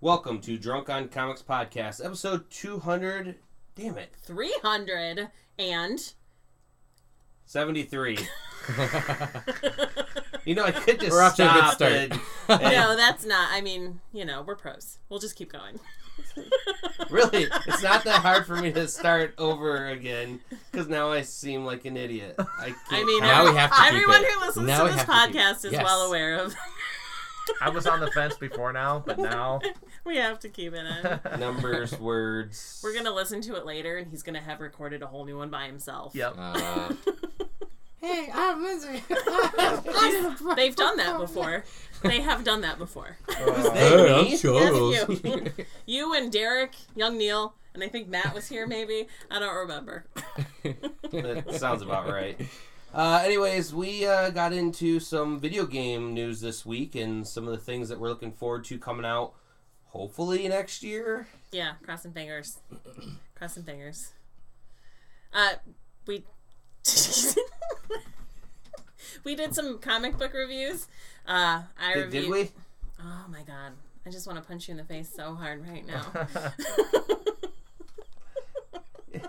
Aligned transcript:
Welcome 0.00 0.40
to 0.42 0.56
Drunk 0.58 0.88
on 0.90 1.08
Comics 1.08 1.42
Podcast, 1.42 2.04
episode 2.04 2.48
200. 2.50 3.34
Damn 3.74 3.98
it. 3.98 4.14
300 4.22 5.28
and 5.58 6.12
73. 7.46 8.12
you 10.44 10.54
know, 10.54 10.64
I 10.64 10.70
could 10.72 11.00
just 11.00 11.10
We're 11.12 11.22
off 11.22 11.34
to 11.36 11.42
a 11.50 11.52
good 11.52 11.58
stop 11.64 11.74
start. 11.74 11.92
and- 11.92 12.12
and- 12.48 12.62
no, 12.62 12.96
that's 12.96 13.24
not. 13.26 13.48
I 13.52 13.60
mean, 13.60 14.00
you 14.12 14.24
know, 14.24 14.42
we're 14.42 14.56
pros. 14.56 14.98
We'll 15.08 15.20
just 15.20 15.36
keep 15.36 15.52
going. 15.52 15.78
Really, 17.10 17.46
it's 17.66 17.82
not 17.82 18.04
that 18.04 18.20
hard 18.22 18.44
for 18.44 18.56
me 18.56 18.70
to 18.72 18.86
start 18.88 19.32
over 19.38 19.86
again 19.88 20.40
because 20.70 20.88
now 20.88 21.10
I 21.10 21.22
seem 21.22 21.64
like 21.64 21.84
an 21.86 21.96
idiot. 21.96 22.34
I, 22.38 22.66
can't 22.66 22.76
I 22.90 23.04
mean, 23.04 23.20
Now 23.22 23.44
we 23.44 23.48
every- 23.50 23.60
have 23.60 23.70
to 23.70 23.76
keep 23.76 23.86
everyone 23.92 24.24
it. 24.24 24.30
who 24.32 24.40
listens 24.46 24.66
Now 24.66 24.78
to 24.78 24.84
we 24.84 24.90
this 24.90 25.02
have 25.04 25.06
to 25.26 25.32
keep- 25.32 25.40
podcast 25.40 25.64
is 25.64 25.72
Yes. 25.72 25.84
well 25.84 26.02
aware 26.06 26.34
of. 26.36 26.54
I 27.60 27.70
was 27.70 27.86
on 27.86 28.00
the 28.00 28.10
fence 28.10 28.36
before 28.36 28.72
now, 28.72 29.02
but 29.04 29.18
now 29.18 29.60
we 30.04 30.16
have 30.16 30.38
to 30.40 30.48
keep 30.48 30.72
it 30.74 30.84
in. 30.84 31.20
numbers, 31.40 31.98
words. 31.98 32.80
We're 32.82 32.94
gonna 32.94 33.14
listen 33.14 33.40
to 33.42 33.56
it 33.56 33.66
later, 33.66 33.96
and 33.96 34.10
he's 34.10 34.22
gonna 34.22 34.40
have 34.40 34.60
recorded 34.60 35.02
a 35.02 35.06
whole 35.06 35.24
new 35.24 35.38
one 35.38 35.50
by 35.50 35.66
himself. 35.66 36.14
Yep. 36.14 36.34
Uh, 36.38 36.92
hey, 38.00 38.28
I'm 38.32 38.62
Lindsay. 38.62 39.02
They've 40.56 40.76
done 40.76 40.96
that 40.98 41.16
before. 41.18 41.64
They 42.02 42.20
have 42.20 42.44
done 42.44 42.60
that 42.62 42.78
before. 42.78 43.16
Uh, 43.28 43.70
Hey, 43.72 44.14
I'm 44.14 44.24
me? 44.24 44.36
Charles. 44.36 44.94
Yes, 44.94 45.08
you. 45.24 45.52
you 45.86 46.14
and 46.14 46.30
Derek, 46.30 46.72
young 46.94 47.18
Neil, 47.18 47.54
and 47.74 47.82
I 47.82 47.88
think 47.88 48.08
Matt 48.08 48.34
was 48.34 48.48
here. 48.48 48.66
Maybe 48.66 49.08
I 49.30 49.38
don't 49.38 49.54
remember. 49.54 50.06
That 50.62 51.54
sounds 51.54 51.82
about 51.82 52.08
right. 52.08 52.40
Uh, 52.92 53.20
anyways, 53.24 53.74
we 53.74 54.06
uh, 54.06 54.30
got 54.30 54.52
into 54.52 54.98
some 54.98 55.38
video 55.38 55.66
game 55.66 56.14
news 56.14 56.40
this 56.40 56.64
week 56.64 56.94
and 56.94 57.26
some 57.26 57.44
of 57.46 57.50
the 57.50 57.58
things 57.58 57.88
that 57.88 58.00
we're 58.00 58.08
looking 58.08 58.32
forward 58.32 58.64
to 58.64 58.78
coming 58.78 59.04
out 59.04 59.34
hopefully 59.86 60.48
next 60.48 60.82
year. 60.82 61.28
Yeah, 61.52 61.72
crossing 61.82 62.12
fingers. 62.12 62.58
crossing 63.34 63.62
fingers. 63.62 64.12
Uh, 65.32 65.54
we 66.06 66.24
we 69.24 69.34
did 69.34 69.54
some 69.54 69.78
comic 69.78 70.16
book 70.16 70.32
reviews. 70.32 70.86
Uh, 71.26 71.62
I 71.78 71.94
Did, 71.94 72.04
reviewed. 72.06 72.22
did 72.24 72.30
we? 72.30 72.50
Oh 73.00 73.24
my 73.28 73.42
god! 73.42 73.72
I 74.06 74.10
just 74.10 74.26
want 74.26 74.38
to 74.42 74.44
punch 74.48 74.68
you 74.68 74.72
in 74.72 74.78
the 74.78 74.84
face 74.84 75.12
so 75.14 75.34
hard 75.34 75.66
right 75.68 75.86
now. 75.86 76.06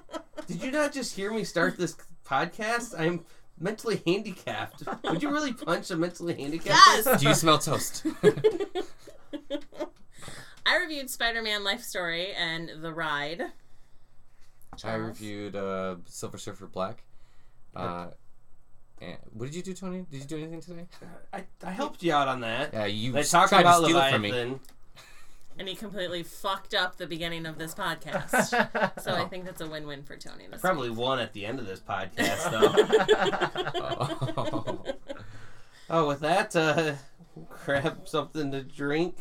Did 0.48 0.64
you 0.64 0.72
not 0.72 0.94
just 0.94 1.16
hear 1.16 1.32
me 1.32 1.44
start 1.44 1.78
this 1.78 1.96
podcast? 2.26 2.98
I'm 2.98 3.26
mentally 3.60 4.02
handicapped. 4.06 4.84
Would 5.04 5.22
you 5.24 5.30
really 5.32 5.54
punch 5.54 5.92
a 5.92 5.96
mentally 5.96 6.34
handicapped? 6.36 6.80
person? 6.80 7.12
yes, 7.14 7.22
Do 7.22 7.28
you 7.30 7.34
smell 7.36 7.58
toast? 7.60 8.06
I 10.66 10.78
reviewed 10.78 11.10
Spider-Man 11.10 11.64
Life 11.64 11.82
Story 11.84 12.32
and 12.34 12.70
The 12.82 12.94
Ride. 12.94 13.42
I 13.42 14.76
Charles? 14.78 15.08
reviewed 15.20 15.56
uh, 15.56 15.96
Silver 16.06 16.38
Surfer 16.38 16.68
Black. 16.68 17.04
Uh, 17.76 18.08
and 19.02 19.18
what 19.34 19.46
did 19.46 19.56
you 19.56 19.62
do, 19.64 19.74
Tony? 19.74 20.06
Did 20.12 20.22
you 20.22 20.28
do 20.28 20.38
anything 20.38 20.62
today? 20.62 20.86
I, 21.34 21.44
I 21.64 21.72
helped 21.72 22.04
you 22.04 22.14
out 22.14 22.28
on 22.28 22.42
that. 22.42 22.74
Yeah, 22.74 22.86
you 22.86 23.18
I 23.18 23.22
talked 23.24 23.50
tried 23.50 23.62
about 23.62 23.80
to 23.80 23.86
steal 23.86 23.98
it 23.98 24.12
from 24.12 24.22
me. 24.22 24.32
Leviathan. 24.32 24.60
And 25.60 25.68
he 25.68 25.76
completely 25.76 26.24
fucked 26.24 26.74
up 26.74 26.96
the 26.96 27.06
beginning 27.06 27.46
of 27.46 27.58
this 27.58 27.76
podcast. 27.76 28.96
So 29.02 29.14
I 29.14 29.26
think 29.26 29.46
that's 29.46 29.62
a 29.62 29.68
win-win 29.68 30.04
for 30.04 30.16
Tony. 30.18 30.48
This 30.50 30.62
Probably 30.62 30.90
one 30.90 31.20
at 31.20 31.34
the 31.34 31.46
end 31.46 31.60
of 31.60 31.68
this 31.68 31.80
podcast, 31.80 32.50
though. 32.50 32.74
Oh. 34.38 34.86
oh, 35.90 36.08
with 36.08 36.22
that, 36.22 36.56
uh, 36.56 36.94
grab 37.66 38.08
something 38.08 38.52
to 38.52 38.64
drink 38.64 39.18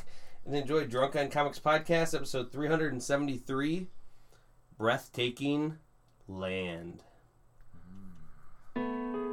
and 0.47 0.55
enjoy 0.55 0.86
Drunk 0.86 1.16
on 1.16 1.28
Comics 1.28 1.59
Podcast, 1.59 2.14
episode 2.14 2.50
373 2.50 3.89
Breathtaking 4.78 5.77
Land. 6.27 7.03
So 8.75 9.28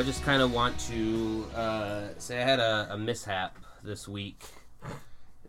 I 0.00 0.02
just 0.02 0.22
kind 0.24 0.40
of 0.40 0.54
want 0.54 0.78
to 0.88 1.44
uh, 1.54 2.02
say 2.16 2.40
I 2.40 2.42
had 2.42 2.58
a, 2.58 2.88
a 2.92 2.96
mishap 2.96 3.58
this 3.84 4.08
week, 4.08 4.46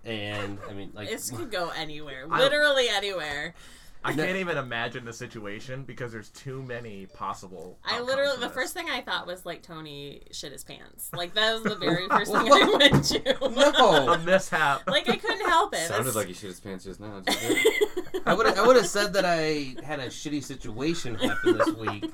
and 0.03 0.57
I 0.69 0.73
mean, 0.73 0.91
like, 0.93 1.07
This 1.07 1.31
could 1.31 1.49
go 1.49 1.69
anywhere, 1.69 2.27
I- 2.29 2.37
literally 2.37 2.89
anywhere. 2.89 3.55
I 4.03 4.11
can't 4.11 4.35
even 4.35 4.57
imagine 4.57 5.05
the 5.05 5.13
situation 5.13 5.83
because 5.83 6.11
there's 6.11 6.27
too 6.31 6.61
many 6.63 7.05
possible. 7.05 7.77
I 7.85 8.01
literally, 8.01 8.35
the 8.41 8.47
this. 8.47 8.53
first 8.53 8.73
thing 8.73 8.89
I 8.89 8.99
thought 8.99 9.25
was 9.25 9.45
like 9.45 9.61
Tony 9.61 10.23
shit 10.31 10.51
his 10.51 10.65
pants. 10.65 11.11
Like 11.13 11.33
that 11.35 11.53
was 11.53 11.63
the 11.63 11.75
very 11.79 12.09
first 12.09 12.33
thing 12.33 12.51
I 12.51 12.75
went 12.77 13.05
to. 13.05 13.45
a 13.45 13.49
no, 13.49 14.17
mishap. 14.25 14.81
like 14.89 15.07
I 15.07 15.15
couldn't 15.15 15.47
help 15.47 15.73
it. 15.73 15.87
Sounded 15.87 16.07
That's- 16.07 16.15
like 16.15 16.27
you 16.27 16.33
shit 16.33 16.49
his 16.49 16.59
pants 16.59 16.83
just 16.83 16.99
now. 16.99 17.21
I 18.25 18.33
would 18.33 18.47
I 18.47 18.67
would 18.67 18.75
have 18.75 18.87
said 18.87 19.13
that 19.13 19.23
I 19.23 19.75
had 19.85 20.01
a 20.01 20.07
shitty 20.07 20.43
situation 20.43 21.15
happen 21.15 21.57
this 21.57 21.73
week 21.75 22.11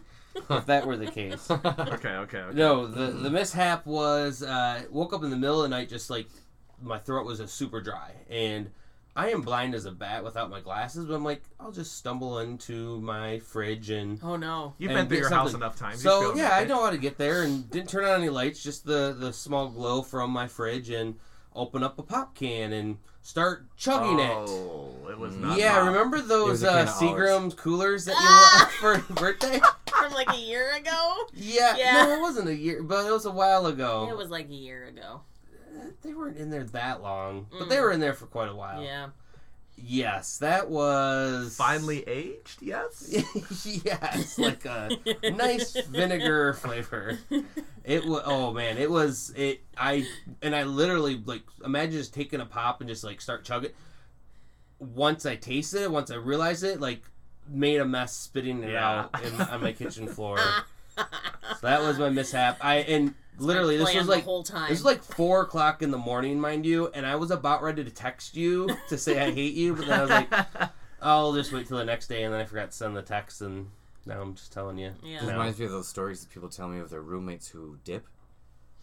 if 0.49 0.65
that 0.67 0.85
were 0.85 0.97
the 0.97 1.07
case. 1.11 1.49
Okay, 1.51 2.09
okay, 2.09 2.37
okay. 2.39 2.57
No, 2.57 2.85
the 2.87 3.07
the 3.11 3.29
mishap 3.29 3.85
was 3.85 4.43
uh, 4.43 4.83
woke 4.91 5.13
up 5.13 5.23
in 5.23 5.29
the 5.29 5.37
middle 5.37 5.63
of 5.63 5.69
the 5.69 5.75
night 5.75 5.89
just 5.89 6.09
like 6.09 6.27
my 6.81 6.97
throat 6.99 7.25
was 7.25 7.39
a 7.39 7.47
super 7.47 7.81
dry 7.81 8.11
and 8.29 8.69
I 9.15 9.29
am 9.31 9.41
blind 9.41 9.73
as 9.73 9.85
a 9.85 9.91
bat 9.91 10.23
without 10.23 10.51
my 10.51 10.59
glasses, 10.59 11.05
but 11.05 11.15
I'm 11.15 11.23
like 11.23 11.41
I'll 11.59 11.71
just 11.71 11.95
stumble 11.97 12.37
into 12.39 13.01
my 13.01 13.39
fridge 13.39 13.89
and 13.89 14.19
oh 14.23 14.35
no. 14.35 14.75
You've 14.77 14.91
and 14.91 14.97
been 14.99 15.07
through 15.07 15.17
get 15.17 15.21
your 15.21 15.29
house 15.31 15.51
something. 15.51 15.65
enough 15.65 15.77
times. 15.79 16.03
You 16.03 16.09
So 16.11 16.21
feel 16.21 16.37
yeah, 16.37 16.51
I 16.51 16.59
naked. 16.59 16.69
know 16.69 16.83
how 16.83 16.91
to 16.91 16.97
get 16.99 17.17
there 17.17 17.41
and 17.43 17.67
didn't 17.71 17.89
turn 17.89 18.05
on 18.05 18.19
any 18.21 18.29
lights, 18.29 18.61
just 18.63 18.85
the 18.85 19.15
the 19.19 19.33
small 19.33 19.69
glow 19.69 20.01
from 20.03 20.29
my 20.29 20.47
fridge 20.47 20.89
and 20.91 21.15
open 21.55 21.81
up 21.81 21.97
a 21.97 22.03
pop 22.03 22.35
can 22.35 22.71
and 22.73 22.97
start 23.23 23.65
chugging 23.75 24.19
it. 24.19 24.29
Oh, 24.31 24.91
it 25.09 25.17
was 25.17 25.35
not. 25.35 25.57
Yeah, 25.57 25.73
pop. 25.79 25.87
remember 25.87 26.21
those 26.21 26.49
was 26.49 26.63
a 26.63 26.69
uh, 26.71 26.73
can 26.85 26.87
of 26.87 26.93
Seagram's 26.93 27.53
coolers 27.55 28.05
that 28.05 28.11
you 28.11 28.17
Ah! 28.21 28.69
left 28.83 29.07
for 29.07 29.13
birthday? 29.15 29.59
From 30.07 30.15
like 30.15 30.29
a 30.33 30.39
year 30.39 30.75
ago? 30.75 31.15
Yeah, 31.33 31.75
Yeah. 31.77 32.03
no, 32.05 32.13
it 32.17 32.21
wasn't 32.21 32.49
a 32.49 32.55
year, 32.55 32.81
but 32.83 33.05
it 33.05 33.11
was 33.11 33.25
a 33.25 33.31
while 33.31 33.65
ago. 33.67 34.07
It 34.09 34.17
was 34.17 34.29
like 34.29 34.49
a 34.49 34.53
year 34.55 34.85
ago. 34.87 35.21
They 36.01 36.13
weren't 36.13 36.37
in 36.37 36.49
there 36.49 36.63
that 36.63 37.01
long, 37.01 37.47
but 37.51 37.69
they 37.69 37.75
Mm. 37.77 37.81
were 37.81 37.91
in 37.91 37.99
there 37.99 38.13
for 38.13 38.25
quite 38.25 38.49
a 38.49 38.55
while. 38.55 38.81
Yeah. 38.81 39.09
Yes, 39.79 40.39
that 40.39 40.69
was 40.71 41.55
Finally 41.55 42.03
aged. 42.07 42.61
Yes. 42.63 43.13
yes, 43.85 44.39
like 44.39 44.65
a 44.65 44.89
nice 45.31 45.79
vinegar 45.81 46.53
flavor. 46.53 47.19
It 47.83 48.03
was 48.05 48.23
oh 48.25 48.53
man, 48.53 48.79
it 48.79 48.89
was 48.89 49.31
it. 49.35 49.61
I 49.77 50.07
and 50.41 50.55
I 50.55 50.63
literally 50.63 51.21
like 51.23 51.43
imagine 51.63 51.91
just 51.99 52.13
taking 52.15 52.41
a 52.41 52.45
pop 52.47 52.81
and 52.81 52.89
just 52.89 53.03
like 53.03 53.21
start 53.21 53.43
chugging. 53.43 53.69
Once 54.79 55.27
I 55.27 55.35
tasted 55.35 55.83
it, 55.83 55.91
once 55.91 56.09
I 56.09 56.15
realized 56.15 56.63
it, 56.63 56.79
like 56.81 57.03
made 57.49 57.79
a 57.79 57.85
mess 57.85 58.15
spitting 58.15 58.63
it 58.63 58.71
Yeah. 58.71 59.07
out 59.13 59.23
in, 59.23 59.39
on 59.41 59.61
my 59.61 59.71
kitchen 59.73 60.07
floor. 60.07 60.39
So 61.59 61.67
that 61.67 61.81
was 61.81 61.97
my 61.99 62.09
mishap. 62.09 62.57
I 62.59 62.77
and 62.77 63.13
literally 63.37 63.77
this 63.77 63.85
Planned 63.91 63.99
was 63.99 64.07
the 64.07 64.11
like 64.13 64.23
whole 64.23 64.43
time. 64.43 64.69
this 64.69 64.79
was 64.79 64.85
like 64.85 65.03
four 65.03 65.41
o'clock 65.41 65.81
in 65.83 65.91
the 65.91 65.97
morning, 65.97 66.39
mind 66.39 66.65
you, 66.65 66.87
and 66.93 67.05
I 67.05 67.15
was 67.15 67.29
about 67.31 67.61
ready 67.61 67.83
to 67.83 67.89
text 67.91 68.35
you 68.35 68.67
to 68.89 68.97
say 68.97 69.19
I 69.23 69.31
hate 69.31 69.53
you, 69.53 69.75
but 69.75 69.85
then 69.87 69.99
I 69.99 70.01
was 70.01 70.09
like, 70.09 70.33
I'll 71.01 71.33
just 71.33 71.53
wait 71.53 71.67
till 71.67 71.77
the 71.77 71.85
next 71.85 72.07
day, 72.07 72.23
and 72.23 72.33
then 72.33 72.41
I 72.41 72.45
forgot 72.45 72.71
to 72.71 72.77
send 72.77 72.97
the 72.97 73.01
text, 73.03 73.41
and 73.41 73.67
now 74.07 74.21
I'm 74.21 74.33
just 74.35 74.51
telling 74.51 74.77
you. 74.79 74.91
Yeah. 75.03 75.23
It 75.23 75.27
reminds 75.27 75.59
me 75.59 75.65
of 75.65 75.71
those 75.71 75.87
stories 75.87 76.21
that 76.21 76.31
people 76.31 76.49
tell 76.49 76.67
me 76.67 76.79
of 76.79 76.89
their 76.89 77.01
roommates 77.01 77.47
who 77.47 77.77
dip. 77.83 78.07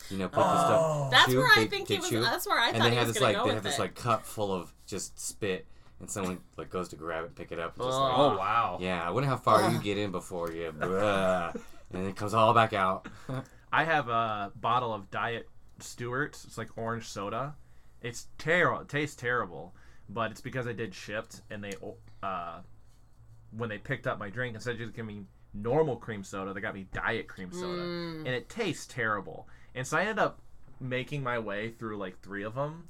You 0.08 0.19
know, 0.19 0.28
put 0.28 0.44
Oh. 0.44 0.48
the 0.50 0.64
stuff. 0.64 1.10
that's 1.10 1.32
chew, 1.32 1.38
where 1.38 1.49
I 1.52 1.55
they- 1.62 1.66
think 1.66 1.88
they 1.88 1.94
he 1.96 2.00
was. 2.00 2.08
chew, 2.11 2.20
That's 2.22 2.46
where 2.46 2.58
I 2.61 2.69
and 2.69 2.76
thought 2.78 2.84
they 2.84 2.90
he 2.90 2.96
have 2.96 3.06
was 3.08 3.14
this 3.14 3.20
gonna 3.20 3.32
like 3.32 3.43
go 3.43 3.49
they 3.49 3.55
with 3.55 3.64
have 3.64 3.64
this 3.64 3.78
like 3.81 3.94
cup 3.96 4.25
full 4.25 4.52
of 4.52 4.72
just 4.87 5.19
spit, 5.20 5.66
and 6.00 6.11
someone 6.11 6.41
like 6.56 6.70
goes 6.70 6.88
to 6.91 6.96
grab 6.96 7.25
it, 7.25 7.26
and 7.29 7.37
pick 7.37 7.52
it 7.52 7.58
up, 7.58 7.75
and 7.76 7.85
just 7.87 7.99
Oh. 7.99 8.02
like, 8.02 8.19
Oh 8.19 8.37
wow. 8.38 8.79
yeah. 8.81 9.06
I 9.06 9.11
wonder 9.11 9.29
how 9.29 9.37
far 9.37 9.70
you 9.70 9.79
get 9.79 9.96
in 9.99 10.11
before 10.11 10.50
you, 10.52 10.73
bruh, 10.79 11.58
and 11.93 12.06
it 12.06 12.17
comes 12.17 12.35
all 12.35 12.52
back 12.55 12.73
out. 12.73 13.06
I 13.73 13.85
have 13.85 14.08
a 14.08 14.52
bottle 14.56 14.93
of 14.94 15.11
Diet 15.11 15.49
Stewart's. 15.81 16.44
It's 16.44 16.56
like 16.58 16.76
orange 16.76 17.06
soda. 17.08 17.55
It's 18.02 18.29
terrible. 18.38 18.81
It 18.82 18.88
tastes 18.88 19.17
terrible, 19.17 19.75
but 20.08 20.31
it's 20.31 20.41
because 20.41 20.67
I 20.67 20.73
did 20.73 20.94
shipped 20.94 21.41
and 21.50 21.64
they 21.64 21.73
uh, 22.23 22.61
when 23.56 23.69
they 23.69 23.79
picked 23.79 24.06
up 24.06 24.19
my 24.19 24.31
drink 24.31 24.55
instead 24.55 24.73
of 24.73 24.79
just 24.79 24.93
giving 24.94 25.06
me 25.17 25.25
normal 25.55 25.97
cream 25.97 26.23
soda, 26.25 26.52
they 26.52 26.61
got 26.61 26.75
me 26.75 26.87
diet 26.93 27.29
cream 27.29 27.50
soda, 27.52 27.82
Mm. 27.82 28.19
and 28.19 28.29
it 28.29 28.49
tastes 28.49 28.87
terrible. 28.87 29.49
And 29.75 29.87
so 29.87 29.97
I 29.97 30.00
ended 30.02 30.19
up 30.19 30.40
making 30.81 31.23
my 31.23 31.38
way 31.38 31.70
through 31.70 31.97
like 31.99 32.20
three 32.20 32.43
of 32.44 32.55
them, 32.55 32.88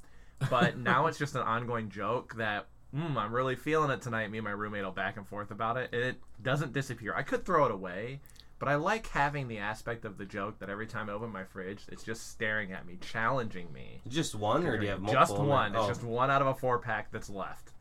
but 0.49 0.77
now 0.77 1.05
it's 1.07 1.17
just 1.17 1.35
an 1.35 1.41
ongoing 1.41 1.89
joke 1.89 2.35
that. 2.37 2.67
Mm, 2.95 3.17
I'm 3.17 3.33
really 3.33 3.55
feeling 3.55 3.91
it 3.91 4.01
tonight. 4.01 4.31
Me 4.31 4.37
and 4.37 4.45
my 4.45 4.51
roommate 4.51 4.83
will 4.83 4.91
back 4.91 5.17
and 5.17 5.27
forth 5.27 5.51
about 5.51 5.77
it. 5.77 5.89
and 5.91 6.01
It 6.01 6.15
doesn't 6.41 6.71
disappear. 6.73 7.13
I 7.15 7.23
could 7.23 7.45
throw 7.45 7.65
it 7.65 7.71
away, 7.71 8.21
but 8.57 8.69
I 8.69 8.75
like 8.75 9.07
having 9.07 9.47
the 9.49 9.57
aspect 9.57 10.05
of 10.05 10.17
the 10.17 10.25
joke 10.25 10.59
that 10.59 10.69
every 10.69 10.87
time 10.87 11.09
I 11.09 11.13
open 11.13 11.29
my 11.31 11.43
fridge, 11.43 11.83
it's 11.91 12.03
just 12.03 12.31
staring 12.31 12.71
at 12.71 12.85
me, 12.87 12.97
challenging 13.01 13.71
me. 13.73 13.99
Just 14.07 14.33
one, 14.35 14.65
or 14.65 14.77
do 14.77 14.85
you 14.85 14.91
have 14.91 15.01
multiple? 15.01 15.21
just 15.37 15.37
one. 15.37 15.75
It's 15.75 15.83
Oh. 15.83 15.87
just 15.89 16.03
one 16.03 16.31
out 16.31 16.41
of 16.41 16.47
a 16.47 16.53
four 16.53 16.79
pack 16.79 17.11
that's 17.11 17.29
left. 17.29 17.71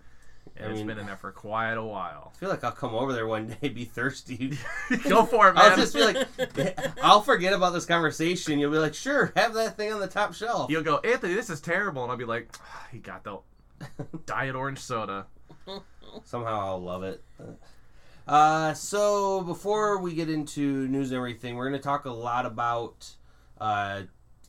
And 0.56 0.66
I 0.66 0.70
it's 0.70 0.78
mean- 0.78 0.88
been 0.88 0.98
in 0.98 1.06
there 1.06 1.16
for 1.16 1.32
quite 1.32 1.74
a 1.74 1.82
while. 1.82 2.32
I 2.34 2.38
feel 2.38 2.48
like 2.48 2.62
I'll 2.64 2.70
come 2.72 2.94
over 2.94 3.12
there 3.12 3.26
one 3.26 3.56
day, 3.60 3.68
be 3.68 3.84
thirsty. 3.84 4.58
Go 5.08 5.24
for 5.24 5.48
it, 5.48 5.54
man. 5.54 5.70
I'll 5.70 5.76
just 5.76 5.94
be 5.94 6.04
like, 6.04 6.26
I'll 7.02 7.22
forget 7.22 7.52
about 7.52 7.72
this 7.72 7.86
conversation. 7.86 8.58
You'll 8.58 8.70
be 8.72 8.78
like, 8.78 8.94
sure, 8.94 9.32
have 9.36 9.54
that 9.54 9.76
thing 9.76 9.92
on 9.92 10.00
the 10.00 10.06
top 10.08 10.34
shelf. 10.34 10.70
You'll 10.70 10.82
go, 10.82 10.98
Anthony, 10.98 11.34
this 11.34 11.50
is 11.50 11.60
terrible, 11.60 12.02
and 12.02 12.10
I'll 12.10 12.18
be 12.18 12.24
like, 12.24 12.50
"Ah, 12.60 12.86
he 12.92 12.98
got 12.98 13.22
the 13.24 13.38
diet 14.26 14.54
orange 14.54 14.78
soda. 14.78 15.26
Somehow 16.24 16.60
I'll 16.60 16.82
love 16.82 17.02
it. 17.02 17.22
Uh, 18.26 18.72
so 18.74 19.42
before 19.42 19.98
we 19.98 20.14
get 20.14 20.30
into 20.30 20.86
news 20.88 21.10
and 21.10 21.18
everything, 21.18 21.56
we're 21.56 21.68
going 21.68 21.80
to 21.80 21.84
talk 21.84 22.04
a 22.06 22.10
lot 22.10 22.46
about 22.46 23.10
uh, 23.60 24.02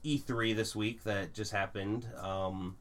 E3 0.03 0.55
this 0.55 0.75
week 0.75 1.03
that 1.03 1.33
just 1.33 1.51
happened. 1.51 2.07
Um, 2.21 2.77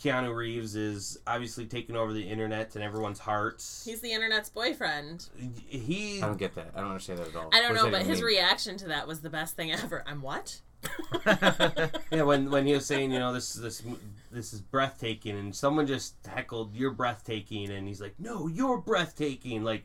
Keanu 0.00 0.34
Reeves 0.34 0.76
is 0.76 1.18
obviously 1.26 1.66
taking 1.66 1.96
over 1.96 2.12
the 2.12 2.22
internet 2.22 2.74
and 2.76 2.84
everyone's 2.84 3.18
hearts. 3.18 3.84
He's 3.84 4.00
the 4.00 4.12
internet's 4.12 4.48
boyfriend. 4.48 5.28
he 5.68 6.22
I 6.22 6.26
don't 6.26 6.38
get 6.38 6.54
that. 6.54 6.70
I 6.74 6.80
don't 6.80 6.90
understand 6.90 7.18
that 7.18 7.28
at 7.28 7.36
all. 7.36 7.50
I 7.52 7.60
don't 7.60 7.74
What 7.74 7.84
know, 7.84 7.90
but 7.90 8.02
his 8.02 8.18
mean? 8.18 8.26
reaction 8.26 8.76
to 8.78 8.88
that 8.88 9.06
was 9.08 9.20
the 9.22 9.30
best 9.30 9.56
thing 9.56 9.72
ever. 9.72 10.04
I'm 10.06 10.22
what? 10.22 10.60
yeah 11.26 12.22
when 12.22 12.50
when 12.50 12.66
he 12.66 12.72
was 12.74 12.86
saying 12.86 13.10
you 13.12 13.18
know 13.18 13.32
this 13.32 13.54
this 13.54 13.82
this 14.30 14.52
is 14.52 14.60
breathtaking 14.60 15.36
and 15.38 15.54
someone 15.54 15.86
just 15.86 16.14
heckled 16.26 16.74
you're 16.74 16.90
breathtaking 16.90 17.70
and 17.70 17.86
he's 17.88 18.00
like 18.00 18.14
no 18.18 18.46
you're 18.46 18.78
breathtaking 18.78 19.64
like 19.64 19.84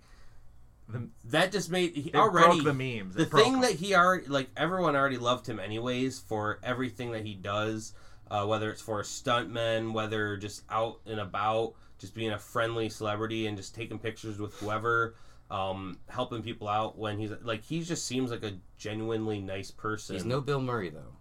The- 0.90 1.08
that 1.26 1.52
just 1.52 1.72
made 1.72 1.96
he 1.96 2.14
already 2.14 2.60
the 2.62 2.74
memes. 2.74 3.16
the 3.16 3.24
It 3.24 3.30
broke 3.32 3.44
thing 3.44 3.54
them. 3.54 3.62
that 3.62 3.72
he 3.74 3.96
already 3.96 4.28
like 4.28 4.50
everyone 4.56 4.96
already 4.96 5.18
loved 5.18 5.48
him 5.48 5.60
anyways 5.60 6.20
for 6.20 6.60
everything 6.64 7.12
that 7.12 7.26
he 7.26 7.34
does 7.36 7.94
uh, 8.30 8.46
whether 8.46 8.70
it's 8.72 8.82
for 8.82 9.02
stuntmen 9.04 9.94
whether 9.94 10.38
just 10.38 10.64
out 10.70 11.00
and 11.06 11.20
about 11.20 11.74
just 12.00 12.14
being 12.14 12.32
a 12.32 12.40
friendly 12.40 12.90
celebrity 12.90 13.48
and 13.48 13.58
just 13.58 13.74
taking 13.74 13.98
pictures 13.98 14.40
with 14.40 14.54
whoever 14.56 15.16
um, 15.54 16.00
helping 16.10 16.42
people 16.42 16.68
out 16.68 16.98
when 16.98 17.20
he's 17.20 17.32
like 17.44 17.64
he 17.64 17.84
just 17.84 18.08
seems 18.08 18.32
like 18.32 18.44
a 18.44 18.54
genuinely 18.78 19.40
nice 19.40 19.70
person 19.70 20.16
He's 20.16 20.26
no 20.26 20.42
Bill 20.42 20.60
Murray 20.60 20.90
though. 20.90 21.14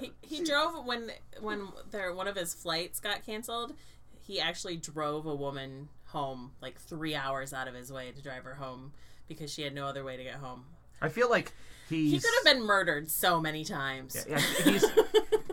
He, 0.00 0.12
he 0.22 0.42
drove 0.42 0.86
when 0.86 1.10
when 1.40 1.68
their 1.90 2.14
one 2.14 2.26
of 2.26 2.34
his 2.34 2.54
flights 2.54 2.98
got 2.98 3.24
canceled. 3.24 3.74
He 4.26 4.40
actually 4.40 4.76
drove 4.78 5.26
a 5.26 5.34
woman 5.34 5.88
home 6.06 6.52
like 6.62 6.80
three 6.80 7.14
hours 7.14 7.52
out 7.52 7.68
of 7.68 7.74
his 7.74 7.92
way 7.92 8.10
to 8.10 8.22
drive 8.22 8.44
her 8.44 8.54
home 8.54 8.92
because 9.28 9.52
she 9.52 9.62
had 9.62 9.74
no 9.74 9.86
other 9.86 10.02
way 10.02 10.16
to 10.16 10.24
get 10.24 10.36
home. 10.36 10.64
I 11.02 11.10
feel 11.10 11.28
like 11.28 11.52
he's 11.90 12.12
He 12.12 12.18
could 12.20 12.30
have 12.38 12.56
been 12.56 12.66
murdered 12.66 13.10
so 13.10 13.38
many 13.38 13.64
times. 13.64 14.16
Yeah, 14.28 14.38
yeah, 14.38 14.72
he's 14.72 14.84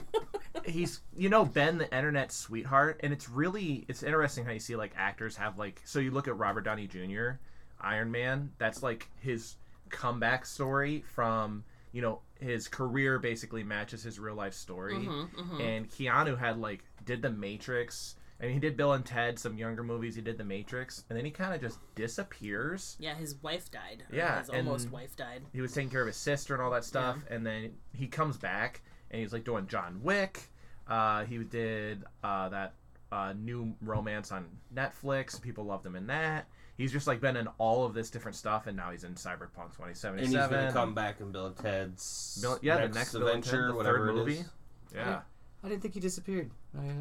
he's 0.66 1.02
you 1.16 1.28
know 1.28 1.44
Ben 1.44 1.80
the 1.80 1.94
internet 1.96 2.32
sweetheart, 2.32 3.02
and 3.04 3.12
it's 3.12 3.30
really 3.30 3.84
it's 3.90 4.04
interesting 4.04 4.46
how 4.46 4.52
you 4.52 4.60
see 4.60 4.78
like 4.78 4.94
actors 4.96 5.36
have 5.36 5.58
like 5.58 5.82
so 5.84 6.00
you 6.00 6.12
look 6.12 6.30
at 6.30 6.38
Robert 6.38 6.62
Downey 6.62 6.88
Jr. 6.88 7.40
Iron 7.82 8.12
Man, 8.12 8.52
that's 8.58 8.82
like 8.84 9.08
his 9.20 9.56
comeback 9.90 10.46
story 10.46 11.04
from 11.14 11.64
you 11.94 12.02
know 12.02 12.20
his 12.40 12.68
career 12.68 13.18
basically 13.20 13.64
matches 13.64 14.04
his 14.04 14.20
real 14.20 14.36
life 14.36 14.54
story, 14.54 14.94
Mhm, 14.96 15.30
mhm. 15.34 15.60
and 15.62 15.90
Keanu 15.90 16.38
had 16.38 16.58
like 16.60 16.84
did 17.06 17.22
the 17.22 17.30
Matrix. 17.32 18.16
And 18.40 18.52
he 18.52 18.60
did 18.60 18.78
Bill 18.78 18.94
and 18.94 19.04
Ted, 19.04 19.40
some 19.40 19.58
younger 19.58 19.82
movies. 19.84 20.14
He 20.14 20.22
did 20.22 20.38
The 20.38 20.44
Matrix, 20.44 21.04
and 21.10 21.18
then 21.18 21.26
he 21.26 21.32
kind 21.32 21.56
of 21.56 21.60
just 21.60 21.80
disappears. 21.96 22.96
Yeah, 23.00 23.16
his 23.16 23.34
wife 23.42 23.72
died. 23.72 24.04
Yeah, 24.12 24.38
his 24.40 24.50
almost 24.52 24.92
wife 24.92 25.16
died. 25.16 25.42
he 25.54 25.62
was 25.62 25.74
taking 25.74 25.90
care 25.90 26.02
of 26.02 26.08
his 26.08 26.18
sister 26.18 26.54
and 26.54 26.62
all 26.62 26.70
that 26.72 26.84
stuff 26.84 27.18
and 27.32 27.44
then 27.44 27.74
he 27.94 28.06
comes 28.08 28.38
back 28.38 28.82
and 29.10 29.22
he's 29.22 29.34
like 29.34 29.44
doing 29.44 29.66
john 29.68 30.00
wick 30.04 30.50
uh, 30.88 31.26
he 31.26 31.38
did 31.40 32.04
uh, 32.24 32.50
that 32.50 32.74
uh, 33.12 33.34
new 33.38 33.74
romance 33.82 34.32
on 34.32 34.46
netflix 34.76 35.42
people 35.42 35.64
loved 35.66 35.86
him 35.86 35.96
in 35.96 36.06
that 36.08 36.48
he's 36.78 36.92
just 36.92 37.08
like 37.08 37.20
been 37.20 37.36
in 37.38 37.48
all 37.58 37.86
of 37.86 37.94
this 37.94 38.10
different 38.10 38.36
stuff 38.36 38.68
and 38.68 38.78
now 38.78 38.92
he's 38.92 39.04
in 39.04 39.14
cyberpunk 39.16 39.74
2077 39.76 40.20
and 40.20 40.28
he's 40.28 40.36
gonna 40.48 40.72
come 40.72 40.94
back 40.94 41.20
and 41.20 41.32
Bill 41.32 41.48
and 41.48 41.58
Ted's 41.58 42.40
Bill- 42.42 42.60
yeah 42.62 42.78
next 42.78 42.94
the 42.94 43.00
next 43.00 43.12
Bill 43.14 43.28
and 43.28 43.44
Ted, 43.44 43.54
adventure, 43.54 43.68
the 43.72 43.76
whatever 43.76 43.98
third 44.00 44.10
it 44.10 44.14
movie 44.14 44.34
is. 44.40 44.50
yeah 44.94 45.22
I 45.64 45.70
didn't 45.70 45.82
think 45.82 45.96
he 45.96 46.00
disappeared. 46.00 46.52
I, 46.78 46.84
I, 46.86 46.92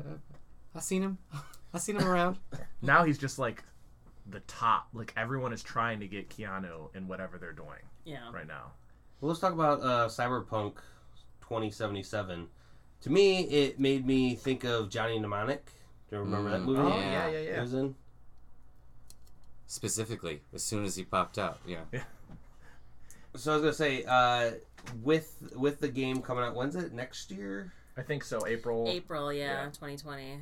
I 0.76 0.80
seen 0.80 1.02
him. 1.02 1.18
I 1.74 1.78
seen 1.78 1.96
him 1.96 2.08
around. 2.08 2.38
now 2.82 3.04
he's 3.04 3.18
just 3.18 3.38
like 3.38 3.62
the 4.28 4.40
top 4.40 4.88
like 4.94 5.12
everyone 5.16 5.52
is 5.52 5.62
trying 5.62 6.00
to 6.00 6.06
get 6.08 6.28
keanu 6.30 6.94
in 6.96 7.06
whatever 7.06 7.38
they're 7.38 7.52
doing 7.52 7.82
Yeah. 8.04 8.30
right 8.32 8.46
now 8.48 8.72
Well, 9.20 9.28
let's 9.28 9.40
talk 9.40 9.52
about 9.52 9.80
uh, 9.82 10.08
Cyberpunk 10.08 10.74
2077. 11.42 12.48
To 13.02 13.10
me, 13.10 13.42
it 13.42 13.78
made 13.78 14.06
me 14.06 14.34
think 14.34 14.64
of 14.64 14.88
Johnny 14.90 15.18
Mnemonic. 15.18 15.66
Do 16.10 16.16
you 16.16 16.22
remember 16.22 16.50
that 16.50 16.60
Mm, 16.60 16.64
movie? 16.64 16.80
oh 16.80 16.98
Yeah. 16.98 17.28
yeah 17.28 17.38
yeah 17.40 17.58
It 17.58 17.60
was 17.60 17.74
in. 17.74 17.94
Specifically, 19.66 20.42
as 20.54 20.62
soon 20.62 20.84
as 20.84 20.96
he 20.96 21.04
popped 21.04 21.38
out. 21.38 21.58
Yeah. 21.66 21.80
yeah. 21.92 22.02
So 23.34 23.52
I 23.52 23.56
was 23.56 23.62
gonna 23.62 23.74
say, 23.74 24.04
uh, 24.04 24.52
with 25.02 25.36
with 25.56 25.80
the 25.80 25.88
game 25.88 26.22
coming 26.22 26.44
out, 26.44 26.54
when's 26.54 26.76
it? 26.76 26.92
Next 26.92 27.30
year? 27.30 27.72
i 27.98 28.02
think 28.02 28.22
so 28.22 28.46
april 28.46 28.86
April, 28.88 29.32
yeah, 29.32 29.64
Yeah. 29.64 29.66
2020. 29.70 30.40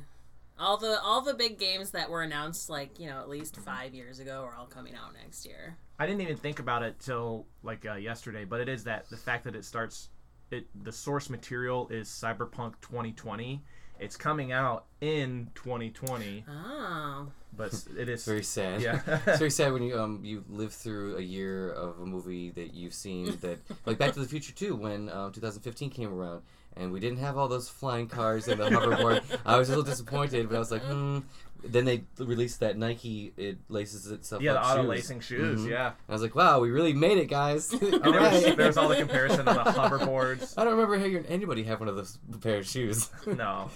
All 0.59 0.77
the 0.77 1.01
all 1.01 1.21
the 1.21 1.33
big 1.33 1.57
games 1.57 1.91
that 1.91 2.09
were 2.09 2.21
announced 2.21 2.69
like, 2.69 2.99
you 2.99 3.07
know, 3.07 3.19
at 3.19 3.29
least 3.29 3.55
Mm-hmm. 3.55 3.63
5 3.63 3.93
years 3.95 4.19
ago 4.19 4.43
are 4.43 4.55
all 4.55 4.65
coming 4.67 4.93
out 4.95 5.13
next 5.13 5.45
year. 5.45 5.77
I 5.97 6.05
didn't 6.05 6.21
even 6.21 6.35
think 6.37 6.59
about 6.59 6.83
it 6.83 6.99
till 6.99 7.45
like 7.63 7.85
uh, 7.85 7.95
yesterday, 7.95 8.43
but 8.45 8.59
it 8.59 8.67
is 8.69 8.83
that 8.83 9.09
the 9.09 9.17
fact 9.17 9.45
that 9.45 9.55
it 9.55 9.63
starts, 9.65 10.09
it 10.51 10.67
the 10.83 10.91
source 10.91 11.29
material 11.29 11.87
is 11.89 12.09
Cyberpunk 12.09 12.73
2020. 12.81 13.63
It's 13.99 14.17
coming 14.17 14.51
out 14.51 14.85
in 15.01 15.49
2020, 15.55 16.43
Oh. 16.49 17.27
but 17.55 17.73
it 17.97 18.09
is 18.09 18.19
It's 18.19 18.25
very 18.33 18.43
sad. 18.43 18.81
Yeah. 18.81 19.01
it's 19.25 19.39
very 19.39 19.49
sad 19.51 19.71
when 19.73 19.83
you 19.83 19.97
um 19.99 20.19
you 20.23 20.43
live 20.49 20.73
through 20.73 21.17
a 21.17 21.21
year 21.21 21.71
of 21.71 21.99
a 21.99 22.05
movie 22.05 22.49
that 22.51 22.73
you've 22.73 22.93
seen 22.93 23.37
that 23.41 23.59
like 23.85 23.97
Back 23.97 24.13
to 24.13 24.19
the 24.19 24.27
Future 24.27 24.53
too 24.53 24.75
when 24.75 25.09
um, 25.09 25.31
2015 25.31 25.89
came 25.89 26.13
around 26.13 26.41
and 26.77 26.91
we 26.91 26.99
didn't 26.99 27.19
have 27.19 27.37
all 27.37 27.47
those 27.47 27.69
flying 27.69 28.07
cars 28.07 28.49
and 28.49 28.59
the 28.59 28.69
hoverboard. 28.69 29.23
I 29.45 29.57
was 29.57 29.69
a 29.69 29.71
little 29.71 29.85
disappointed, 29.85 30.49
but 30.49 30.57
I 30.57 30.59
was 30.59 30.71
like, 30.71 30.81
hmm. 30.83 31.19
Then 31.67 31.85
they 31.85 32.03
released 32.19 32.59
that 32.59 32.77
Nike. 32.77 33.33
It 33.37 33.57
laces 33.69 34.11
itself. 34.11 34.41
yeah, 34.41 34.53
the 34.53 34.59
up 34.61 34.65
auto 34.67 34.81
shoes. 34.83 34.89
lacing 34.89 35.19
shoes. 35.21 35.61
Mhm. 35.61 35.69
Yeah, 35.69 35.93
I 36.07 36.11
was 36.11 36.21
like, 36.21 36.35
wow, 36.35 36.59
we 36.59 36.69
really 36.69 36.93
made 36.93 37.17
it, 37.17 37.25
guys. 37.29 37.71
and 37.73 37.81
there 37.81 37.89
was, 37.99 38.03
Alright. 38.43 38.57
there 38.57 38.67
was 38.67 38.77
all 38.77 38.87
the 38.89 38.95
comparison 38.97 39.47
of 39.47 39.55
the 39.65 39.71
hoverboards. 39.71 40.53
I 40.57 40.63
don't 40.63 40.73
remember 40.73 40.97
hearing 40.97 41.25
anybody 41.25 41.63
have 41.63 41.79
one 41.79 41.89
of 41.89 41.95
those 41.95 42.17
pair 42.41 42.57
of 42.59 42.67
shoes. 42.67 43.09
No, 43.27 43.69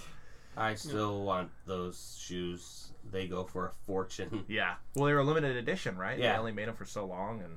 I 0.56 0.74
still 0.74 1.22
want 1.24 1.50
those 1.66 2.16
shoes. 2.20 2.92
They 3.10 3.26
go 3.26 3.42
for 3.44 3.66
a 3.66 3.72
fortune. 3.86 4.44
yeah. 4.46 4.74
Well, 4.94 5.06
they 5.06 5.12
were 5.12 5.20
a 5.20 5.24
limited 5.24 5.56
edition, 5.56 5.96
right? 5.96 6.18
Yeah. 6.18 6.34
They 6.34 6.38
only 6.38 6.52
made 6.52 6.68
them 6.68 6.76
for 6.76 6.84
so 6.84 7.04
long, 7.06 7.42
and 7.42 7.56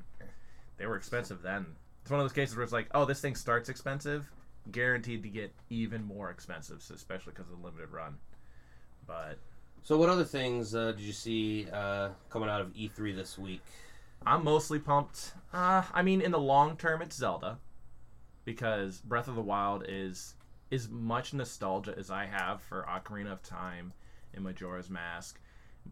they 0.77 0.87
were 0.87 0.95
expensive 0.95 1.41
then. 1.43 1.65
It's 2.01 2.09
one 2.09 2.19
of 2.19 2.23
those 2.23 2.33
cases 2.33 2.55
where 2.55 2.63
it's 2.63 2.73
like, 2.73 2.87
oh, 2.95 3.05
this 3.05 3.21
thing 3.21 3.35
starts 3.35 3.69
expensive, 3.69 4.29
guaranteed 4.71 5.21
to 5.23 5.29
get 5.29 5.53
even 5.69 6.03
more 6.03 6.31
expensive, 6.31 6.81
especially 6.93 7.33
because 7.33 7.51
of 7.51 7.59
the 7.59 7.63
limited 7.65 7.91
run. 7.91 8.17
But 9.05 9.37
So, 9.85 9.97
what 9.97 10.07
other 10.07 10.23
things 10.23 10.73
uh, 10.73 10.93
did 10.93 11.01
you 11.01 11.11
see 11.11 11.67
uh, 11.69 12.09
coming 12.29 12.47
out 12.47 12.61
of 12.61 12.73
E3 12.73 13.13
this 13.13 13.37
week? 13.37 13.61
I'm 14.25 14.45
mostly 14.45 14.79
pumped. 14.79 15.33
Uh, 15.53 15.83
I 15.93 16.01
mean, 16.01 16.21
in 16.21 16.31
the 16.31 16.39
long 16.39 16.77
term, 16.77 17.01
it's 17.01 17.17
Zelda 17.17 17.57
because 18.45 19.01
Breath 19.01 19.27
of 19.27 19.35
the 19.35 19.41
Wild 19.41 19.83
is 19.85 20.35
as 20.71 20.87
much 20.87 21.33
nostalgia 21.33 21.93
as 21.97 22.09
I 22.09 22.25
have 22.25 22.61
for 22.61 22.87
Ocarina 22.89 23.33
of 23.33 23.43
Time 23.43 23.91
and 24.33 24.45
Majora's 24.45 24.89
Mask. 24.89 25.41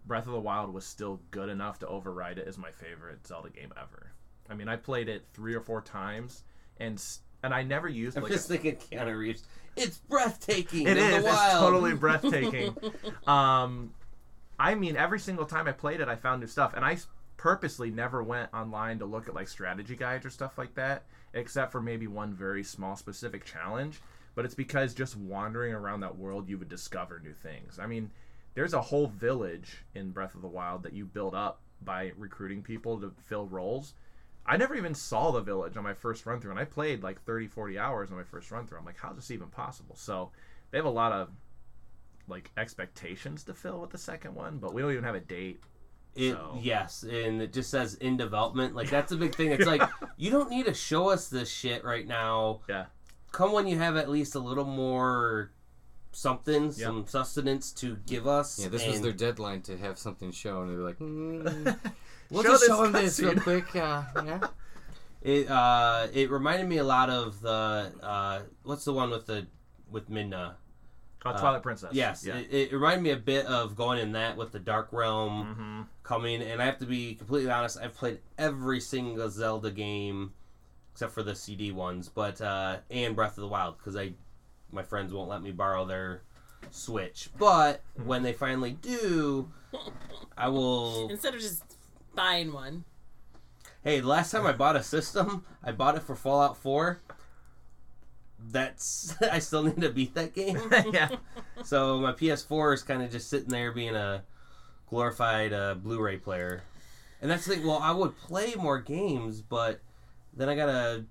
Breath 0.05 0.25
of 0.25 0.31
the 0.31 0.39
Wild 0.39 0.74
was 0.74 0.86
still 0.86 1.19
good 1.29 1.50
enough 1.50 1.79
to 1.79 1.88
override 1.88 2.38
it 2.38 2.48
as 2.48 2.57
my 2.57 2.71
favorite 2.71 3.27
Zelda 3.27 3.50
game 3.50 3.74
ever. 3.75 4.13
I 4.50 4.53
mean, 4.53 4.69
I 4.69 4.77
played 4.77 5.10
it 5.10 5.25
three 5.33 5.53
or 5.53 5.62
four 5.62 5.81
times, 5.81 6.45
and 6.77 6.98
and 7.43 7.53
I 7.53 7.63
never 7.63 7.88
used 7.88 8.17
I'm 8.17 8.24
like 8.24 8.31
just 8.31 8.48
thinking 8.48 8.75
Keanu 8.75 9.17
Reeves. 9.17 9.43
It's 9.75 9.98
breathtaking. 9.98 10.88
it 10.88 10.98
is. 10.98 11.25
It's 11.25 11.51
totally 11.53 11.93
breathtaking. 11.93 12.75
um, 13.27 13.93
I 14.60 14.75
mean, 14.75 14.98
every 14.98 15.19
single 15.19 15.45
time 15.45 15.67
I 15.67 15.71
played 15.71 16.01
it, 16.01 16.07
I 16.07 16.15
found 16.15 16.41
new 16.41 16.48
stuff, 16.48 16.74
and 16.75 16.83
I 16.83 16.98
purposely 17.38 17.89
never 17.89 18.21
went 18.21 18.53
online 18.53 19.00
to 19.00 19.05
look 19.05 19.27
at 19.27 19.33
like 19.33 19.48
strategy 19.48 19.95
guides 19.95 20.25
or 20.25 20.29
stuff 20.29 20.57
like 20.57 20.75
that, 20.75 21.03
except 21.33 21.71
for 21.71 21.81
maybe 21.81 22.07
one 22.07 22.33
very 22.33 22.63
small 22.63 22.95
specific 22.95 23.45
challenge. 23.45 24.00
But 24.36 24.45
it's 24.45 24.55
because 24.55 24.93
just 24.93 25.17
wandering 25.17 25.74
around 25.74 26.01
that 26.01 26.17
world, 26.17 26.48
you 26.48 26.57
would 26.57 26.69
discover 26.69 27.19
new 27.24 27.33
things. 27.33 27.79
I 27.79 27.88
mean, 27.88 28.12
there's 28.53 28.74
a 28.74 28.81
whole 28.81 29.07
village 29.07 29.83
in 29.95 30.12
Breath 30.12 30.36
of 30.36 30.41
the 30.41 30.48
Wild 30.48 30.83
that 30.83 30.93
you 30.93 31.05
build 31.05 31.33
up 31.33 31.62
by 31.81 32.12
recruiting 32.17 32.62
people 32.62 33.00
to 33.01 33.12
fill 33.27 33.48
roles. 33.48 33.93
I 34.45 34.57
never 34.57 34.75
even 34.75 34.93
saw 34.95 35.31
the 35.31 35.41
village 35.41 35.77
on 35.77 35.83
my 35.83 35.93
first 35.93 36.25
run 36.25 36.39
through, 36.41 36.51
and 36.51 36.60
I 36.60 36.65
played 36.65 37.03
like 37.03 37.21
30, 37.24 37.48
40 37.48 37.77
hours 37.77 38.10
on 38.12 38.17
my 38.17 38.24
first 38.24 38.50
run 38.51 38.65
through. 38.65 38.79
I'm 38.79 38.86
like, 38.86 38.98
how's 39.00 39.15
this 39.15 39.31
even 39.31 39.48
possible? 39.48 39.95
So 39.95 40.31
they 40.71 40.77
have 40.77 40.86
a 40.86 40.89
lot 40.89 41.12
of 41.12 41.29
like 42.27 42.51
expectations 42.57 43.43
to 43.45 43.53
fill 43.53 43.79
with 43.81 43.89
the 43.91 43.98
second 43.98 44.33
one, 44.36 44.57
but 44.57 44.74
we 44.74 44.81
don't 44.81 44.91
even 44.91 45.03
have 45.03 45.15
a 45.15 45.19
date 45.19 45.62
It 46.15 46.33
So- 46.33 46.57
yes, 46.62 47.03
and 47.03 47.41
it 47.41 47.53
just 47.53 47.69
says 47.69 47.95
in 47.95 48.17
development. 48.17 48.75
Like 48.75 48.89
that's 48.89 49.12
a 49.12 49.15
big 49.17 49.36
thing. 49.36 49.51
It's 49.51 49.65
like 49.74 49.81
you 50.17 50.31
don't 50.31 50.50
need 50.50 50.65
to 50.65 50.74
show 50.74 51.10
us 51.10 51.27
this 51.29 51.50
shit 51.50 51.83
right 51.83 52.07
now. 52.07 52.62
Yeah. 52.67 52.86
Come 53.31 53.53
when 53.53 53.65
you 53.67 53.77
have 53.77 53.95
at 53.95 54.10
least 54.10 54.36
a 54.36 54.39
little 54.39 54.65
more 54.65 55.51
something, 56.12 56.65
Yep. 56.65 56.74
some 56.75 57.06
sustenance 57.08 57.72
to 57.74 57.98
give 58.08 58.27
us. 58.27 58.60
Yeah, 58.60 58.68
this 58.70 58.86
was 58.88 59.01
their 59.01 59.12
deadline 59.13 59.62
to 59.63 59.77
have 59.77 59.98
something 59.98 60.32
shown. 60.32 60.68
And 60.70 60.74
they 60.74 60.77
were 60.82 60.88
like, 60.88 61.00
mm, 61.00 61.75
we'll 62.30 62.44
Show 62.44 62.50
just 62.51 62.65
show 62.68 62.84
him 62.84 62.91
this 62.91 63.20
real 63.20 63.36
quick. 63.39 63.75
Uh, 63.75 64.03
yeah. 64.24 64.39
It 65.24 65.51
uh, 65.51 66.08
it 66.12 66.32
reminded 66.32 66.68
me 66.68 66.77
a 66.80 66.84
lot 66.84 67.12
of 67.12 67.41
the 67.41 67.91
uh, 68.01 68.39
what's 68.63 68.86
the 68.86 68.94
one 68.94 69.12
with 69.12 69.27
the 69.27 69.46
with 69.91 70.10
Midna? 70.10 70.56
Oh, 71.24 71.32
Twilight 71.34 71.62
Princess. 71.62 71.91
Yes, 71.94 72.25
Yeah. 72.25 72.38
it, 72.38 72.51
it 72.51 72.74
reminded 72.74 73.03
me 73.03 73.12
a 73.12 73.18
bit 73.18 73.46
of 73.46 73.75
going 73.75 74.00
in 74.00 74.13
that 74.13 74.36
with 74.36 74.51
the 74.51 74.58
Dark 74.58 74.88
Realm 74.91 75.46
hmm 75.46 75.82
coming. 76.01 76.41
And 76.41 76.60
I 76.60 76.65
have 76.65 76.80
to 76.80 76.88
be 76.88 77.13
completely 77.13 77.51
honest, 77.51 77.77
I've 77.80 77.94
played 77.94 78.18
every 78.39 78.80
single 78.80 79.30
Zelda 79.30 79.70
game 79.70 80.34
except 80.91 81.13
for 81.13 81.22
the 81.22 81.36
CD 81.36 81.72
ones, 81.72 82.10
but 82.10 82.41
uh, 82.41 82.77
and 82.89 83.15
Breath 83.15 83.38
of 83.38 83.44
the 83.44 83.48
Wild 83.48 83.77
because 83.77 83.96
I 83.96 84.13
my 84.72 84.84
friends 84.84 85.13
won't 85.13 85.30
let 85.30 85.42
me 85.42 85.51
borrow 85.51 85.86
their 85.86 86.22
Switch. 86.70 87.30
But 87.38 87.82
when 88.04 88.24
they 88.24 88.34
finally 88.34 88.74
do, 88.74 89.51
I 90.38 90.48
will. 90.50 91.10
Instead 91.10 91.34
of 91.34 91.42
just 91.42 91.63
buying 92.16 92.54
one. 92.54 92.86
Hey, 93.84 94.00
the 94.00 94.08
last 94.08 94.32
time 94.32 94.46
I 94.46 94.51
bought 94.51 94.75
a 94.75 94.84
system, 94.84 95.44
I 95.63 95.72
bought 95.72 95.96
it 95.96 96.04
for 96.04 96.16
Fallout 96.16 96.56
4. 96.58 97.00
That's 98.51 99.16
I 99.32 99.40
still 99.40 99.63
need 99.63 99.82
to 99.82 99.90
beat 99.90 100.13
that 100.16 100.34
game. 100.34 100.60
yeah. 100.94 101.10
So 101.63 102.00
my 102.00 102.12
PS4 102.12 102.75
is 102.75 102.84
kind 102.84 103.01
of 103.01 103.12
just 103.12 103.30
sitting 103.30 103.50
there 103.50 103.72
being 103.72 103.96
a 103.96 104.24
glorified 104.90 105.54
uh, 105.54 105.75
Blu-ray 105.75 106.18
player. 106.18 106.63
And 107.22 107.30
that's 107.30 107.46
the 107.46 107.56
thing. 107.56 107.66
Well, 107.66 107.80
I 107.82 107.92
would 107.92 108.18
play 108.18 108.54
more 108.56 108.80
games, 108.80 109.42
but 109.42 109.80
then 110.34 110.50
I 110.50 110.56
gotta 110.56 111.06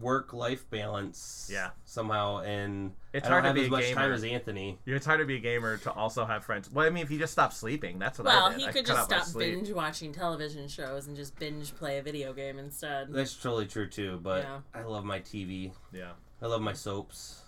work-life 0.00 0.68
balance. 0.70 1.48
Yeah. 1.52 1.70
Somehow, 1.84 2.38
and 2.38 2.92
It's 3.12 3.26
I 3.26 3.30
don't 3.30 3.32
hard 3.32 3.44
to 3.44 3.48
have 3.48 3.54
be 3.56 3.60
as 3.62 3.66
a 3.68 3.70
much 3.70 3.82
gamer. 3.84 4.00
time 4.00 4.12
as 4.12 4.24
Anthony. 4.24 4.78
It's 4.86 5.06
hard 5.06 5.20
to 5.20 5.26
be 5.26 5.36
a 5.36 5.40
gamer 5.40 5.76
to 5.78 5.92
also 5.92 6.24
have 6.24 6.44
friends. 6.44 6.70
Well, 6.70 6.86
I 6.86 6.90
mean, 6.90 7.02
if 7.02 7.10
you 7.10 7.18
just 7.18 7.32
stop 7.32 7.52
sleeping, 7.52 7.98
that's 7.98 8.18
what 8.18 8.28
I 8.28 8.34
Well, 8.36 8.50
did. 8.50 8.58
he 8.60 8.66
I 8.66 8.72
could 8.72 8.86
cut 8.86 9.08
just 9.08 9.30
stop 9.30 9.38
binge 9.40 9.70
watching 9.70 10.12
television 10.12 10.68
shows 10.68 11.06
and 11.06 11.16
just 11.16 11.38
binge 11.38 11.74
play 11.74 11.98
a 11.98 12.02
video 12.02 12.32
game 12.32 12.58
instead. 12.58 13.12
That's 13.12 13.34
totally 13.36 13.66
true 13.66 13.88
too. 13.88 14.18
But 14.22 14.44
Yeah. 14.44 14.60
I 14.74 14.82
love 14.82 15.04
my 15.04 15.20
TV. 15.20 15.72
Yeah. 15.92 16.12
I 16.42 16.46
love 16.46 16.62
my 16.62 16.72
soaps. 16.72 17.42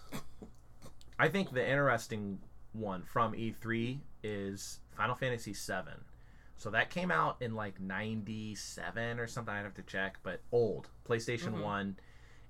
I 1.19 1.29
think 1.29 1.53
the 1.53 1.67
interesting 1.67 2.41
one 2.73 3.03
from 3.03 3.33
E3 3.35 4.01
is 4.23 4.81
Final 4.97 5.15
Fantasy 5.15 5.53
VII. 5.53 5.93
So 6.57 6.71
that 6.71 6.91
came 6.91 7.11
out 7.11 7.37
in 7.41 7.55
like 7.55 7.81
97 7.81 9.19
or 9.19 9.27
something. 9.27 9.53
I'd 9.55 9.65
have 9.65 9.75
to 9.75 9.83
check, 9.83 10.19
but 10.23 10.41
old. 10.53 10.89
PlayStation 11.09 11.55
Mhm. 11.55 11.63
1. 11.63 11.97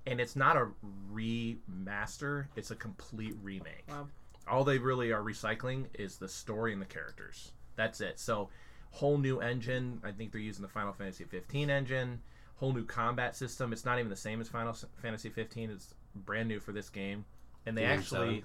And 0.05 0.19
it's 0.19 0.35
not 0.35 0.57
a 0.57 0.67
remaster, 1.13 2.47
it's 2.55 2.71
a 2.71 2.75
complete 2.75 3.35
remake. 3.41 3.85
Wow. 3.87 4.07
All 4.47 4.63
they 4.63 4.77
really 4.77 5.11
are 5.13 5.21
recycling 5.21 5.85
is 5.93 6.17
the 6.17 6.27
story 6.27 6.73
and 6.73 6.81
the 6.81 6.85
characters. 6.85 7.53
That's 7.75 8.01
it. 8.01 8.19
So, 8.19 8.49
whole 8.91 9.17
new 9.17 9.39
engine. 9.39 10.01
I 10.03 10.11
think 10.11 10.31
they're 10.31 10.41
using 10.41 10.61
the 10.61 10.67
Final 10.67 10.91
Fantasy 10.93 11.23
15 11.23 11.69
engine. 11.69 12.19
Whole 12.57 12.73
new 12.73 12.85
combat 12.85 13.35
system. 13.35 13.71
It's 13.71 13.85
not 13.85 13.97
even 13.99 14.09
the 14.09 14.15
same 14.15 14.41
as 14.41 14.49
Final 14.49 14.75
Fantasy 15.01 15.29
15. 15.29 15.69
It's 15.71 15.93
brand 16.15 16.49
new 16.49 16.59
for 16.59 16.73
this 16.73 16.89
game. 16.89 17.23
And 17.65 17.77
they 17.77 17.85
actually 17.85 18.43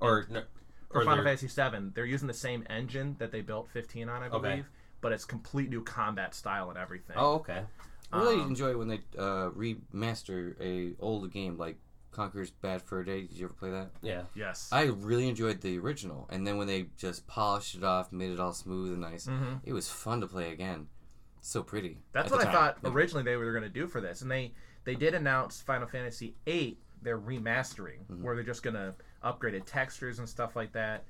Or, 0.00 0.26
no, 0.28 0.42
for 0.90 1.02
or 1.02 1.04
Final 1.04 1.24
Fantasy 1.24 1.48
7, 1.48 1.92
they're 1.94 2.04
using 2.04 2.28
the 2.28 2.34
same 2.34 2.64
engine 2.68 3.16
that 3.18 3.30
they 3.30 3.40
built 3.40 3.70
15 3.70 4.08
on, 4.08 4.22
I 4.22 4.28
believe, 4.28 4.44
Okay. 4.44 4.50
believe, 4.50 4.70
but 5.00 5.12
it's 5.12 5.24
complete 5.24 5.70
new 5.70 5.82
combat 5.82 6.34
style 6.34 6.68
and 6.68 6.78
everything. 6.78 7.16
Oh, 7.16 7.34
okay. 7.36 7.62
I 8.12 8.20
really 8.22 8.40
Um, 8.40 8.48
enjoy 8.48 8.76
when 8.76 8.88
they 8.88 9.00
uh, 9.18 9.50
remaster 9.50 10.54
a 10.60 10.94
old 11.00 11.30
game 11.32 11.56
like 11.58 11.76
Conker's 12.12 12.50
Bad 12.50 12.82
Fur 12.82 13.02
Day. 13.04 13.22
Did 13.22 13.32
you 13.32 13.44
ever 13.46 13.54
play 13.54 13.70
that? 13.70 13.90
Yeah. 14.00 14.22
yes. 14.34 14.68
I 14.72 14.84
really 14.84 15.28
enjoyed 15.28 15.60
the 15.60 15.78
original, 15.78 16.26
and 16.30 16.46
then 16.46 16.56
when 16.56 16.66
they 16.66 16.88
just 16.96 17.26
polished 17.26 17.74
it 17.74 17.84
off, 17.84 18.12
made 18.12 18.30
it 18.30 18.40
all 18.40 18.52
smooth 18.52 18.92
and 18.92 19.00
nice, 19.02 19.26
Mhm. 19.26 19.60
it 19.64 19.72
was 19.72 19.90
fun 19.90 20.20
to 20.20 20.26
play 20.26 20.52
again. 20.52 20.88
So 21.42 21.62
pretty. 21.62 21.98
That's 22.12 22.30
what 22.30 22.44
I 22.46 22.50
thought 22.50 22.78
Yeah. 22.82 22.90
originally 22.90 23.22
they 23.22 23.36
were 23.36 23.52
going 23.52 23.62
to 23.64 23.68
do 23.68 23.86
for 23.86 24.00
this, 24.00 24.22
and 24.22 24.30
they 24.30 24.54
they 24.84 24.94
did 24.94 25.14
announce 25.14 25.60
Final 25.60 25.88
Fantasy 25.88 26.36
VIII. 26.46 26.78
They're 27.02 27.18
remastering, 27.18 28.04
Mm-hmm. 28.06 28.22
where 28.22 28.34
they're 28.36 28.44
just 28.44 28.62
going 28.62 28.74
to 28.74 28.94
upgraded 29.24 29.64
textures 29.66 30.20
and 30.20 30.28
stuff 30.28 30.54
like 30.54 30.72
that. 30.72 31.04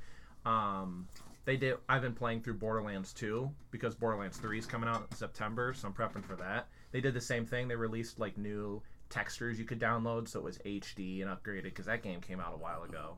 Um, 0.46 1.08
they 1.44 1.56
did. 1.58 1.76
I've 1.88 2.00
been 2.02 2.14
playing 2.14 2.40
through 2.42 2.54
Borderlands 2.54 3.12
2 3.12 3.50
because 3.70 3.94
Borderlands 3.94 4.38
3 4.38 4.58
is 4.58 4.64
coming 4.66 4.88
out 4.88 5.06
in 5.10 5.16
September, 5.16 5.74
so 5.74 5.88
I'm 5.88 5.94
prepping 5.94 6.24
for 6.24 6.36
that. 6.36 6.68
They 6.92 7.00
did 7.00 7.14
the 7.14 7.20
same 7.20 7.46
thing. 7.46 7.68
They 7.68 7.76
released 7.76 8.18
like 8.18 8.38
new 8.38 8.82
textures 9.10 9.58
you 9.58 9.64
could 9.64 9.80
download, 9.80 10.28
so 10.28 10.40
it 10.40 10.44
was 10.44 10.58
HD 10.58 11.22
and 11.22 11.30
upgraded 11.30 11.64
because 11.64 11.86
that 11.86 12.02
game 12.02 12.20
came 12.20 12.40
out 12.40 12.54
a 12.54 12.58
while 12.58 12.82
ago. 12.82 13.16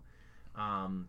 Um, 0.54 1.08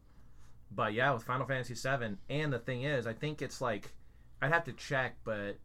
but 0.71 0.93
yeah, 0.93 1.11
with 1.13 1.23
Final 1.23 1.47
Fantasy 1.47 1.73
VII, 1.73 2.17
and 2.29 2.53
the 2.53 2.59
thing 2.59 2.83
is, 2.83 3.07
I 3.07 3.13
think 3.13 3.41
it's 3.41 3.61
like 3.61 3.93
I'd 4.41 4.51
have 4.51 4.65
to 4.65 4.73
check, 4.73 5.17
but 5.23 5.57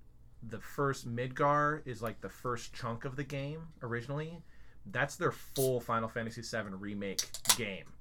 the 0.42 0.60
first 0.60 1.08
Midgar 1.08 1.82
is 1.86 2.02
like 2.02 2.20
the 2.20 2.28
first 2.28 2.74
chunk 2.74 3.04
of 3.04 3.16
the 3.16 3.24
game 3.24 3.60
originally. 3.82 4.42
That's 4.86 5.16
their 5.16 5.32
full 5.32 5.80
Final 5.80 6.08
Fantasy 6.08 6.42
VII 6.42 6.74
remake 6.78 7.22
game, 7.56 7.92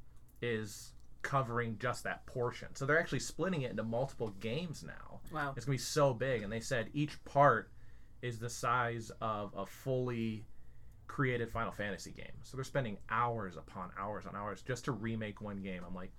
is 0.42 0.94
covering 1.22 1.78
just 1.80 2.04
that 2.04 2.26
portion. 2.26 2.68
So 2.76 2.86
they're 2.86 3.00
actually 3.00 3.20
splitting 3.20 3.62
it 3.62 3.72
into 3.72 3.84
multiple 3.84 4.34
games 4.40 4.84
now. 4.84 5.22
Wow. 5.32 5.54
It's 5.56 5.66
gonna 5.66 5.76
be 5.76 5.80
so 5.80 6.14
big, 6.14 6.44
and 6.44 6.52
they 6.52 6.60
said 6.60 6.90
each 6.94 7.24
part 7.26 7.72
is 8.24 8.40
the 8.40 8.50
size 8.50 9.12
of 9.22 9.54
a 9.56 9.66
fully 9.66 10.46
created 11.08 11.52
Final 11.52 11.72
Fantasy 11.72 12.12
game. 12.12 12.32
So 12.42 12.58
they're 12.58 12.64
spending 12.64 12.98
hours 13.10 13.56
upon 13.58 13.92
hours 14.00 14.26
on 14.26 14.36
hours 14.36 14.64
just 14.64 14.86
to 14.86 14.92
remake 14.94 15.42
one 15.42 15.58
game. 15.62 15.84
I'm 15.86 15.94
like, 15.94 16.12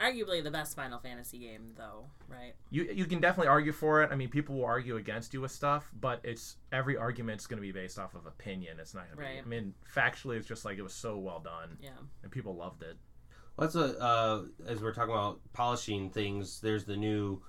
Arguably 0.00 0.44
the 0.44 0.50
best 0.52 0.76
Final 0.76 1.00
Fantasy 1.00 1.40
game, 1.40 1.72
though, 1.76 2.04
right? 2.28 2.54
you 2.70 2.84
you 2.84 3.04
can 3.04 3.20
definitely 3.20 3.48
argue 3.48 3.72
for 3.72 4.04
it. 4.04 4.10
I 4.12 4.14
mean, 4.14 4.28
people 4.28 4.54
will 4.54 4.64
argue 4.64 4.96
against 4.96 5.34
you 5.34 5.40
with 5.40 5.50
stuff, 5.50 5.90
but 6.00 6.20
it's 6.22 6.56
every 6.70 6.96
argument's 6.96 7.48
going 7.48 7.56
to 7.60 7.66
be 7.66 7.72
based 7.72 7.98
off 7.98 8.14
of 8.14 8.24
opinion. 8.24 8.78
It's 8.78 8.94
not 8.94 9.06
going 9.12 9.18
Right. 9.18 9.42
to 9.42 9.48
be. 9.48 9.56
I 9.56 9.60
mean, 9.60 9.74
factually, 9.92 10.36
it's 10.36 10.46
just 10.46 10.64
like 10.64 10.78
it 10.78 10.82
was 10.82 10.94
so 10.94 11.18
well 11.18 11.40
done, 11.40 11.78
Yeah. 11.80 11.90
and 12.22 12.30
people 12.30 12.54
loved 12.54 12.84
it. 12.84 12.96
Well, 13.56 13.66
that's 13.68 13.74
what, 13.74 14.00
uh, 14.00 14.42
as 14.68 14.80
we're 14.80 14.94
talking 14.94 15.12
about 15.14 15.40
polishing 15.52 16.10
things, 16.10 16.60
there's 16.60 16.84
the 16.84 16.96
new 16.96 17.42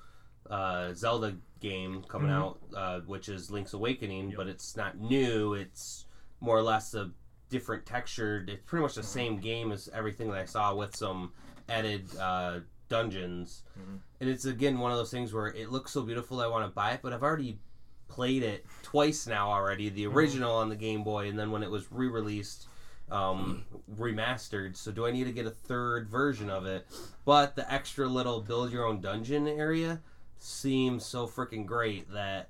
uh, 0.50 0.94
Zelda 0.94 1.36
game 1.60 2.04
coming 2.04 2.30
Mhm. 2.30 2.34
out, 2.34 2.60
uh, 2.76 3.00
which 3.02 3.30
is 3.30 3.52
Link's 3.52 3.74
Awakening, 3.74 4.30
Yep. 4.30 4.38
but 4.38 4.48
it's 4.48 4.76
not 4.78 4.98
new. 4.98 5.54
It's 5.54 6.06
more 6.40 6.58
or 6.58 6.62
less 6.64 6.94
a 6.94 7.12
different 7.50 7.86
textured. 7.86 8.50
It's 8.50 8.64
pretty 8.66 8.84
much 8.84 8.96
the 8.96 9.04
same 9.04 9.40
game 9.40 9.72
as 9.72 9.90
everything 9.94 10.30
that 10.32 10.38
I 10.40 10.46
saw 10.46 10.74
with 10.76 10.96
some 10.96 11.34
added 11.68 12.16
uh, 12.18 12.60
dungeons. 12.88 13.64
Mhm. 13.80 14.00
And 14.22 14.30
it's 14.30 14.46
again 14.46 14.80
one 14.80 14.92
of 14.92 14.98
those 14.98 15.12
things 15.12 15.34
where 15.34 15.48
it 15.48 15.70
looks 15.72 15.92
so 15.92 16.02
beautiful 16.04 16.40
I 16.42 16.48
want 16.48 16.66
to 16.66 16.74
buy 16.74 16.92
it, 16.92 17.02
but 17.04 17.14
I've 17.14 17.24
already 17.24 17.60
played 18.08 18.42
it 18.42 18.66
twice 18.82 19.28
now 19.28 19.50
already. 19.52 19.90
The 19.90 20.08
original 20.08 20.56
on 20.56 20.70
the 20.70 20.76
Game 20.76 21.04
Boy, 21.04 21.28
and 21.30 21.38
then 21.38 21.52
when 21.52 21.62
it 21.62 21.70
was 21.70 21.92
re-released 21.92 22.68
um, 23.12 23.66
remastered. 23.96 24.76
So 24.78 24.92
do 24.92 25.06
I 25.08 25.12
need 25.12 25.24
to 25.24 25.32
get 25.32 25.48
a 25.48 25.52
third 25.52 26.08
version 26.08 26.48
of 26.50 26.66
it? 26.68 26.86
But 27.26 27.56
the 27.56 27.72
extra 27.72 28.08
little 28.08 28.40
build 28.42 28.72
your 28.72 28.86
own 28.86 29.02
dungeon 29.02 29.48
area 29.48 30.00
seems 30.40 31.06
so 31.06 31.28
freaking 31.28 31.66
great 31.66 32.12
that 32.12 32.50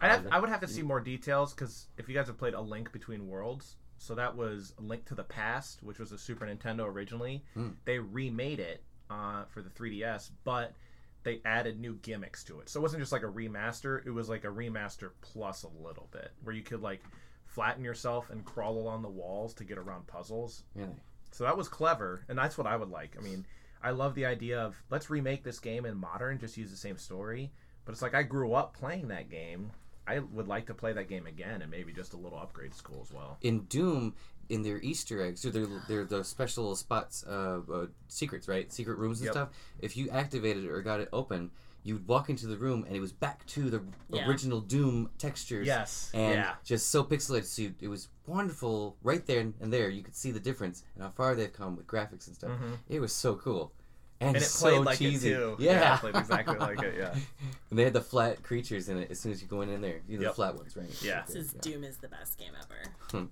I'd 0.00 0.10
have, 0.10 0.26
I 0.30 0.38
would 0.38 0.50
have 0.50 0.60
to 0.60 0.68
see 0.68 0.82
more 0.82 1.00
details 1.00 1.54
because 1.54 1.88
if 1.96 2.08
you 2.08 2.14
guys 2.14 2.26
have 2.26 2.38
played 2.38 2.54
A 2.54 2.60
Link 2.60 2.92
Between 2.92 3.26
Worlds, 3.26 3.76
so 3.98 4.14
that 4.14 4.36
was 4.36 4.74
A 4.78 4.82
Link 4.82 5.06
to 5.06 5.14
the 5.14 5.24
Past, 5.24 5.82
which 5.82 5.98
was 5.98 6.12
a 6.12 6.18
Super 6.18 6.46
Nintendo 6.46 6.86
originally. 6.86 7.44
Hmm. 7.54 7.70
They 7.84 7.98
remade 7.98 8.60
it 8.60 8.82
uh, 9.10 9.44
for 9.44 9.62
the 9.62 9.70
3DS, 9.70 10.30
but 10.44 10.74
they 11.22 11.40
added 11.44 11.80
new 11.80 11.96
gimmicks 12.02 12.44
to 12.44 12.60
it. 12.60 12.68
So 12.68 12.78
it 12.78 12.82
wasn't 12.82 13.02
just 13.02 13.12
like 13.12 13.22
a 13.22 13.26
remaster; 13.26 14.06
it 14.06 14.10
was 14.10 14.28
like 14.28 14.44
a 14.44 14.48
remaster 14.48 15.10
plus 15.22 15.62
a 15.62 15.68
little 15.82 16.08
bit, 16.12 16.30
where 16.42 16.54
you 16.54 16.62
could 16.62 16.82
like 16.82 17.02
flatten 17.46 17.82
yourself 17.82 18.30
and 18.30 18.44
crawl 18.44 18.76
along 18.78 19.02
the 19.02 19.08
walls 19.08 19.54
to 19.54 19.64
get 19.64 19.78
around 19.78 20.06
puzzles. 20.06 20.64
Really? 20.74 20.90
So 21.32 21.44
that 21.44 21.56
was 21.56 21.68
clever, 21.68 22.24
and 22.28 22.38
that's 22.38 22.56
what 22.56 22.66
I 22.66 22.76
would 22.76 22.90
like. 22.90 23.16
I 23.18 23.22
mean, 23.22 23.46
I 23.82 23.90
love 23.90 24.14
the 24.14 24.26
idea 24.26 24.60
of 24.60 24.76
let's 24.90 25.10
remake 25.10 25.44
this 25.44 25.58
game 25.58 25.84
in 25.86 25.96
modern, 25.96 26.38
just 26.38 26.56
use 26.56 26.70
the 26.70 26.76
same 26.76 26.98
story. 26.98 27.52
But 27.84 27.92
it's 27.92 28.02
like 28.02 28.14
I 28.14 28.22
grew 28.22 28.52
up 28.54 28.74
playing 28.76 29.08
that 29.08 29.30
game. 29.30 29.70
I 30.08 30.20
would 30.20 30.46
like 30.46 30.66
to 30.66 30.74
play 30.74 30.92
that 30.92 31.08
game 31.08 31.26
again, 31.26 31.62
and 31.62 31.70
maybe 31.70 31.92
just 31.92 32.12
a 32.12 32.16
little 32.16 32.38
upgrade 32.38 32.72
is 32.72 32.80
cool 32.80 33.00
as 33.02 33.12
well. 33.12 33.38
In 33.42 33.60
Doom, 33.64 34.14
in 34.48 34.62
their 34.62 34.78
Easter 34.78 35.20
eggs, 35.20 35.40
so 35.40 35.50
they're, 35.50 35.66
they're 35.88 36.04
the 36.04 36.22
special 36.22 36.76
spots, 36.76 37.24
uh, 37.28 37.60
uh, 37.72 37.86
secrets, 38.06 38.46
right? 38.46 38.72
Secret 38.72 38.98
rooms 38.98 39.18
and 39.18 39.26
Yep. 39.26 39.32
stuff. 39.34 39.48
If 39.80 39.96
you 39.96 40.08
activated 40.10 40.64
it 40.64 40.70
or 40.70 40.80
got 40.82 41.00
it 41.00 41.08
open, 41.12 41.50
you'd 41.86 42.06
walk 42.08 42.28
into 42.28 42.46
the 42.48 42.56
room 42.56 42.84
and 42.86 42.96
it 42.96 43.00
was 43.00 43.12
back 43.12 43.46
to 43.46 43.70
the 43.70 43.80
Yeah. 44.10 44.26
original 44.28 44.60
Doom 44.60 45.08
textures. 45.18 45.66
Yes. 45.66 46.10
And 46.12 46.34
yeah. 46.34 46.54
just 46.64 46.90
so 46.90 47.04
pixelated. 47.04 47.44
So 47.44 47.62
you, 47.62 47.74
it 47.80 47.88
was 47.88 48.08
wonderful 48.26 48.96
right 49.02 49.24
there 49.24 49.40
and 49.40 49.72
there. 49.72 49.88
You 49.88 50.02
could 50.02 50.16
see 50.16 50.32
the 50.32 50.40
difference 50.40 50.82
and 50.94 51.04
how 51.04 51.10
far 51.10 51.34
they've 51.36 51.52
come 51.52 51.76
with 51.76 51.86
graphics 51.86 52.26
and 52.26 52.34
stuff. 52.34 52.50
Mhm. 52.50 52.78
It 52.88 53.00
was 53.00 53.12
so 53.12 53.36
cool. 53.36 53.72
and, 54.18 54.28
And 54.34 54.38
it 54.38 54.46
so 54.48 54.68
played 54.70 54.84
like 54.86 54.98
cheesy. 54.98 55.30
it 55.30 55.36
too. 55.36 55.56
Yeah, 55.60 55.94
it 55.94 56.00
played 56.00 56.16
exactly 56.16 56.56
like 56.58 56.82
it. 56.82 56.94
Yeah. 56.98 57.14
and 57.70 57.78
they 57.78 57.84
had 57.84 57.92
the 57.92 58.00
flat 58.00 58.42
creatures 58.42 58.88
in 58.88 58.96
it 58.98 59.10
as 59.10 59.20
soon 59.20 59.30
as 59.30 59.40
you 59.42 59.46
go 59.46 59.60
in, 59.60 59.68
in 59.68 59.80
there. 59.82 60.00
You 60.08 60.16
know, 60.18 60.22
Yep. 60.22 60.30
the 60.32 60.34
flat 60.34 60.54
ones, 60.56 60.76
right? 60.76 61.02
Yeah. 61.02 61.22
This 61.26 61.36
is 61.36 61.52
Doom 61.52 61.84
is 61.84 61.98
the 61.98 62.08
best 62.08 62.38
game 62.38 62.52
ever. 62.60 62.92
Hmm. 63.12 63.26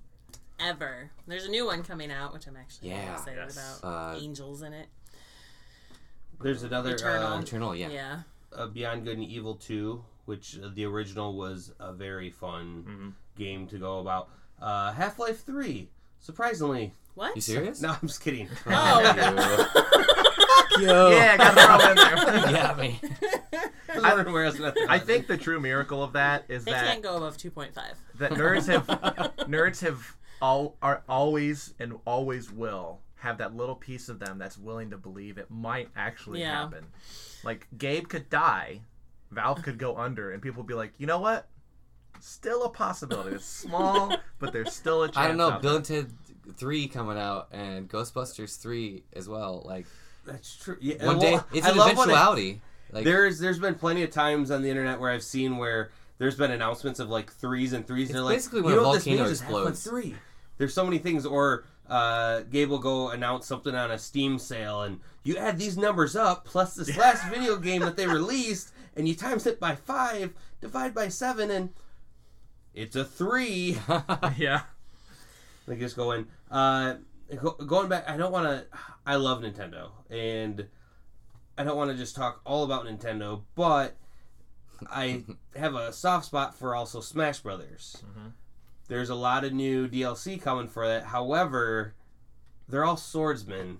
Ever. 0.60 1.10
There's 1.26 1.46
a 1.46 1.50
new 1.50 1.64
one 1.66 1.82
coming 1.82 2.12
out, 2.12 2.32
which 2.34 2.46
I'm 2.46 2.56
actually 2.56 2.90
Yeah. 2.90 3.14
excited 3.14 3.38
Yes. 3.48 3.78
about. 3.80 4.14
Uh, 4.14 4.18
Angels 4.18 4.62
in 4.62 4.72
it. 4.74 4.88
There's 6.40 6.62
another 6.64 6.94
Eternal. 6.94 7.32
uh, 7.32 7.40
Eternal, 7.40 7.74
yeah. 7.76 7.88
Yeah. 7.88 8.20
Uh, 8.56 8.66
Beyond 8.68 9.04
Good 9.04 9.16
and 9.18 9.26
Evil 9.26 9.54
2, 9.56 10.04
which 10.26 10.58
uh, 10.62 10.68
the 10.74 10.84
original 10.84 11.36
was 11.36 11.72
a 11.80 11.92
very 11.92 12.30
fun 12.30 12.84
Mhm. 12.88 13.12
game 13.38 13.66
to 13.68 13.78
go 13.78 13.98
about. 14.00 14.28
Uh, 14.60 14.92
Half 14.92 15.18
Life 15.18 15.44
3, 15.44 15.88
surprisingly. 16.20 16.92
What? 17.14 17.34
You 17.36 17.42
serious? 17.42 17.80
No, 17.80 17.90
I'm 17.90 18.08
just 18.08 18.20
kidding. 18.22 18.48
Oh. 18.66 19.80
Yo. 20.80 21.10
Yeah, 21.10 21.36
gotta 21.36 21.60
throw 21.60 21.76
it 21.78 21.90
in 21.90 21.96
there. 21.96 22.46
You 22.50 22.56
got 22.56 22.78
me. 22.78 23.00
I 23.92 23.94
was 23.94 24.02
wondering 24.02 24.32
where 24.34 24.44
I 24.46 24.48
was 24.50 24.60
I 24.88 24.98
think 24.98 25.28
the 25.28 25.36
true 25.36 25.60
miracle 25.60 26.02
of 26.02 26.14
that 26.14 26.44
is 26.48 26.64
They 26.64 26.72
that 26.72 26.84
can't 26.84 27.02
go 27.02 27.16
above 27.16 27.36
2.5. 27.36 27.72
that 28.18 28.32
nerds 28.32 28.66
have 28.66 28.86
nerds 29.46 29.80
have 29.82 30.16
all 30.42 30.76
are 30.82 31.04
always 31.08 31.74
and 31.78 31.94
always 32.04 32.50
will 32.50 33.00
have 33.24 33.38
that 33.38 33.56
little 33.56 33.74
piece 33.74 34.08
of 34.08 34.18
them 34.18 34.38
that's 34.38 34.56
willing 34.58 34.90
to 34.90 34.96
believe 34.98 35.38
it 35.38 35.50
might 35.50 35.88
actually 35.96 36.40
Yeah. 36.40 36.52
happen. 36.62 36.84
Like 37.42 37.66
Gabe 37.76 38.06
could 38.08 38.28
die, 38.30 38.82
Valve 39.30 39.62
could 39.62 39.78
go 39.78 39.96
under, 39.96 40.30
and 40.30 40.40
people 40.42 40.62
would 40.62 40.68
be 40.68 40.74
like, 40.74 40.92
you 40.98 41.06
know 41.06 41.18
what? 41.18 41.48
Still 42.20 42.64
a 42.64 42.68
possibility. 42.70 43.34
It's 43.36 43.44
small, 43.64 44.14
but 44.38 44.52
there's 44.52 44.72
still 44.72 45.02
a 45.02 45.08
chance. 45.08 45.16
I 45.16 45.28
don't 45.28 45.36
know. 45.36 45.50
out 45.52 45.62
Bill 45.62 45.76
and 45.76 45.84
Ted 45.84 46.10
three 46.56 46.86
coming 46.86 47.18
out 47.18 47.48
and 47.50 47.88
Ghostbusters 47.88 48.60
three 48.60 49.02
as 49.14 49.28
well. 49.28 49.62
Like 49.64 49.86
That's 50.26 50.54
true. 50.56 50.76
Yeah, 50.80 51.04
one 51.06 51.18
well, 51.18 51.38
day, 51.38 51.44
it's 51.58 51.66
I 51.66 51.70
an 51.70 51.76
love 51.78 51.88
it- 51.88 51.92
eventuality. 51.94 52.60
Like 52.92 53.04
there's 53.04 53.40
there's 53.40 53.58
been 53.58 53.74
plenty 53.74 54.02
of 54.04 54.10
times 54.10 54.50
on 54.50 54.62
the 54.62 54.68
internet 54.70 55.00
where 55.00 55.10
I've 55.10 55.22
seen 55.24 55.56
where 55.56 55.90
there's 56.18 56.36
been 56.36 56.52
announcements 56.52 57.00
of 57.00 57.08
like 57.08 57.32
threes 57.32 57.72
and 57.72 57.84
threes. 57.86 58.08
and 58.08 58.16
they're 58.16 58.22
like, 58.22 58.36
basically 58.36 58.60
when 58.60 58.74
you 58.74 58.78
a 58.78 58.82
know 58.82 58.88
what 58.88 58.94
this 58.96 59.04
volcano 59.04 59.22
means 59.24 59.32
is 59.32 59.40
Half-Life 59.40 59.68
explodes. 59.70 59.84
Three. 60.04 60.14
There's 60.58 60.72
so 60.74 60.84
many 60.84 60.98
things, 60.98 61.26
or 61.26 61.64
uh, 61.88 62.40
Gabe 62.40 62.70
will 62.70 62.78
go 62.78 63.10
announce 63.10 63.46
something 63.46 63.74
on 63.74 63.90
a 63.90 63.98
Steam 63.98 64.38
sale, 64.38 64.82
and 64.82 65.00
you 65.22 65.36
add 65.36 65.58
these 65.58 65.76
numbers 65.76 66.16
up 66.16 66.44
plus 66.44 66.74
this 66.74 66.96
last 66.96 67.24
video 67.28 67.56
game 67.68 67.82
that 67.82 67.96
they 67.96 68.06
released, 68.06 68.72
and 68.96 69.06
you 69.08 69.14
times 69.14 69.46
it 69.46 69.60
by 69.60 69.74
five, 69.74 70.32
divide 70.60 70.94
by 70.94 71.08
seven, 71.08 71.50
and 71.50 71.70
it's 72.74 72.96
a 72.96 73.04
three. 73.04 73.78
Yeah. 74.36 74.62
They 75.66 75.76
just 75.76 75.96
going. 75.96 76.26
Uh, 76.50 76.96
going 77.66 77.88
back, 77.88 78.06
I 78.06 78.18
don't 78.18 78.30
want 78.32 78.46
to. 78.46 78.66
I 79.06 79.16
love 79.16 79.40
Nintendo, 79.40 79.92
and 80.10 80.66
I 81.56 81.64
don't 81.64 81.78
want 81.78 81.90
to 81.90 81.96
just 81.96 82.14
talk 82.14 82.42
all 82.44 82.64
about 82.64 82.84
Nintendo, 82.84 83.40
but 83.54 83.96
I 84.90 85.24
have 85.56 85.74
a 85.74 85.90
soft 85.90 86.26
spot 86.26 86.54
for 86.54 86.74
also 86.74 87.00
Smash 87.00 87.40
Brothers. 87.40 88.02
Mhm. 88.04 88.32
There's 88.88 89.10
a 89.10 89.14
lot 89.14 89.44
of 89.44 89.52
new 89.52 89.88
DLC 89.88 90.40
coming 90.40 90.68
for 90.68 90.86
that. 90.86 91.04
However, 91.04 91.94
they're 92.68 92.84
all 92.84 92.96
swordsmen, 92.96 93.78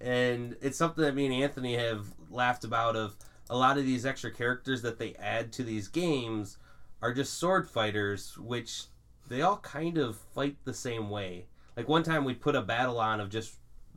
and 0.00 0.56
it's 0.60 0.76
something 0.76 1.02
that 1.04 1.14
me 1.14 1.26
and 1.26 1.34
Anthony 1.34 1.76
have 1.76 2.06
laughed 2.30 2.64
about. 2.64 2.96
Of 2.96 3.16
a 3.48 3.56
lot 3.56 3.78
of 3.78 3.84
these 3.84 4.04
extra 4.06 4.30
characters 4.30 4.82
that 4.82 4.98
they 4.98 5.14
add 5.14 5.52
to 5.54 5.62
these 5.62 5.88
games 5.88 6.58
are 7.02 7.12
just 7.12 7.34
sword 7.38 7.68
fighters, 7.68 8.36
which 8.38 8.84
they 9.28 9.42
all 9.42 9.58
kind 9.58 9.98
of 9.98 10.16
fight 10.34 10.56
the 10.64 10.74
same 10.74 11.08
way. 11.10 11.46
Like 11.76 11.88
one 11.88 12.02
time 12.02 12.24
we 12.24 12.34
put 12.34 12.54
a 12.54 12.62
battle 12.62 12.98
on 13.00 13.20
of 13.20 13.30
just 13.30 13.54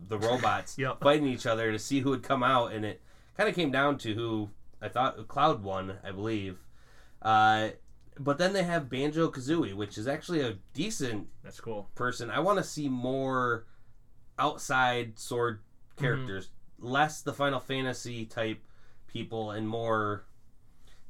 the 0.08 0.18
robots 0.20 0.78
Yep. 0.78 1.02
fighting 1.02 1.28
each 1.28 1.46
other 1.46 1.72
to 1.72 1.80
see 1.80 2.00
who 2.00 2.12
would 2.12 2.24
come 2.24 2.44
out, 2.44 2.72
and 2.72 2.86
it 2.86 3.02
kind 3.36 3.50
of 3.50 3.56
came 3.56 3.72
down 3.72 3.98
to 4.00 4.14
who 4.14 4.50
I 4.82 4.88
thought 4.90 5.28
Cloud 5.28 5.64
won, 5.64 5.98
I 6.04 6.12
believe. 6.12 6.58
Uh, 7.22 7.70
but 8.20 8.38
then 8.38 8.54
they 8.54 8.64
have 8.64 8.90
Banjo 8.90 9.30
Kazooie, 9.30 9.74
which 9.74 9.98
is 9.98 10.08
actually 10.08 10.42
a 10.42 10.58
decent 10.74 11.28
That's 11.44 11.60
cool. 11.60 11.90
person. 11.96 12.30
I 12.30 12.40
want 12.40 12.58
to 12.58 12.64
see 12.64 12.90
more 12.90 13.66
outside 14.40 15.18
sword 15.20 15.60
characters, 15.98 16.50
less 16.80 17.22
the 17.22 17.34
Final 17.34 17.60
Fantasy 17.60 18.26
type 18.26 18.60
people, 19.08 19.52
and 19.52 19.68
more. 19.68 20.26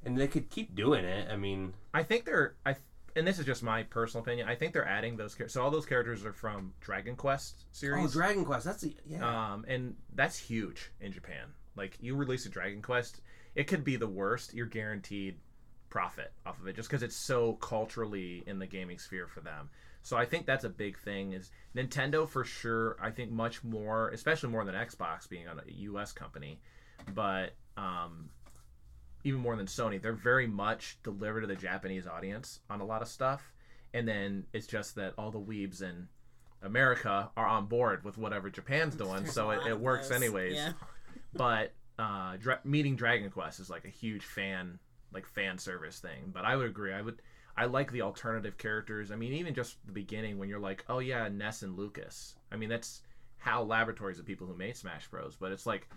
And 0.05 0.17
they 0.17 0.27
could 0.27 0.49
keep 0.49 0.75
doing 0.75 1.03
it. 1.03 1.27
I 1.29 1.35
mean, 1.35 1.73
I 1.93 2.03
think 2.03 2.25
they're 2.25 2.55
I 2.65 2.75
and 3.17 3.27
this 3.27 3.39
is 3.39 3.45
just 3.45 3.63
my 3.63 3.83
personal 3.83 4.23
opinion. 4.23 4.47
I 4.47 4.55
think 4.55 4.73
they're 4.73 4.87
adding 4.87 5.17
those 5.17 5.33
characters. 5.33 5.53
So 5.53 5.63
all 5.63 5.71
those 5.71 5.87
characters 5.87 6.23
are 6.23 6.33
from 6.33 6.73
Dragon 6.79 7.15
Quest 7.15 7.65
series. 7.71 8.05
oh. 8.05 8.19
Dragon 8.19 8.45
Quest. 8.45 8.65
That's 8.65 8.83
a, 8.83 8.89
yeah. 9.07 9.53
Um, 9.53 9.65
and 9.67 9.95
that's 10.13 10.37
huge 10.37 10.91
in 11.01 11.11
Japan. 11.11 11.47
Like 11.75 11.97
you 11.99 12.15
release 12.15 12.45
a 12.45 12.49
Dragon 12.49 12.81
Quest, 12.81 13.21
it 13.55 13.65
could 13.65 13.83
be 13.83 13.95
the 13.95 14.07
worst. 14.07 14.53
You're 14.53 14.67
guaranteed 14.67 15.37
profit 15.89 16.31
off 16.45 16.59
of 16.59 16.67
it 16.67 16.75
just 16.75 16.89
because 16.89 17.03
it's 17.03 17.15
so 17.15 17.53
culturally 17.53 18.43
in 18.47 18.59
the 18.59 18.67
gaming 18.67 18.99
sphere 18.99 19.27
for 19.27 19.41
them. 19.41 19.69
So 20.03 20.15
I 20.15 20.25
think 20.25 20.45
that's 20.45 20.63
a 20.63 20.69
big 20.69 20.97
thing. 20.99 21.33
Is 21.33 21.51
Nintendo 21.75 22.27
for 22.27 22.43
sure? 22.43 22.97
I 23.01 23.09
think 23.11 23.31
much 23.31 23.63
more, 23.63 24.09
especially 24.09 24.49
more 24.49 24.63
than 24.63 24.75
Xbox 24.75 25.27
being 25.27 25.45
a 25.47 25.53
U.S. 25.71 26.13
company, 26.13 26.59
but 27.13 27.55
um, 27.75 28.29
even 29.23 29.39
more 29.41 29.55
than 29.55 29.65
Sony, 29.65 30.01
they're 30.01 30.13
very 30.13 30.47
much 30.47 30.97
delivered 31.03 31.41
to 31.41 31.47
the 31.47 31.55
Japanese 31.55 32.07
audience 32.07 32.59
on 32.69 32.79
a 32.79 32.85
lot 32.85 33.01
of 33.01 33.07
stuff. 33.07 33.53
And 33.93 34.07
then 34.07 34.45
it's 34.53 34.67
just 34.67 34.95
that 34.95 35.13
all 35.17 35.31
the 35.31 35.39
weebs 35.39 35.81
in 35.81 36.07
America 36.61 37.29
are 37.35 37.45
on 37.45 37.65
board 37.65 38.03
with 38.03 38.17
whatever 38.17 38.49
Japan's 38.49 38.95
doing, 38.95 39.23
There's 39.23 39.33
so 39.33 39.49
it, 39.51 39.67
it 39.67 39.79
works 39.79 40.09
those. 40.09 40.17
anyways. 40.21 40.55
Yeah. 40.55 40.73
But 41.33 41.73
uh, 41.99 42.37
dra- 42.37 42.59
meeting 42.63 42.95
Dragon 42.95 43.29
Quest 43.29 43.59
is 43.59 43.69
like 43.69 43.85
a 43.85 43.89
huge 43.89 44.23
fan, 44.23 44.79
like 45.17 45.25
fan 45.25 45.57
service 45.57 45.99
thing. 45.99 46.31
But 46.31 46.45
I 46.45 46.55
would 46.55 46.67
agree. 46.67 46.93
I 46.93 47.01
would. 47.01 47.21
I 47.57 47.65
like 47.65 47.91
the 47.91 48.03
alternative 48.03 48.57
characters. 48.57 49.11
I 49.11 49.15
mean, 49.15 49.33
even 49.33 49.55
just 49.55 49.77
the 49.87 49.91
beginning 49.91 50.37
when 50.37 50.47
you're 50.47 50.59
like, 50.59 50.85
oh 50.89 50.99
yeah, 50.99 51.27
Ness 51.27 51.63
and 51.63 51.75
Lucas. 51.75 52.35
I 52.51 52.55
mean, 52.55 52.69
that's 52.69 53.01
HAL 53.39 53.65
Laboratories, 53.65 54.17
the 54.17 54.23
people 54.23 54.45
who 54.45 54.55
made 54.55 54.77
Smash 54.77 55.07
Bros. 55.07 55.35
But 55.35 55.51
it's 55.51 55.65
like, 55.65 55.89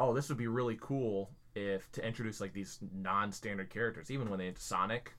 oh, 0.00 0.12
this 0.12 0.28
would 0.28 0.38
be 0.38 0.48
really 0.48 0.76
cool 0.80 1.30
if 1.54 1.90
to 1.92 2.04
introduce 2.04 2.40
like 2.40 2.52
these 2.52 2.80
non-standard 2.92 3.70
characters, 3.70 4.10
even 4.10 4.28
when 4.28 4.40
they 4.40 4.52
Sonic. 4.56 5.12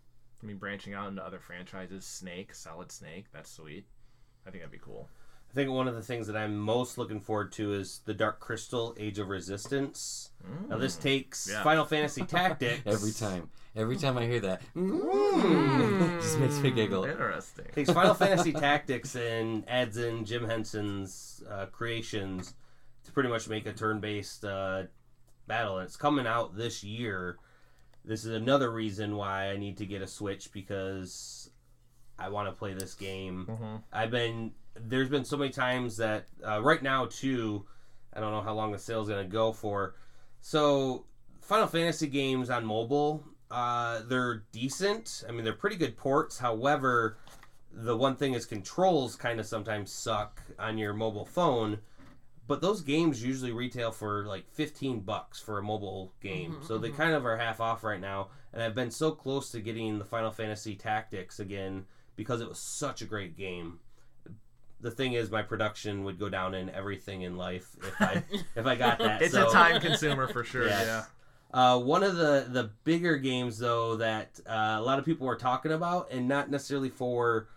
I 0.43 0.45
mean, 0.45 0.57
branching 0.57 0.93
out 0.93 1.07
into 1.07 1.25
other 1.25 1.39
franchises, 1.39 2.05
Snake, 2.05 2.53
Solid 2.53 2.91
Snake, 2.91 3.25
that's 3.33 3.49
sweet. 3.49 3.87
I 4.45 4.51
think 4.51 4.61
that'd 4.61 4.71
be 4.71 4.77
cool. 4.77 5.09
I 5.57 5.61
think 5.61 5.71
one 5.71 5.87
of 5.87 5.95
the 5.95 6.03
things 6.03 6.27
that 6.27 6.37
I'm 6.37 6.55
most 6.55 6.99
looking 6.99 7.19
forward 7.19 7.51
to 7.53 7.73
is 7.73 8.01
the 8.05 8.13
Dark 8.13 8.39
Crystal 8.39 8.93
Age 8.99 9.17
of 9.17 9.27
Resistance. 9.29 10.29
Now 10.69 10.77
this 10.77 10.95
takes 10.95 11.49
Yeah. 11.51 11.63
Final 11.63 11.83
Fantasy 11.83 12.21
Tactics 12.25 12.83
every 12.85 13.11
time, 13.11 13.49
every 13.75 13.97
time 13.97 14.19
I 14.19 14.27
hear 14.27 14.39
that, 14.41 14.61
Mm. 14.75 16.21
just 16.21 16.37
makes 16.37 16.59
me 16.59 16.69
giggle. 16.69 17.05
Interesting. 17.05 17.65
takes 17.73 17.91
Final 17.91 18.13
Fantasy 18.23 18.53
Tactics 18.53 19.15
and 19.15 19.67
adds 19.67 19.97
in 19.97 20.25
Jim 20.25 20.45
Henson's 20.47 21.41
uh, 21.49 21.65
creations 21.71 22.53
to 23.05 23.11
pretty 23.11 23.29
much 23.29 23.49
make 23.49 23.65
a 23.65 23.73
turn-based 23.73 24.45
uh, 24.45 24.83
battle. 25.47 25.79
And 25.79 25.87
it's 25.87 25.97
coming 25.97 26.27
out 26.27 26.55
this 26.55 26.83
year. 26.83 27.39
This 28.05 28.25
is 28.25 28.35
another 28.35 28.69
reason 28.71 29.15
why 29.15 29.49
I 29.49 29.57
need 29.57 29.77
to 29.77 29.87
get 29.87 30.03
a 30.03 30.07
Switch 30.07 30.51
because 30.51 31.49
I 32.19 32.29
want 32.29 32.47
to 32.47 32.51
play 32.51 32.75
this 32.75 32.93
game. 32.93 33.47
Mhm. 33.49 33.81
I've 33.91 34.11
been 34.11 34.51
there's 34.79 35.09
been 35.09 35.25
so 35.25 35.37
many 35.37 35.51
times 35.51 35.97
that 35.97 36.27
uh, 36.45 36.61
right 36.61 36.81
now 36.81 37.05
too. 37.05 37.65
I 38.13 38.19
don't 38.19 38.31
know 38.31 38.41
how 38.41 38.53
long 38.53 38.71
the 38.71 38.79
sale's 38.79 39.09
gonna 39.09 39.25
go 39.25 39.51
for. 39.51 39.95
So 40.41 41.05
Final 41.41 41.67
Fantasy 41.67 42.07
games 42.07 42.49
on 42.49 42.65
mobile, 42.65 43.23
uh, 43.49 44.01
they're 44.07 44.43
decent. 44.51 45.23
I 45.27 45.31
mean, 45.31 45.43
they're 45.43 45.53
pretty 45.53 45.75
good 45.75 45.97
ports. 45.97 46.37
However, 46.37 47.17
the 47.71 47.95
one 47.95 48.15
thing 48.15 48.33
is 48.33 48.45
controls 48.45 49.15
kind 49.15 49.39
of 49.39 49.45
sometimes 49.45 49.91
suck 49.91 50.41
on 50.59 50.77
your 50.77 50.93
mobile 50.93 51.25
phone. 51.25 51.79
But 52.47 52.61
those 52.61 52.81
games 52.81 53.23
usually 53.23 53.51
retail 53.51 53.91
for 53.91 54.25
like 54.25 54.49
15 54.51 55.01
bucks 55.01 55.39
for 55.39 55.57
a 55.57 55.63
mobile 55.63 56.13
game. 56.21 56.53
Mhm, 56.53 56.65
so 56.65 56.77
they 56.77 56.89
mhm. 56.89 56.97
kind 56.97 57.13
of 57.13 57.25
are 57.25 57.37
half 57.37 57.59
off 57.59 57.83
right 57.83 57.99
now. 57.99 58.29
And 58.53 58.63
I've 58.63 58.75
been 58.75 58.91
so 58.91 59.11
close 59.11 59.51
to 59.51 59.59
getting 59.59 59.99
the 59.99 60.05
Final 60.05 60.31
Fantasy 60.31 60.75
Tactics 60.75 61.39
again 61.39 61.85
because 62.15 62.39
it 62.39 62.47
was 62.47 62.57
such 62.57 63.01
a 63.01 63.05
great 63.05 63.35
game. 63.35 63.79
The 64.79 64.91
thing 64.91 65.13
is, 65.13 65.31
my 65.31 65.41
production 65.41 66.03
would 66.03 66.19
go 66.19 66.29
down 66.29 66.53
in 66.53 66.69
everything 66.69 67.23
in 67.23 67.35
life 67.35 67.75
if 67.81 68.01
I 68.01 68.23
if 68.55 68.65
I 68.65 68.75
got 68.75 68.99
that. 68.99 69.21
It's 69.21 69.33
so, 69.33 69.49
a 69.49 69.51
time 69.51 69.81
consumer 69.81 70.27
for 70.27 70.43
sure. 70.43 70.67
Yes. 70.67 70.85
Yeah. 70.85 71.03
Uh, 71.53 71.79
one 71.79 72.03
of 72.03 72.15
the 72.15 72.45
the 72.49 72.71
bigger 72.83 73.17
games 73.17 73.57
though 73.57 73.95
that 73.95 74.39
uh, 74.47 74.75
a 74.77 74.81
lot 74.81 74.99
of 74.99 75.05
people 75.05 75.25
were 75.25 75.35
talking 75.35 75.71
about, 75.71 76.11
and 76.11 76.27
not 76.27 76.49
necessarily 76.51 76.89
for 76.89 77.47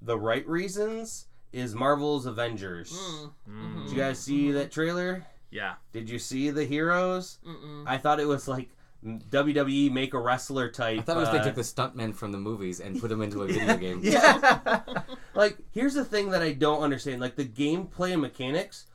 the 0.00 0.18
right 0.18 0.46
reasons, 0.48 1.26
is 1.52 1.74
Marvel's 1.74 2.26
Avengers. 2.26 2.92
Mm. 2.92 3.32
Mm. 3.50 3.82
Did 3.82 3.92
you 3.92 3.98
guys 3.98 4.18
see 4.18 4.50
that 4.52 4.70
trailer? 4.70 5.26
Yeah. 5.50 5.74
Did 5.92 6.08
you 6.08 6.18
see 6.18 6.50
the 6.50 6.64
heroes? 6.64 7.38
Mm-mm. 7.46 7.84
I 7.86 7.98
thought 7.98 8.20
it 8.20 8.28
was 8.28 8.46
like 8.46 8.70
WWE 9.04 9.90
make 9.90 10.14
a 10.14 10.18
wrestler 10.18 10.70
type. 10.70 10.98
I 10.98 11.02
thought 11.02 11.16
it 11.16 11.20
was 11.20 11.28
uh, 11.28 11.38
they 11.38 11.44
took 11.44 11.54
the 11.54 11.62
stuntmen 11.62 12.14
from 12.14 12.32
the 12.32 12.38
movies 12.38 12.80
and 12.80 13.00
put 13.00 13.08
them 13.08 13.22
into 13.22 13.42
a 13.42 13.46
video 13.46 13.76
game. 13.78 14.00
Yeah. 14.02 14.82
like, 15.34 15.56
here's 15.72 15.94
the 15.94 16.04
thing 16.04 16.30
that 16.30 16.42
I 16.42 16.52
don't 16.52 16.82
understand. 16.82 17.20
Like, 17.20 17.36
the 17.36 17.46
gameplay 17.46 18.12
and 18.12 18.20
mechanics, 18.20 18.86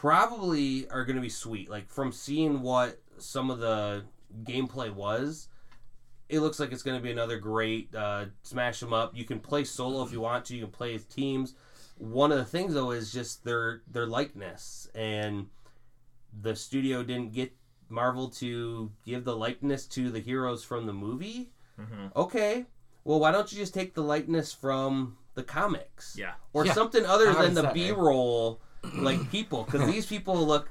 probably 0.00 0.88
are 0.90 1.04
going 1.04 1.16
to 1.16 1.22
be 1.22 1.28
sweet. 1.28 1.70
Like 1.70 1.88
from 1.88 2.12
seeing 2.12 2.60
what 2.60 3.00
some 3.18 3.50
of 3.50 3.60
the 3.60 4.04
gameplay 4.42 4.92
was, 4.92 5.48
it 6.28 6.40
looks 6.40 6.58
like 6.58 6.72
it's 6.72 6.82
going 6.82 6.98
to 6.98 7.02
be 7.02 7.12
another 7.12 7.38
great 7.38 7.94
uh, 7.94 8.26
smash 8.42 8.80
them 8.80 8.92
up. 8.92 9.16
You 9.16 9.24
can 9.24 9.40
play 9.40 9.64
solo 9.64 10.02
if 10.02 10.12
you 10.12 10.20
want 10.20 10.44
to. 10.46 10.54
You 10.54 10.62
can 10.62 10.72
play 10.72 10.94
as 10.94 11.04
teams. 11.04 11.54
One 11.98 12.30
of 12.30 12.38
the 12.38 12.44
things 12.44 12.74
though 12.74 12.90
is 12.90 13.12
just 13.12 13.44
their 13.44 13.82
their 13.90 14.06
likeness, 14.06 14.88
and 14.94 15.46
the 16.38 16.54
studio 16.54 17.02
didn't 17.02 17.32
get 17.32 17.52
Marvel 17.88 18.28
to 18.30 18.90
give 19.04 19.24
the 19.24 19.36
likeness 19.36 19.86
to 19.86 20.10
the 20.10 20.20
heroes 20.20 20.64
from 20.64 20.86
the 20.86 20.92
movie. 20.92 21.50
Mhm. 21.80 22.14
Okay, 22.16 22.66
well 23.04 23.20
why 23.20 23.30
don't 23.30 23.50
you 23.52 23.58
just 23.58 23.74
take 23.74 23.94
the 23.94 24.02
likeness 24.02 24.52
from 24.52 25.16
the 25.34 25.42
comics? 25.42 26.16
Yeah. 26.18 26.34
or 26.52 26.64
Yeah. 26.66 26.72
something 26.72 27.04
other 27.04 27.32
How 27.32 27.42
than 27.42 27.54
the 27.54 27.70
B 27.74 27.90
roll 27.92 28.60
like 28.94 29.30
people 29.30 29.64
because 29.64 29.86
these 29.90 30.06
people 30.06 30.46
look 30.46 30.68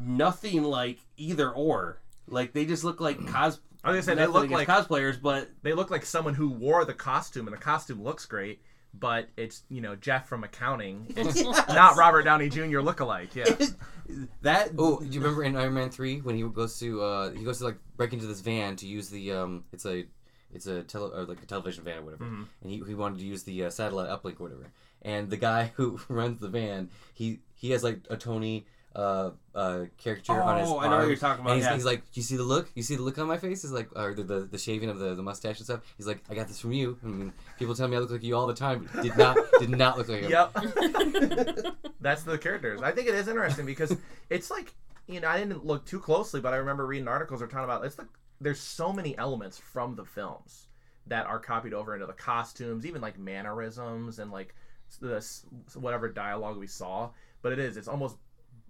nothing 0.00 0.62
like 0.64 0.98
either 1.16 1.50
or. 1.50 1.98
Like 2.26 2.52
they 2.52 2.64
just 2.64 2.84
look 2.84 3.00
like 3.00 3.18
cos. 3.26 3.60
I 3.84 3.90
was 3.90 3.94
gonna 3.96 4.02
say 4.02 4.14
they 4.14 4.26
look 4.26 4.48
like 4.50 4.68
cosplayers, 4.68 5.20
but 5.20 5.50
they 5.62 5.72
look 5.72 5.90
like 5.90 6.04
someone 6.04 6.34
who 6.34 6.48
wore 6.50 6.84
the 6.84 6.94
costume, 6.94 7.46
and 7.48 7.56
the 7.56 7.60
costume 7.60 8.02
looks 8.02 8.26
great. 8.26 8.62
But 8.94 9.28
it's 9.36 9.62
you 9.70 9.80
know 9.80 9.96
Jeff 9.96 10.28
from 10.28 10.44
accounting. 10.44 11.06
It's 11.16 11.40
Yes. 11.40 11.68
not 11.68 11.96
Robert 11.96 12.22
Downey 12.24 12.48
Jr. 12.48 12.80
lookalike. 12.80 13.34
Yeah. 13.34 13.66
that 14.42 14.72
Oh, 14.78 15.00
do 15.00 15.06
you 15.06 15.20
remember 15.20 15.44
in 15.44 15.56
Iron 15.56 15.74
Man 15.74 15.90
three 15.90 16.20
when 16.20 16.36
he 16.36 16.42
goes 16.42 16.78
to 16.80 17.02
uh 17.02 17.30
he 17.32 17.44
goes 17.44 17.58
to 17.58 17.64
like 17.64 17.78
break 17.96 18.12
into 18.12 18.26
this 18.26 18.40
van 18.40 18.76
to 18.76 18.86
use 18.86 19.08
the 19.08 19.32
um 19.32 19.64
it's 19.72 19.86
a 19.86 20.04
it's 20.52 20.66
a 20.66 20.82
tele 20.82 21.10
or 21.14 21.24
like 21.24 21.42
a 21.42 21.46
television 21.46 21.84
van 21.84 21.98
or 21.98 22.02
whatever, 22.02 22.24
Mhm. 22.24 22.46
and 22.62 22.70
he, 22.70 22.82
he 22.86 22.94
wanted 22.94 23.18
to 23.20 23.24
use 23.24 23.42
the 23.44 23.64
uh, 23.64 23.70
satellite 23.70 24.10
uplink 24.10 24.38
or 24.38 24.44
whatever, 24.44 24.70
and 25.00 25.30
the 25.30 25.38
guy 25.38 25.72
who 25.76 25.98
runs 26.08 26.40
the 26.40 26.48
van 26.48 26.90
he 27.14 27.40
he 27.54 27.70
has 27.70 27.82
like 27.82 28.00
a 28.10 28.16
Tony 28.18 28.66
uh 28.94 29.30
uh 29.54 29.84
caricature 29.96 30.40
on 30.40 30.60
his 30.60 30.68
Oh. 30.68 30.78
I 30.80 30.88
know 30.88 30.98
what 30.98 31.06
you're 31.08 31.16
talking 31.16 31.42
about, 31.42 31.52
And 31.52 31.60
he's, 31.60 31.64
yeah. 31.66 31.74
he's 31.74 31.84
like, 31.84 32.02
you 32.12 32.22
see 32.22 32.36
the 32.36 32.42
look? 32.42 32.70
You 32.74 32.82
see 32.82 32.96
the 32.96 33.02
look 33.02 33.18
on 33.18 33.26
my 33.26 33.38
face? 33.38 33.64
Is 33.64 33.72
like, 33.72 33.88
or 33.96 34.14
the, 34.14 34.22
the 34.22 34.40
the 34.40 34.58
shaving 34.58 34.88
of 34.90 34.98
the, 34.98 35.14
the 35.14 35.22
mustache 35.22 35.58
and 35.58 35.64
stuff. 35.64 35.80
He's 35.96 36.06
like, 36.06 36.22
I 36.28 36.34
got 36.34 36.48
this 36.48 36.60
from 36.60 36.72
you. 36.72 36.98
I 37.02 37.06
mean, 37.06 37.32
people 37.58 37.74
tell 37.74 37.88
me 37.88 37.96
I 37.96 38.00
look 38.00 38.10
like 38.10 38.22
you 38.22 38.36
all 38.36 38.46
the 38.46 38.54
time. 38.54 38.88
But 38.92 39.02
did 39.02 39.16
not 39.16 39.36
did 39.58 39.70
not 39.70 39.96
look 39.98 40.08
like 40.08 40.22
him. 40.22 40.30
Yep. 40.30 40.56
That's 42.00 42.22
the 42.24 42.36
characters. 42.38 42.82
I 42.82 42.92
think 42.92 43.08
it 43.08 43.14
is 43.14 43.28
interesting 43.28 43.66
because 43.66 43.96
it's 44.30 44.50
like 44.50 44.74
you 45.06 45.20
know 45.20 45.28
I 45.28 45.38
didn't 45.38 45.64
look 45.64 45.84
too 45.86 46.00
closely, 46.00 46.40
but 46.40 46.52
I 46.52 46.56
remember 46.56 46.86
reading 46.86 47.08
articles 47.08 47.40
or 47.40 47.46
talking 47.46 47.64
about 47.64 47.84
it's 47.84 47.98
like 47.98 48.08
there's 48.40 48.60
so 48.60 48.92
many 48.92 49.16
elements 49.18 49.58
from 49.58 49.94
the 49.94 50.04
films 50.04 50.66
that 51.06 51.26
are 51.26 51.38
copied 51.38 51.74
over 51.74 51.94
into 51.94 52.06
the 52.06 52.12
costumes, 52.12 52.84
even 52.86 53.00
like 53.00 53.18
mannerisms 53.18 54.18
and 54.18 54.30
like 54.30 54.54
this 55.00 55.46
whatever 55.74 56.08
dialogue 56.08 56.58
we 56.58 56.66
saw. 56.66 57.10
But 57.40 57.52
it 57.52 57.58
is 57.58 57.76
it's 57.76 57.88
almost 57.88 58.16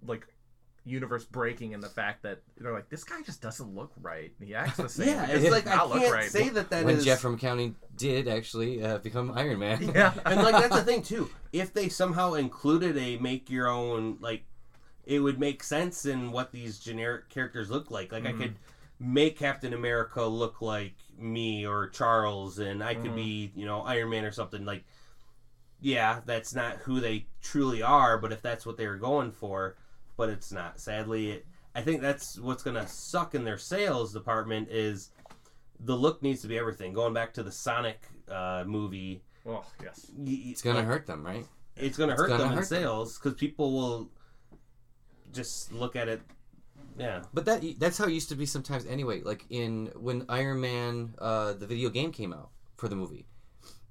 like 0.05 0.27
universe 0.85 1.23
breaking 1.23 1.71
in 1.71 1.79
the 1.79 1.87
fact 1.87 2.23
that 2.23 2.41
they're 2.57 2.73
like 2.73 2.89
this 2.89 3.05
guy 3.05 3.21
just 3.25 3.41
doesn't 3.41 3.73
look 3.73 3.91
right. 4.01 4.31
He 4.43 4.53
acts 4.53 4.77
the 4.77 4.89
same. 4.89 5.07
yeah, 5.07 5.27
it's 5.27 5.49
like 5.49 5.65
I 5.67 5.75
not 5.75 5.89
look 5.89 5.99
can't 5.99 6.13
right. 6.13 6.29
say 6.29 6.49
that 6.49 6.69
that 6.71 6.83
when 6.85 6.97
is- 6.97 7.05
Jeff 7.05 7.19
from 7.19 7.35
accounting 7.35 7.75
did 7.95 8.27
actually 8.27 8.83
uh, 8.83 8.97
become 8.97 9.31
Iron 9.31 9.59
Man. 9.59 9.81
Yeah. 9.95 10.13
and 10.25 10.41
like 10.43 10.53
that's 10.55 10.75
the 10.75 10.83
thing 10.83 11.01
too. 11.03 11.29
If 11.53 11.73
they 11.73 11.87
somehow 11.89 12.33
included 12.33 12.97
a 12.97 13.17
make 13.17 13.49
your 13.49 13.67
own 13.69 14.17
like, 14.19 14.43
it 15.05 15.19
would 15.19 15.39
make 15.39 15.63
sense 15.63 16.05
in 16.05 16.31
what 16.31 16.51
these 16.51 16.79
generic 16.79 17.29
characters 17.29 17.69
look 17.69 17.89
like. 17.91 18.11
Like 18.11 18.25
I 18.25 18.33
Mhm. 18.33 18.37
could 18.39 18.55
make 18.99 19.37
Captain 19.37 19.73
America 19.73 20.23
look 20.23 20.61
like 20.61 20.95
me 21.17 21.65
or 21.65 21.87
Charles, 21.89 22.59
and 22.59 22.83
I 22.83 22.95
could 22.95 23.11
Mhm. 23.11 23.15
be 23.15 23.51
you 23.55 23.65
know 23.65 23.81
Iron 23.81 24.09
Man 24.09 24.25
or 24.25 24.31
something. 24.31 24.65
Like, 24.65 24.83
yeah, 25.79 26.21
that's 26.25 26.53
not 26.55 26.77
who 26.79 26.99
they 26.99 27.25
truly 27.41 27.81
are. 27.81 28.17
But 28.17 28.31
if 28.31 28.41
that's 28.41 28.65
what 28.65 28.75
they 28.77 28.87
were 28.87 28.97
going 28.97 29.31
for, 29.31 29.75
but 30.17 30.29
it's 30.29 30.51
not. 30.51 30.79
Sadly, 30.79 31.31
it, 31.31 31.45
I 31.75 31.81
think 31.81 32.01
that's 32.01 32.37
what's 32.39 32.63
gonna 32.63 32.87
suck 32.87 33.35
in 33.35 33.43
their 33.43 33.57
sales 33.57 34.13
department 34.13 34.69
is 34.69 35.09
the 35.79 35.95
look 35.95 36.21
needs 36.21 36.41
to 36.41 36.47
be 36.47 36.57
everything. 36.57 36.93
Going 36.93 37.13
back 37.13 37.33
to 37.33 37.43
the 37.43 37.51
Sonic 37.51 38.01
uh, 38.29 38.63
movie 38.65 39.23
Oh 39.45 39.65
yes. 39.81 40.09
y- 40.15 40.39
It's 40.45 40.61
gonna 40.61 40.83
hurt 40.83 41.05
them, 41.05 41.25
right? 41.25 41.45
It's 41.75 41.97
gonna 41.97 42.15
hurt 42.15 42.27
gonna 42.27 42.43
them 42.43 42.51
in 42.51 42.57
hurt 42.59 42.69
them. 42.69 42.79
sales 42.81 43.17
because 43.17 43.33
people 43.33 43.73
will 43.73 44.09
just 45.31 45.71
look 45.73 45.95
at 45.95 46.07
it. 46.07 46.21
Yeah, 46.97 47.23
But 47.33 47.45
that 47.45 47.63
that's 47.79 47.97
how 47.97 48.05
it 48.05 48.11
used 48.11 48.29
to 48.29 48.35
be 48.35 48.45
sometimes 48.45 48.85
anyway. 48.85 49.21
Like 49.21 49.45
in 49.49 49.87
when 49.95 50.25
Iron 50.29 50.61
Man, 50.61 51.15
uh, 51.17 51.53
the 51.53 51.65
video 51.65 51.89
game 51.89 52.11
came 52.11 52.31
out 52.31 52.49
for 52.77 52.87
the 52.87 52.95
movie, 52.95 53.25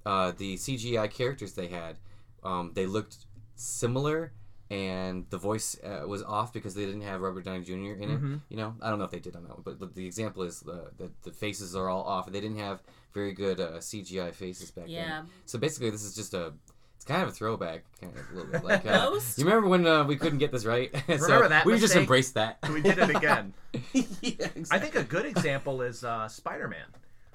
uh, 0.07 0.33
the 0.37 0.55
CGI 0.57 1.11
characters 1.11 1.55
they 1.55 1.67
had, 1.67 1.97
um, 2.45 2.71
they 2.75 2.87
looked 2.87 3.17
similar, 3.57 4.33
and 4.73 5.27
the 5.31 5.37
voice 5.39 5.77
uh, 5.85 6.07
was 6.09 6.23
off 6.23 6.53
because 6.53 6.75
they 6.75 6.87
didn't 6.87 7.03
have 7.03 7.21
Robert 7.21 7.45
Downey 7.45 7.63
Jr. 7.65 7.73
in 7.73 8.11
it. 8.11 8.23
Mhm. 8.23 8.41
You 8.49 8.57
know, 8.57 8.75
I 8.81 8.89
don't 8.89 8.99
know 8.99 9.05
if 9.05 9.11
they 9.11 9.19
did 9.21 9.37
on 9.37 9.43
that 9.45 9.51
one, 9.51 9.63
but, 9.65 9.79
but 9.79 9.95
the 9.95 10.07
example 10.07 10.43
is 10.45 10.65
uh, 10.67 10.89
that 10.99 11.23
the 11.23 11.31
faces 11.31 11.77
are 11.77 11.89
all 11.89 12.03
off. 12.05 12.31
They 12.33 12.41
didn't 12.41 12.59
have 12.59 12.83
very 13.13 13.33
good 13.33 13.61
uh, 13.61 13.73
CGI 13.81 14.33
faces 14.35 14.71
back 14.71 14.87
Yeah. 14.89 15.09
then. 15.09 15.27
So 15.45 15.59
basically, 15.59 15.91
this 15.91 16.03
is 16.05 16.15
just 16.15 16.33
a. 16.35 16.55
It's 16.97 17.05
kind 17.05 17.23
of 17.25 17.31
a 17.31 17.33
throwback, 17.33 17.83
kind 18.01 18.17
of 18.17 18.31
a 18.31 18.35
little 18.37 18.53
bit 18.53 18.65
like. 18.65 18.87
Uh, 18.87 19.11
you 19.37 19.45
remember 19.45 19.69
when 19.69 19.85
uh, 19.87 20.05
we 20.05 20.15
couldn't 20.17 20.39
get 20.39 20.53
this 20.53 20.65
right? 20.65 20.89
so 21.09 21.15
Remember 21.17 21.49
that 21.49 21.67
We 21.67 21.77
just 21.79 21.97
embraced 21.97 22.35
that. 22.35 22.59
We 22.73 22.81
did 22.81 22.97
it 22.97 23.11
again. 23.11 23.53
yeah 23.93 24.31
exactly. 24.55 24.65
I 24.71 24.79
think 24.79 24.95
a 24.95 25.03
good 25.03 25.27
example 25.27 25.83
is 25.83 26.05
uh, 26.05 26.29
Spider-Man. 26.29 26.87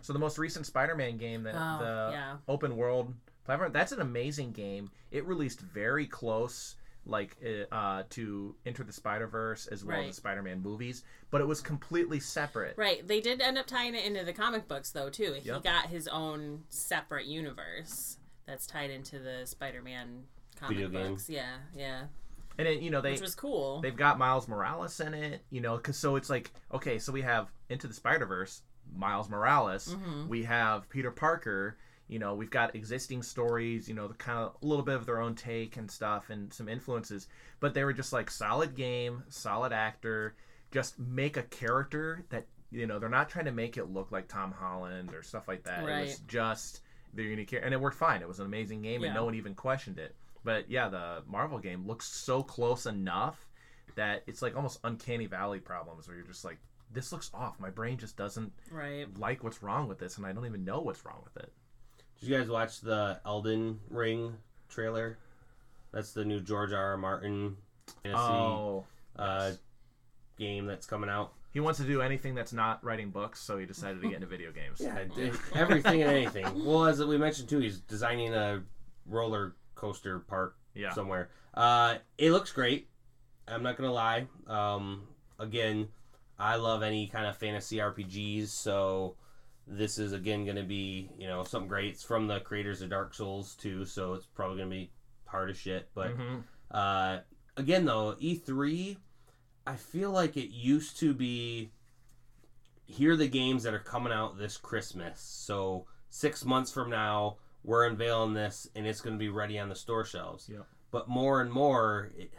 So 0.01 0.13
the 0.13 0.19
most 0.19 0.37
recent 0.37 0.65
Spider-Man 0.65 1.17
game, 1.17 1.43
that 1.43 1.55
Oh, 1.55 1.79
the 1.83 2.09
yeah. 2.13 2.35
open 2.47 2.77
world 2.77 3.13
platform, 3.45 3.73
that's 3.73 3.91
an 3.91 3.99
amazing 3.99 4.53
game. 4.53 4.89
It 5.11 5.25
released 5.27 5.59
very 5.59 6.05
close, 6.07 6.75
like 7.07 7.37
uh, 7.71 8.03
to 8.11 8.55
Enter 8.65 8.83
the 8.83 8.93
Spider-Verse 8.93 9.67
as 9.67 9.83
well 9.85 9.97
Right. 9.97 10.09
as 10.09 10.15
the 10.15 10.21
Spider-Man 10.21 10.61
movies, 10.61 11.03
but 11.31 11.41
it 11.41 11.45
was 11.47 11.61
completely 11.61 12.19
separate. 12.19 12.77
Right. 12.77 13.07
They 13.07 13.21
did 13.21 13.41
end 13.41 13.57
up 13.57 13.65
tying 13.65 13.95
it 13.95 14.05
into 14.05 14.23
the 14.23 14.33
comic 14.33 14.67
books 14.67 14.91
though 14.91 15.09
too. 15.09 15.33
He 15.41 15.47
Yep. 15.47 15.63
got 15.63 15.85
his 15.87 16.07
own 16.07 16.63
separate 16.69 17.25
universe 17.25 18.17
that's 18.45 18.67
tied 18.67 18.89
into 18.91 19.19
the 19.19 19.45
Spider-Man 19.45 20.25
comic 20.55 20.77
Video 20.77 20.89
game. 20.89 21.11
books. 21.11 21.29
Yeah, 21.29 21.57
yeah. 21.75 22.07
And 22.57 22.67
then 22.67 22.81
you 22.81 22.89
know 22.89 23.01
they 23.01 23.11
Which 23.11 23.21
was 23.21 23.35
cool. 23.35 23.81
they've 23.81 23.95
got 23.95 24.17
Miles 24.17 24.47
Morales 24.47 24.99
in 24.99 25.13
it, 25.13 25.43
you 25.49 25.61
know, 25.61 25.77
because 25.77 25.97
so 25.97 26.15
it's 26.15 26.29
like 26.29 26.51
okay, 26.73 26.97
so 26.99 27.11
we 27.11 27.21
have 27.21 27.51
Into 27.69 27.87
the 27.87 27.93
Spider 27.93 28.25
Verse, 28.25 28.61
Miles 28.95 29.29
Morales, 29.29 29.93
Mhm. 29.93 30.27
we 30.27 30.43
have 30.43 30.89
Peter 30.89 31.11
Parker, 31.11 31.77
you 32.07 32.19
know, 32.19 32.33
we've 32.35 32.49
got 32.49 32.75
existing 32.75 33.21
stories, 33.21 33.87
you 33.89 33.95
know, 33.95 34.07
the 34.07 34.13
kind 34.13 34.39
of 34.39 34.55
a 34.61 34.65
little 34.65 34.85
bit 34.85 34.95
of 34.95 35.05
their 35.05 35.19
own 35.19 35.35
take 35.35 35.77
and 35.77 35.89
stuff, 35.91 36.29
and 36.29 36.53
some 36.53 36.69
influences, 36.69 37.27
but 37.59 37.73
they 37.73 37.83
were 37.83 37.93
just 37.93 38.13
like 38.13 38.31
solid 38.31 38.75
game, 38.75 39.23
solid 39.29 39.73
actor, 39.73 40.35
just 40.71 40.97
make 40.99 41.37
a 41.37 41.43
character 41.43 42.23
that 42.29 42.45
you 42.71 42.85
know 42.85 42.99
they're 42.99 43.09
not 43.09 43.29
trying 43.29 43.45
to 43.45 43.51
make 43.51 43.77
it 43.77 43.85
look 43.85 44.11
like 44.11 44.27
Tom 44.27 44.51
Holland 44.51 45.13
or 45.13 45.23
stuff 45.23 45.47
like 45.47 45.63
that. 45.63 45.79
It 45.79 45.83
was 45.83 45.91
Right. 45.91 46.19
just 46.27 46.81
their 47.13 47.25
unique 47.25 47.49
character, 47.49 47.65
and 47.65 47.73
it 47.73 47.79
worked 47.79 47.97
fine. 47.97 48.21
It 48.21 48.27
was 48.27 48.39
an 48.39 48.45
amazing 48.45 48.81
game, 48.81 49.03
and 49.03 49.13
no 49.13 49.25
one 49.25 49.35
even 49.35 49.55
questioned 49.55 49.99
it. 49.99 50.15
But 50.43 50.69
yeah, 50.69 50.87
the 50.89 51.23
Marvel 51.27 51.59
game 51.59 51.85
looks 51.85 52.05
so 52.05 52.41
close 52.43 52.85
enough 52.85 53.47
that 53.95 54.23
it's 54.27 54.41
like 54.41 54.55
almost 54.55 54.79
uncanny 54.83 55.25
valley 55.25 55.59
problems 55.59 56.07
where 56.07 56.15
you're 56.15 56.25
just 56.25 56.45
like, 56.45 56.57
this 56.93 57.11
looks 57.11 57.31
off. 57.33 57.59
My 57.59 57.69
brain 57.69 57.97
just 57.97 58.15
doesn't 58.15 58.53
right. 58.71 59.07
like 59.17 59.43
what's 59.43 59.61
wrong 59.63 59.87
with 59.87 59.99
this, 59.99 60.17
and 60.17 60.25
I 60.25 60.31
don't 60.31 60.45
even 60.45 60.63
know 60.63 60.79
what's 60.79 61.03
wrong 61.05 61.21
with 61.23 61.43
it. 61.43 61.51
Did 62.19 62.29
you 62.29 62.37
guys 62.37 62.49
watch 62.49 62.81
the 62.81 63.19
Elden 63.25 63.79
Ring 63.89 64.33
trailer? 64.69 65.17
That's 65.91 66.13
the 66.13 66.25
new 66.25 66.39
George 66.41 66.73
R. 66.73 66.91
R. 66.91 66.97
Martin 66.97 67.57
fantasy 68.03 68.21
Oh, 68.21 68.85
uh, 69.17 69.51
game 70.37 70.65
that's 70.65 70.85
coming 70.85 71.09
out. 71.09 71.33
he 71.53 71.59
wants 71.59 71.79
to 71.79 71.85
do 71.85 72.01
anything 72.01 72.35
that's 72.35 72.53
not 72.53 72.83
writing 72.83 73.09
books, 73.09 73.39
so 73.39 73.57
he 73.57 73.65
decided 73.65 74.01
to 74.01 74.07
get 74.07 74.15
into 74.15 74.27
video 74.27 74.51
games. 74.51 74.79
Yeah, 74.81 75.05
everything 75.55 76.01
and 76.03 76.11
anything. 76.11 76.65
Well, 76.65 76.85
as 76.85 77.03
we 77.03 77.17
mentioned 77.17 77.49
too, 77.49 77.59
he's 77.59 77.79
designing 77.79 78.33
a 78.33 78.61
roller 79.05 79.55
coaster 79.75 80.19
park 80.19 80.55
Yeah. 80.75 80.91
somewhere. 80.93 81.29
Uh, 81.53 81.95
it 82.17 82.31
looks 82.31 82.51
great. 82.51 82.89
I'm 83.47 83.63
not 83.63 83.77
gonna 83.77 83.93
lie. 83.93 84.27
Um, 84.47 85.07
again, 85.39 85.87
I 86.37 86.57
love 86.57 86.83
any 86.83 87.07
kind 87.07 87.25
of 87.25 87.37
fantasy 87.37 87.77
RPGs, 87.77 88.49
so 88.49 89.15
this 89.67 89.97
is 89.99 90.13
again 90.13 90.45
gonna 90.45 90.63
be 90.63 91.09
you 91.17 91.27
know 91.27 91.43
something 91.43 91.67
great. 91.67 91.91
It's 91.93 92.03
from 92.03 92.27
the 92.27 92.39
creators 92.39 92.81
of 92.81 92.89
Dark 92.89 93.13
Souls 93.13 93.55
too, 93.55 93.85
so 93.85 94.13
it's 94.13 94.25
probably 94.25 94.57
gonna 94.59 94.69
be 94.69 94.91
hard 95.25 95.49
as 95.49 95.57
shit. 95.57 95.89
But 95.93 96.17
Mhm. 96.17 96.43
uh, 96.71 97.19
again, 97.57 97.85
though, 97.85 98.15
E3, 98.19 98.97
I 99.65 99.75
feel 99.75 100.11
like 100.11 100.37
it 100.37 100.49
used 100.53 100.97
to 100.99 101.13
be 101.13 101.71
here 102.85 103.11
are 103.11 103.17
the 103.17 103.27
games 103.27 103.63
that 103.63 103.73
are 103.73 103.79
coming 103.79 104.13
out 104.13 104.37
this 104.37 104.55
Christmas. 104.55 105.19
So 105.19 105.85
six 106.09 106.45
months 106.45 106.71
from 106.71 106.89
now, 106.89 107.37
we're 107.63 107.85
unveiling 107.85 108.33
this, 108.33 108.69
and 108.75 108.87
it's 108.87 109.01
going 109.01 109.15
to 109.15 109.19
be 109.19 109.27
ready 109.27 109.59
on 109.59 109.67
the 109.67 109.75
store 109.75 110.05
shelves. 110.05 110.47
Yeah. 110.49 110.61
But 110.89 111.09
more 111.09 111.41
and 111.41 111.51
more, 111.51 112.11
it, 112.15 112.31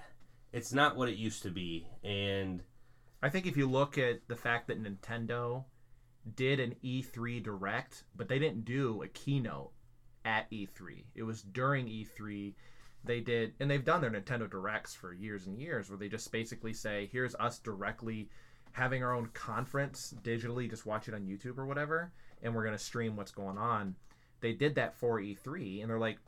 it's 0.52 0.72
not 0.72 0.96
what 0.96 1.10
it 1.10 1.16
used 1.16 1.42
to 1.42 1.50
be, 1.50 1.86
and 2.02 2.62
I 3.22 3.28
think 3.28 3.44
if 3.46 3.58
you 3.58 3.68
look 3.68 3.98
at 3.98 4.26
the 4.28 4.36
fact 4.36 4.68
that 4.68 4.82
Nintendo 4.82 5.64
did 6.36 6.60
an 6.60 6.74
E3 6.84 7.42
direct, 7.42 8.04
but 8.16 8.28
they 8.28 8.38
didn't 8.38 8.64
do 8.64 9.02
a 9.02 9.08
keynote 9.08 9.72
at 10.24 10.50
E3. 10.50 11.04
It 11.14 11.22
was 11.22 11.42
during 11.42 11.86
E3 11.86 12.54
they 13.04 13.20
did, 13.20 13.54
and 13.60 13.70
they've 13.70 13.84
done 13.84 14.00
their 14.00 14.10
Nintendo 14.10 14.50
Directs 14.50 14.94
for 14.94 15.12
years 15.12 15.46
and 15.46 15.58
years, 15.58 15.88
where 15.88 15.98
they 15.98 16.08
just 16.08 16.30
basically 16.32 16.72
say, 16.72 17.08
"Here's 17.12 17.34
us 17.36 17.58
directly 17.58 18.28
having 18.72 19.02
our 19.02 19.14
own 19.14 19.26
conference 19.28 20.14
digitally, 20.22 20.68
just 20.68 20.84
watch 20.84 21.08
it 21.08 21.14
on 21.14 21.26
YouTube 21.26 21.58
or 21.58 21.66
whatever, 21.66 22.12
and 22.42 22.54
we're 22.54 22.64
gonna 22.64 22.78
stream 22.78 23.16
what's 23.16 23.30
going 23.30 23.56
on." 23.56 23.94
They 24.40 24.52
did 24.52 24.74
that 24.74 24.94
for 24.94 25.20
E3, 25.20 25.80
and 25.80 25.90
they're 25.90 25.98
like, 25.98 26.18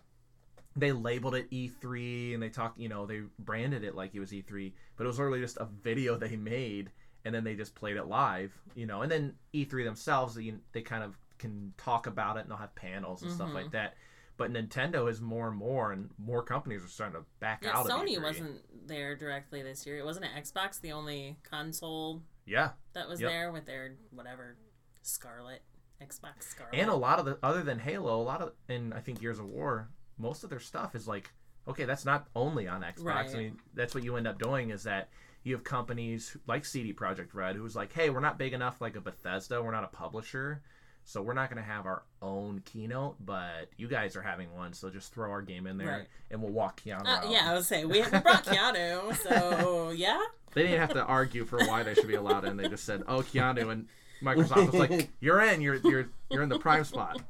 they 0.77 0.93
labeled 0.93 1.35
it 1.35 1.51
E3, 1.51 2.35
and 2.35 2.43
they 2.43 2.49
talk, 2.49 2.75
you 2.77 2.89
know, 2.89 3.07
they 3.07 3.23
branded 3.39 3.85
it 3.85 3.95
like 3.95 4.15
it 4.15 4.21
was 4.21 4.33
E3, 4.33 4.73
but 4.97 5.05
it 5.05 5.07
was 5.09 5.19
literally 5.19 5.41
just 5.41 5.57
a 5.57 5.67
video 5.67 6.17
they 6.17 6.37
made, 6.37 6.91
and 7.25 7.35
then 7.35 7.45
they 7.45 7.55
just 7.55 7.75
played 7.75 7.97
it 7.97 8.07
live, 8.07 8.53
you 8.75 8.87
know, 8.87 9.03
and 9.03 9.11
then 9.11 9.35
E3 9.55 9.85
themselves, 9.85 10.35
they, 10.35 10.55
they 10.73 10.83
kind 10.83 11.03
of 11.05 11.17
can 11.39 11.73
talk 11.77 12.07
about 12.07 12.37
it, 12.37 12.41
and 12.41 12.51
they'll 12.51 12.59
have 12.59 12.75
panels 12.75 13.23
and 13.23 13.33
stuff 13.33 13.53
like 13.53 13.67
mm-hmm. 13.67 13.73
that. 13.73 13.95
But 14.37 14.53
Nintendo 14.53 15.11
is 15.11 15.21
more 15.21 15.49
and 15.49 15.57
more, 15.57 15.93
and 15.93 16.11
more 16.19 16.43
companies 16.43 16.83
are 16.83 16.89
starting 16.89 17.21
to 17.21 17.27
back 17.41 17.63
Yeah, 17.63 17.77
out 17.77 17.85
of 17.85 17.93
Sony 17.93 18.17
E3. 18.17 18.23
wasn't 18.23 18.87
there 18.87 19.15
directly 19.15 19.63
this 19.63 19.87
year. 19.87 19.99
It 19.99 20.05
wasn't 20.05 20.27
an 20.27 20.43
Xbox 20.43 20.81
the 20.81 20.93
only 20.93 21.37
console 21.43 22.23
Yeah, 22.47 22.71
that 22.95 23.09
was 23.09 23.21
Yep. 23.21 23.31
there 23.31 23.53
with 23.53 23.67
their 23.67 23.97
whatever 24.11 24.57
Scarlet 25.03 25.63
Xbox 26.01 26.45
Scarlet. 26.45 26.75
and 26.75 26.89
a 26.91 26.95
lot 26.95 27.19
of 27.19 27.27
the 27.27 27.39
other 27.43 27.63
than 27.63 27.79
Halo, 27.79 28.21
a 28.21 28.23
lot 28.23 28.41
of 28.41 28.53
and 28.69 28.95
I 28.95 29.01
think 29.01 29.21
Gears 29.21 29.39
of 29.39 29.47
War, 29.47 29.91
most 30.17 30.43
of 30.43 30.51
their 30.51 30.61
stuff 30.61 30.95
is 30.95 31.07
like, 31.07 31.31
okay, 31.69 31.85
that's 31.85 32.05
not 32.05 32.27
only 32.35 32.67
on 32.69 32.83
Xbox. 32.83 33.05
Right. 33.05 33.31
I 33.31 33.37
mean, 33.39 33.59
that's 33.75 33.95
what 33.95 34.05
you 34.05 34.17
end 34.17 34.27
up 34.27 34.39
doing 34.39 34.71
is 34.71 34.83
that 34.85 35.09
you 35.43 35.55
have 35.55 35.65
companies 35.65 36.37
like 36.47 36.65
CD 36.65 36.93
Projekt 36.93 37.33
Red 37.35 37.57
who's 37.57 37.75
like, 37.77 37.93
hey, 37.93 38.11
we're 38.11 38.21
not 38.21 38.39
big 38.39 38.53
enough 38.53 38.81
like 38.81 38.97
a 38.97 39.01
Bethesda, 39.01 39.63
we're 39.63 39.71
not 39.73 39.85
a 39.85 39.89
publisher. 39.89 40.63
So 41.05 41.23
we're 41.23 41.33
not 41.35 41.51
going 41.51 41.61
to 41.63 41.69
have 41.69 41.87
our 41.87 42.03
own 42.21 42.63
keynote, 42.67 43.17
but 43.25 43.71
you 43.79 43.89
guys 43.89 44.17
are 44.17 44.23
having 44.23 44.55
one, 44.55 44.75
so 44.75 44.91
just 44.91 45.15
throw 45.15 45.31
our 45.31 45.41
game 45.41 45.67
in 45.67 45.79
there, 45.79 45.89
Right. 45.89 46.07
and 46.31 46.43
we'll 46.43 46.53
walk 46.53 46.83
Keanu 46.83 47.07
Uh, 47.07 47.09
out. 47.09 47.31
yeah, 47.31 47.51
I 47.51 47.55
was 47.55 47.67
saying 47.67 47.89
we, 47.89 48.03
we 48.03 48.09
brought 48.11 48.45
Keanu, 48.45 49.17
so 49.17 49.91
yeah. 49.97 50.21
They 50.53 50.63
didn't 50.63 50.79
have 50.79 50.93
to 50.93 51.03
argue 51.05 51.47
for 51.47 51.59
why 51.65 51.83
they 51.85 51.95
should 51.95 52.07
be 52.07 52.15
allowed 52.17 52.45
in. 52.45 52.57
They 52.59 52.69
just 52.69 52.85
said, 52.85 53.03
"Oh, 53.09 53.21
Keanu," 53.23 53.71
and 53.73 53.87
Microsoft 54.23 54.73
was 54.73 54.75
like, 54.75 55.09
"You're 55.21 55.41
in. 55.41 55.61
You're 55.63 55.77
you're 55.77 56.09
you're 56.29 56.43
in 56.43 56.49
the 56.49 56.59
prime 56.59 56.85
spot." 56.85 57.21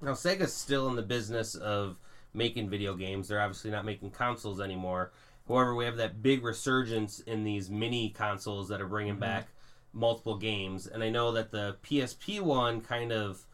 Now 0.00 0.12
Sega's 0.12 0.52
still 0.54 0.88
in 0.88 0.94
the 0.96 1.02
business 1.02 1.54
of 1.56 1.96
making 2.34 2.68
video 2.68 2.94
games. 2.94 3.28
They're 3.28 3.40
obviously 3.40 3.70
not 3.70 3.84
making 3.84 4.10
consoles 4.10 4.60
anymore. 4.60 5.12
However, 5.46 5.74
we 5.74 5.84
have 5.84 5.96
that 5.96 6.22
big 6.22 6.42
resurgence 6.42 7.20
in 7.20 7.44
these 7.44 7.70
mini 7.70 8.10
consoles 8.10 8.68
that 8.68 8.80
are 8.80 8.88
bringing 8.88 9.18
back 9.18 9.48
multiple 9.92 10.36
games. 10.36 10.86
And 10.86 11.02
I 11.02 11.10
know 11.10 11.32
that 11.32 11.50
the 11.50 11.76
PSP 11.82 12.40
one 12.40 12.80
kind 12.80 13.12
of, 13.12 13.44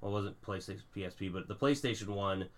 well, 0.00 0.12
it 0.12 0.14
wasn't 0.14 0.42
PlayStation 0.42 0.82
PSP, 0.94 1.32
but 1.32 1.48
the 1.48 1.56
PlayStation 1.56 2.08
one 2.08 2.48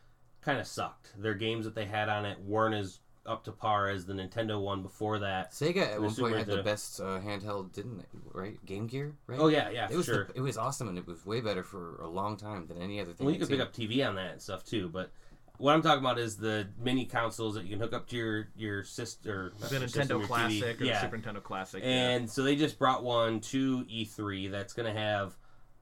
kind 0.43 0.59
of 0.59 0.67
sucked. 0.67 1.13
Their 1.21 1.35
games 1.35 1.65
that 1.65 1.75
they 1.75 1.87
had 1.87 2.09
on 2.09 2.25
it 2.27 2.39
weren't 2.41 2.75
as 2.75 2.99
up 3.25 3.45
to 3.45 3.53
par 3.53 3.89
as 3.89 4.05
the 4.05 4.13
Nintendo 4.13 4.61
one 4.61 4.83
before 4.83 5.21
that. 5.21 5.53
Sega 5.53 5.93
at 5.95 6.01
one 6.01 6.11
Super 6.11 6.31
point 6.31 6.39
had 6.39 6.57
the 6.59 6.63
best 6.63 7.01
uh, 7.01 7.21
handheld, 7.21 7.73
didn't 7.73 8.01
it? 8.01 8.09
Right, 8.33 8.65
Game 8.67 8.89
Gear. 8.89 9.15
Right. 9.29 9.39
Oh 9.39 9.47
yeah, 9.47 9.71
yeah, 9.71 9.89
It 9.91 9.97
was 9.97 10.07
sure. 10.07 10.25
the, 10.27 10.39
it 10.39 10.41
was 10.41 10.59
awesome 10.59 10.89
and 10.89 10.99
it 10.99 11.07
was 11.07 11.25
way 11.25 11.41
better 11.41 11.63
for 11.63 12.01
a 12.03 12.09
long 12.09 12.37
time 12.37 12.67
than 12.67 12.83
any 12.83 13.01
other 13.01 13.13
thing. 13.13 13.25
Well, 13.25 13.33
you 13.33 13.39
can 13.39 13.49
pick 13.49 13.61
up 13.61 13.73
TV 13.73 14.07
on 14.07 14.17
that 14.17 14.33
and 14.33 14.43
stuff 14.43 14.65
too, 14.65 14.89
but 14.89 15.13
what 15.62 15.77
I'm 15.77 15.83
talking 15.83 16.01
about 16.01 16.18
is 16.18 16.37
the 16.37 16.66
mini 16.83 17.05
consoles 17.05 17.55
that 17.55 17.62
you 17.62 17.70
can 17.70 17.79
hook 17.79 17.92
up 17.92 18.09
to 18.09 18.16
your 18.16 18.48
your 18.57 18.83
sister, 18.83 19.53
The 19.61 19.68
system, 19.68 20.03
Nintendo 20.03 20.18
your 20.18 20.27
Classic 20.27 20.79
TV. 20.79 20.81
or 20.81 20.85
yeah. 20.85 21.01
Super 21.01 21.18
Nintendo 21.18 21.40
Classic. 21.40 21.81
yeah. 21.85 22.09
And 22.11 22.29
so 22.29 22.42
they 22.42 22.57
just 22.57 22.81
brought 22.81 23.05
one 23.05 23.38
to 23.42 23.85
E3 23.85 24.51
that's 24.51 24.72
going 24.72 24.92
to 24.92 25.01
have 25.01 25.37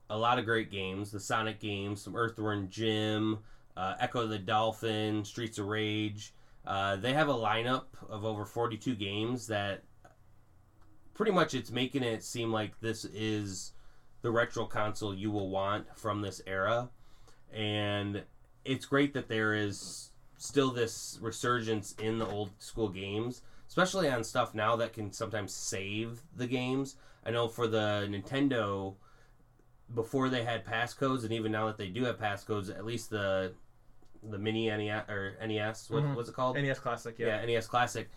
a 0.07 0.15
lot 0.15 0.37
of 0.37 0.45
great 0.45 0.69
games, 0.69 1.09
the 1.09 1.19
Sonic 1.19 1.59
games, 1.59 1.99
some 1.99 2.15
Earthworm 2.15 2.69
Jim, 2.69 3.39
uh, 3.75 3.95
Ecco 3.99 4.27
the 4.29 4.37
Dolphin, 4.37 5.25
Streets 5.25 5.57
of 5.57 5.65
Rage. 5.65 6.35
Uh, 6.63 6.97
they 6.97 7.13
have 7.13 7.27
a 7.29 7.33
lineup 7.33 7.85
of 8.07 8.23
over 8.23 8.45
42 8.45 8.93
games 8.93 9.47
that 9.47 9.81
pretty 11.15 11.31
much 11.31 11.55
it's 11.55 11.71
making 11.71 12.03
it 12.03 12.23
seem 12.23 12.51
like 12.51 12.79
this 12.81 13.03
is 13.05 13.73
the 14.21 14.29
retro 14.29 14.65
console 14.65 15.15
you 15.15 15.31
will 15.31 15.49
want 15.49 15.87
from 15.97 16.21
this 16.21 16.39
era. 16.45 16.87
And 17.51 18.21
it's 18.65 18.85
great 18.85 19.13
that 19.13 19.27
there 19.27 19.53
is 19.53 20.11
still 20.37 20.71
this 20.71 21.17
resurgence 21.21 21.93
in 22.01 22.17
the 22.19 22.27
old 22.27 22.49
school 22.59 22.89
games, 22.89 23.41
especially 23.67 24.09
on 24.09 24.23
stuff 24.23 24.53
now 24.55 24.75
that 24.75 24.93
can 24.93 25.11
sometimes 25.11 25.53
save 25.53 26.21
the 26.35 26.47
games. 26.47 26.95
I 27.25 27.31
know 27.31 27.47
for 27.47 27.67
the 27.67 28.07
Nintendo, 28.09 28.95
before 29.93 30.29
they 30.29 30.43
had 30.43 30.65
passcodes, 30.65 31.23
and 31.23 31.31
even 31.33 31.51
now 31.51 31.67
that 31.67 31.77
they 31.77 31.89
do 31.89 32.05
have 32.05 32.17
passcodes, 32.17 32.69
at 32.69 32.85
least 32.85 33.09
the 33.09 33.53
the 34.23 34.37
mini 34.37 34.67
NES 34.69 35.09
or 35.09 35.35
NES, 35.41 35.89
what, 35.89 36.03
Mhm. 36.03 36.15
what's 36.15 36.29
it 36.29 36.35
called? 36.35 36.55
NES 36.55 36.77
Classic. 36.77 37.17
Yeah. 37.17 37.27
yeah, 37.41 37.45
NES 37.45 37.65
Classic. 37.65 38.07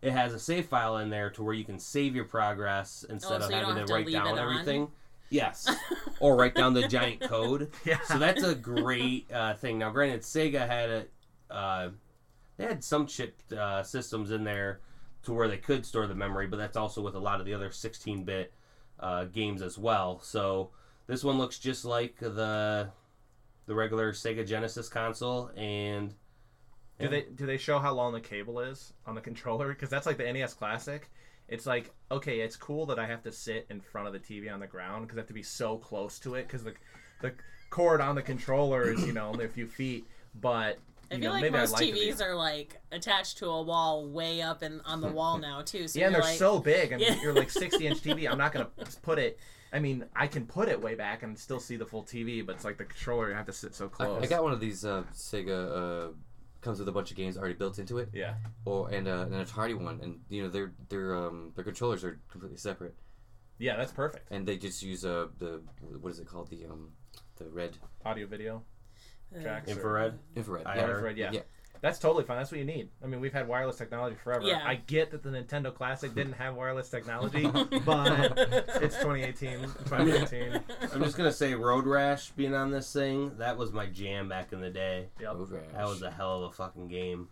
It 0.00 0.12
has 0.12 0.32
a 0.32 0.38
save 0.38 0.64
file 0.64 0.96
in 0.96 1.10
there 1.10 1.28
to 1.32 1.42
where 1.42 1.52
you 1.52 1.64
can 1.64 1.78
save 1.78 2.14
your 2.16 2.24
progress 2.24 3.04
instead 3.10 3.32
Oh, 3.32 3.36
of 3.36 3.42
so 3.42 3.48
you 3.50 3.56
don't 3.56 3.68
having 3.68 3.82
to 3.82 3.86
to 3.86 3.92
write 3.92 4.10
down 4.10 4.26
it 4.28 4.30
on? 4.30 4.38
everything. 4.38 4.90
Yes, 5.30 5.68
or 6.20 6.36
write 6.36 6.54
down 6.54 6.74
the 6.74 6.88
giant 6.88 7.20
code. 7.20 7.70
Yeah. 7.84 8.00
So 8.04 8.18
that's 8.18 8.42
a 8.42 8.54
great 8.54 9.30
uh, 9.32 9.54
thing. 9.54 9.78
Now, 9.78 9.90
granted, 9.90 10.22
Sega 10.22 10.66
had 10.66 10.90
a 10.90 11.54
uh, 11.54 11.90
they 12.56 12.64
had 12.64 12.84
some 12.84 13.06
chip 13.06 13.40
uh, 13.56 13.82
systems 13.82 14.30
in 14.30 14.44
there 14.44 14.80
to 15.22 15.32
where 15.32 15.48
they 15.48 15.56
could 15.56 15.86
store 15.86 16.06
the 16.06 16.14
memory, 16.14 16.46
but 16.46 16.56
that's 16.56 16.76
also 16.76 17.00
with 17.02 17.14
a 17.14 17.18
lot 17.18 17.40
of 17.40 17.46
the 17.46 17.54
other 17.54 17.68
16-bit 17.70 18.52
uh, 18.98 19.24
games 19.24 19.62
as 19.62 19.76
well. 19.78 20.20
So 20.22 20.70
this 21.06 21.22
one 21.24 21.38
looks 21.38 21.58
just 21.58 21.84
like 21.84 22.16
the 22.18 22.90
the 23.66 23.74
regular 23.74 24.12
Sega 24.12 24.46
Genesis 24.46 24.88
console, 24.88 25.50
and 25.56 26.14
Do 26.98 27.08
they 27.08 27.22
do 27.34 27.46
they 27.46 27.56
show 27.56 27.78
how 27.78 27.94
long 27.94 28.12
the 28.12 28.20
cable 28.20 28.60
is 28.60 28.92
on 29.06 29.14
the 29.14 29.20
controller? 29.20 29.68
Because 29.68 29.88
that's 29.90 30.06
like 30.06 30.18
the 30.18 30.30
NES 30.32 30.54
Classic. 30.54 31.08
It's 31.50 31.66
like 31.66 31.92
okay, 32.10 32.40
it's 32.40 32.56
cool 32.56 32.86
that 32.86 32.98
I 32.98 33.06
have 33.06 33.22
to 33.24 33.32
sit 33.32 33.66
in 33.68 33.80
front 33.80 34.06
of 34.06 34.12
the 34.12 34.20
TV 34.20 34.52
on 34.52 34.60
the 34.60 34.66
ground 34.66 35.06
because 35.06 35.18
I 35.18 35.20
have 35.20 35.28
to 35.28 35.34
be 35.34 35.42
so 35.42 35.76
close 35.76 36.18
to 36.20 36.36
it 36.36 36.46
because 36.46 36.64
the 36.64 36.74
the 37.20 37.32
cord 37.68 38.00
on 38.00 38.14
the 38.14 38.22
controller 38.22 38.90
is 38.90 39.04
you 39.04 39.12
know 39.12 39.28
only 39.28 39.44
a 39.44 39.48
few 39.48 39.66
feet. 39.66 40.06
But 40.40 40.78
I 41.10 41.16
you 41.16 41.20
feel 41.20 41.28
know 41.28 41.30
like 41.32 41.42
maybe 41.42 41.56
most 41.58 41.72
like 41.72 41.86
to 41.88 41.92
be- 41.92 42.00
TVs 42.12 42.20
are 42.24 42.36
like 42.36 42.80
attached 42.92 43.38
to 43.38 43.46
a 43.46 43.62
wall 43.62 44.06
way 44.08 44.42
up 44.42 44.62
in 44.62 44.80
on 44.82 45.00
the 45.00 45.08
wall 45.12 45.38
now 45.38 45.60
too. 45.62 45.88
So 45.88 45.98
yeah, 45.98 46.06
and 46.06 46.14
they're 46.14 46.22
like, 46.22 46.38
so 46.38 46.60
big. 46.60 46.92
I 46.92 46.96
mean, 46.96 47.06
Yeah. 47.12 47.20
you're 47.20 47.34
like 47.34 47.50
60 47.50 47.84
inch 47.86 48.00
TV. 48.00 48.30
I'm 48.30 48.38
not 48.38 48.52
gonna 48.52 48.68
put 49.02 49.18
it. 49.18 49.38
I 49.72 49.78
mean, 49.78 50.04
I 50.16 50.26
can 50.26 50.46
put 50.46 50.68
it 50.68 50.80
way 50.80 50.94
back 50.96 51.22
and 51.22 51.38
still 51.38 51.60
see 51.60 51.76
the 51.76 51.86
full 51.86 52.02
TV, 52.02 52.44
but 52.44 52.56
it's 52.56 52.64
like 52.64 52.76
the 52.76 52.84
controller. 52.84 53.28
You 53.28 53.34
have 53.36 53.46
to 53.46 53.52
sit 53.52 53.74
so 53.74 53.86
I, 53.86 53.88
close. 53.88 54.22
I 54.22 54.26
got 54.26 54.42
one 54.42 54.52
of 54.52 54.60
these 54.60 54.84
uh, 54.84 55.04
Sega. 55.14 56.08
Uh, 56.08 56.12
comes 56.60 56.78
with 56.78 56.88
a 56.88 56.92
bunch 56.92 57.10
of 57.10 57.16
games 57.16 57.36
already 57.36 57.54
built 57.54 57.78
into 57.78 57.98
it, 57.98 58.10
yeah. 58.12 58.34
or 58.64 58.90
and 58.90 59.08
uh, 59.08 59.26
an 59.30 59.44
Atari 59.44 59.78
one, 59.80 60.00
and 60.02 60.20
you 60.28 60.42
know 60.42 60.48
their 60.50 60.72
their 60.88 61.14
um 61.16 61.52
their 61.54 61.64
controllers 61.64 62.04
are 62.04 62.18
completely 62.30 62.58
separate, 62.58 62.94
Yeah, 63.58 63.76
that's 63.76 63.92
perfect. 63.92 64.30
and 64.30 64.46
they 64.46 64.56
just 64.56 64.82
use 64.82 65.04
uh 65.04 65.28
the 65.38 65.62
what 66.00 66.10
is 66.12 66.18
it 66.18 66.26
called 66.26 66.50
the 66.50 66.66
um 66.66 66.92
the 67.36 67.48
red 67.48 67.76
Audio, 68.04 68.26
video, 68.26 68.62
uh, 69.36 69.42
tracks, 69.42 69.68
or- 69.68 69.72
infrared. 69.72 70.18
infrared. 70.36 70.66
IR. 70.66 70.74
yeah. 70.76 70.90
infrared. 70.94 71.16
Yeah. 71.18 71.30
Yeah. 71.32 71.40
That's 71.82 71.98
totally 71.98 72.24
fine. 72.24 72.36
That's 72.36 72.50
what 72.50 72.58
you 72.58 72.64
need. 72.66 72.90
I 73.02 73.06
mean, 73.06 73.20
we've 73.20 73.32
had 73.32 73.48
wireless 73.48 73.76
technology 73.76 74.16
forever. 74.22 74.44
Yeah. 74.46 74.60
I 74.64 74.74
get 74.74 75.10
that 75.12 75.22
the 75.22 75.30
Nintendo 75.30 75.74
Classic 75.74 76.14
didn't 76.14 76.34
have 76.34 76.54
wireless 76.54 76.90
technology, 76.90 77.46
but 77.86 78.34
it's 78.82 78.96
2018, 78.98 79.60
2018. 79.62 80.60
I'm 80.92 81.02
just 81.02 81.16
gonna 81.16 81.32
say 81.32 81.54
Road 81.54 81.86
Rash 81.86 82.30
being 82.32 82.54
on 82.54 82.70
this 82.70 82.92
thing, 82.92 83.36
that 83.38 83.56
was 83.56 83.72
my 83.72 83.86
jam 83.86 84.28
back 84.28 84.52
in 84.52 84.60
the 84.60 84.68
day. 84.70 85.06
Yep. 85.20 85.34
Road 85.34 85.50
Rash. 85.52 85.62
That 85.74 85.86
was 85.86 86.02
a 86.02 86.10
hell 86.10 86.44
of 86.44 86.50
a 86.50 86.52
fucking 86.52 86.88
game. 86.88 87.28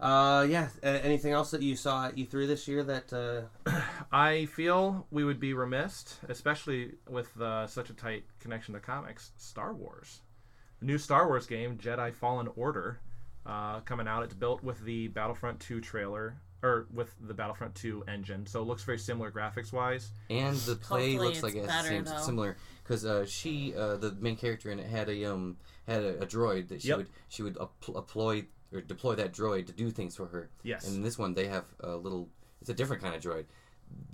Uh, 0.00 0.46
yeah. 0.48 0.68
a- 0.82 1.04
Anything 1.04 1.32
else 1.32 1.50
that 1.50 1.60
you 1.62 1.76
saw 1.76 2.06
at 2.06 2.16
E3 2.16 2.46
this 2.46 2.66
year 2.68 2.82
that 2.84 3.12
uh, 3.12 3.70
I 4.12 4.46
feel 4.46 5.06
we 5.10 5.24
would 5.24 5.40
be 5.40 5.54
remiss, 5.54 6.18
especially 6.28 6.92
with 7.08 7.38
uh, 7.40 7.66
such 7.66 7.90
a 7.90 7.94
tight 7.94 8.24
connection 8.40 8.74
to 8.74 8.80
comics. 8.80 9.32
Star 9.36 9.74
Wars, 9.74 10.20
new 10.80 10.98
Star 10.98 11.26
Wars 11.26 11.46
game, 11.46 11.76
Jedi 11.76 12.14
Fallen 12.14 12.48
Order, 12.56 13.00
uh, 13.46 13.80
coming 13.80 14.06
out. 14.08 14.22
It's 14.22 14.34
built 14.34 14.62
with 14.62 14.80
the 14.84 15.08
Battlefront 15.08 15.60
2 15.60 15.80
trailer, 15.80 16.36
or 16.62 16.86
with 16.92 17.14
the 17.20 17.34
Battlefront 17.34 17.74
2 17.74 18.04
engine, 18.08 18.46
so 18.46 18.60
it 18.62 18.64
looks 18.66 18.84
very 18.84 18.98
similar 18.98 19.30
graphics 19.30 19.72
wise. 19.72 20.10
And 20.30 20.56
the 20.58 20.76
play 20.76 21.12
Hopefully 21.12 21.28
looks 21.28 21.42
like 21.42 21.54
it's 21.54 21.72
it 21.72 21.84
seems 21.88 22.10
though. 22.10 22.18
similar 22.18 22.56
because 22.82 23.04
uh, 23.04 23.26
she, 23.26 23.74
uh, 23.74 23.96
the 23.96 24.12
main 24.12 24.36
character 24.36 24.70
in 24.70 24.78
it, 24.78 24.86
had 24.86 25.08
a 25.08 25.24
um 25.26 25.56
had 25.86 26.02
a, 26.02 26.22
a 26.22 26.26
droid 26.26 26.68
that 26.68 26.80
she 26.82 26.88
Yep. 26.88 26.96
would 26.98 27.08
she 27.28 27.42
would 27.42 27.56
appl- 27.56 27.94
deploy 27.94 28.46
or 28.72 28.80
deploy 28.80 29.14
that 29.16 29.32
droid 29.32 29.66
to 29.66 29.72
do 29.72 29.90
things 29.90 30.16
for 30.16 30.26
her. 30.26 30.48
Yes. 30.62 30.86
And 30.86 30.96
in 30.96 31.02
this 31.02 31.18
one, 31.18 31.34
they 31.34 31.46
have 31.48 31.64
a 31.80 31.96
little. 31.96 32.28
It's 32.62 32.70
a 32.70 32.74
different 32.74 33.02
kind 33.02 33.14
of 33.14 33.20
droid. 33.22 33.44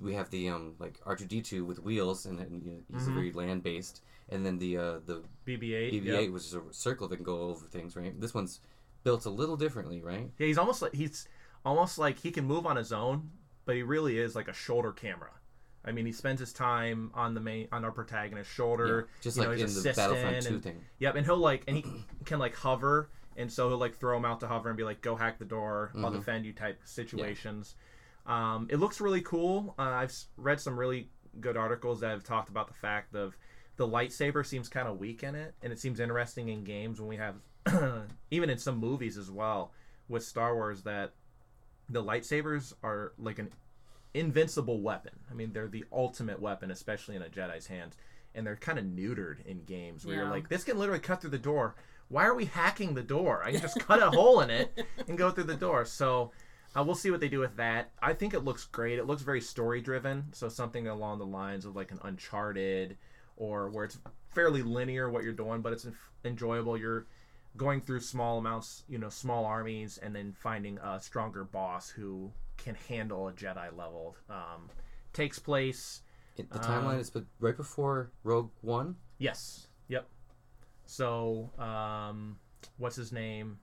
We 0.01 0.15
have 0.15 0.29
the 0.31 0.49
um 0.49 0.75
like 0.81 0.99
R 1.07 1.15
two 1.15 1.27
D 1.27 1.41
two 1.43 1.65
with 1.65 1.79
wheels, 1.79 2.27
and, 2.27 2.41
and 2.41 2.63
you 2.65 2.73
know, 2.73 2.81
he's 2.93 3.07
Mhm. 3.09 3.15
very 3.15 3.33
land 3.33 3.63
based. 3.63 4.03
And 4.29 4.45
then 4.45 4.59
the 4.59 4.77
uh, 4.77 4.99
the 5.07 5.23
BB-8. 5.47 5.93
BB 5.93 6.05
yep. 6.05 6.19
eight, 6.21 6.33
which 6.33 6.43
is 6.45 6.55
a 6.55 6.61
circle 6.73 7.07
that 7.09 7.17
can 7.17 7.25
go 7.25 7.41
over 7.43 7.67
things, 7.67 7.97
right? 7.97 8.21
This 8.21 8.33
one's 8.35 8.61
built 9.05 9.25
a 9.27 9.31
little 9.31 9.57
differently, 9.57 10.01
right? 10.01 10.31
Yeah, 10.39 10.47
he's 10.47 10.59
almost 10.59 10.83
like 10.83 10.95
he's 10.95 11.27
almost 11.65 11.99
like 11.99 12.19
he 12.19 12.31
can 12.31 12.45
move 12.45 12.67
on 12.67 12.77
his 12.77 12.93
own, 12.93 13.31
but 13.65 13.75
he 13.77 13.83
really 13.83 14.19
is 14.19 14.35
like 14.35 14.49
a 14.49 14.53
shoulder 14.53 14.93
camera. 14.93 15.31
I 15.85 15.93
mean, 15.93 16.05
he 16.05 16.13
spends 16.13 16.41
his 16.41 16.53
time 16.53 17.11
on 17.15 17.33
the 17.35 17.41
main 17.41 17.69
on 17.73 17.85
our 17.85 17.91
protagonist's 17.91 18.53
shoulder, 18.53 19.09
just 19.23 19.37
you 19.37 19.43
like 19.43 19.49
know, 19.49 19.53
in 19.55 19.61
he's 19.61 19.83
the 19.83 19.93
Battlefront 19.95 20.43
two 20.43 20.55
and- 20.55 20.63
thing. 20.63 20.85
Yep, 20.99 21.15
and 21.17 21.27
he'll 21.27 21.37
like 21.39 21.65
and 21.69 21.77
he 21.79 21.85
can 22.27 22.39
like 22.39 22.55
hover 22.55 23.09
and 23.37 23.51
so 23.51 23.69
he'll 23.69 23.79
like 23.79 23.97
throw 23.97 24.17
him 24.17 24.25
out 24.27 24.41
to 24.41 24.47
hover 24.49 24.69
and 24.69 24.77
be 24.77 24.85
like, 24.85 25.01
"Go 25.01 25.17
hack 25.17 25.39
the 25.39 25.45
door, 25.47 25.93
I'll 25.97 26.11
Mhm. 26.11 26.15
defend 26.17 26.45
you" 26.45 26.53
type 26.53 26.81
situations. 26.85 27.77
Um, 28.27 28.67
it 28.71 28.77
looks 28.77 29.01
really 29.01 29.23
cool. 29.23 29.75
Uh, 29.79 29.83
I've 29.83 30.13
read 30.37 30.61
some 30.61 30.79
really 30.79 31.11
good 31.41 31.57
articles 31.57 32.01
that 32.01 32.11
have 32.11 32.25
talked 32.25 32.51
about 32.51 32.69
the 32.69 32.75
fact 32.75 33.15
of 33.15 33.37
the 33.77 33.87
lightsaber 33.89 34.45
seems 34.45 34.69
kind 34.69 34.87
of 34.89 34.99
weak 34.99 35.23
in 35.23 35.35
it, 35.35 35.55
and 35.63 35.73
it 35.73 35.79
seems 35.79 36.01
interesting 36.01 36.49
in 36.51 36.65
games 36.65 37.01
when 37.01 37.09
we 37.09 37.17
have, 37.17 37.37
even 38.31 38.51
in 38.51 38.59
some 38.59 38.79
movies 38.79 39.17
as 39.17 39.31
well, 39.31 39.73
with 40.09 40.25
Star 40.25 40.55
Wars 40.55 40.83
that 40.83 41.13
the 41.89 42.03
lightsabers 42.03 42.73
are 42.83 43.13
like 43.19 43.39
an 43.39 43.51
invincible 44.15 44.81
weapon. 44.81 45.13
I 45.31 45.35
mean, 45.35 45.53
they're 45.53 45.69
the 45.69 45.85
ultimate 45.93 46.41
weapon, 46.41 46.71
especially 46.71 47.17
in 47.17 47.23
a 47.23 47.29
Jedi's 47.29 47.67
hands, 47.67 47.97
and 48.35 48.47
they're 48.47 48.57
kind 48.57 48.79
of 48.79 48.85
neutered 48.85 49.45
in 49.47 49.65
games 49.65 50.05
where 50.05 50.17
you're 50.17 50.31
like, 50.31 50.49
this 50.49 50.65
can 50.65 50.79
literally 50.79 51.01
cut 51.01 51.21
through 51.21 51.31
the 51.31 51.39
door. 51.39 51.75
Why 52.09 52.25
are 52.25 52.35
we 52.35 52.47
hacking 52.47 52.95
the 52.95 53.03
door? 53.03 53.43
I 53.45 53.53
can 53.53 53.61
just 53.61 53.79
cut 53.81 54.03
a 54.03 54.11
hole 54.11 54.41
in 54.41 54.51
it 54.51 54.85
and 55.09 55.17
go 55.19 55.31
through 55.31 55.45
the 55.45 55.57
door. 55.57 55.85
So. 55.85 56.33
Uh, 56.73 56.85
we'll 56.85 56.95
see 56.95 57.11
what 57.11 57.19
they 57.19 57.29
do 57.29 57.41
with 57.41 57.57
that. 57.57 57.91
I 58.01 58.13
think 58.13 58.33
it 58.33 58.45
looks 58.45 58.67
great. 58.67 59.01
It 59.01 59.05
looks 59.05 59.23
very 59.23 59.41
story 59.41 59.81
driven, 59.81 60.27
so 60.31 60.49
something 60.49 60.87
along 60.87 61.19
the 61.19 61.27
lines 61.27 61.65
of 61.65 61.75
like 61.75 61.91
an 61.91 61.99
Uncharted, 62.05 62.97
or 63.37 63.71
where 63.71 63.87
it's 63.87 63.99
fairly 64.29 64.63
linear 64.63 65.11
what 65.11 65.25
you're 65.25 65.33
doing, 65.33 65.63
but 65.63 65.73
it's 65.73 65.89
enjoyable. 66.25 66.77
You're 66.77 67.07
going 67.57 67.81
through 67.81 68.01
small 68.01 68.39
amounts, 68.39 68.85
you 68.89 68.99
know, 68.99 69.09
small 69.09 69.45
armies, 69.45 69.99
and 69.99 70.15
then 70.15 70.33
finding 70.33 70.79
a 70.79 71.01
stronger 71.01 71.45
boss 71.45 71.89
who 71.91 72.31
can 72.57 72.77
handle 72.89 73.29
a 73.29 73.33
Jedi 73.33 73.77
level. 73.77 74.17
Um, 74.29 74.71
takes 75.13 75.39
place, 75.39 76.03
It, 76.37 76.49
the 76.51 76.59
Um, 76.59 76.65
timeline 76.85 77.01
is 77.01 77.11
be- 77.11 77.27
right 77.41 77.57
before 77.57 78.11
Rogue 78.23 78.51
One. 78.63 78.97
yes, 79.19 79.67
yep. 79.89 80.07
So, 80.87 81.51
um, 81.59 82.39
what's 82.79 82.97
his 82.97 83.13
name? 83.13 83.59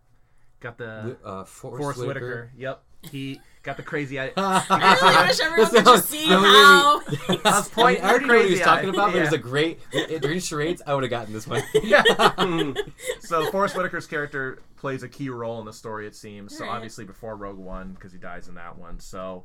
Got 0.60 0.78
the 0.78 1.18
uh, 1.24 1.44
Forrest, 1.46 1.82
Forest 1.82 2.00
Whitaker. 2.00 2.26
Whitaker. 2.26 2.52
Yep, 2.58 2.84
he 3.04 3.40
got 3.64 3.78
the 3.78 3.84
crazy 3.84 4.20
eye. 4.20 4.32
I 4.38 4.98
really 5.02 5.28
wish 5.28 5.40
everyone 5.40 5.70
could 5.72 5.86
just 5.86 6.10
see 6.10 6.30
No, 6.30 6.42
wait, 6.42 6.48
wait, 6.48 6.56
how. 6.56 6.98
wait. 7.30 7.40
I 7.46 7.50
was 7.50 7.54
I, 7.54 7.62
mean, 7.62 7.64
pointing 7.72 8.04
I 8.04 8.10
already 8.10 8.26
the 8.26 8.28
know 8.28 8.38
what 8.38 8.46
he 8.46 8.52
was 8.52 8.62
talking 8.62 8.90
eye. 8.90 8.94
about, 8.94 9.12
but 9.12 9.18
it 9.18 9.22
was 9.22 9.34
a 9.34 9.38
great. 9.38 9.80
During 10.22 10.40
charades, 10.40 10.82
I 10.88 10.94
would 10.94 11.04
have 11.04 11.10
gotten 11.10 11.34
this 11.34 11.48
one. 11.48 11.62
so 13.20 13.52
Forest 13.52 13.76
Whitaker's 13.76 14.08
character 14.08 14.60
plays 14.78 15.04
a 15.04 15.10
key 15.10 15.30
role 15.30 15.60
in 15.60 15.66
the 15.66 15.74
story, 15.74 16.08
it 16.08 16.16
seems. 16.16 16.58
So 16.58 16.64
Alright. 16.64 16.76
obviously 16.78 17.06
before 17.06 17.36
Rogue 17.36 17.58
One, 17.58 17.94
because 17.94 18.12
he 18.12 18.20
dies 18.20 18.48
in 18.48 18.56
that 18.56 18.78
one. 18.78 19.00
So 19.00 19.44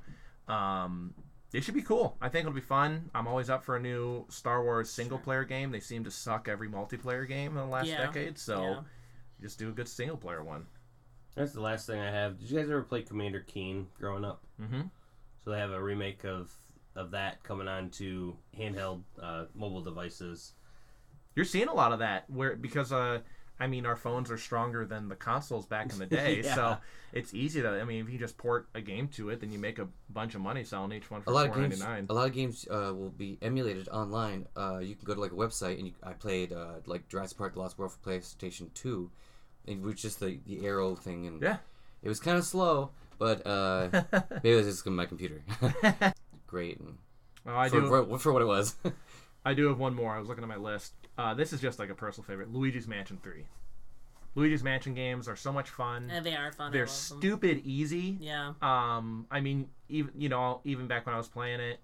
um, 0.49 1.15
it 1.53 1.63
should 1.65 1.75
be 1.75 1.83
cool. 1.83 2.17
I 2.21 2.29
think 2.29 2.43
it'll 2.47 2.55
be 2.55 2.61
fun. 2.61 3.11
I'm 3.15 3.27
always 3.27 3.51
up 3.51 3.65
for 3.65 3.77
a 3.77 3.81
new 3.81 4.25
Star 4.29 4.63
Wars 4.63 4.91
single 4.91 5.19
player 5.19 5.45
game. 5.45 5.71
They 5.71 5.81
seem 5.81 6.05
to 6.05 6.11
suck 6.11 6.49
every 6.49 6.69
multiplayer 6.69 7.27
game 7.27 7.53
in 7.53 7.57
the 7.57 7.67
last 7.67 7.87
Yeah. 7.89 8.07
decade. 8.07 8.39
So 8.39 8.63
Yeah. 8.63 8.81
just 9.41 9.59
do 9.59 9.69
a 9.69 9.73
good 9.73 9.89
single 9.89 10.17
player 10.17 10.43
one. 10.43 10.67
That's 11.35 11.53
the 11.53 11.61
last 11.61 11.87
thing 11.87 11.99
I 12.01 12.11
have. 12.11 12.39
Did 12.39 12.51
you 12.51 12.59
guys 12.59 12.69
ever 12.69 12.83
play 12.83 13.03
Commander 13.03 13.41
Keen 13.41 13.89
growing 13.99 14.25
up? 14.25 14.43
Mm-hmm. 14.61 14.83
So 15.45 15.51
they 15.51 15.59
have 15.59 15.71
a 15.71 15.83
remake 15.83 16.25
of 16.25 16.53
of 16.95 17.13
that 17.13 17.43
coming 17.43 17.69
on 17.69 17.89
to 17.89 18.37
handheld 18.59 19.01
uh, 19.21 19.45
mobile 19.55 19.81
devices. 19.81 20.53
You're 21.35 21.47
seeing 21.47 21.69
a 21.69 21.75
lot 21.75 21.93
of 21.93 22.01
that 22.01 22.29
where 22.29 22.55
because 22.57 22.93
uh 22.93 23.21
I 23.59 23.67
mean 23.67 23.87
our 23.87 23.97
phones 23.97 24.31
are 24.31 24.37
stronger 24.37 24.85
than 24.85 25.09
the 25.09 25.15
consoles 25.17 25.65
back 25.67 25.91
in 25.93 25.99
the 25.99 26.07
day, 26.21 26.43
Yeah. 26.45 26.55
so 26.55 26.77
it's 27.15 27.33
easy 27.33 27.63
to 27.63 27.81
I 27.81 27.85
mean 27.85 28.05
if 28.05 28.13
you 28.13 28.19
just 28.19 28.37
port 28.37 28.69
a 28.75 28.83
game 28.83 29.09
to 29.09 29.31
it, 29.31 29.41
then 29.41 29.51
you 29.51 29.59
make 29.59 29.79
a 29.79 29.89
bunch 30.11 30.35
of 30.35 30.43
money 30.43 30.65
selling 30.65 30.93
each 30.93 31.11
one 31.11 31.23
for 31.23 31.31
a 31.31 31.33
lot 31.33 31.49
of 31.49 31.55
games, 31.55 31.81
a 31.81 32.13
lot 32.13 32.27
of 32.27 32.35
games 32.35 32.67
uh, 32.71 32.93
will 32.95 33.11
be 33.17 33.39
emulated 33.41 33.89
online. 33.89 34.47
Uh, 34.55 34.79
you 34.79 34.95
can 34.95 35.07
go 35.07 35.15
to 35.15 35.21
like 35.21 35.33
a 35.33 35.35
website, 35.35 35.79
and 35.79 35.87
you, 35.87 35.93
I 36.03 36.13
played 36.13 36.53
uh, 36.53 36.75
like 36.85 37.09
Jurassic 37.09 37.39
Park: 37.39 37.55
The 37.55 37.61
Lost 37.61 37.79
World 37.79 37.93
for 37.93 38.11
PlayStation 38.11 38.73
Two, 38.75 38.99
and 38.99 39.11
it 39.67 39.81
was 39.81 39.97
just 40.01 40.21
the 40.21 40.39
the 40.47 40.65
arrow 40.67 40.95
thing, 40.95 41.27
and 41.27 41.41
Yeah. 41.43 41.59
it 42.03 42.09
was 42.09 42.21
kind 42.21 42.37
of 42.39 42.45
slow, 42.45 42.91
but 43.19 43.47
uh, 43.47 43.89
maybe 44.43 44.53
it 44.53 44.57
was 44.57 44.67
just 44.67 44.87
my 44.87 45.07
computer. 45.07 45.43
Great, 46.47 46.79
and 46.81 46.99
Oh, 47.47 47.57
I 47.57 47.69
for, 47.69 47.81
do. 47.81 47.89
for, 47.89 48.19
for 48.19 48.33
what 48.33 48.43
it 48.43 48.47
was. 48.47 48.77
I 49.45 49.55
do 49.55 49.67
have 49.69 49.79
one 49.79 49.95
more. 49.95 50.15
I 50.15 50.19
was 50.21 50.29
looking 50.29 50.45
at 50.45 50.49
my 50.49 50.57
list. 50.57 50.93
Uh, 51.19 51.35
this 51.35 51.53
is 51.53 51.61
just 51.61 51.79
like 51.81 51.91
a 51.91 51.95
personal 51.95 52.25
favorite. 52.25 52.53
Luigi's 52.53 52.87
Mansion 52.87 53.19
Three. 53.23 53.47
Luigi's 54.37 54.63
Mansion 54.63 54.95
games 54.95 55.27
are 55.29 55.35
so 55.37 55.53
much 55.53 55.69
fun. 55.69 56.09
Yeah, 56.09 56.21
they 56.21 56.35
are 56.37 56.53
fun. 56.53 56.73
They're 56.73 56.87
love 56.87 57.09
them. 57.09 57.19
stupid 57.19 57.63
easy. 57.65 58.17
Yeah. 58.21 58.53
Um, 58.63 59.27
I 59.31 59.41
mean, 59.41 59.69
even 59.89 60.13
you 60.17 60.29
know, 60.29 60.61
even 60.65 60.87
back 60.87 61.05
when 61.07 61.15
I 61.15 61.19
was 61.19 61.29
playing 61.29 61.61
it, 61.61 61.81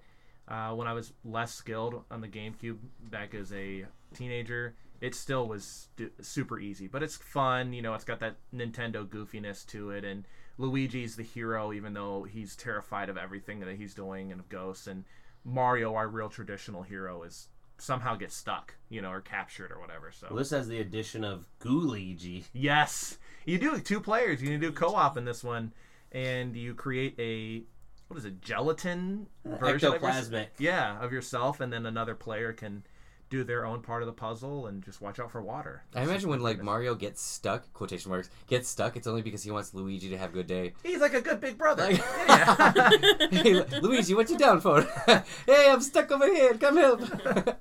uh, 0.47 0.71
when 0.75 0.87
I 0.87 0.93
was 0.93 1.12
less 1.25 1.53
skilled 1.53 2.03
on 2.11 2.21
the 2.21 2.29
GameCube 2.29 2.79
back 3.11 3.35
as 3.35 3.53
a 3.53 3.85
teenager, 4.14 4.75
it 5.00 5.14
still 5.14 5.46
was 5.46 5.88
super 6.20 6.58
easy. 6.58 6.87
But 6.87 7.02
it's 7.02 7.16
fun. 7.16 7.72
You 7.72 7.82
know, 7.82 7.94
it's 7.94 8.04
got 8.04 8.20
that 8.20 8.37
Nintendo 8.54 9.06
goofiness 9.06 9.66
to 9.68 9.90
it, 9.90 10.04
and 10.04 10.24
Luigi's 10.58 11.16
the 11.16 11.22
hero, 11.22 11.72
even 11.72 11.94
though 11.94 12.24
he's 12.24 12.56
terrified 12.56 13.08
of 13.08 13.16
everything 13.16 13.61
that 13.61 13.76
he's 13.76 13.94
doing 13.94 14.32
and 14.32 14.40
of 14.40 14.48
ghosts. 14.48 14.87
And 14.87 15.04
Mario, 15.44 15.94
our 15.94 16.08
real 16.08 16.28
traditional 16.28 16.82
hero, 16.82 17.22
is 17.22 17.48
somehow 17.78 18.16
gets 18.16 18.34
stuck, 18.34 18.74
you 18.88 19.00
know, 19.00 19.11
or 19.12 19.20
captured 19.20 19.70
or 19.70 19.80
whatever. 19.80 20.11
So 20.11 20.26
Well, 20.30 20.38
this 20.38 20.50
has 20.50 20.66
the 20.66 20.80
addition 20.80 21.22
of 21.22 21.44
Gooigi. 21.61 22.44
Yes, 22.52 23.18
you 23.46 23.56
do 23.58 23.78
two 23.78 24.00
players. 24.00 24.42
You 24.42 24.48
can 24.48 24.61
do 24.61 24.72
co-op 24.72 25.16
in 25.16 25.24
this 25.24 25.44
one, 25.44 25.72
and 26.11 26.56
you 26.56 26.74
create 26.74 27.14
a 27.20 27.62
what 28.08 28.16
is 28.18 28.24
it, 28.24 28.40
gelatin 28.40 29.26
uh, 29.46 29.56
version 29.58 29.92
of 29.94 30.00
yours- 30.02 30.28
Ectoplasmic. 30.30 30.46
yeah, 30.58 30.98
of 30.98 31.12
yourself, 31.12 31.61
and 31.61 31.70
then 31.72 31.84
another 31.87 32.14
player 32.14 32.52
can 32.54 32.82
do 33.31 33.45
their 33.45 33.67
own 33.67 33.83
part 33.83 34.03
of 34.03 34.07
the 34.07 34.12
puzzle 34.12 34.67
and 34.67 34.83
just 34.83 35.01
watch 35.01 35.19
out 35.19 35.31
for 35.31 35.43
water. 35.43 35.83
I 35.95 36.03
imagine 36.03 36.31
when 36.31 36.41
like 36.41 36.62
Mario 36.62 36.95
gets 36.95 37.21
stuck, 37.23 37.71
quotation 37.75 38.11
marks, 38.11 38.31
gets 38.47 38.69
stuck, 38.69 38.97
it's 38.97 39.07
only 39.07 39.23
because 39.23 39.43
he 39.43 39.51
wants 39.51 39.75
Luigi 39.75 40.09
to 40.11 40.17
have 40.19 40.31
a 40.31 40.33
good 40.33 40.47
day. 40.47 40.73
He's 40.83 41.01
like 41.01 41.14
a 41.14 41.21
good 41.21 41.41
big 41.41 41.59
brother. 41.59 41.85
Like- 41.91 42.01
hey, 43.33 43.62
Luigi, 43.81 44.14
what 44.14 44.31
you 44.31 44.38
down 44.38 44.61
for? 44.61 44.83
hey, 45.07 45.71
I'm 45.71 45.81
stuck 45.81 46.11
over 46.11 46.27
here. 46.27 46.55
Come 46.55 46.77
help. 46.79 47.01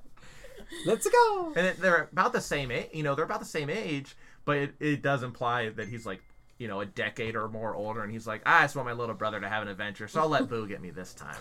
Let's 0.86 1.08
go. 1.08 1.52
and 1.56 1.76
they're 1.78 2.08
about 2.12 2.32
the 2.32 2.40
same 2.40 2.70
age. 2.70 2.88
You 2.92 3.02
know, 3.02 3.14
they're 3.14 3.24
about 3.24 3.40
the 3.40 3.46
same 3.46 3.70
age, 3.70 4.16
but 4.44 4.56
it, 4.58 4.74
it 4.80 5.02
does 5.02 5.22
imply 5.22 5.68
that 5.70 5.88
he's 5.88 6.06
like. 6.06 6.22
You 6.60 6.66
know, 6.66 6.80
a 6.80 6.86
decade 6.86 7.36
or 7.36 7.46
more 7.46 7.76
older, 7.76 8.02
and 8.02 8.10
he's 8.10 8.26
like, 8.26 8.42
"I 8.44 8.62
just 8.62 8.74
want 8.74 8.88
my 8.88 8.92
little 8.92 9.14
brother 9.14 9.38
to 9.38 9.48
have 9.48 9.62
an 9.62 9.68
adventure, 9.68 10.08
so 10.08 10.22
I'll 10.22 10.28
let 10.28 10.48
Boo 10.48 10.66
get 10.66 10.80
me 10.82 10.90
this 10.90 11.14
time." 11.14 11.36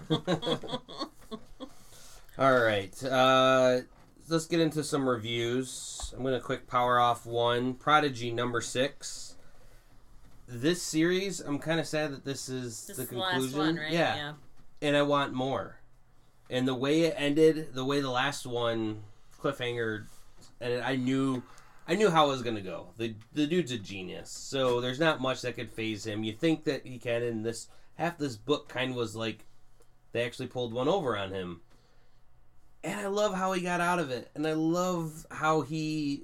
All 2.38 2.60
right. 2.60 3.04
Uh, 3.04 3.80
let's 4.30 4.46
get 4.46 4.60
into 4.60 4.84
some 4.84 5.08
reviews. 5.08 6.14
I'm 6.16 6.24
going 6.24 6.34
to 6.34 6.40
quick 6.40 6.68
power 6.68 7.00
off 7.00 7.26
one. 7.26 7.74
Prodigy 7.74 8.32
number 8.32 8.62
six. 8.62 9.36
This 10.48 10.82
series, 10.82 11.40
I'm 11.40 11.60
kind 11.60 11.80
of 11.80 11.88
sad 11.88 12.12
that 12.14 12.24
this 12.26 12.48
is 12.50 12.88
This 12.88 12.98
the 12.98 13.04
is 13.04 13.10
the 13.10 13.16
conclusion. 13.16 13.42
last 13.60 13.68
one, 13.68 13.76
right? 13.78 13.92
Yeah. 13.92 14.34
And 14.82 14.96
I 14.96 15.02
want 15.02 15.34
more. 15.34 15.80
And 16.50 16.68
the 16.68 16.76
way 16.76 17.02
it 17.02 17.16
ended, 17.18 17.74
the 17.74 17.84
way 17.84 18.00
the 18.00 18.10
last 18.10 18.46
one 18.46 19.04
cliffhanger, 19.42 20.06
and 20.62 20.82
I 20.82 20.96
knew, 20.96 21.44
I 21.88 21.96
knew 21.96 22.10
how 22.10 22.28
it 22.28 22.30
was 22.30 22.42
gonna 22.44 22.62
go. 22.62 22.88
the 22.96 23.16
The 23.34 23.46
dude's 23.46 23.74
a 23.74 23.78
genius, 23.78 24.30
so 24.32 24.80
there's 24.80 25.00
not 25.00 25.20
much 25.20 25.42
that 25.42 25.56
could 25.56 25.70
phase 25.70 26.06
him. 26.08 26.24
You 26.24 26.32
think 26.32 26.64
that 26.64 26.86
he 26.88 26.98
can, 27.00 27.24
and 27.24 27.46
this 27.46 27.68
half 27.96 28.18
this 28.18 28.38
book 28.38 28.70
kind 28.70 28.92
of 28.92 28.96
was 28.98 29.16
like, 29.16 29.44
they 30.14 30.24
actually 30.24 30.48
pulled 30.48 30.72
one 30.72 30.88
over 30.88 31.18
on 31.18 31.32
him 31.32 31.60
and 32.92 33.00
I 33.00 33.08
love 33.08 33.34
how 33.34 33.52
he 33.54 33.62
got 33.62 33.82
out 33.82 34.00
of 34.00 34.10
it, 34.12 34.30
and 34.36 34.46
I 34.48 34.54
love 34.54 35.26
how 35.32 35.62
he 35.62 36.24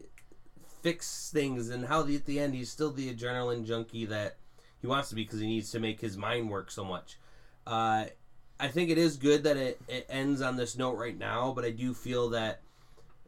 fixed 0.81 1.31
things, 1.31 1.69
and 1.69 1.85
how 1.85 2.01
the, 2.03 2.15
at 2.15 2.25
the 2.25 2.39
end 2.39 2.53
he's 2.53 2.69
still 2.71 2.91
the 2.91 3.13
adrenaline 3.13 3.65
junkie 3.65 4.05
that 4.05 4.37
he 4.81 4.87
wants 4.87 5.09
to 5.09 5.15
be 5.15 5.23
because 5.23 5.39
he 5.39 5.47
needs 5.47 5.71
to 5.71 5.79
make 5.79 6.01
his 6.01 6.17
mind 6.17 6.49
work 6.49 6.69
so 6.71 6.83
much. 6.83 7.17
Uh, 7.65 8.05
I 8.59 8.67
think 8.67 8.89
it 8.89 8.97
is 8.97 9.17
good 9.17 9.43
that 9.43 9.57
it, 9.57 9.81
it 9.87 10.05
ends 10.09 10.41
on 10.41 10.57
this 10.57 10.77
note 10.77 10.97
right 10.97 11.17
now, 11.17 11.53
but 11.55 11.63
I 11.65 11.71
do 11.71 11.93
feel 11.93 12.29
that 12.31 12.61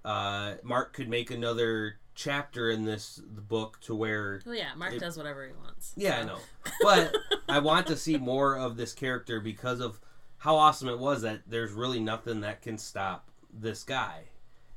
uh, 0.04 0.56
Mark 0.63 0.93
could 0.93 1.10
make 1.10 1.32
another 1.32 1.95
chapter 2.13 2.69
in 2.69 2.86
this 2.86 3.19
book 3.26 3.80
to 3.82 3.95
where 3.95 4.41
Well, 4.45 4.56
yeah. 4.56 4.74
Mark 4.76 4.93
It- 4.93 5.00
does 5.00 5.17
whatever 5.17 5.45
he 5.48 5.54
wants. 5.54 5.93
yeah, 5.98 6.19
I 6.19 6.24
know. 6.24 6.38
But 6.82 7.15
I 7.50 7.60
want 7.60 7.88
to 7.88 7.95
see 7.95 8.17
more 8.17 8.58
of 8.58 8.76
this 8.78 8.93
character 8.93 9.39
because 9.39 9.80
of 9.80 10.00
how 10.45 10.58
awesome 10.58 10.88
it 10.88 10.99
was 10.99 11.23
that 11.23 11.41
there's 11.47 11.71
really 11.71 11.99
nothing 11.99 12.41
that 12.41 12.62
can 12.62 12.77
stop 12.77 13.31
this 13.51 13.84
guy. 13.84 14.21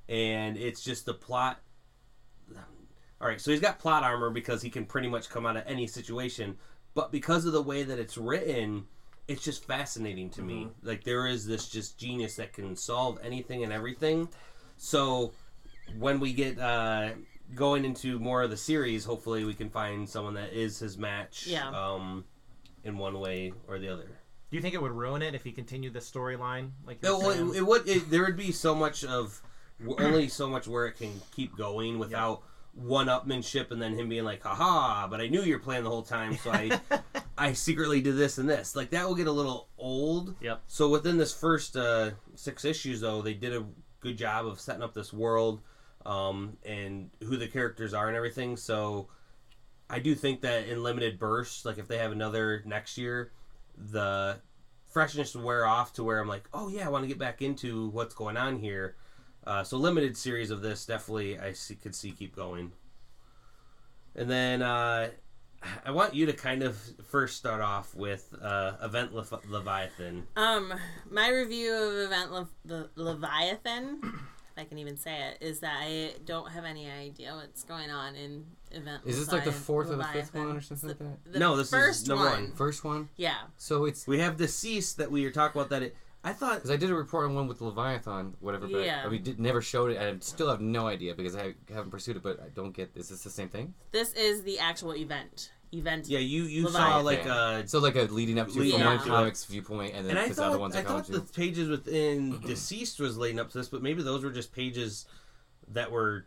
And 0.09 0.57
it's 0.57 0.83
just 0.83 1.05
the 1.05 1.13
plot. 1.13 1.61
All 3.21 3.29
right, 3.29 3.39
so 3.39 3.51
he's 3.51 3.61
got 3.61 3.79
plot 3.79 4.03
armor 4.03 4.31
because 4.31 4.63
he 4.63 4.71
can 4.71 4.87
pretty 4.87 5.09
much 5.09 5.29
come 5.29 5.45
out 5.45 5.59
of 5.59 5.65
any 5.67 5.87
situation. 5.87 6.57
But 6.95 7.13
because 7.13 7.45
of 7.45 7.53
the 7.53 7.61
way 7.61 7.83
that 7.83 7.99
it's 7.99 8.17
written, 8.17 8.87
it's 9.27 9.45
just 9.45 9.67
fascinating 9.67 10.31
to 10.31 10.43
me. 10.43 10.69
Like 10.83 11.05
there 11.05 11.27
is 11.27 11.47
this 11.47 11.69
just 11.69 11.99
genius 11.99 12.37
that 12.37 12.55
can 12.55 12.75
solve 12.75 13.19
anything 13.23 13.63
and 13.63 13.71
everything. 13.71 14.31
So 14.79 15.33
when 15.99 16.19
we 16.19 16.33
get 16.33 16.59
uh, 16.59 17.11
going 17.55 17.85
into 17.85 18.19
more 18.19 18.43
of 18.43 18.49
the 18.49 18.57
series, 18.57 19.05
hopefully 19.05 19.45
we 19.45 19.53
can 19.53 19.69
find 19.69 20.09
someone 20.09 20.33
that 20.33 20.55
is 20.55 20.79
his 20.79 20.97
match. 20.97 21.47
Yeah. 21.47 21.69
Um, 21.69 22.25
in 22.85 22.97
one 22.97 23.21
way 23.21 23.53
or 23.67 23.79
the 23.79 23.93
other. 23.93 24.09
Do 24.51 24.57
you 24.57 24.63
think 24.63 24.75
it 24.75 24.83
would 24.83 24.93
ruin 24.93 25.23
it 25.23 25.35
if 25.35 25.45
he 25.45 25.53
continued 25.53 25.93
the 25.93 26.01
storyline? 26.01 26.71
Like 26.87 26.99
It, 27.03 27.11
well, 27.11 27.55
it, 27.55 27.67
would. 27.67 27.89
It, 27.89 28.11
there 28.11 28.25
would 28.25 28.37
be 28.37 28.53
so 28.53 28.75
much 28.75 29.05
of 29.05 29.43
only 29.99 30.29
so 30.29 30.49
much 30.49 30.67
where 30.67 30.87
it 30.87 30.97
can 30.97 31.21
keep 31.35 31.57
going 31.57 31.99
without 31.99 32.43
one-upmanship 32.75 33.71
and 33.71 33.83
then 33.83 33.95
him 33.95 34.09
being 34.09 34.25
like, 34.25 34.43
"Haha!" 34.43 35.07
But 35.09 35.21
I 35.21 35.29
knew 35.29 35.43
you 35.43 35.55
were 35.55 35.61
playing 35.61 35.85
the 35.85 35.91
whole 35.91 36.03
time, 36.03 36.37
so 36.37 36.51
I 36.51 36.81
I 37.39 37.53
secretly 37.53 38.01
did 38.01 38.17
this 38.17 38.39
and 38.39 38.49
this. 38.49 38.75
Like 38.75 38.91
that 38.91 39.07
will 39.07 39.15
get 39.15 39.27
a 39.27 39.33
little 39.33 39.69
old. 39.77 40.35
Yep. 40.41 40.63
So 40.67 40.89
within 40.89 41.19
this 41.19 41.35
first 41.35 41.77
uh, 41.77 42.13
six 42.35 42.65
issues, 42.65 43.01
though, 43.01 43.21
they 43.21 43.35
did 43.35 43.53
a 43.53 43.67
good 44.01 44.17
job 44.17 44.47
of 44.47 44.61
setting 44.61 44.83
up 44.83 44.95
this 44.95 45.13
world 45.13 45.61
um, 46.07 46.57
and 46.65 47.11
who 47.23 47.37
the 47.37 47.49
characters 47.49 47.93
are 47.93 48.09
and 48.09 48.17
everything. 48.17 48.57
So 48.57 49.09
I 49.91 49.99
do 49.99 50.15
think 50.15 50.41
that 50.43 50.69
in 50.69 50.83
limited 50.83 51.19
bursts, 51.19 51.65
like 51.65 51.79
if 51.79 51.89
they 51.89 51.99
have 51.99 52.13
another 52.13 52.63
next 52.65 52.97
year, 52.99 53.33
the 53.79 54.41
freshness 54.87 55.35
will 55.35 55.43
wear 55.43 55.67
off 55.67 55.93
to 55.95 56.05
where 56.05 56.21
I'm 56.21 56.29
like, 56.29 56.49
oh 56.53 56.69
yeah, 56.69 56.87
I 56.87 56.89
want 56.91 57.05
to 57.05 57.09
get 57.09 57.19
back 57.19 57.43
into 57.43 57.89
what's 57.91 58.15
going 58.15 58.37
on 58.37 58.59
here. 58.59 58.97
Uh, 59.47 59.63
so 59.63 59.77
limited 59.77 60.17
series 60.17 60.51
of 60.51 60.61
this 60.61 60.85
definitely 60.85 61.39
I 61.39 61.53
see, 61.53 61.75
could 61.75 61.95
see 61.95 62.11
keep 62.11 62.35
going. 62.35 62.73
And 64.15 64.31
then 64.31 64.63
uh, 64.63 65.11
I 65.85 65.91
want 65.91 66.15
you 66.15 66.27
to 66.27 66.33
kind 66.33 66.63
of 66.63 66.77
first 67.05 67.37
start 67.37 67.61
off 67.61 67.95
with 67.95 68.35
uh, 68.43 68.73
Event 68.83 69.15
Lev- 69.15 69.45
Leviathan. 69.49 70.27
Um, 70.37 70.75
my 71.11 71.31
review 71.31 71.75
of 71.75 71.95
Event 72.07 72.33
Le- 72.33 72.49
the 72.65 72.91
Leviathan, 72.97 74.01
I 74.59 74.65
can 74.65 74.79
even 74.79 74.97
say 74.97 75.17
it, 75.31 75.39
is 75.45 75.61
that 75.61 75.77
I 75.81 76.13
don't 76.25 76.51
have 76.51 76.65
any 76.65 76.91
idea 76.91 77.35
what's 77.35 77.63
going 77.65 77.91
on 77.91 78.15
in 78.17 78.45
Event. 78.71 79.03
Is 79.07 79.19
this 79.19 79.33
like 79.33 79.45
the 79.45 79.51
Levi- 79.51 79.63
fourth 79.63 79.91
or 79.91 79.97
the 79.97 80.05
fifth 80.05 80.35
one 80.35 80.55
or 80.57 80.61
something 80.61 80.91
like 80.91 80.99
that? 80.99 81.33
The 81.33 81.39
No, 81.39 81.57
this 81.57 81.69
is 81.69 81.73
first 81.73 82.09
number 82.09 82.25
one. 82.27 82.33
one. 82.45 82.53
First 82.53 82.85
one. 82.85 83.09
Yeah, 83.17 83.37
So 83.57 83.87
it's 83.87 84.07
We 84.07 84.19
have 84.19 84.37
Deceased 84.37 84.99
that 84.99 85.11
we 85.11 85.25
were 85.25 85.31
talking 85.31 85.59
about 85.59 85.71
that 85.71 85.83
it. 85.83 85.97
I 86.25 86.33
thought 86.35 86.57
because 86.57 86.71
I 86.71 86.77
did 86.77 86.91
a 86.91 86.95
report 86.95 87.25
on 87.27 87.35
one 87.35 87.47
with 87.47 87.61
Leviathan, 87.63 88.35
whatever. 88.41 88.67
But 88.69 88.85
Yeah. 88.85 89.03
I, 89.05 89.09
we 89.09 89.19
did 89.19 89.41
never 89.41 89.63
showed 89.63 89.93
it. 89.93 89.99
I 89.99 90.15
still 90.21 90.51
have 90.51 90.61
no 90.61 90.87
idea 90.87 91.15
because 91.15 91.35
I 91.37 91.55
haven't 91.73 91.91
pursued 91.91 92.17
it. 92.17 92.23
But 92.23 92.41
I 92.41 92.49
don't 92.49 92.73
get. 92.73 92.91
Is 92.95 93.09
this 93.09 93.23
the 93.23 93.31
same 93.31 93.49
thing? 93.49 93.73
this 93.93 94.13
is 94.13 94.43
the 94.43 94.59
actual 94.59 94.95
event. 94.95 95.53
Event. 95.73 96.09
yeah 96.09 96.19
you 96.19 96.45
you 96.45 96.69
saw 96.69 96.99
like 97.01 97.27
uh 97.27 97.65
So 97.67 97.79
like 97.81 97.97
a 97.97 98.03
leading 98.05 98.39
up 98.39 98.49
to 98.49 98.59
Leading 98.59 98.79
from 98.79 98.87
one 98.87 98.97
up 98.97 99.03
to 99.05 99.09
it. 99.09 99.11
comic's 99.13 99.45
viewpoint, 99.45 99.95
and 99.95 100.05
then 100.07 100.11
and 100.13 100.19
I 100.21 100.23
because 100.23 100.37
the 100.39 100.45
other 100.45 100.55
thought 100.55 100.61
ones 100.61 100.77
I 100.77 100.81
are 100.81 100.83
coming 100.85 101.03
thought 101.03 101.13
the 101.13 101.21
to. 101.21 101.33
pages 101.33 101.69
within 101.69 102.41
Deceased 102.47 102.99
was 103.01 103.19
leading 103.19 103.39
up 103.39 103.51
to 103.51 103.59
this, 103.59 103.69
but 103.69 103.83
maybe 103.83 104.03
those 104.03 104.25
were 104.25 104.31
just 104.31 104.53
pages 104.55 105.07
that 105.69 105.91
were 105.91 106.25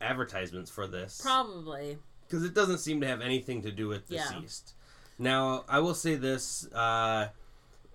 advertisements 0.00 0.70
for 0.70 0.86
this. 0.86 1.20
Probably. 1.22 1.98
because 2.26 2.44
it 2.44 2.54
doesn't 2.54 2.78
seem 2.78 3.00
to 3.02 3.06
have 3.06 3.20
anything 3.20 3.62
to 3.62 3.70
do 3.70 3.86
with 3.88 4.10
Yeah. 4.10 4.28
deceased. 4.32 4.74
Now, 5.18 5.64
I 5.68 5.78
will 5.80 5.94
say 5.94 6.14
this: 6.16 6.66
uh, 6.72 7.28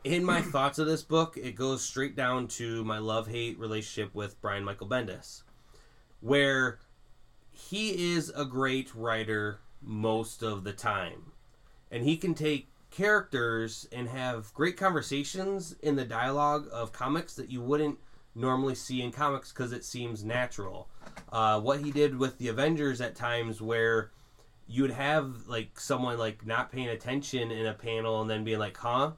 in 0.05 0.23
my 0.23 0.41
thoughts 0.53 0.79
of 0.79 0.87
this 0.87 1.01
book, 1.03 1.35
it 1.35 1.55
goes 1.55 1.81
straight 1.83 2.15
down 2.15 2.47
to 2.49 2.83
my 2.85 2.99
love-hate 2.99 3.57
relationship 3.59 4.13
with 4.15 4.39
Brian 4.41 4.63
Michael 4.63 4.87
Bendis, 4.87 5.41
where 6.21 6.79
he 7.51 8.13
is 8.13 8.29
a 8.35 8.45
great 8.45 8.93
writer 8.93 9.59
most 9.85 10.43
of 10.43 10.63
the 10.63 10.73
time, 10.73 11.31
and 11.91 12.03
he 12.03 12.17
can 12.17 12.33
take 12.33 12.67
characters 12.91 13.87
and 13.91 14.07
have 14.07 14.53
great 14.53 14.77
conversations 14.77 15.75
in 15.81 15.95
the 15.95 16.05
dialogue 16.05 16.67
of 16.71 16.93
comics 16.93 17.33
that 17.35 17.49
you 17.49 17.61
wouldn't 17.61 17.99
normally 18.35 18.75
see 18.75 19.01
in 19.01 19.11
comics 19.11 19.51
because 19.51 19.71
it 19.71 19.83
seems 19.83 20.23
natural. 20.23 20.89
Uh, 21.31 21.59
what 21.59 21.81
he 21.81 21.91
did 21.91 22.17
with 22.17 22.37
the 22.37 22.47
Avengers 22.47 23.01
at 23.01 23.15
times 23.15 23.61
where 23.61 24.11
you 24.67 24.81
would 24.81 24.91
have 24.91 25.47
like 25.47 25.79
someone 25.79 26.17
like 26.17 26.45
not 26.45 26.71
paying 26.71 26.89
attention 26.89 27.51
in 27.51 27.65
a 27.65 27.73
panel 27.73 28.21
and 28.21 28.29
then 28.29 28.43
being 28.43 28.59
like, 28.59 28.77
huh? 28.77 29.11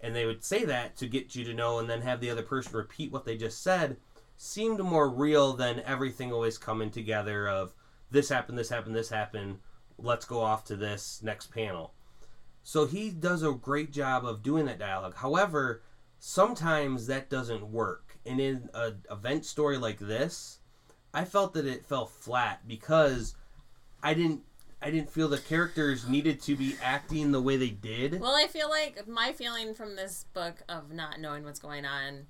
And 0.00 0.14
they 0.14 0.26
would 0.26 0.44
say 0.44 0.64
that 0.64 0.96
to 0.96 1.06
get 1.06 1.34
you 1.34 1.44
to 1.44 1.54
know 1.54 1.78
and 1.78 1.88
then 1.88 2.02
have 2.02 2.20
the 2.20 2.30
other 2.30 2.42
person 2.42 2.76
repeat 2.76 3.10
what 3.10 3.24
they 3.24 3.36
just 3.36 3.62
said 3.62 3.96
seemed 4.36 4.78
more 4.80 5.08
real 5.08 5.52
than 5.52 5.80
everything 5.80 6.32
always 6.32 6.58
coming 6.58 6.90
together 6.90 7.48
of 7.48 7.74
this 8.10 8.28
happened, 8.28 8.58
this 8.58 8.68
happened, 8.68 8.94
this 8.94 9.10
happened. 9.10 9.58
Let's 10.02 10.24
go 10.24 10.40
off 10.40 10.64
to 10.66 10.76
this 10.76 11.20
next 11.22 11.52
panel. 11.52 11.94
So 12.62 12.86
he 12.86 13.10
does 13.10 13.42
a 13.42 13.52
great 13.52 13.90
job 13.90 14.24
of 14.24 14.42
doing 14.42 14.66
that 14.66 14.78
dialogue. 14.78 15.16
However, 15.16 15.82
sometimes 16.18 17.06
that 17.06 17.30
doesn't 17.30 17.70
work. 17.70 18.18
And 18.26 18.40
in 18.40 18.68
an 18.74 19.02
event 19.10 19.44
story 19.44 19.78
like 19.78 19.98
this, 19.98 20.58
I 21.12 21.24
felt 21.24 21.54
that 21.54 21.66
it 21.66 21.84
fell 21.84 22.06
flat 22.06 22.68
because 22.68 23.34
I 24.02 24.14
didn't 24.14 24.42
I 24.82 24.90
didn't 24.90 25.10
feel 25.10 25.28
the 25.28 25.38
characters 25.38 26.08
needed 26.08 26.40
to 26.42 26.56
be 26.56 26.74
acting 26.82 27.32
the 27.32 27.42
way 27.42 27.58
they 27.58 27.68
did. 27.68 28.18
Well, 28.18 28.34
I 28.34 28.46
feel 28.46 28.70
like 28.70 29.06
my 29.06 29.32
feeling 29.32 29.74
from 29.74 29.94
this 29.94 30.24
book 30.32 30.62
of 30.70 30.90
not 30.90 31.20
knowing 31.20 31.44
what's 31.44 31.58
going 31.58 31.84
on 31.84 32.26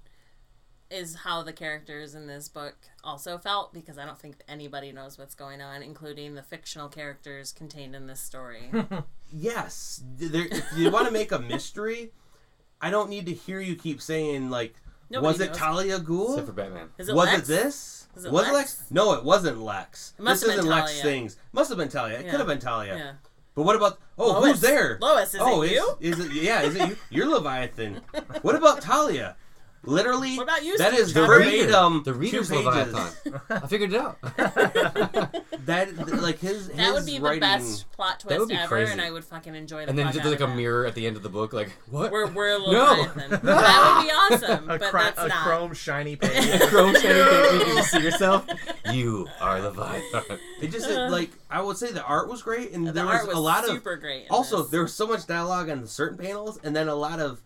is 0.91 1.15
how 1.15 1.43
the 1.43 1.53
characters 1.53 2.15
in 2.15 2.27
this 2.27 2.49
book 2.49 2.75
also 3.05 3.39
felt 3.39 3.73
because 3.73 3.97
I 3.99 4.05
don't 4.05 4.19
think 4.19 4.37
anybody 4.49 4.93
knows 4.93 5.19
what's 5.19 5.35
going 5.35 5.61
on, 5.61 5.83
including 5.83 6.35
the 6.35 6.43
fictional 6.43 6.89
characters 6.89 7.53
contained 7.53 7.95
in 7.95 8.07
this 8.07 8.21
story. 8.21 8.71
Yes, 9.33 10.03
there, 10.19 10.49
if 10.51 10.65
you 10.77 10.91
want 10.91 11.07
to 11.07 11.13
make 11.13 11.31
a 11.31 11.39
mystery, 11.39 12.11
I 12.81 12.91
don't 12.91 13.09
need 13.09 13.27
to 13.27 13.33
hear 13.33 13.61
you 13.61 13.77
keep 13.77 14.03
saying 14.03 14.51
like, 14.51 14.75
Nobody 15.09 15.27
was 15.27 15.41
it 15.41 15.49
knows. 15.51 15.57
Talia 15.57 15.99
Ghul? 16.01 16.31
Except 16.31 16.47
for 16.49 16.53
Batman. 16.53 16.89
Is 16.99 17.09
it 17.09 17.15
was 17.15 17.29
Lex? 17.29 17.39
it 17.39 17.47
this? 17.47 18.09
Was 18.17 18.25
it 18.25 18.33
was 18.33 18.51
Lex? 18.51 18.83
No, 18.91 19.13
it 19.13 19.23
wasn't 19.25 19.61
Lex. 19.61 20.15
It 20.19 20.23
must 20.23 20.41
this 20.41 20.51
have 20.51 20.59
isn't 20.59 20.69
Lex 20.71 20.91
Talia. 20.91 21.03
things. 21.05 21.37
Must 21.53 21.69
have 21.69 21.79
been 21.79 21.89
Talia. 21.89 22.19
It 22.19 22.25
Yeah. 22.25 22.31
could 22.33 22.41
have 22.41 22.49
been 22.49 22.59
Talia. 22.59 22.97
Yeah. 22.97 23.13
But 23.55 23.63
what 23.63 23.77
about? 23.77 23.99
Oh, 24.19 24.33
Lois. 24.33 24.51
who's 24.51 24.61
there? 24.63 24.99
Lois, 25.01 25.33
is 25.35 25.41
oh, 25.41 25.63
it 25.63 25.67
is, 25.67 25.73
you? 25.73 25.97
Is 26.01 26.19
it? 26.19 26.33
Yeah, 26.33 26.63
is 26.63 26.75
it 26.75 26.89
you? 26.89 26.97
You're 27.11 27.29
Leviathan. 27.29 28.01
what 28.43 28.57
about 28.57 28.81
Talia? 28.81 29.37
Literally, 29.83 30.37
What 30.37 30.43
about 30.43 30.63
you, 30.65 30.77
that 30.77 30.93
Steve 30.93 31.01
is 31.07 31.13
Trevor? 31.13 31.39
verbatim. 31.39 32.03
The 32.05 32.13
two 32.13 32.19
reader's 32.19 32.51
pages. 32.51 32.65
Leviathan. 32.67 33.41
I 33.51 33.67
figured 33.67 33.93
it 33.95 34.01
out. 34.01 34.19
That 35.67 35.95
like 36.23 36.39
his 36.39 36.69
That 36.69 36.77
his 36.79 36.93
would 36.95 37.07
be 37.07 37.19
the 37.19 37.39
best 37.39 37.91
plot 37.93 38.21
That 38.21 38.39
would 38.41 38.47
twist 38.47 38.49
be 38.51 38.57
ever, 38.57 38.69
crazy. 38.69 38.93
and 38.93 39.01
I 39.01 39.11
would 39.11 39.25
fucking 39.25 39.55
enjoy 39.55 39.85
the 39.85 39.91
and 39.91 39.99
then 39.99 40.07
fuck 40.07 40.15
just 40.15 40.27
like 40.27 40.41
a 40.41 40.47
that. 40.47 40.57
mirror 40.57 40.87
at 40.87 40.95
the 40.95 41.07
end 41.07 41.17
of 41.17 41.23
the 41.23 41.29
book, 41.29 41.53
like 41.53 41.71
what? 41.91 42.11
We're, 42.11 42.27
we're 42.33 42.59
No. 42.59 43.05
That 43.05 43.31
would 43.31 43.41
be 43.43 44.43
awesome, 44.47 44.71
A, 44.71 44.79
but 44.79 44.91
cri- 44.91 45.01
that's 45.03 45.21
a 45.21 45.29
not. 45.29 45.45
chrome 45.45 45.75
shiny 45.75 46.17
page. 46.17 46.61
A 46.61 46.67
chrome 46.67 46.95
shiny 46.95 47.23
page, 47.23 47.53
you 47.69 47.75
can 47.75 47.85
see 47.85 48.01
yourself. 48.01 48.47
You 48.91 49.29
are 49.41 49.61
Leviathan. 49.61 50.39
It 50.63 50.73
just 50.73 50.89
it, 50.89 50.99
like 51.11 51.31
I 51.51 51.61
would 51.61 51.77
say 51.77 51.93
the 51.93 52.03
art 52.05 52.29
was 52.29 52.43
great, 52.43 52.73
and 52.73 52.87
The 52.87 52.93
there 52.93 53.05
art 53.07 53.27
was, 53.27 53.29
was 53.29 53.37
a 53.37 53.41
lot 53.41 53.65
of 53.65 53.71
super 53.71 53.97
great. 53.97 54.27
Also, 54.31 54.63
this. 54.63 54.71
there 54.71 54.83
was 54.83 54.95
so 54.95 55.07
much 55.07 55.27
dialogue 55.27 55.69
on 55.71 55.87
certain 55.87 56.17
panels, 56.19 56.59
and 56.65 56.75
then 56.75 56.89
a 56.89 56.95
lot 56.95 57.21
of 57.21 57.41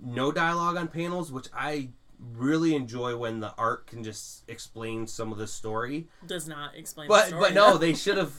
no 0.00 0.32
dialogue 0.32 0.76
on 0.76 0.88
panels, 0.88 1.32
which 1.32 1.48
I 1.54 1.90
really 2.32 2.74
enjoy 2.74 3.16
when 3.16 3.40
the 3.40 3.52
art 3.58 3.86
can 3.86 4.02
just 4.02 4.48
explain 4.48 5.06
some 5.06 5.32
of 5.32 5.38
the 5.38 5.46
story. 5.46 6.08
does 6.26 6.48
not 6.48 6.74
explain. 6.74 7.08
But 7.08 7.22
the 7.22 7.28
story, 7.28 7.42
but 7.42 7.54
no, 7.54 7.76
they 7.78 7.94
should 8.04 8.16
have 8.16 8.32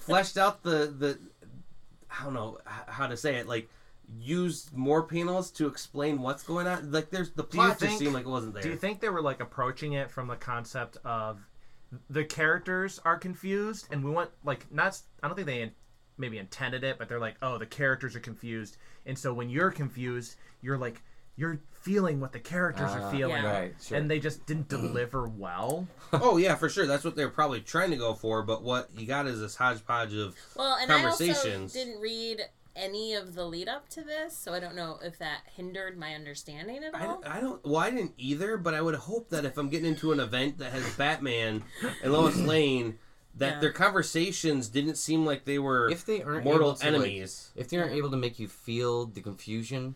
fleshed 0.00 0.36
out 0.38 0.62
the 0.62 0.94
the 0.96 1.18
I 2.10 2.24
don't 2.24 2.34
know 2.34 2.58
how 2.64 3.06
to 3.06 3.16
say 3.16 3.36
it 3.36 3.48
like 3.48 3.68
used 4.18 4.76
more 4.76 5.02
panels 5.02 5.50
to 5.52 5.66
explain 5.66 6.20
what's 6.20 6.42
going 6.42 6.66
on. 6.66 6.90
Like 6.92 7.10
there's 7.10 7.30
the 7.30 7.44
Do 7.44 7.56
you 7.56 7.64
plot 7.64 7.78
just 7.78 7.98
seemed 7.98 8.14
like 8.14 8.26
it 8.26 8.30
wasn't 8.30 8.54
there. 8.54 8.62
Do 8.62 8.68
you 8.70 8.76
think 8.76 9.00
they 9.00 9.08
were 9.08 9.22
like 9.22 9.40
approaching 9.40 9.94
it 9.94 10.10
from 10.10 10.28
the 10.28 10.36
concept 10.36 10.98
of 11.04 11.46
the 12.08 12.24
characters 12.24 13.00
are 13.04 13.18
confused, 13.18 13.88
and 13.90 14.04
we 14.04 14.10
want 14.10 14.30
like 14.44 14.70
not? 14.72 15.00
I 15.22 15.28
don't 15.28 15.36
think 15.36 15.46
they 15.46 15.62
in- 15.62 15.72
maybe 16.22 16.38
intended 16.38 16.82
it, 16.84 16.96
but 16.98 17.08
they're 17.10 17.20
like, 17.20 17.36
oh, 17.42 17.58
the 17.58 17.66
characters 17.66 18.16
are 18.16 18.20
confused, 18.20 18.78
and 19.04 19.18
so 19.18 19.34
when 19.34 19.50
you're 19.50 19.70
confused, 19.70 20.36
you're 20.62 20.78
like 20.78 21.02
you're 21.36 21.58
feeling 21.72 22.20
what 22.20 22.32
the 22.32 22.38
characters 22.38 22.90
Ah, 22.90 23.00
are 23.08 23.10
feeling, 23.10 23.42
Yeah. 23.42 23.58
Right, 23.60 23.74
sure. 23.82 23.96
and 23.98 24.10
they 24.10 24.18
just 24.20 24.44
didn't 24.46 24.68
deliver 24.68 25.26
well. 25.26 25.86
oh 26.12 26.36
yeah, 26.36 26.54
for 26.56 26.68
sure. 26.68 26.86
That's 26.86 27.04
what 27.04 27.16
they're 27.16 27.30
probably 27.30 27.60
trying 27.62 27.90
to 27.90 27.96
go 27.96 28.12
for. 28.14 28.42
But 28.42 28.62
what 28.62 28.90
you 28.96 29.06
got 29.06 29.26
is 29.26 29.40
this 29.40 29.56
hodgepodge 29.56 30.12
of 30.14 30.36
Well, 30.56 30.76
and 30.80 30.90
I 30.92 31.04
also 31.04 31.24
conversations. 31.26 31.72
didn't 31.72 32.00
read 32.00 32.42
any 32.76 33.14
of 33.14 33.34
the 33.34 33.44
lead 33.46 33.68
up 33.68 33.88
to 33.90 34.02
this, 34.02 34.36
so 34.36 34.52
I 34.54 34.60
don't 34.60 34.74
know 34.76 34.98
if 35.02 35.18
that 35.18 35.40
hindered 35.56 35.96
my 35.98 36.14
understanding 36.14 36.84
at 36.84 36.94
I, 36.94 37.06
all. 37.06 37.22
I 37.26 37.40
don't. 37.40 37.64
Well, 37.64 37.78
I 37.78 37.90
didn't 37.90 38.12
either. 38.18 38.58
But 38.58 38.74
I 38.74 38.82
would 38.82 38.94
hope 38.94 39.30
that 39.30 39.44
if 39.46 39.56
I'm 39.56 39.70
getting 39.70 39.86
into 39.88 40.12
an 40.12 40.20
event 40.20 40.58
that 40.58 40.72
has 40.72 40.84
Batman 40.96 41.64
and 42.02 42.12
Lois 42.12 42.36
Lane, 42.52 42.98
that 43.36 43.54
Yeah. 43.54 43.60
their 43.60 43.72
conversations 43.72 44.68
didn't 44.68 44.96
seem 44.96 45.24
like 45.24 45.44
they 45.44 45.58
were 45.58 45.88
if 45.90 46.04
they 46.04 46.22
aren't 46.22 46.44
mortal 46.44 46.70
able 46.70 46.78
to, 46.78 46.84
like, 46.86 46.94
enemies. 46.94 47.50
if 47.56 47.68
they 47.68 47.78
aren't 47.78 47.92
able 47.92 48.10
to 48.10 48.16
make 48.16 48.38
you 48.38 48.48
feel 48.48 49.06
the 49.06 49.20
confusion 49.20 49.94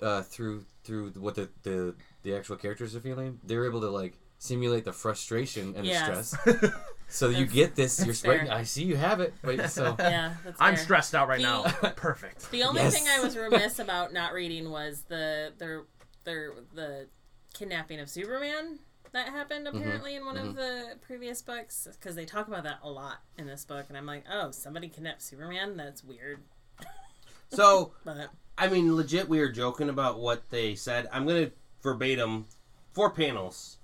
uh, 0.00 0.22
through 0.22 0.64
through 0.84 1.10
what 1.10 1.34
the, 1.34 1.48
the 1.62 1.94
the 2.22 2.34
actual 2.36 2.56
characters 2.56 2.94
are 2.96 3.00
feeling, 3.00 3.40
they're 3.44 3.66
able 3.66 3.80
to 3.80 3.90
like 3.90 4.14
simulate 4.38 4.84
the 4.84 4.92
frustration 4.92 5.74
and 5.76 5.86
Yes. 5.86 6.30
the 6.30 6.52
stress. 6.54 6.72
So 7.08 7.28
you 7.28 7.44
get 7.44 7.74
this. 7.76 7.98
You're 7.98 8.06
that's 8.06 8.20
sweating. 8.20 8.48
I 8.48 8.62
see 8.62 8.84
you 8.84 8.96
have 8.96 9.20
it. 9.20 9.34
But 9.42 9.68
so 9.70 9.94
yeah, 9.98 10.32
that's 10.44 10.58
I'm 10.58 10.78
stressed 10.78 11.14
out 11.14 11.28
right 11.28 11.42
The- 11.42 11.62
now. 11.82 11.90
Perfect. 11.96 12.50
The 12.50 12.62
only 12.62 12.80
Yes. 12.80 12.94
thing 12.94 13.04
I 13.06 13.20
was 13.20 13.36
remiss 13.36 13.78
about 13.78 14.14
not 14.14 14.32
reading 14.32 14.70
was 14.70 15.02
the 15.08 15.52
the 15.58 15.84
the 16.24 16.54
the 16.72 17.06
kidnapping 17.52 18.00
of 18.00 18.08
Superman 18.08 18.78
that 19.12 19.28
happened 19.28 19.66
Mm-hmm. 19.66 19.76
apparently 19.78 20.14
in 20.16 20.24
one 20.24 20.36
of 20.36 20.54
the 20.54 20.96
previous 21.02 21.42
books 21.42 21.86
because 21.92 22.14
they 22.16 22.24
talk 22.24 22.48
about 22.48 22.64
that 22.64 22.78
a 22.82 22.90
lot 22.90 23.18
in 23.38 23.46
this 23.46 23.64
book, 23.64 23.86
and 23.88 23.96
I'm 23.96 24.06
like, 24.06 24.24
oh, 24.30 24.50
somebody 24.50 24.88
kidnapped 24.88 25.22
Superman. 25.22 25.76
That's 25.76 26.02
weird, 26.04 26.40
So 27.50 27.92
but 28.04 28.28
I 28.58 28.68
mean, 28.68 28.94
legit, 28.96 29.28
we 29.28 29.38
were 29.40 29.50
joking 29.50 29.88
about 29.88 30.18
what 30.18 30.50
they 30.50 30.74
said. 30.74 31.08
I'm 31.12 31.26
gonna 31.26 31.50
verbatim 31.82 32.46
four 32.92 33.10
panels. 33.10 33.78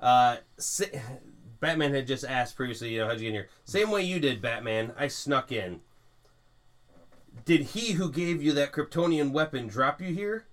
Uh, 0.00 0.38
si- 0.58 0.86
Batman 1.60 1.94
had 1.94 2.06
just 2.08 2.24
asked 2.24 2.56
previously, 2.56 2.90
you 2.94 3.00
know, 3.00 3.06
how'd 3.06 3.18
you 3.20 3.22
get 3.22 3.28
in 3.28 3.34
here? 3.34 3.48
Same 3.64 3.90
way 3.90 4.02
you 4.02 4.18
did, 4.18 4.42
Batman. 4.42 4.92
I 4.98 5.06
snuck 5.06 5.52
in. 5.52 5.80
Did 7.44 7.60
he 7.62 7.92
who 7.92 8.10
gave 8.10 8.42
you 8.42 8.52
that 8.52 8.72
Kryptonian 8.72 9.30
weapon 9.32 9.66
drop 9.68 10.00
you 10.00 10.12
here? 10.14 10.46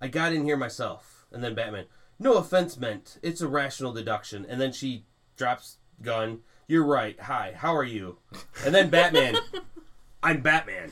I 0.00 0.08
got 0.08 0.32
in 0.32 0.44
here 0.44 0.56
myself. 0.56 1.26
And 1.32 1.42
then 1.42 1.54
Batman, 1.54 1.86
no 2.22 2.34
offense 2.34 2.78
meant. 2.78 3.18
It's 3.22 3.40
a 3.40 3.48
rational 3.48 3.92
deduction. 3.92 4.46
And 4.48 4.60
then 4.60 4.72
she 4.72 5.04
drops 5.36 5.78
gun. 6.00 6.40
You're 6.68 6.86
right. 6.86 7.18
Hi. 7.20 7.54
How 7.56 7.74
are 7.74 7.84
you? 7.84 8.18
And 8.64 8.74
then 8.74 8.90
Batman, 8.90 9.36
I'm 10.22 10.40
Batman. 10.40 10.90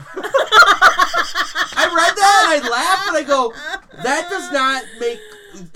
I 1.72 1.86
read 1.86 2.16
that 2.16 2.52
and 2.52 2.64
I 2.64 2.68
laughed 2.68 3.08
and 3.08 3.16
I 3.16 3.22
go, 3.22 3.52
that 4.02 4.28
does 4.28 4.52
not 4.52 4.82
make 4.98 5.20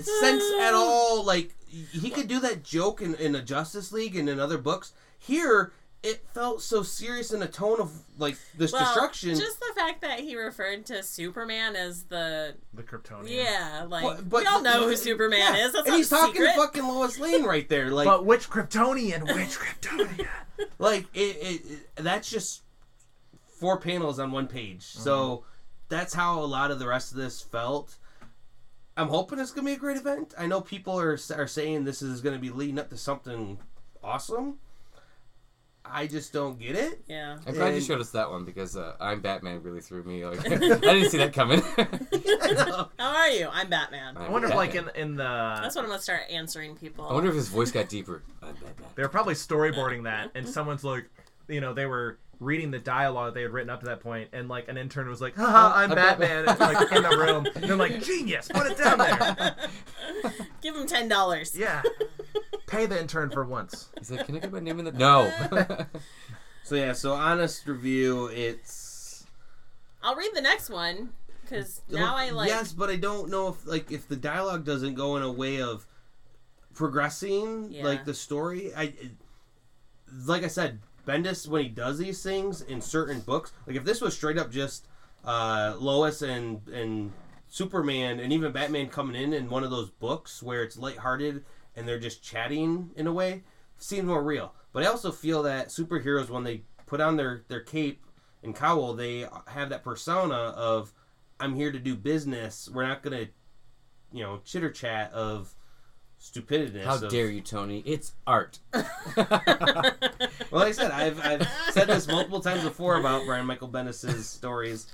sense 0.01 0.45
at 0.61 0.75
all. 0.75 1.25
Like 1.25 1.55
he 1.69 2.11
could 2.11 2.29
do 2.29 2.41
that 2.41 2.63
joke 2.63 3.01
in, 3.01 3.15
in 3.15 3.35
a 3.35 3.43
Justice 3.43 3.93
League 3.93 4.17
and 4.17 4.29
in 4.29 4.39
other 4.41 4.59
books. 4.59 4.93
Here, 5.19 5.73
it 6.05 6.25
felt 6.35 6.61
so 6.63 6.83
serious 6.83 7.33
in 7.33 7.43
a 7.43 7.49
tone 7.49 7.81
of 7.81 7.91
like 8.19 8.37
this 8.57 8.73
Well, 8.73 8.85
destruction. 8.85 9.31
Just 9.37 9.59
the 9.59 9.73
fact 9.75 10.03
that 10.03 10.21
he 10.21 10.37
referred 10.37 10.87
to 10.87 11.03
Superman 11.03 11.75
as 11.75 12.05
the 12.05 12.55
The 12.75 12.83
Kryptonian. 12.83 13.31
yeah, 13.31 13.87
like 13.89 14.05
But- 14.05 14.29
but- 14.29 14.41
we 14.43 14.47
all 14.47 14.63
know 14.63 14.87
who 14.89 14.95
Superman 14.97 15.39
Yeah, 15.41 15.67
is. 15.67 15.73
That's 15.73 15.87
and 15.87 15.93
not 15.93 15.97
he's 15.97 16.13
a 16.13 16.17
talking 16.17 16.35
secret. 16.35 16.53
to 16.55 16.61
fucking 16.61 16.87
Lois 16.87 17.19
Lane 17.19 17.45
right 17.45 17.69
there. 17.69 17.91
Like, 17.91 18.05
But 18.07 18.25
which 18.27 18.49
Kryptonian? 18.51 19.23
Which 19.35 19.59
Kryptonian? 19.59 20.27
like 20.79 21.07
it, 21.15 21.37
it, 21.37 21.61
it- 21.71 21.89
that's 22.05 22.31
just 22.31 22.63
four 23.59 23.79
panels 23.79 24.19
on 24.19 24.31
one 24.31 24.47
page 24.47 24.83
so 24.85 25.39
Mm-hmm. 25.39 25.45
that's 25.89 26.13
how 26.15 26.41
a 26.41 26.45
lot 26.45 26.71
of 26.71 26.79
the 26.79 26.87
rest 26.87 27.13
of 27.13 27.17
this 27.17 27.41
felt 27.41 27.97
i'm 28.97 29.09
hoping 29.09 29.39
it's 29.39 29.53
gonna 29.53 29.67
be 29.67 29.73
a 29.73 29.77
great 29.79 29.97
event 29.97 30.35
i 30.39 30.47
know 30.47 30.61
people 30.61 30.99
are, 30.99 31.19
are 31.35 31.47
saying 31.47 31.85
this 31.85 32.03
is 32.03 32.21
gonna 32.21 32.39
be 32.39 32.51
leading 32.51 32.79
up 32.79 32.91
to 32.91 32.97
something 32.97 33.59
awesome 34.03 34.59
i 35.85 36.07
just 36.07 36.33
don't 36.33 36.59
get 36.59 36.77
it 36.77 37.05
yeah. 37.07 37.39
I'm 37.47 37.55
glad 37.55 37.75
you 37.75 37.81
showed 37.81 38.01
us 38.01 38.11
that 38.11 38.31
one 38.31 38.45
because 38.45 38.77
uh, 38.77 38.95
I'm 39.01 39.21
Batman 39.21 39.63
really 39.63 39.81
threw 39.81 40.03
me. 40.03 40.25
Like, 40.25 40.41
I 40.53 40.57
didn't 40.57 41.11
see 41.11 41.19
that 41.19 41.33
coming. 41.33 41.61
How 42.99 43.17
are 43.17 43.29
you? 43.29 43.49
I'm 43.53 43.69
Batman. 43.69 44.17
I 44.17 44.29
wonder 44.29 44.49
if, 44.49 44.55
like, 44.55 44.75
in 44.75 44.91
in 44.95 45.17
the 45.17 45.59
That's 45.63 45.77
what 45.77 45.83
I'm 45.83 45.91
gonna 45.91 46.03
start 46.03 46.23
answering 46.31 46.77
people. 46.77 47.07
I 47.07 47.13
wonder 47.13 47.29
if 47.29 47.35
his 47.37 47.49
voice 47.49 47.71
got 47.71 47.89
deeper. 47.89 48.23
I'm 48.43 48.55
Batman. 48.55 48.89
They 48.95 49.03
were 49.03 49.09
probably 49.09 49.35
storyboarding 49.35 50.05
that, 50.05 50.31
and 50.35 50.49
someone's 50.49 50.85
like, 50.85 51.09
you 51.49 51.61
know, 51.61 51.75
they 51.75 51.87
were 51.87 52.19
reading 52.41 52.71
the 52.71 52.79
dialogue 52.79 53.35
they 53.35 53.43
had 53.43 53.53
written 53.53 53.71
up 53.71 53.81
to 53.81 53.87
that 53.87 54.01
point, 54.01 54.31
and 54.33 54.49
like 54.49 54.69
an 54.69 54.77
intern 54.77 55.09
was 55.09 55.21
like, 55.21 55.37
"Haha, 55.37 55.79
I'm 55.79 55.91
I'm 55.91 55.97
Batman," 55.97 56.49
and, 56.49 56.59
like 56.61 56.93
in 56.93 57.03
the 57.03 57.17
room, 57.17 57.47
and 57.55 57.65
they're 57.65 57.77
like, 57.77 58.03
"Genius, 58.03 58.49
put 58.49 58.71
it 58.71 58.79
down 58.79 58.99
there." 58.99 59.57
Give 60.61 60.75
him 60.75 60.87
ten 60.87 61.09
dollars. 61.09 61.57
Yeah, 61.57 61.83
pay 62.75 62.87
the 62.87 63.01
intern 63.01 63.31
for 63.31 63.45
once. 63.45 63.89
He's 63.99 64.11
like, 64.11 64.27
can 64.27 64.37
I 64.37 64.41
get 64.41 64.53
my 64.53 64.61
name 64.61 64.79
in 64.79 64.85
the? 64.85 64.93
No. 64.93 65.31
so 66.65 66.77
yeah 66.77 66.93
so 66.93 67.13
honest 67.13 67.67
review 67.67 68.27
it's 68.29 69.27
I'll 70.03 70.17
read 70.17 70.31
the 70.35 70.41
next 70.41 70.71
one 70.71 71.11
because 71.43 71.83
now 71.91 72.17
I 72.17 72.31
like. 72.31 72.49
yes 72.49 72.73
but 72.73 72.89
i 72.89 72.97
don't 72.97 73.29
know 73.31 73.49
if 73.49 73.67
like 73.67 73.93
if 73.93 74.09
the 74.09 74.17
dialogue 74.17 74.65
doesn't 74.65 74.95
go 74.95 75.17
in 75.19 75.23
a 75.23 75.31
way 75.31 75.61
of 75.61 75.87
progressing 76.75 77.71
Yeah. 77.71 77.85
like 77.85 78.05
the 78.07 78.15
story 78.15 78.73
i 78.75 78.85
it- 78.85 79.13
like 80.25 80.43
i 80.43 80.47
said 80.49 80.81
bendis 81.07 81.47
when 81.47 81.63
he 81.65 81.69
does 81.69 81.99
these 81.99 82.23
things 82.23 82.63
in 82.63 82.81
certain 82.81 83.21
books 83.21 83.53
like 83.67 83.77
if 83.77 83.85
this 83.85 84.01
was 84.01 84.15
straight 84.15 84.39
up 84.39 84.51
just 84.51 84.87
uh 85.27 85.75
lois 85.79 86.23
and 86.23 86.67
and 86.69 87.13
superman 87.49 88.21
and 88.21 88.33
even 88.33 88.53
batman 88.53 88.89
coming 88.89 89.21
in 89.23 89.33
in 89.35 89.51
one 89.51 89.63
of 89.65 89.71
those 89.71 89.91
books 89.91 90.43
where 90.43 90.63
it's 90.63 90.79
lighthearted 90.79 91.45
and 91.77 91.87
they're 91.87 91.99
just 91.99 92.23
chatting 92.23 92.91
in 92.97 93.07
a 93.07 93.13
way 93.13 93.43
seems 93.77 94.05
more 94.07 94.23
real 94.23 94.55
but 94.73 94.83
i 94.83 94.87
also 94.87 95.11
feel 95.13 95.43
that 95.43 95.69
superheroes 95.69 96.31
when 96.31 96.45
they 96.45 96.63
put 96.87 97.01
on 97.01 97.17
their 97.17 97.45
their 97.49 97.61
cape 97.61 98.05
and 98.43 98.55
cowl 98.55 98.95
they 98.95 99.27
have 99.49 99.69
that 99.71 99.83
persona 99.83 100.35
of 100.35 100.93
i'm 101.41 101.55
here 101.55 101.73
to 101.73 101.79
do 101.79 101.95
business 101.97 102.69
we're 102.73 102.87
not 102.87 103.03
gonna 103.03 103.27
you 104.13 104.23
know 104.23 104.41
chitter 104.45 104.71
chat 104.71 105.13
of 105.13 105.55
stupidity 106.19 106.81
How 106.81 106.97
dare 106.97 107.29
you, 107.29 107.43
Tony? 107.43 107.83
It's 107.85 108.13
art. 108.27 108.59
well, 108.73 108.87
like 110.53 110.69
I 110.69 110.73
said, 110.73 110.91
I've, 110.91 111.21
I've 111.21 111.47
said 111.71 111.87
this 111.89 112.09
multiple 112.09 112.41
times 112.41 112.63
before 112.63 112.97
about 112.97 113.27
Brian 113.27 113.45
Michael 113.45 113.69
Bendis' 113.69 114.23
stories, 114.23 114.87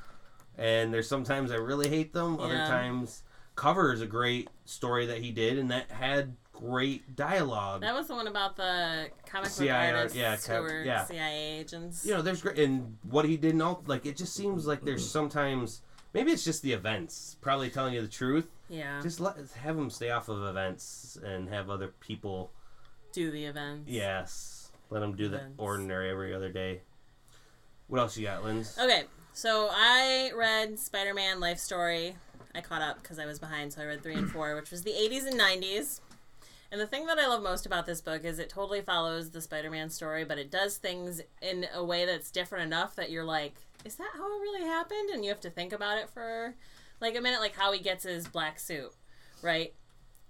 and 0.58 0.92
there's 0.92 1.08
sometimes 1.08 1.52
I 1.52 1.56
really 1.56 1.88
hate 1.88 2.12
them. 2.12 2.40
Other 2.40 2.54
Yeah. 2.56 2.66
times, 2.66 3.22
Cover 3.54 3.92
is 3.92 4.00
a 4.00 4.06
great 4.06 4.48
story 4.64 5.06
that 5.06 5.18
he 5.18 5.30
did, 5.30 5.58
and 5.58 5.70
that 5.70 5.90
had 5.92 6.34
great 6.60 7.16
dialogue. 7.16 7.80
That 7.80 7.94
was 7.94 8.08
the 8.08 8.14
one 8.14 8.26
about 8.26 8.56
the 8.56 9.08
comic 9.26 9.44
book 9.46 9.52
CIA, 9.52 9.92
artists 9.92 10.16
yeah, 10.16 10.36
who 10.36 10.62
were 10.62 10.84
yeah. 10.84 11.04
CIA 11.04 11.58
agents. 11.60 12.04
you 12.04 12.12
know, 12.14 12.22
there's 12.22 12.42
great, 12.42 12.58
and 12.58 12.96
what 13.02 13.24
he 13.24 13.36
did, 13.36 13.52
and 13.52 13.62
all 13.62 13.82
like 13.86 14.06
it 14.06 14.16
just 14.16 14.34
seems 14.34 14.66
like 14.66 14.82
there's 14.82 15.02
Mm-hmm. 15.02 15.10
sometimes 15.10 15.82
maybe 16.12 16.30
it's 16.32 16.44
just 16.44 16.62
the 16.62 16.72
events. 16.72 17.36
Probably 17.40 17.70
telling 17.70 17.94
you 17.94 18.02
the 18.02 18.08
truth. 18.08 18.48
yeah, 18.68 19.00
Just 19.02 19.20
let 19.20 19.36
have 19.62 19.76
them 19.76 19.90
stay 19.90 20.10
off 20.10 20.28
of 20.28 20.42
events 20.44 21.18
and 21.24 21.48
have 21.48 21.70
other 21.70 21.88
people. 22.00 22.50
do 23.12 23.30
the 23.30 23.44
events. 23.46 23.90
Yes, 23.90 24.70
let 24.90 25.00
them 25.00 25.16
do 25.16 25.28
the 25.28 25.42
ordinary 25.56 26.10
every 26.10 26.34
other 26.34 26.50
day. 26.50 26.82
What 27.88 27.98
else 28.00 28.16
you 28.16 28.26
got, 28.26 28.44
Linz? 28.44 28.76
Okay, 28.80 29.04
so 29.32 29.68
I 29.72 30.30
read 30.36 30.78
Spider 30.78 31.12
Man 31.14 31.40
Life 31.40 31.58
Story. 31.58 32.16
I 32.54 32.60
caught 32.60 32.82
up 32.82 33.00
because 33.02 33.18
I 33.18 33.26
was 33.26 33.38
behind, 33.38 33.72
so 33.72 33.80
I 33.82 33.84
read 33.86 34.02
three 34.02 34.14
and 34.14 34.30
four, 34.30 34.54
which 34.56 34.70
was 34.72 34.82
the 34.82 34.90
80s 34.92 35.26
and 35.26 35.38
90s. 35.40 36.00
And 36.72 36.80
the 36.80 36.86
thing 36.86 37.06
that 37.06 37.18
I 37.18 37.26
love 37.26 37.42
most 37.42 37.66
about 37.66 37.86
this 37.86 38.00
book 38.00 38.24
is 38.24 38.38
it 38.38 38.48
totally 38.48 38.80
follows 38.80 39.30
the 39.30 39.40
Spider 39.40 39.70
Man 39.70 39.90
story, 39.90 40.24
but 40.24 40.38
it 40.38 40.50
does 40.50 40.76
things 40.76 41.20
in 41.42 41.66
a 41.74 41.84
way 41.84 42.06
that's 42.06 42.30
different 42.30 42.64
enough 42.66 42.94
that 42.96 43.10
you're 43.10 43.24
like, 43.24 43.54
is 43.84 43.96
that 43.96 44.10
how 44.14 44.24
it 44.24 44.40
really 44.40 44.66
happened? 44.66 45.10
And 45.10 45.24
you 45.24 45.30
have 45.30 45.40
to 45.40 45.50
think 45.50 45.72
about 45.72 45.98
it 45.98 46.08
for 46.10 46.54
like 47.00 47.16
a 47.16 47.20
minute, 47.20 47.40
like 47.40 47.56
how 47.56 47.72
he 47.72 47.80
gets 47.80 48.04
his 48.04 48.28
black 48.28 48.60
suit, 48.60 48.92
right? 49.42 49.74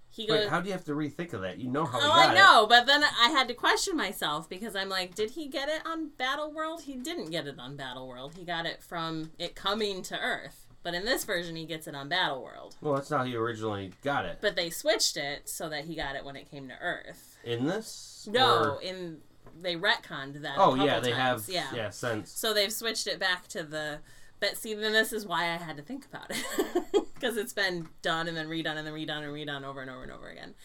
He 0.09 0.25
goes. 0.27 0.39
Wait, 0.39 0.49
how 0.49 0.59
do 0.59 0.67
you 0.67 0.73
have 0.73 0.83
to 0.85 0.93
rethink 0.93 1.31
of 1.33 1.41
that? 1.41 1.59
You 1.59 1.69
know 1.69 1.85
how 1.85 1.99
he 1.99 2.05
Oh, 2.05 2.09
got 2.09 2.29
I 2.29 2.33
know, 2.33 2.65
but 2.67 2.85
then 2.85 3.03
I 3.03 3.29
had 3.29 3.47
to 3.47 3.53
question 3.53 3.95
myself 3.95 4.49
because 4.49 4.75
I'm 4.75 4.89
like, 4.89 5.15
did 5.15 5.31
he 5.31 5.47
get 5.47 5.69
it 5.69 5.85
on 5.85 6.09
Battle 6.17 6.51
World? 6.51 6.81
He 6.83 6.95
didn't 6.95 7.29
get 7.29 7.47
it 7.47 7.59
on 7.59 7.77
Battle 7.77 8.07
World. 8.07 8.33
He 8.35 8.43
got 8.43 8.65
it 8.65 8.81
from 8.83 9.31
it 9.39 9.55
coming 9.55 10.01
to 10.03 10.19
Earth. 10.19 10.65
But 10.83 10.93
in 10.95 11.05
this 11.05 11.23
version, 11.25 11.55
he 11.55 11.65
gets 11.65 11.87
it 11.87 11.93
on 11.95 12.09
Battle 12.09 12.41
World. 12.43 12.75
Well, 12.81 12.95
that's 12.95 13.11
not 13.11 13.19
how 13.19 13.23
you 13.25 13.39
originally 13.39 13.91
got 14.03 14.25
it. 14.25 14.39
But 14.41 14.55
they 14.55 14.69
switched 14.71 15.15
it 15.15 15.47
so 15.47 15.69
that 15.69 15.85
he 15.85 15.95
got 15.95 16.15
it 16.15 16.25
when 16.25 16.35
it 16.35 16.49
came 16.49 16.67
to 16.69 16.73
Earth. 16.81 17.37
In 17.43 17.65
this? 17.67 18.27
No, 18.31 18.75
Or- 18.77 18.81
in 18.81 19.19
they 19.59 19.75
retconned 19.75 20.41
that. 20.41 20.55
Oh 20.57 20.75
yeah, 20.75 20.99
they 20.99 21.11
times. 21.11 21.45
have. 21.47 21.53
Yeah. 21.53 21.67
Yeah. 21.75 21.89
sense. 21.89 22.31
So 22.31 22.53
they've 22.53 22.71
switched 22.73 23.05
it 23.07 23.19
back 23.19 23.47
to 23.49 23.63
the. 23.63 23.99
But 24.39 24.57
see, 24.57 24.73
then 24.73 24.91
this 24.93 25.13
is 25.13 25.25
why 25.25 25.43
I 25.43 25.57
had 25.57 25.77
to 25.77 25.83
think 25.83 26.05
about 26.05 26.31
it 26.31 27.05
because 27.13 27.37
it's 27.37 27.53
been 27.53 27.89
done 28.01 28.27
and 28.27 28.35
then 28.35 28.47
redone 28.47 28.75
and 28.77 28.87
then 28.87 28.93
redone 28.93 29.23
and 29.23 29.31
redone 29.33 29.63
over 29.63 29.81
and 29.81 29.89
over 29.91 30.01
and 30.01 30.11
over 30.11 30.29
again. 30.29 30.55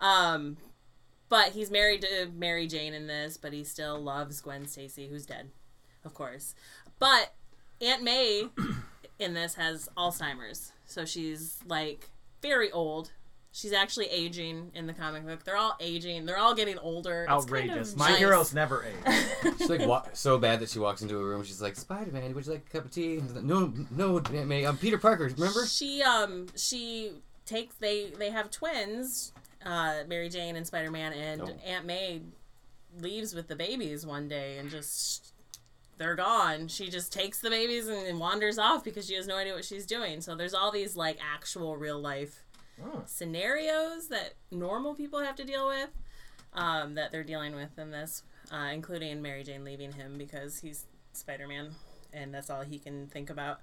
Um, 0.00 0.56
but 1.28 1.52
he's 1.52 1.70
married 1.70 2.00
to 2.02 2.30
Mary 2.34 2.66
Jane 2.66 2.94
in 2.94 3.06
this, 3.06 3.36
but 3.36 3.52
he 3.52 3.64
still 3.64 4.00
loves 4.00 4.40
Gwen 4.40 4.66
Stacy, 4.66 5.08
who's 5.08 5.26
dead, 5.26 5.50
of 6.06 6.14
course. 6.14 6.54
But 6.98 7.34
Aunt 7.82 8.02
May 8.02 8.48
in 9.18 9.34
this 9.34 9.54
has 9.54 9.88
Alzheimer's, 9.96 10.72
so 10.86 11.04
she's 11.04 11.58
like 11.66 12.10
very 12.42 12.70
old. 12.70 13.10
She's 13.50 13.72
actually 13.72 14.06
aging 14.06 14.70
in 14.74 14.86
the 14.86 14.92
comic 14.92 15.24
book. 15.26 15.42
They're 15.42 15.56
all 15.56 15.74
aging. 15.80 16.26
They're 16.26 16.36
all 16.38 16.54
getting 16.54 16.78
older. 16.78 17.22
It's 17.22 17.28
kind 17.28 17.38
of 17.38 17.44
Outrageous. 17.76 17.96
My 17.96 18.10
nice. 18.10 18.18
heroes 18.18 18.54
never 18.54 18.84
age. 18.84 19.14
She's 19.58 19.70
like 19.70 19.86
wa- 19.88 20.04
so 20.12 20.38
bad 20.38 20.60
that 20.60 20.68
she 20.68 20.78
walks 20.78 21.00
into 21.02 21.16
a 21.18 21.24
room. 21.24 21.42
She's 21.42 21.60
like, 21.62 21.74
Spider 21.74 22.12
Man, 22.12 22.34
would 22.34 22.46
you 22.46 22.52
like 22.52 22.66
a 22.68 22.70
cup 22.70 22.84
of 22.84 22.90
tea? 22.90 23.14
And 23.14 23.22
he's 23.22 23.32
like, 23.32 23.44
no, 23.44 23.72
no, 23.90 24.18
Aunt 24.18 24.46
May. 24.46 24.64
I'm 24.64 24.76
Peter 24.76 24.98
Parker. 24.98 25.24
Remember? 25.24 25.64
She 25.66 26.02
um 26.02 26.46
she 26.56 27.12
takes 27.46 27.74
they 27.76 28.10
they 28.18 28.30
have 28.30 28.50
twins, 28.50 29.32
uh, 29.64 30.00
Mary 30.06 30.28
Jane 30.28 30.54
and 30.54 30.66
Spider 30.66 30.90
Man, 30.90 31.12
and 31.14 31.40
Oh. 31.40 31.50
Aunt 31.66 31.86
May 31.86 32.20
leaves 33.00 33.34
with 33.34 33.48
the 33.48 33.56
babies 33.56 34.04
one 34.06 34.28
day 34.28 34.58
and 34.58 34.70
just 34.70 35.32
they're 35.98 36.14
gone. 36.14 36.68
She 36.68 36.88
just 36.88 37.12
takes 37.12 37.40
the 37.40 37.50
babies 37.50 37.88
and, 37.88 38.06
and 38.06 38.18
wanders 38.20 38.58
off 38.58 38.84
because 38.84 39.06
she 39.06 39.14
has 39.14 39.26
no 39.26 39.36
idea 39.36 39.54
what 39.54 39.64
she's 39.64 39.84
doing. 39.86 40.20
So 40.20 40.34
there's 40.34 40.54
all 40.54 40.70
these 40.70 40.96
like 40.96 41.18
actual 41.22 41.76
real 41.76 42.00
life 42.00 42.44
Oh. 42.80 43.02
scenarios 43.06 44.06
that 44.08 44.34
normal 44.52 44.94
people 44.94 45.18
have 45.18 45.34
to 45.34 45.44
deal 45.44 45.66
with 45.66 45.90
um, 46.52 46.94
that 46.94 47.10
they're 47.10 47.24
dealing 47.24 47.56
with 47.56 47.76
in 47.76 47.90
this, 47.90 48.22
uh, 48.52 48.68
including 48.72 49.20
Mary 49.20 49.42
Jane 49.42 49.64
leaving 49.64 49.90
him 49.90 50.16
because 50.16 50.60
he's 50.60 50.86
Spider 51.12 51.48
Man 51.48 51.70
and 52.12 52.32
that's 52.32 52.50
all 52.50 52.62
he 52.62 52.78
can 52.78 53.08
think 53.08 53.30
about. 53.30 53.60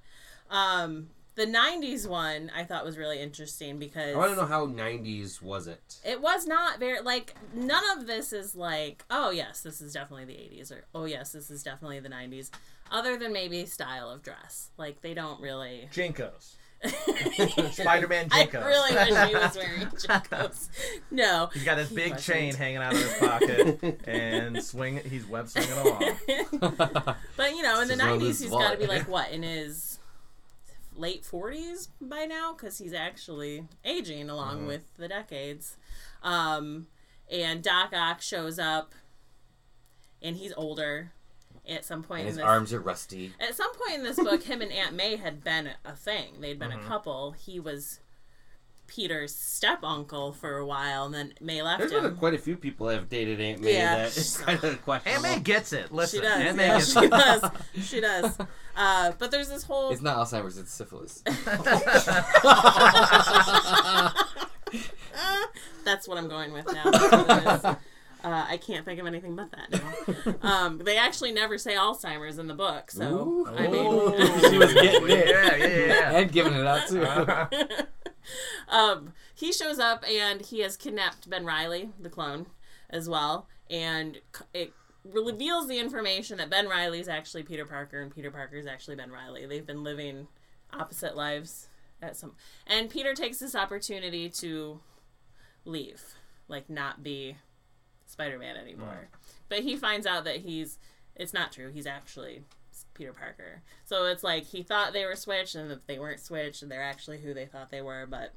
Um, 0.50 1.08
the 1.36 1.46
90s 1.46 2.08
one 2.08 2.52
I 2.56 2.64
thought 2.64 2.86
was 2.86 2.98
really 2.98 3.20
interesting 3.22 3.78
because 3.80 4.16
I 4.16 4.18
want 4.18 4.32
to 4.32 4.38
know 4.38 4.46
how 4.46 4.68
'90s 4.68 5.42
was 5.42 5.68
it? 5.68 6.00
it 6.06 6.22
was 6.22 6.48
not 6.48 6.80
very 6.80 7.02
like 7.02 7.36
none 7.54 7.84
of 7.98 8.08
this 8.08 8.32
is 8.34 8.56
like 8.56 9.04
oh 9.10 9.32
yes 9.32 9.62
this 9.62 9.82
is 9.82 9.94
definitely 9.94 10.26
the 10.26 10.34
80s 10.34 10.72
or 10.72 10.86
oh 10.96 11.06
yes 11.06 11.32
this 11.34 11.50
is 11.52 11.62
definitely 11.64 12.00
the 12.00 12.10
90s 12.10 12.50
other 12.92 13.18
than 13.18 13.34
maybe 13.34 13.66
style 13.66 14.10
of 14.10 14.22
dress 14.24 14.70
like 14.78 15.02
they 15.02 15.14
don't 15.14 15.42
really 15.42 15.90
JNCOs. 15.94 16.56
Spider-Man 17.74 18.30
JNCOs. 18.30 18.62
I 18.62 18.68
really 18.68 18.96
wish 18.96 19.30
he 19.30 19.36
was 19.36 19.56
wearing 19.58 19.88
JNCOs. 19.88 20.70
No. 21.10 21.50
He's 21.54 21.64
got 21.64 21.78
his 21.80 21.90
He 21.90 21.96
big 21.96 22.12
wasn't. 22.12 22.38
chain 22.38 22.54
hanging 22.54 22.78
out 22.78 22.94
of 22.94 23.00
his 23.02 23.14
pocket 23.16 24.02
and 24.08 24.64
swing. 24.64 25.00
He's 25.10 25.26
web 25.28 25.48
swinging 25.48 25.72
along. 25.72 26.16
But 27.38 27.52
you 27.56 27.64
know, 27.64 27.82
in 27.82 27.88
the 27.88 27.96
This 27.96 27.98
is 27.98 28.00
one 28.00 28.10
of 28.12 28.20
nineties, 28.20 28.40
he's 28.40 28.50
got 28.52 28.72
to 28.74 28.78
be 28.78 28.88
like 28.88 29.08
what 29.08 29.32
in 29.32 29.42
his 29.44 29.95
late 30.96 31.26
forties 31.26 31.90
by 32.02 32.26
now, 32.26 32.54
because 32.54 32.78
he's 32.78 32.94
actually 32.94 33.66
aging 33.84 34.30
along 34.30 34.58
Mm-hmm. 34.60 34.68
with 34.68 34.96
the 34.98 35.08
decades. 35.08 35.78
Um, 36.24 36.88
and 37.32 37.62
Doc 37.64 37.92
Ock 37.94 38.22
shows 38.22 38.58
up, 38.60 38.94
and 40.22 40.36
he's 40.38 40.54
older. 40.56 41.12
At 41.68 41.84
some 41.84 42.04
point 42.04 42.20
and 42.22 42.28
his 42.28 42.38
in 42.38 42.42
this, 42.42 42.48
arms 42.48 42.74
are 42.74 42.80
rusty. 42.80 43.34
at 43.40 43.56
some 43.56 43.72
point 43.74 43.98
in 43.98 44.04
this 44.04 44.18
book, 44.18 44.44
him 44.44 44.62
and 44.62 44.72
Aunt 44.72 44.94
May 44.94 45.16
had 45.16 45.44
been 45.44 45.72
a 45.84 45.96
thing. 45.96 46.40
They'd 46.40 46.60
been 46.60 46.70
Mm-hmm. 46.70 46.86
a 46.86 46.88
couple. 46.88 47.32
He 47.32 47.60
was 47.60 48.02
Peter's 48.88 49.34
step 49.36 49.80
uncle 49.84 50.32
for 50.32 50.58
a 50.58 50.66
while, 50.66 51.06
and 51.06 51.14
then 51.14 51.34
May 51.42 51.62
left 51.62 51.80
There's 51.80 51.92
him. 51.92 52.04
been 52.04 52.16
quite 52.16 52.34
a 52.34 52.38
few 52.38 52.56
people 52.56 52.88
that 52.88 52.96
have 52.96 53.10
dated 53.10 53.40
Aunt 53.42 53.62
May 53.62 53.74
Yeah. 53.74 53.98
that 53.98 54.16
is 54.18 54.38
kind 54.38 54.64
of 54.64 54.82
questionable. 54.86 55.26
Aunt 55.28 55.38
May 55.38 55.44
gets 55.44 55.74
it. 55.74 55.92
Listen, 55.92 56.20
she 56.22 56.26
does. 56.26 56.42
Aunt 56.42 56.58
May 56.58 56.68
Yeah, 56.68 56.78
gets 56.78 56.94
she 56.94 57.08
does. 57.08 57.52
She 57.90 58.02
does. 58.02 58.38
Uh, 58.76 59.12
but 59.18 59.32
there's 59.32 59.50
this 59.50 59.64
whole 59.64 59.92
It's 59.92 60.02
not 60.02 60.18
Alzheimer's, 60.18 60.58
it's 60.58 60.74
syphilis. 60.74 61.24
That's 65.86 66.08
what 66.08 66.18
I'm 66.18 66.28
going 66.28 66.52
with 66.52 66.66
now. 66.74 66.84
That's 66.92 67.12
what 67.12 67.30
it 67.30 67.56
is. 67.56 67.66
Uh, 68.24 68.44
I 68.50 68.58
can't 68.58 68.84
think 68.84 69.00
of 69.00 69.06
anything 69.06 69.36
but 69.36 69.52
that 69.52 69.70
now. 69.72 70.36
Um, 70.50 70.80
they 70.80 70.98
actually 70.98 71.32
never 71.32 71.60
say 71.60 71.76
Alzheimer's 71.76 72.40
in 72.40 72.48
the 72.48 72.56
book, 72.56 72.90
so 72.90 73.04
Ooh. 73.06 73.48
I 73.56 73.68
mean, 73.68 73.76
Ooh. 73.86 74.50
She 74.50 74.58
was 74.58 74.74
getting 74.74 75.08
it. 75.10 75.28
Yeah, 75.30 75.56
yeah, 75.56 75.68
yeah. 75.68 76.12
and 76.18 76.32
giving 76.32 76.54
it 76.54 76.66
out 76.66 76.88
too. 76.88 77.85
Um, 78.70 79.14
he 79.34 79.52
shows 79.52 79.80
up 79.80 80.04
and 80.10 80.42
he 80.42 80.60
has 80.60 80.78
kidnapped 80.78 81.30
Ben 81.30 81.46
Riley, 81.46 81.90
the 82.00 82.10
clone, 82.10 82.48
as 82.90 83.10
well, 83.10 83.48
and 83.70 84.20
it 84.54 84.74
reveals 85.04 85.68
the 85.68 85.80
information 85.80 86.38
that 86.38 86.50
Ben 86.50 86.68
Riley 86.68 87.00
is 87.00 87.08
actually 87.08 87.44
Peter 87.44 87.66
Parker 87.66 88.02
and 88.02 88.14
Peter 88.14 88.32
Parker 88.32 88.56
is 88.56 88.68
actually 88.68 88.96
Ben 88.96 89.12
Riley. 89.12 89.46
They've 89.46 89.66
been 89.66 89.84
living 89.84 90.28
opposite 90.74 91.16
lives 91.16 91.68
at 92.02 92.18
some, 92.18 92.34
and 92.68 92.90
Peter 92.90 93.14
takes 93.14 93.40
this 93.40 93.56
opportunity 93.56 94.30
to 94.30 94.80
leave, 95.64 96.02
like 96.48 96.70
not 96.70 97.04
be 97.04 97.38
Spider-Man 98.06 98.58
anymore. 98.58 99.10
But 99.50 99.60
he 99.60 99.76
finds 99.76 100.08
out 100.08 100.24
that 100.26 100.38
he's 100.38 100.78
it's 101.16 101.34
not 101.34 101.52
true. 101.52 101.70
He's 101.72 101.88
actually 101.88 102.44
Peter 102.94 103.14
Parker. 103.14 103.62
So 103.86 104.06
it's 104.06 104.24
like 104.24 104.46
he 104.46 104.64
thought 104.64 104.94
they 104.94 105.06
were 105.06 105.16
switched 105.16 105.56
and 105.56 105.70
that 105.72 105.88
they 105.88 106.00
weren't 106.00 106.20
switched 106.20 106.62
and 106.62 106.72
they're 106.72 106.84
actually 106.84 107.20
who 107.20 107.34
they 107.34 107.46
thought 107.46 107.70
they 107.70 107.82
were, 107.82 108.06
but 108.10 108.34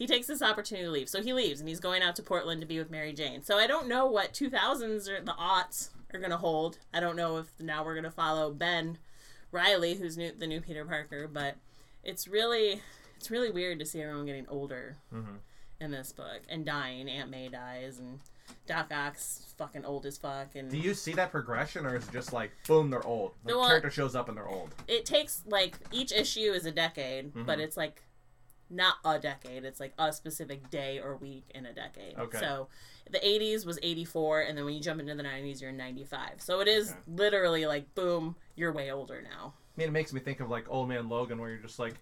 he 0.00 0.06
takes 0.06 0.26
this 0.26 0.40
opportunity 0.40 0.86
to 0.86 0.90
leave. 0.90 1.08
So 1.10 1.22
he 1.22 1.34
leaves 1.34 1.60
and 1.60 1.68
he's 1.68 1.78
going 1.78 2.02
out 2.02 2.16
to 2.16 2.22
Portland 2.22 2.62
to 2.62 2.66
be 2.66 2.78
with 2.78 2.90
Mary 2.90 3.12
Jane. 3.12 3.42
So 3.42 3.58
I 3.58 3.66
don't 3.66 3.86
know 3.86 4.06
what 4.06 4.32
2000s 4.32 5.06
or 5.08 5.20
the 5.22 5.32
aughts 5.34 5.90
are 6.14 6.18
going 6.18 6.30
to 6.30 6.38
hold. 6.38 6.78
I 6.94 7.00
don't 7.00 7.16
know 7.16 7.36
if 7.36 7.48
now 7.60 7.84
we're 7.84 7.92
going 7.94 8.04
to 8.04 8.10
follow 8.10 8.50
Ben 8.50 8.96
Riley, 9.52 9.94
who's 9.96 10.16
new, 10.16 10.32
the 10.32 10.46
new 10.46 10.62
Peter 10.62 10.86
Parker, 10.86 11.28
but 11.30 11.56
it's 12.02 12.26
really 12.26 12.80
it's 13.18 13.30
really 13.30 13.50
weird 13.50 13.78
to 13.80 13.84
see 13.84 14.00
everyone 14.00 14.24
getting 14.24 14.46
older 14.48 14.96
in 15.80 15.90
this 15.90 16.12
book 16.12 16.40
and 16.48 16.64
dying. 16.64 17.06
Aunt 17.10 17.30
May 17.30 17.48
dies 17.48 17.98
and 17.98 18.20
Doc 18.66 18.90
Ock's 18.90 19.52
fucking 19.58 19.84
old 19.84 20.06
as 20.06 20.16
fuck 20.16 20.54
and 20.54 20.70
Do 20.70 20.78
you 20.78 20.94
see 20.94 21.12
that 21.12 21.30
progression, 21.30 21.84
or 21.84 21.94
is 21.96 22.08
it 22.08 22.12
just 22.12 22.32
like 22.32 22.52
boom, 22.66 22.88
they're 22.88 23.06
old? 23.06 23.32
The 23.44 23.54
Well, 23.58 23.68
character 23.68 23.90
shows 23.90 24.16
up 24.16 24.28
and 24.30 24.36
they're 24.38 24.48
old. 24.48 24.74
it 24.88 25.04
takes 25.04 25.42
like 25.46 25.76
each 25.92 26.10
issue 26.10 26.52
is 26.52 26.64
a 26.64 26.72
decade, 26.72 27.34
but 27.34 27.58
Mhm. 27.58 27.62
it's 27.62 27.76
like 27.76 28.02
not 28.70 28.94
a 29.04 29.18
decade. 29.18 29.64
It's 29.64 29.80
like 29.80 29.92
a 29.98 30.12
specific 30.12 30.70
day 30.70 31.00
or 31.00 31.16
week 31.16 31.44
in 31.54 31.66
a 31.66 31.72
decade. 31.72 32.16
Okay. 32.18 32.38
So 32.38 32.68
the 33.10 33.18
80s 33.18 33.66
was 33.66 33.78
84, 33.82 34.42
and 34.42 34.56
then 34.56 34.64
when 34.64 34.74
you 34.74 34.80
jump 34.80 35.00
into 35.00 35.14
the 35.14 35.22
90s, 35.24 35.60
you're 35.60 35.70
in 35.70 35.76
95. 35.76 36.34
So 36.40 36.60
it 36.60 36.68
is 36.68 36.90
Okay. 36.90 36.98
literally 37.08 37.66
like 37.66 37.92
boom, 37.94 38.36
you're 38.54 38.72
way 38.72 38.90
older 38.92 39.20
now. 39.22 39.54
I 39.76 39.80
mean, 39.80 39.88
it 39.88 39.92
makes 39.92 40.12
me 40.12 40.20
think 40.20 40.40
of 40.40 40.48
like 40.48 40.66
Old 40.70 40.88
Man 40.88 41.08
Logan, 41.08 41.38
where 41.38 41.50
you're 41.50 41.58
just 41.58 41.78
like, 41.78 41.94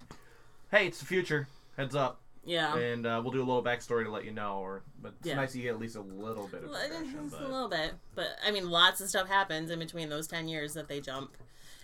hey, 0.70 0.86
it's 0.86 0.98
the 1.00 1.06
future. 1.06 1.48
Heads 1.76 1.94
up, 1.94 2.20
Yeah. 2.44 2.76
and 2.76 3.06
uh, 3.06 3.20
we'll 3.22 3.32
do 3.32 3.38
a 3.38 3.44
little 3.46 3.62
backstory 3.62 4.04
to 4.04 4.10
let 4.10 4.24
you 4.24 4.32
know. 4.32 4.58
Or, 4.58 4.82
but 5.00 5.14
it's 5.20 5.28
Yeah. 5.28 5.36
nice 5.36 5.54
you 5.54 5.62
get 5.62 5.70
at 5.70 5.78
least 5.78 5.96
a 5.96 6.00
little 6.00 6.48
bit 6.48 6.64
of 6.64 6.70
progression. 6.72 7.28
Just 7.30 7.40
a 7.40 7.46
little 7.46 7.68
bit, 7.68 7.94
but 8.14 8.36
I 8.44 8.50
mean, 8.50 8.68
lots 8.68 9.00
of 9.00 9.08
stuff 9.08 9.28
happens 9.28 9.70
in 9.70 9.78
between 9.78 10.08
those 10.08 10.26
ten 10.26 10.48
years 10.48 10.74
that 10.74 10.88
they 10.88 11.00
jump, 11.00 11.36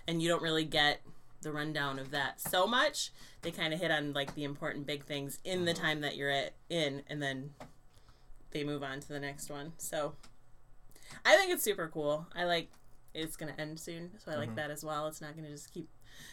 and 0.07 0.21
you 0.21 0.29
don't 0.29 0.43
really 0.43 0.65
get 0.65 1.01
the 1.45 1.53
rundown 1.53 1.99
of 1.99 2.11
that 2.11 2.41
so 2.41 2.67
much. 2.67 3.13
They 3.43 3.51
kind 3.51 3.73
of 3.73 3.81
hit 3.81 3.91
on 3.91 4.13
like 4.13 4.35
the 4.35 4.45
important 4.45 4.87
big 4.87 5.05
things 5.05 5.39
in 5.45 5.65
the 5.65 5.73
mm-hmm. 5.73 5.83
time 5.83 6.01
that 6.01 6.17
you're 6.17 6.31
at 6.31 6.55
in, 6.69 7.03
and 7.09 7.23
then 7.23 7.51
they 8.51 8.65
move 8.65 8.83
on 8.83 9.01
to 9.01 9.09
the 9.09 9.21
next 9.21 9.51
one. 9.51 9.73
So, 9.79 10.15
I 11.25 11.37
think 11.37 11.53
it's 11.53 11.63
super 11.63 11.89
cool. 11.89 12.27
I 12.35 12.45
like 12.45 12.71
it's 13.15 13.37
gonna 13.37 13.55
end 13.59 13.79
soon, 13.79 14.11
so 14.19 14.33
I 14.33 14.37
like 14.37 14.49
mm-hmm. 14.49 14.57
that 14.57 14.71
as 14.71 14.85
well. 14.85 15.07
It's 15.07 15.21
not 15.21 15.37
gonna 15.37 15.51
just 15.51 15.73
keep 15.73 15.89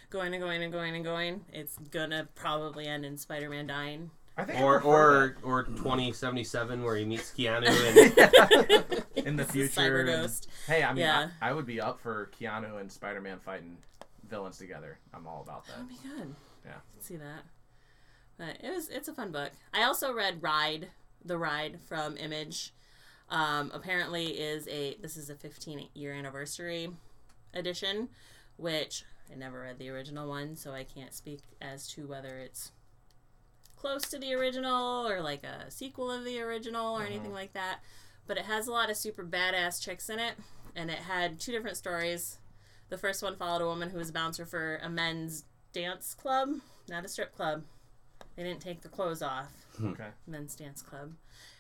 going 0.09 0.33
and 0.33 0.41
going 0.41 0.63
and 0.63 0.71
going 0.71 0.95
and 0.95 1.03
going. 1.03 1.41
It's 1.53 1.77
gonna 1.91 2.27
probably 2.35 2.87
end 2.87 3.05
in 3.05 3.17
Spider-Man 3.17 3.67
dying. 3.67 4.11
I 4.37 4.45
think 4.45 4.59
I 4.59 4.63
Or 4.63 4.79
prefer 4.79 5.37
or 5.43 5.59
or 5.59 5.63
twenty 5.63 6.11
seventy 6.13 6.43
seven 6.43 6.83
where 6.83 6.95
he 6.95 7.05
meets 7.05 7.31
Keanu 7.31 7.67
and 7.67 9.03
in 9.27 9.35
the 9.35 9.45
future. 9.45 9.81
cyber 9.81 9.99
and- 10.01 10.09
ghost. 10.09 10.49
hey, 10.67 10.83
I 10.83 10.93
mean, 10.93 11.01
Yeah. 11.01 11.29
I, 11.41 11.49
I 11.49 11.53
would 11.53 11.65
be 11.65 11.81
up 11.81 11.99
for 11.99 12.29
Keanu 12.39 12.79
and 12.79 12.91
Spider-Man 12.91 13.39
fighting 13.39 13.77
villains 14.31 14.57
together. 14.57 14.97
I'm 15.13 15.27
all 15.27 15.43
about 15.43 15.67
that. 15.67 15.73
That'd 15.73 15.89
be 15.89 16.07
good. 16.07 16.35
Yeah. 16.65 16.79
See 16.99 17.17
that. 17.17 17.43
But 18.37 18.57
it 18.63 18.73
was 18.73 18.89
it's 18.89 19.07
a 19.07 19.13
fun 19.13 19.31
book. 19.31 19.51
I 19.71 19.83
also 19.83 20.11
read 20.11 20.41
Ride, 20.41 20.87
The 21.23 21.37
Ride 21.37 21.79
from 21.87 22.17
Image. 22.17 22.73
Um, 23.29 23.71
apparently 23.73 24.39
is 24.39 24.67
a 24.67 24.97
this 25.01 25.15
is 25.15 25.29
a 25.29 25.35
15 25.35 25.89
year 25.93 26.13
anniversary 26.13 26.89
edition, 27.53 28.09
which 28.57 29.03
I 29.31 29.35
never 29.35 29.61
read 29.61 29.77
the 29.77 29.89
original 29.89 30.27
one, 30.27 30.55
so 30.55 30.71
I 30.71 30.83
can't 30.83 31.13
speak 31.13 31.41
as 31.61 31.87
to 31.89 32.07
whether 32.07 32.39
it's 32.39 32.71
close 33.75 34.03
to 34.09 34.17
the 34.17 34.33
original 34.33 35.07
or 35.07 35.21
like 35.21 35.43
a 35.43 35.69
sequel 35.69 36.11
of 36.11 36.25
the 36.25 36.39
original 36.41 36.97
or 36.97 37.03
anything 37.03 37.33
like 37.33 37.53
that. 37.53 37.79
But 38.27 38.37
it 38.37 38.45
has 38.45 38.67
a 38.67 38.71
lot 38.71 38.89
of 38.89 38.97
super 38.97 39.23
badass 39.23 39.81
chicks 39.81 40.09
in 40.09 40.19
it, 40.19 40.33
and 40.75 40.89
it 40.89 40.99
had 40.99 41.39
two 41.39 41.51
different 41.51 41.77
stories. 41.77 42.37
The 42.91 42.97
first 42.97 43.23
one 43.23 43.37
followed 43.37 43.63
a 43.63 43.65
woman 43.65 43.89
who 43.89 43.99
was 43.99 44.09
a 44.09 44.13
bouncer 44.13 44.45
for 44.45 44.75
a 44.83 44.89
men's 44.89 45.45
dance 45.71 46.13
club, 46.13 46.49
not 46.89 47.05
a 47.05 47.07
strip 47.07 47.33
club. 47.33 47.63
They 48.35 48.43
didn't 48.43 48.59
take 48.59 48.81
the 48.81 48.89
clothes 48.89 49.21
off. 49.21 49.47
Hmm. 49.77 49.91
Okay. 49.91 50.09
Men's 50.27 50.57
dance 50.57 50.81
club. 50.81 51.13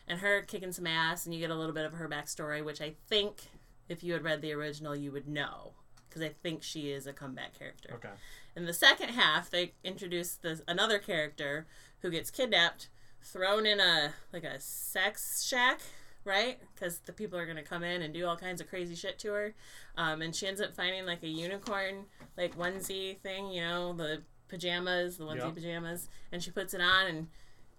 And 0.09 0.19
her 0.19 0.41
kicking 0.41 0.73
some 0.73 0.85
ass, 0.85 1.25
and 1.25 1.33
you 1.33 1.39
get 1.39 1.49
a 1.49 1.55
little 1.55 1.73
bit 1.73 1.85
of 1.85 1.93
her 1.93 2.09
backstory, 2.09 2.63
which 2.63 2.81
I 2.81 2.95
think 3.07 3.43
if 3.87 4.03
you 4.03 4.11
had 4.11 4.25
read 4.25 4.41
the 4.41 4.51
original, 4.51 4.93
you 4.93 5.13
would 5.13 5.25
know. 5.25 5.71
Because 6.09 6.21
I 6.21 6.29
think 6.43 6.63
she 6.63 6.91
is 6.91 7.07
a 7.07 7.13
comeback 7.13 7.57
character. 7.57 7.91
Okay. 7.93 8.13
In 8.57 8.65
the 8.65 8.73
second 8.73 9.11
half, 9.11 9.49
they 9.49 9.71
introduce 9.85 10.33
this 10.35 10.61
another 10.67 10.99
character 10.99 11.65
who 12.01 12.09
gets 12.09 12.29
kidnapped, 12.29 12.89
thrown 13.21 13.65
in 13.65 13.79
a 13.79 14.15
like 14.33 14.43
a 14.43 14.59
sex 14.59 15.45
shack, 15.47 15.79
right? 16.23 16.59
Because 16.73 16.99
the 16.99 17.13
people 17.13 17.37
are 17.39 17.45
gonna 17.45 17.63
come 17.63 17.83
in 17.83 18.01
and 18.01 18.13
do 18.13 18.25
all 18.25 18.37
kinds 18.37 18.61
of 18.61 18.69
crazy 18.69 18.95
shit 18.95 19.19
to 19.19 19.31
her, 19.33 19.53
um, 19.97 20.21
and 20.21 20.35
she 20.35 20.47
ends 20.47 20.61
up 20.61 20.75
finding 20.75 21.05
like 21.05 21.23
a 21.23 21.27
unicorn 21.27 22.05
like 22.37 22.57
onesie 22.57 23.17
thing, 23.19 23.51
you 23.51 23.61
know, 23.61 23.93
the 23.93 24.21
pajamas, 24.47 25.17
the 25.17 25.23
onesie 25.25 25.45
Yep. 25.45 25.55
pajamas, 25.55 26.09
and 26.31 26.43
she 26.43 26.51
puts 26.51 26.73
it 26.73 26.81
on 26.81 27.07
and 27.07 27.27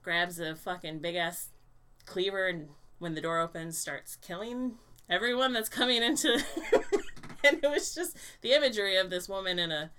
grabs 0.03 0.39
a 0.39 0.55
fucking 0.55 0.99
big 0.99 1.17
ass 1.17 1.49
cleaver, 2.07 2.49
and 2.49 2.69
when 2.99 3.15
the 3.15 3.21
door 3.21 3.41
opens, 3.41 3.79
starts 3.79 4.17
killing 4.17 4.77
everyone 5.09 5.53
that's 5.53 5.69
coming 5.69 6.03
into. 6.03 6.33
and 7.45 7.59
it 7.63 7.71
was 7.71 7.95
just 7.95 8.17
the 8.41 8.53
imagery 8.53 8.97
of 8.97 9.11
this 9.11 9.29
woman 9.29 9.59
in 9.59 9.71
a 9.71 9.91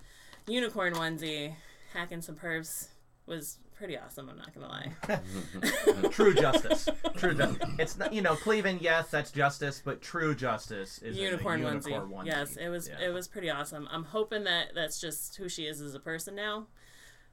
unicorn 0.46 0.94
onesie 0.94 1.54
hacking 1.92 2.20
some 2.20 2.34
pervs 2.34 2.88
was 3.26 3.58
pretty 3.74 3.98
awesome. 3.98 4.28
I'm 4.28 4.36
not 4.38 4.54
gonna 4.54 4.68
lie. 4.68 6.08
True 6.10 6.34
justice. 6.34 6.88
True 7.16 7.34
justice. 7.34 7.68
It's 7.78 7.98
not, 7.98 8.12
you 8.12 8.22
know, 8.22 8.36
Cleveland. 8.36 8.80
Yes, 8.80 9.10
that's 9.10 9.30
justice, 9.30 9.82
but 9.84 10.00
true 10.00 10.34
justice 10.34 10.98
is 10.98 11.02
in 11.02 11.14
the 11.14 11.20
unicorn, 11.20 11.60
unicorn 11.60 11.82
onesie. 11.82 12.10
onesie. 12.10 12.26
Yes, 12.26 12.56
it 12.56 12.68
was. 12.68 12.88
Yeah. 12.88 13.08
It 13.08 13.12
was 13.12 13.28
pretty 13.28 13.50
awesome. 13.50 13.88
I'm 13.90 14.04
hoping 14.04 14.44
that 14.44 14.68
that's 14.74 15.00
just 15.00 15.36
who 15.36 15.48
she 15.48 15.64
is 15.64 15.80
as 15.80 15.94
a 15.94 16.00
person 16.00 16.34
now, 16.34 16.66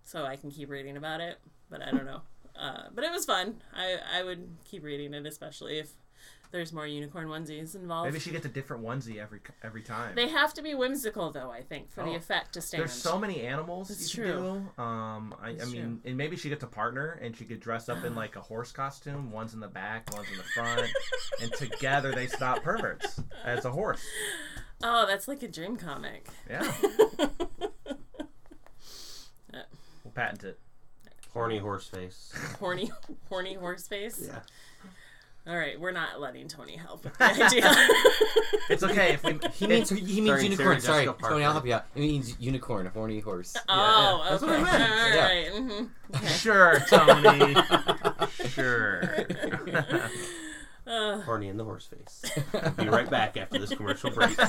so 0.04 0.26
I 0.26 0.36
can 0.36 0.52
keep 0.52 0.70
reading 0.70 0.98
about 0.98 1.22
it. 1.22 1.40
But 1.70 1.82
I 1.82 1.92
don't 1.92 2.06
know. 2.06 2.22
Uh, 2.56 2.84
but 2.94 3.04
it 3.04 3.12
was 3.12 3.26
fun. 3.26 3.62
I 3.74 3.98
I 4.20 4.24
would 4.24 4.58
keep 4.66 4.84
reading 4.84 5.14
it, 5.14 5.26
especially 5.26 5.80
if 5.80 5.94
there's 6.52 6.74
more 6.74 6.86
unicorn 6.86 7.28
onesies 7.28 7.76
involved. 7.76 8.10
Maybe 8.10 8.20
she 8.20 8.30
gets 8.32 8.46
a 8.46 8.50
different 8.50 8.84
onesie 8.84 9.18
every 9.18 9.40
every 9.64 9.82
time. 9.82 10.16
They 10.16 10.28
have 10.30 10.54
to 10.56 10.62
be 10.62 10.76
whimsical, 10.76 11.32
though. 11.32 11.50
I 11.52 11.62
think 11.62 11.92
for 11.92 12.04
the 12.04 12.12
Oh. 12.12 12.16
effect 12.16 12.54
to 12.54 12.62
stand. 12.62 12.82
There's 12.82 12.92
so 12.94 13.18
many 13.18 13.42
animals 13.42 13.90
It's 13.90 14.16
you 14.16 14.24
true. 14.24 14.34
can 14.34 14.70
do. 14.78 14.82
Um, 14.84 15.36
I, 15.42 15.48
I 15.48 15.52
It's 15.52 15.72
mean, 15.72 16.02
and 16.06 16.18
maybe 16.18 16.36
she 16.36 16.50
gets 16.50 16.64
a 16.64 16.68
partner, 16.68 17.20
and 17.22 17.36
she 17.36 17.46
could 17.46 17.60
dress 17.60 17.90
up 17.90 18.04
in 18.04 18.16
like 18.22 18.36
a 18.36 18.42
horse 18.42 18.72
costume. 18.72 19.32
One's 19.32 19.54
in 19.54 19.60
the 19.60 19.68
back, 19.68 20.10
one's 20.16 20.30
in 20.32 20.38
the 20.38 20.44
front, 20.44 20.88
and 21.42 21.52
together 21.54 22.12
they 22.12 22.28
stop 22.28 22.64
perverts 22.64 23.20
as 23.46 23.66
a 23.66 23.72
horse. 23.72 24.04
Oh, 24.84 25.06
that's 25.08 25.28
like 25.28 25.44
a 25.44 25.48
dream 25.48 25.78
comic. 25.78 26.28
Yeah, 26.50 26.72
we'll 30.04 30.12
patent 30.14 30.44
it. 30.44 30.60
Horny 31.34 31.60
horse 31.60 31.88
face. 31.88 32.34
horny, 32.60 32.92
horny 33.30 33.54
horse 33.54 33.88
face. 33.88 34.28
Yeah. 34.28 34.40
All 35.48 35.58
right, 35.58 35.80
we're 35.80 35.92
not 35.92 36.22
letting 36.22 36.48
Tony 36.48 36.76
help 36.78 37.04
with 37.04 37.18
the 37.18 37.24
idea. 37.26 37.74
It's 38.70 38.84
okay 38.84 39.14
if 39.14 39.24
we. 39.24 39.40
He 39.54 39.66
means 39.66 39.90
he 39.90 40.22
means 40.22 40.28
Starring 40.28 40.44
unicorn. 40.52 40.80
Sarah 40.80 40.82
Sorry, 40.82 41.06
Jessica 41.08 41.30
Tony, 41.30 41.44
I'll 41.46 41.54
help 41.54 41.66
you 41.66 41.74
out. 41.74 41.86
It 41.96 42.00
means 42.02 42.36
unicorn, 42.40 42.86
horny 42.88 43.22
horse. 43.22 43.58
oh, 43.68 44.24
That's 44.30 44.44
okay. 44.44 44.62
what 44.62 44.70
I 44.70 44.78
meant. 44.78 44.92
All 44.92 45.10
Yeah. 45.10 45.26
right. 45.26 45.52
mhm. 45.54 45.90
Sure, 46.40 46.80
Tony. 46.88 47.56
sure. 48.50 49.26
Uh, 50.88 51.22
Horny 51.22 51.48
in 51.48 51.58
the 51.58 51.64
horse 51.64 51.86
face. 51.88 52.24
Be 52.76 52.90
right 52.90 53.08
back 53.10 53.38
after 53.38 53.58
this 53.60 53.70
commercial 53.70 54.10
break. 54.12 54.36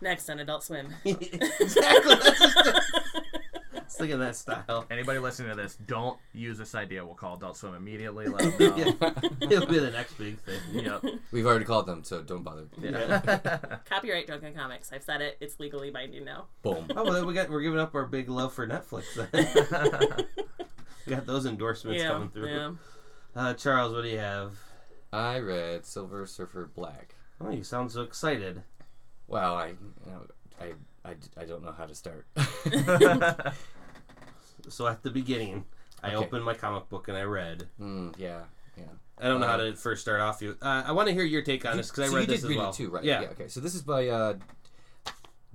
next 0.00 0.28
on 0.28 0.40
Adult 0.40 0.64
Swim. 0.64 0.92
exactly. 1.04 2.16
That's 3.84 3.98
just 3.98 4.00
it. 4.00 4.02
Let's 4.02 4.10
think 4.10 4.12
of 4.12 4.18
that 4.20 4.64
style. 4.66 4.86
Anybody 4.90 5.18
listening 5.18 5.50
to 5.50 5.56
this, 5.56 5.76
don't 5.76 6.18
use 6.32 6.58
this 6.58 6.74
idea. 6.74 7.04
We'll 7.04 7.14
call 7.14 7.36
Adult 7.36 7.56
Swim 7.56 7.74
immediately. 7.74 8.26
Let 8.26 8.58
them 8.58 8.76
know. 8.76 8.76
Yeah. 8.76 9.48
It'll 9.50 9.66
be 9.66 9.78
the 9.78 9.90
next 9.90 10.14
big 10.14 10.38
thing. 10.40 10.60
Yep. 10.72 11.04
We've 11.32 11.46
already 11.46 11.64
called 11.64 11.86
them, 11.86 12.04
so 12.04 12.22
don't 12.22 12.42
bother. 12.42 12.66
Yeah. 12.80 13.78
Copyright 13.88 14.26
Drunken 14.26 14.54
Comics. 14.54 14.92
I've 14.92 15.04
said 15.04 15.20
it. 15.20 15.36
It's 15.40 15.60
legally 15.60 15.90
binding 15.90 16.24
now. 16.24 16.46
Boom. 16.62 16.86
Oh 16.96 17.04
well, 17.04 17.12
then 17.12 17.26
we 17.26 17.34
got 17.34 17.50
we're 17.50 17.62
giving 17.62 17.78
up 17.78 17.94
our 17.94 18.06
big 18.06 18.28
love 18.28 18.52
for 18.52 18.66
Netflix. 18.66 19.14
Then 19.14 19.28
we 21.06 21.10
got 21.14 21.26
those 21.26 21.46
endorsements 21.46 22.02
yeah. 22.02 22.08
coming 22.08 22.30
through. 22.30 22.48
Yeah. 22.48 22.72
Uh, 23.36 23.54
Charles, 23.54 23.92
what 23.92 24.02
do 24.02 24.08
you 24.08 24.18
have? 24.18 24.52
I 25.12 25.38
read 25.38 25.84
Silver 25.84 26.26
Surfer 26.26 26.70
Black. 26.74 27.14
Oh, 27.40 27.50
you 27.50 27.62
sound 27.62 27.92
so 27.92 28.02
excited. 28.02 28.62
Well, 29.26 29.54
I, 29.56 29.68
you 29.68 29.76
know, 30.06 30.26
I, 30.60 30.72
I, 31.04 31.14
I 31.36 31.44
don't 31.44 31.62
know 31.62 31.72
how 31.72 31.86
to 31.86 31.94
start. 31.94 32.26
So 34.68 34.86
at 34.86 35.02
the 35.02 35.10
beginning, 35.10 35.64
I 36.02 36.14
Okay. 36.14 36.16
opened 36.16 36.44
my 36.44 36.54
comic 36.54 36.88
book 36.88 37.08
and 37.08 37.16
I 37.18 37.22
read. 37.24 37.68
mm, 37.78 38.14
yeah, 38.18 38.44
yeah. 38.78 38.84
I 39.18 39.28
don't 39.28 39.40
know 39.40 39.46
how 39.46 39.54
Uh, 39.54 39.64
to 39.72 39.76
first 39.76 40.00
start 40.00 40.20
off. 40.22 40.40
You, 40.40 40.56
uh, 40.62 40.84
I 40.86 40.92
want 40.92 41.08
to 41.08 41.14
hear 41.14 41.22
your 41.24 41.42
take 41.42 41.66
on 41.66 41.76
this 41.76 41.90
because 41.90 42.04
I 42.04 42.08
so 42.08 42.16
read 42.16 42.20
you 42.22 42.26
this 42.28 42.40
did 42.40 42.44
as 42.46 42.48
read 42.48 42.58
well. 42.58 42.70
it 42.70 42.74
too, 42.74 42.88
right? 42.88 43.04
Yeah. 43.04 43.20
Okay. 43.32 43.48
So 43.48 43.60
this 43.60 43.74
is 43.74 43.82
by 43.82 44.08
uh, 44.08 44.34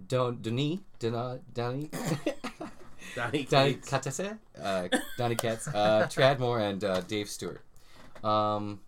Don 0.08 0.42
Denis 0.42 0.80
Dona 1.00 1.40
Donnie 1.54 1.90
Donnie 3.16 3.44
Donnie 3.50 3.74
Cates. 3.74 3.90
Katese, 3.90 4.38
uh, 4.62 4.88
Donnie 5.18 5.36
Katz, 5.36 5.68
uh, 5.70 6.06
Tradd 6.08 6.38
Moore, 6.40 6.60
and 6.60 6.84
uh, 6.84 7.02
Dave 7.02 7.30
Stewart. 7.30 7.62
Um, 8.24 8.80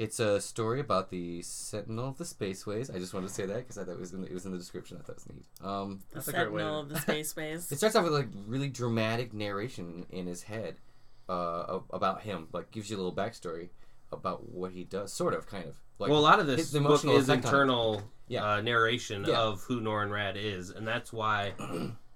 it's 0.00 0.18
a 0.18 0.40
story 0.40 0.80
about 0.80 1.10
the 1.10 1.42
Sentinel 1.42 2.08
of 2.08 2.16
the 2.16 2.24
Spaceways. 2.24 2.92
I 2.94 2.98
just 2.98 3.12
wanted 3.12 3.28
to 3.28 3.34
say 3.34 3.44
that 3.44 3.56
because 3.58 3.76
I 3.76 3.84
thought 3.84 3.92
it 3.92 4.00
was 4.00 4.14
in, 4.14 4.24
it 4.24 4.32
was 4.32 4.46
in 4.46 4.52
the 4.52 4.56
description. 4.56 4.96
I 4.98 5.02
thought 5.02 5.12
it 5.18 5.26
was 5.26 5.28
neat. 5.28 5.44
Um, 5.62 6.00
The 6.10 6.14
That's 6.14 6.28
a 6.28 6.32
great 6.32 6.52
way 6.52 6.60
Sentinel 6.62 6.80
of 6.80 6.88
the 6.88 6.94
Spaceways. 6.96 7.70
It 7.72 7.76
starts 7.76 7.94
off 7.96 8.04
with 8.04 8.14
like 8.14 8.28
really 8.46 8.68
dramatic 8.70 9.34
narration 9.34 10.06
in 10.10 10.26
his 10.26 10.42
head 10.44 10.76
uh, 11.28 11.80
about 11.90 12.22
him. 12.22 12.48
Like 12.52 12.70
gives 12.70 12.88
you 12.88 12.96
a 12.96 12.98
little 12.98 13.14
backstory 13.14 13.68
about 14.10 14.48
what 14.50 14.72
he 14.72 14.84
does, 14.84 15.12
sort 15.12 15.34
of, 15.34 15.46
kind 15.46 15.66
of. 15.68 15.76
Like, 15.98 16.08
well, 16.10 16.18
a 16.18 16.22
lot 16.22 16.40
of 16.40 16.46
this 16.46 16.72
his 16.72 16.82
book 16.82 17.04
is 17.04 17.28
effect 17.28 17.28
on 17.28 17.34
it. 17.34 17.44
internal 17.44 18.02
Yeah. 18.28 18.54
uh, 18.54 18.60
narration 18.62 19.26
Yeah. 19.28 19.38
of 19.38 19.62
who 19.64 19.82
Norrin 19.82 20.08
Radd 20.08 20.36
is, 20.36 20.70
and 20.70 20.88
that's 20.88 21.12
why 21.12 21.52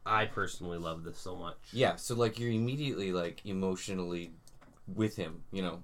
I 0.07 0.25
personally 0.25 0.79
love 0.79 1.05
this 1.05 1.19
so 1.19 1.37
much. 1.37 1.59
Yeah, 1.73 1.97
so 1.97 2.15
like 2.15 2.39
you're 2.39 2.51
immediately 2.51 3.13
like 3.13 3.45
emotionally 3.45 4.33
with 4.89 5.17
him, 5.17 5.43
you 5.53 5.61
know. 5.63 5.83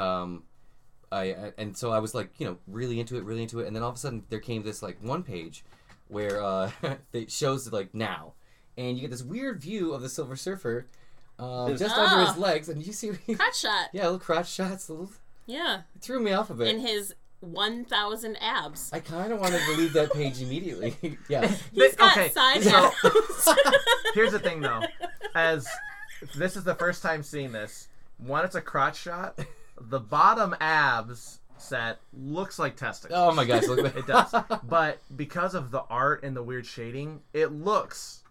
Um, 0.00 0.44
I, 1.12 1.22
I 1.24 1.52
and 1.58 1.76
so 1.76 1.92
I 1.92 1.98
was 1.98 2.14
like, 2.14 2.30
you 2.38 2.46
know, 2.46 2.56
really 2.66 2.98
into 3.00 3.16
it, 3.16 3.24
really 3.24 3.42
into 3.42 3.60
it, 3.60 3.66
and 3.66 3.76
then 3.76 3.82
all 3.82 3.90
of 3.90 3.96
a 3.96 3.98
sudden 3.98 4.24
there 4.30 4.40
came 4.40 4.62
this 4.62 4.82
like 4.82 4.96
one 5.02 5.22
page 5.22 5.64
where 6.08 6.42
uh, 6.42 6.70
it 7.12 7.30
shows 7.30 7.70
like 7.72 7.94
now, 7.94 8.32
and 8.76 8.96
you 8.96 9.02
get 9.02 9.10
this 9.10 9.22
weird 9.22 9.60
view 9.60 9.92
of 9.92 10.02
the 10.02 10.08
Silver 10.08 10.36
Surfer. 10.36 10.86
Um, 11.38 11.70
His- 11.70 11.80
just 11.80 11.96
under 11.96 12.22
Ah. 12.22 12.26
his 12.26 12.36
legs, 12.38 12.68
and 12.68 12.84
you 12.86 12.92
see, 12.92 13.10
Crotch 13.34 13.58
shot. 13.58 13.88
yeah, 13.92 14.02
little 14.04 14.18
crotch 14.18 14.50
shots. 14.52 14.88
Little, 14.88 15.10
Yeah. 15.46 15.82
it 15.96 16.02
threw 16.02 16.20
me 16.20 16.32
off 16.32 16.50
a 16.50 16.54
bit. 16.54 16.68
In 16.68 16.80
his 16.80 17.14
1,000 17.40 18.36
abs. 18.40 18.90
I 18.92 19.00
kind 19.00 19.32
of 19.32 19.40
wanted 19.40 19.60
to 19.62 19.72
leave 19.72 19.92
that 19.94 20.12
page 20.12 20.40
immediately. 20.42 20.94
yeah. 21.28 21.50
He's 21.72 21.96
got 21.96 22.12
okay, 22.16 22.28
side 22.30 22.62
so- 22.62 22.90
abs. 23.04 23.58
Here's 24.14 24.32
the 24.32 24.38
thing, 24.38 24.60
though. 24.60 24.82
As 25.34 25.66
this 26.36 26.56
is 26.56 26.62
the 26.64 26.74
first 26.74 27.02
time 27.02 27.22
seeing 27.22 27.50
this, 27.50 27.88
one, 28.18 28.44
it's 28.44 28.54
a 28.54 28.60
crotch 28.60 28.98
shot. 29.00 29.38
The 29.88 30.00
bottom 30.00 30.54
abs 30.60 31.40
set 31.58 32.00
looks 32.12 32.58
like 32.58 32.76
testicles. 32.76 33.18
Oh 33.18 33.32
my 33.32 33.44
gosh, 33.44 33.66
look 33.66 33.84
at 33.84 33.96
It 33.96 34.06
does. 34.06 34.34
But 34.64 35.00
because 35.16 35.54
of 35.54 35.70
the 35.70 35.82
art 35.90 36.22
and 36.24 36.36
the 36.36 36.42
weird 36.42 36.66
shading, 36.66 37.20
it 37.32 37.52
looks 37.52 38.22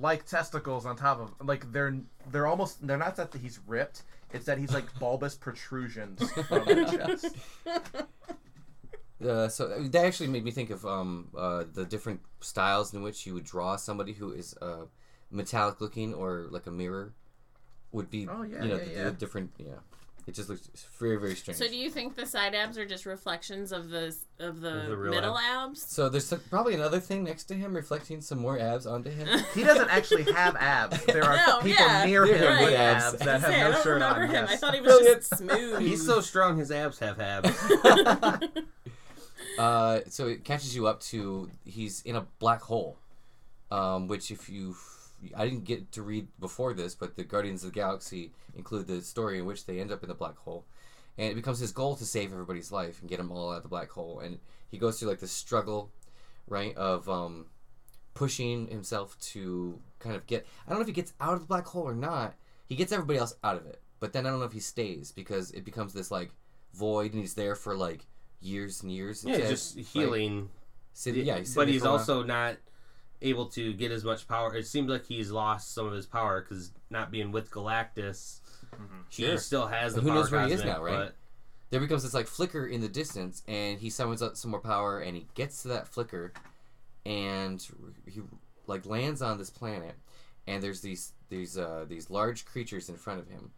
like 0.00 0.26
testicles 0.26 0.84
on 0.84 0.96
top 0.96 1.20
of 1.20 1.46
like 1.46 1.70
they're 1.72 1.96
they're 2.30 2.46
almost 2.46 2.86
they're 2.86 2.96
not 2.98 3.16
that 3.16 3.32
he's 3.34 3.60
ripped. 3.66 4.02
It's 4.32 4.44
that 4.46 4.58
he's 4.58 4.72
like 4.72 4.86
bulbous 4.98 5.34
protrusions 5.44 6.30
from 6.32 6.64
the 6.64 6.84
chest. 6.84 7.36
Uh, 9.24 9.48
so 9.48 9.68
that 9.82 10.04
actually 10.04 10.26
made 10.28 10.44
me 10.44 10.50
think 10.50 10.68
of 10.70 10.84
um, 10.84 11.28
uh, 11.36 11.64
the 11.72 11.86
different 11.86 12.20
styles 12.40 12.92
in 12.92 13.02
which 13.02 13.24
you 13.26 13.32
would 13.32 13.44
draw 13.44 13.76
somebody 13.76 14.12
who 14.12 14.30
is 14.32 14.54
uh, 14.60 14.84
metallic 15.30 15.80
looking 15.80 16.12
or 16.12 16.48
like 16.50 16.66
a 16.66 16.70
mirror 16.70 17.14
would 17.92 18.10
be 18.10 18.28
Oh, 18.28 18.42
yeah, 18.42 18.62
you 18.62 18.68
know 18.68 18.76
yeah, 18.76 18.84
the, 18.84 18.90
yeah. 18.90 19.04
the 19.04 19.10
different 19.12 19.52
yeah 19.58 19.76
it 20.26 20.34
just 20.34 20.48
looks 20.48 20.68
very 20.98 21.16
very 21.16 21.34
strange 21.36 21.56
So 21.58 21.68
do 21.68 21.76
you 21.76 21.88
think 21.90 22.16
the 22.16 22.26
side 22.26 22.54
abs 22.54 22.76
are 22.78 22.84
just 22.86 23.06
reflections 23.06 23.70
of 23.72 23.88
the 23.90 24.14
of 24.40 24.60
the, 24.60 24.82
Of 24.82 24.88
the 24.88 24.96
real 24.96 25.12
middle 25.14 25.38
abs? 25.38 25.82
so 25.88 26.08
there's 26.08 26.26
some- 26.26 26.40
probably 26.50 26.74
another 26.74 27.00
thing 27.00 27.24
next 27.24 27.44
to 27.44 27.54
him 27.54 27.74
reflecting 27.74 28.20
some 28.20 28.38
more 28.38 28.58
abs 28.58 28.86
onto 28.86 29.10
him 29.10 29.26
He 29.54 29.62
doesn't 29.62 29.88
actually 29.90 30.24
have 30.32 30.56
abs. 30.56 31.04
There 31.06 31.22
are 31.24 31.36
No, 31.46 31.60
people 31.60 31.84
yeah. 31.86 32.04
near 32.04 32.26
him 32.26 32.42
Right. 32.44 32.64
with 32.64 32.74
Abs. 32.74 33.04
abs 33.14 33.18
that 33.20 33.28
I 33.28 33.38
have 33.38 33.50
no 33.50 33.72
don't 33.72 33.82
shirt 33.84 33.94
remember 33.94 34.22
on. 34.22 34.28
him. 34.30 34.46
I 34.48 34.56
thought 34.56 34.74
he 34.74 34.80
was 34.80 34.98
just 35.00 35.36
smooth. 35.38 35.80
He's 35.80 36.04
so 36.04 36.20
strong, 36.20 36.56
his 36.58 36.70
abs 36.70 36.98
have 36.98 37.20
abs. 37.20 37.50
uh, 39.58 40.00
so 40.08 40.26
it 40.28 40.44
catches 40.44 40.74
you 40.76 40.86
up 40.86 41.00
to 41.00 41.50
he's 41.64 42.02
in 42.02 42.16
a 42.16 42.26
black 42.38 42.60
hole 42.62 42.96
um, 43.70 44.06
which 44.08 44.30
if 44.30 44.48
you 44.48 44.76
I 45.36 45.44
didn't 45.48 45.64
get 45.64 45.92
to 45.92 46.02
read 46.02 46.28
before 46.38 46.74
this 46.74 46.94
but 46.94 47.16
the 47.16 47.24
Guardians 47.24 47.64
of 47.64 47.70
the 47.72 47.74
Galaxy 47.80 48.32
include 48.54 48.86
the 48.86 49.00
story 49.02 49.38
in 49.38 49.46
which 49.46 49.66
they 49.66 49.80
end 49.80 49.90
up 49.92 50.02
in 50.02 50.08
the 50.08 50.14
black 50.14 50.36
hole. 50.38 50.64
And 51.18 51.32
it 51.32 51.34
becomes 51.34 51.58
his 51.58 51.72
goal 51.72 51.96
to 51.96 52.04
save 52.04 52.32
everybody's 52.32 52.70
life 52.70 53.00
and 53.00 53.08
get 53.08 53.16
them 53.18 53.32
all 53.32 53.50
out 53.50 53.56
of 53.58 53.62
the 53.62 53.68
black 53.70 53.90
hole. 53.90 54.20
And 54.20 54.38
he 54.70 54.76
goes 54.78 54.98
through 54.98 55.08
like 55.08 55.20
this 55.20 55.32
struggle 55.32 55.90
right 56.46 56.76
of 56.76 57.08
um, 57.08 57.46
pushing 58.14 58.68
himself 58.68 59.18
to 59.20 59.80
kind 59.98 60.14
of 60.14 60.26
get 60.26 60.46
I 60.66 60.70
don't 60.70 60.78
know 60.78 60.82
if 60.82 60.86
he 60.88 60.92
gets 60.92 61.12
out 61.20 61.34
of 61.34 61.40
the 61.40 61.46
black 61.46 61.66
hole 61.66 61.84
or 61.84 61.94
not. 61.94 62.34
He 62.66 62.76
gets 62.76 62.92
everybody 62.92 63.18
else 63.18 63.34
out 63.42 63.56
of 63.56 63.66
it. 63.66 63.80
But 64.00 64.12
then 64.12 64.26
I 64.26 64.30
don't 64.30 64.40
know 64.40 64.44
if 64.46 64.52
he 64.52 64.60
stays 64.60 65.12
because 65.12 65.50
it 65.52 65.64
becomes 65.64 65.92
this 65.94 66.10
like 66.10 66.30
void 66.74 67.12
and 67.12 67.20
he's 67.20 67.34
there 67.34 67.54
for 67.54 67.74
like 67.74 68.06
years 68.40 68.82
and 68.82 68.92
years 68.92 69.24
yeah, 69.24 69.38
just 69.38 69.76
Like, 69.76 69.86
healing. 69.86 70.50
sit- 70.92 71.16
yeah, 71.16 71.38
he's 71.38 71.54
but 71.54 71.68
he's 71.68 71.84
also 71.84 72.22
not 72.22 72.56
able 73.22 73.46
to 73.46 73.72
get 73.72 73.90
as 73.90 74.04
much 74.04 74.26
power. 74.28 74.54
It 74.54 74.66
seems 74.66 74.88
like 74.90 75.06
he's 75.06 75.30
lost 75.30 75.72
some 75.74 75.86
of 75.86 75.92
his 75.92 76.06
power 76.06 76.40
because 76.42 76.72
not 76.90 77.10
being 77.10 77.32
with 77.32 77.50
Galactus, 77.50 78.40
he 79.10 79.24
Sure. 79.24 79.38
still 79.38 79.66
has 79.66 79.94
the 79.94 80.00
Who 80.00 80.08
power 80.08 80.16
knows 80.18 80.30
where 80.30 80.46
he 80.46 80.52
is 80.52 80.64
now, 80.64 80.82
right? 80.82 81.12
there 81.70 81.80
becomes 81.80 82.02
this 82.04 82.14
like 82.14 82.26
flicker 82.28 82.66
in 82.66 82.80
the 82.80 82.88
distance 82.88 83.42
and 83.48 83.80
he 83.80 83.90
summons 83.90 84.22
up 84.22 84.36
some 84.36 84.50
more 84.52 84.60
power 84.60 85.00
and 85.00 85.16
he 85.16 85.26
gets 85.34 85.62
to 85.62 85.68
that 85.68 85.88
flicker 85.88 86.32
and 87.04 87.66
he 88.06 88.20
like 88.66 88.86
lands 88.86 89.20
on 89.22 89.36
this 89.38 89.50
planet 89.50 89.94
and 90.46 90.62
there's 90.62 90.80
these 90.80 91.12
these 91.28 91.58
uh 91.58 91.84
these 91.88 92.08
large 92.08 92.44
creatures 92.44 92.88
in 92.88 92.96
front 92.96 93.18
of 93.20 93.28
him 93.28 93.50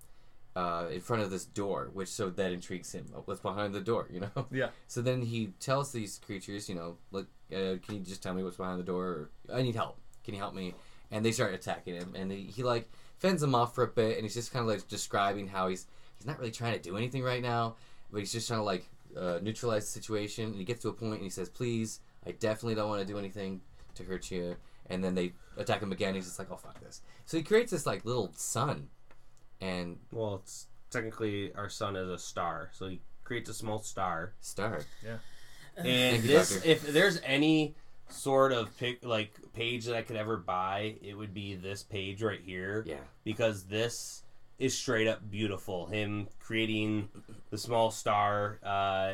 uh 0.57 0.87
in 0.91 1.01
front 1.01 1.23
of 1.23 1.31
this 1.31 1.45
door 1.45 1.91
which 1.93 2.09
so 2.09 2.31
that 2.31 2.51
intrigues 2.51 2.93
him 2.93 3.05
oh, 3.15 3.23
what's 3.27 3.41
behind 3.41 3.75
the 3.75 3.81
door 3.81 4.09
you 4.11 4.21
know 4.21 4.47
Yeah. 4.51 4.69
so 4.89 5.03
then 5.03 5.21
he 5.23 5.49
tells 5.61 5.93
these 5.93 6.19
creatures 6.25 6.69
you 6.69 6.75
know 6.75 6.97
look 7.11 7.27
uh, 7.53 7.77
can 7.85 7.95
you 7.97 8.01
just 8.01 8.23
tell 8.23 8.35
me 8.35 8.43
what's 8.43 8.57
behind 8.57 8.79
the 8.79 8.85
door 8.85 9.07
or 9.07 9.31
i 9.55 9.63
need 9.63 9.75
help 9.75 9.99
can 10.25 10.35
you 10.35 10.41
help 10.41 10.55
me 10.55 10.75
and 11.11 11.25
they 11.25 11.33
start 11.33 11.55
attacking 11.55 11.95
him 11.95 12.15
and 12.15 12.31
he, 12.31 12.43
he 12.43 12.63
like 12.63 12.91
fends 13.19 13.41
them 13.41 13.55
off 13.55 13.75
for 13.75 13.85
a 13.85 13.89
bit 13.89 14.17
and 14.17 14.25
he's 14.25 14.35
just 14.35 14.53
kind 14.53 14.63
of 14.63 14.69
like 14.69 14.87
describing 14.89 15.49
how 15.49 15.69
he's 15.69 15.87
he's 16.17 16.27
not 16.27 16.39
really 16.39 16.51
trying 16.51 16.75
to 16.75 16.81
do 16.81 16.97
anything 16.97 17.23
right 17.23 17.43
now 17.43 17.75
but 18.11 18.19
he's 18.19 18.33
just 18.33 18.49
trying 18.49 18.61
to 18.61 18.65
like 18.65 18.89
uh, 19.17 19.39
neutralize 19.43 19.85
the 19.85 19.91
situation. 19.91 20.47
And 20.47 20.57
he 20.57 20.65
gets 20.65 20.83
to 20.83 20.89
a 20.89 20.93
point 20.93 21.15
and 21.15 21.23
he 21.23 21.31
says, 21.31 21.49
"Please, 21.49 22.01
I 22.27 22.33
definitely 22.33 22.75
don't 22.75 22.89
want 22.89 23.01
to 23.01 23.07
do 23.07 23.19
anything 23.19 23.61
to 23.95 24.05
hurt 24.05 24.31
you." 24.31 24.57
And 24.87 25.03
then 25.05 25.15
they 25.15 25.33
attack 25.57 25.83
him 25.83 25.93
again. 25.93 26.15
He's 26.15 26.25
just 26.27 26.39
like, 26.39 26.51
"Oh 26.51 26.57
fuck 26.57 26.81
this!" 26.81 27.03
So 27.27 27.37
he 27.37 27.43
creates 27.43 27.73
this 27.73 27.87
like 27.87 28.05
little 28.05 28.33
sun, 28.35 28.89
and 29.61 29.99
Well, 30.13 30.37
it's 30.37 30.67
technically 30.91 31.53
our 31.55 31.69
sun 31.69 31.97
is 31.97 32.09
a 32.09 32.19
star, 32.19 32.71
so 32.73 32.89
he 32.89 33.01
creates 33.25 33.51
a 33.51 33.55
small 33.55 33.79
star. 33.81 34.33
star. 34.41 34.81
And 35.79 36.23
you, 36.23 36.29
this, 36.29 36.55
Doctor. 36.55 36.69
if 36.69 36.87
there's 36.87 37.21
any 37.25 37.75
sort 38.09 38.53
of 38.53 38.77
pic, 38.79 39.05
like 39.05 39.33
page 39.55 39.85
that 39.87 39.97
I 39.97 40.03
could 40.03 40.17
ever 40.17 40.37
buy, 40.37 40.97
it 41.03 41.15
would 41.15 41.35
be 41.35 41.55
this 41.55 41.83
page 41.83 42.23
right 42.23 42.41
here. 42.45 42.85
Yeah, 42.87 42.97
because 43.25 43.65
this 43.65 44.23
is 44.59 44.77
straight 44.77 45.07
up 45.07 45.31
beautiful. 45.31 45.87
Him 45.87 46.29
creating 46.41 47.09
the 47.51 47.59
small 47.59 47.91
star 47.91 48.59
uh, 48.65 49.13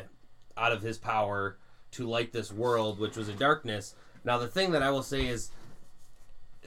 out 0.57 0.71
of 0.71 0.81
his 0.81 0.97
power 0.97 1.57
to 1.91 2.07
light 2.07 2.33
this 2.33 2.51
world, 2.51 2.99
which 2.99 3.15
was 3.15 3.29
a 3.29 3.33
darkness. 3.33 3.95
Now, 4.23 4.37
the 4.39 4.47
thing 4.47 4.71
that 4.71 4.81
I 4.81 4.89
will 4.89 5.03
say 5.03 5.27
is, 5.27 5.51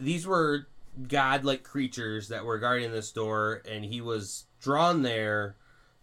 these 0.00 0.26
were 0.26 0.68
godlike 1.06 1.64
creatures 1.64 2.28
that 2.28 2.44
were 2.44 2.58
guarding 2.58 2.92
this 2.92 3.10
door, 3.10 3.62
and 3.68 3.84
he 3.84 4.00
was 4.00 4.46
drawn 4.60 5.02
there. 5.02 5.56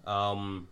Um, 0.06 0.68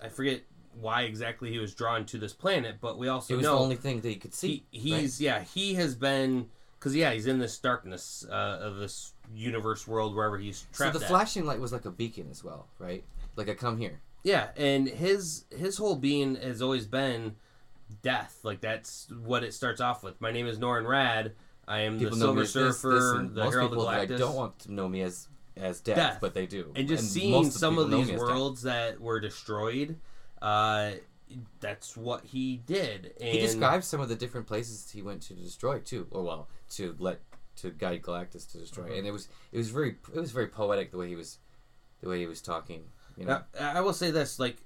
I 0.00 0.08
forget 0.08 0.42
why 0.80 1.02
exactly 1.02 1.50
he 1.50 1.58
was 1.58 1.74
drawn 1.74 2.04
to 2.06 2.18
this 2.18 2.32
planet, 2.32 2.76
but 2.80 2.98
we 2.98 3.08
also 3.08 3.34
It 3.34 3.38
was 3.38 3.44
know 3.46 3.56
the 3.56 3.62
only 3.62 3.76
thing 3.76 4.00
that 4.00 4.08
he 4.08 4.16
could 4.16 4.34
see. 4.34 4.64
he, 4.70 4.92
right? 4.92 5.00
he's 5.02 5.20
yeah 5.20 5.40
he 5.42 5.74
has 5.74 5.94
been 5.94 6.48
because 6.78 6.94
yeah 6.96 7.12
he's 7.12 7.26
in 7.26 7.38
this 7.38 7.58
darkness 7.58 8.24
uh, 8.28 8.58
of 8.60 8.76
this 8.76 9.12
universe 9.34 9.86
world 9.86 10.14
wherever 10.14 10.38
he's 10.38 10.66
trapped. 10.72 10.94
So 10.94 10.98
the 10.98 11.04
at. 11.04 11.10
flashing 11.10 11.44
light 11.46 11.60
was 11.60 11.72
like 11.72 11.84
a 11.84 11.90
beacon 11.90 12.28
as 12.30 12.42
well, 12.42 12.66
right? 12.78 13.04
Like 13.36 13.48
a 13.48 13.54
come 13.54 13.78
here. 13.78 14.00
Yeah, 14.24 14.48
and 14.56 14.88
his 14.88 15.44
his 15.50 15.76
whole 15.78 15.96
being 15.96 16.36
has 16.36 16.62
always 16.62 16.86
been 16.86 17.36
death. 18.02 18.38
Like 18.42 18.60
that's 18.60 19.08
what 19.24 19.42
it 19.44 19.52
starts 19.54 19.80
off 19.80 20.02
with. 20.02 20.20
My 20.20 20.30
name 20.32 20.46
is 20.46 20.58
Norrin 20.58 20.84
Radd. 20.84 21.32
I 21.68 21.80
am 21.80 21.98
People 21.98 22.16
the 22.16 22.24
Silver 22.24 22.40
this, 22.40 22.52
Surfer, 22.52 22.94
this, 22.94 23.04
and 23.12 23.34
the 23.34 23.44
most 23.44 23.52
Herald 23.52 23.72
of 23.72 23.78
people 23.78 23.86
that 23.90 24.00
I 24.00 24.06
Galactus. 24.06 24.18
don't 24.18 24.34
want 24.36 24.58
to 24.60 24.72
know 24.72 24.88
me 24.88 25.02
as 25.02 25.28
as 25.56 25.80
death, 25.80 25.96
Death. 25.96 26.18
but 26.20 26.32
they 26.34 26.46
do. 26.46 26.72
and 26.74 26.88
just 26.88 27.02
most 27.04 27.12
seeing 27.12 27.50
some 27.50 27.78
of 27.78 27.90
these 27.90 28.10
worlds 28.12 28.62
that 28.62 29.00
were 29.00 29.20
destroyed, 29.20 29.96
uh, 30.42 30.90
that's 31.60 31.96
what 31.96 32.24
he 32.24 32.58
did. 32.66 33.14
And 33.20 33.28
He 33.30 33.38
describes 33.40 33.86
some 33.86 34.00
of 34.00 34.08
the 34.08 34.16
different 34.16 34.46
places 34.46 34.90
he 34.90 35.00
went 35.02 35.22
to 35.22 35.34
destroy 35.34 35.78
too, 35.78 36.06
or 36.10 36.22
well, 36.22 36.48
to 36.70 36.94
let 36.98 37.20
to 37.56 37.70
guide 37.70 38.02
Galactus 38.02 38.50
to 38.52 38.58
destroy, 38.58 38.84
Uh-huh. 38.84 38.94
and 38.94 39.06
it 39.06 39.10
was 39.12 39.28
it 39.52 39.58
was 39.58 39.70
very 39.70 39.96
it 40.14 40.18
was 40.20 40.32
very 40.32 40.48
poetic 40.48 40.90
the 40.90 40.98
way 40.98 41.08
he 41.08 41.16
was 41.16 41.38
the 42.02 42.08
way 42.08 42.18
he 42.20 42.26
was 42.26 42.40
talking. 42.42 42.82
You 43.16 43.26
know, 43.26 43.42
Now, 43.58 43.72
I 43.74 43.80
will 43.80 43.92
say 43.92 44.10
this: 44.10 44.38
like 44.38 44.56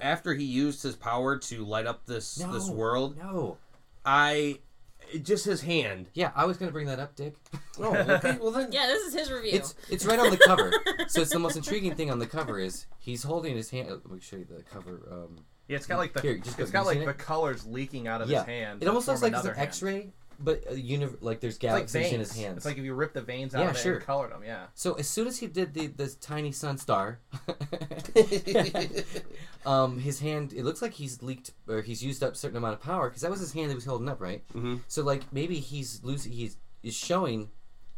after 0.00 0.34
he 0.34 0.44
used 0.44 0.82
his 0.82 0.94
power 0.96 1.38
to 1.38 1.64
light 1.64 1.86
up 1.86 2.06
this 2.06 2.34
this 2.34 2.68
world, 2.68 3.16
no, 3.16 3.56
I 4.04 4.58
just 5.18 5.44
his 5.44 5.60
hand. 5.62 6.08
yeah, 6.14 6.30
I 6.34 6.44
was 6.46 6.56
gonna 6.56 6.72
bring 6.72 6.86
that 6.86 6.98
up, 7.00 7.14
Dick. 7.16 7.34
Oh, 7.78 7.94
okay. 7.96 8.38
Well 8.40 8.50
then, 8.52 8.68
Yeah, 8.72 8.86
this 8.86 9.02
is 9.06 9.14
his 9.14 9.30
review. 9.30 9.52
It's 9.54 9.74
it's 9.90 10.04
right 10.06 10.18
on 10.18 10.30
the 10.30 10.38
cover. 10.38 10.72
so 11.08 11.20
it's 11.22 11.32
the 11.32 11.38
most 11.38 11.56
intriguing 11.56 11.94
thing 11.94 12.10
on 12.10 12.18
the 12.18 12.26
cover 12.26 12.58
is 12.58 12.86
he's 12.98 13.22
holding 13.22 13.56
his 13.56 13.70
hand. 13.70 13.88
Let 13.90 14.10
me 14.10 14.20
show 14.20 14.36
you 14.36 14.44
the 14.46 14.62
cover. 14.62 15.00
Um, 15.10 15.44
Yeah, 15.68 15.76
it's 15.76 15.86
got 15.86 15.98
like 15.98 16.12
the 16.12 16.20
Here, 16.20 16.38
just 16.38 16.56
go- 16.56 16.62
it's 16.62 16.72
got 16.72 16.80
you 16.80 16.86
like 16.86 16.96
seen 16.98 17.06
the 17.06 17.14
colors 17.14 17.66
leaking 17.66 18.08
out 18.08 18.20
of 18.22 18.28
yeah, 18.30 18.38
his 18.40 18.46
hand. 18.46 18.82
it 18.82 18.88
almost 18.88 19.08
looks 19.08 19.22
like 19.22 19.32
it's 19.32 19.42
an 19.44 19.54
hand. 19.54 19.68
X-ray, 19.68 20.12
but 20.42 20.62
a 20.70 20.78
uni- 20.80 21.06
like 21.20 21.40
there's 21.40 21.54
It's 21.54 21.62
like 21.64 21.70
galaxies 21.72 22.02
veins. 22.02 22.12
in 22.14 22.20
his 22.20 22.36
hands. 22.36 22.56
It's 22.58 22.66
like 22.66 22.78
if 22.78 22.84
you 22.84 22.94
rip 22.94 23.12
the 23.14 23.22
veins 23.22 23.54
out 23.54 23.62
Yeah, 23.62 23.70
of 23.70 23.76
it 23.76 23.80
sure. 23.80 23.96
and 23.96 24.04
colored 24.04 24.32
them. 24.32 24.42
Yeah. 24.44 24.66
So 24.74 24.94
as 24.94 25.08
soon 25.08 25.26
as 25.26 25.38
he 25.38 25.46
did 25.46 25.72
the 25.74 25.86
this 25.86 26.14
tiny 26.16 26.52
sun 26.52 26.76
star, 26.78 27.20
um, 29.66 29.98
his 29.98 30.20
hand 30.20 30.52
it 30.52 30.64
looks 30.64 30.82
like 30.82 30.92
he's 30.92 31.22
leaked 31.22 31.52
or 31.68 31.82
he's 31.82 32.02
used 32.02 32.22
up 32.22 32.32
a 32.32 32.36
certain 32.36 32.56
amount 32.56 32.74
of 32.74 32.80
power 32.80 33.08
because 33.08 33.22
that 33.22 33.30
was 33.30 33.40
his 33.40 33.52
hand 33.52 33.70
that 33.70 33.74
was 33.74 33.84
holding 33.84 34.08
up, 34.08 34.20
right? 34.20 34.42
Mhm. 34.54 34.80
So 34.88 35.02
like 35.02 35.32
maybe 35.32 35.58
he's 35.60 36.02
losing, 36.02 36.32
he's 36.32 36.56
is 36.82 36.94
showing 36.94 37.50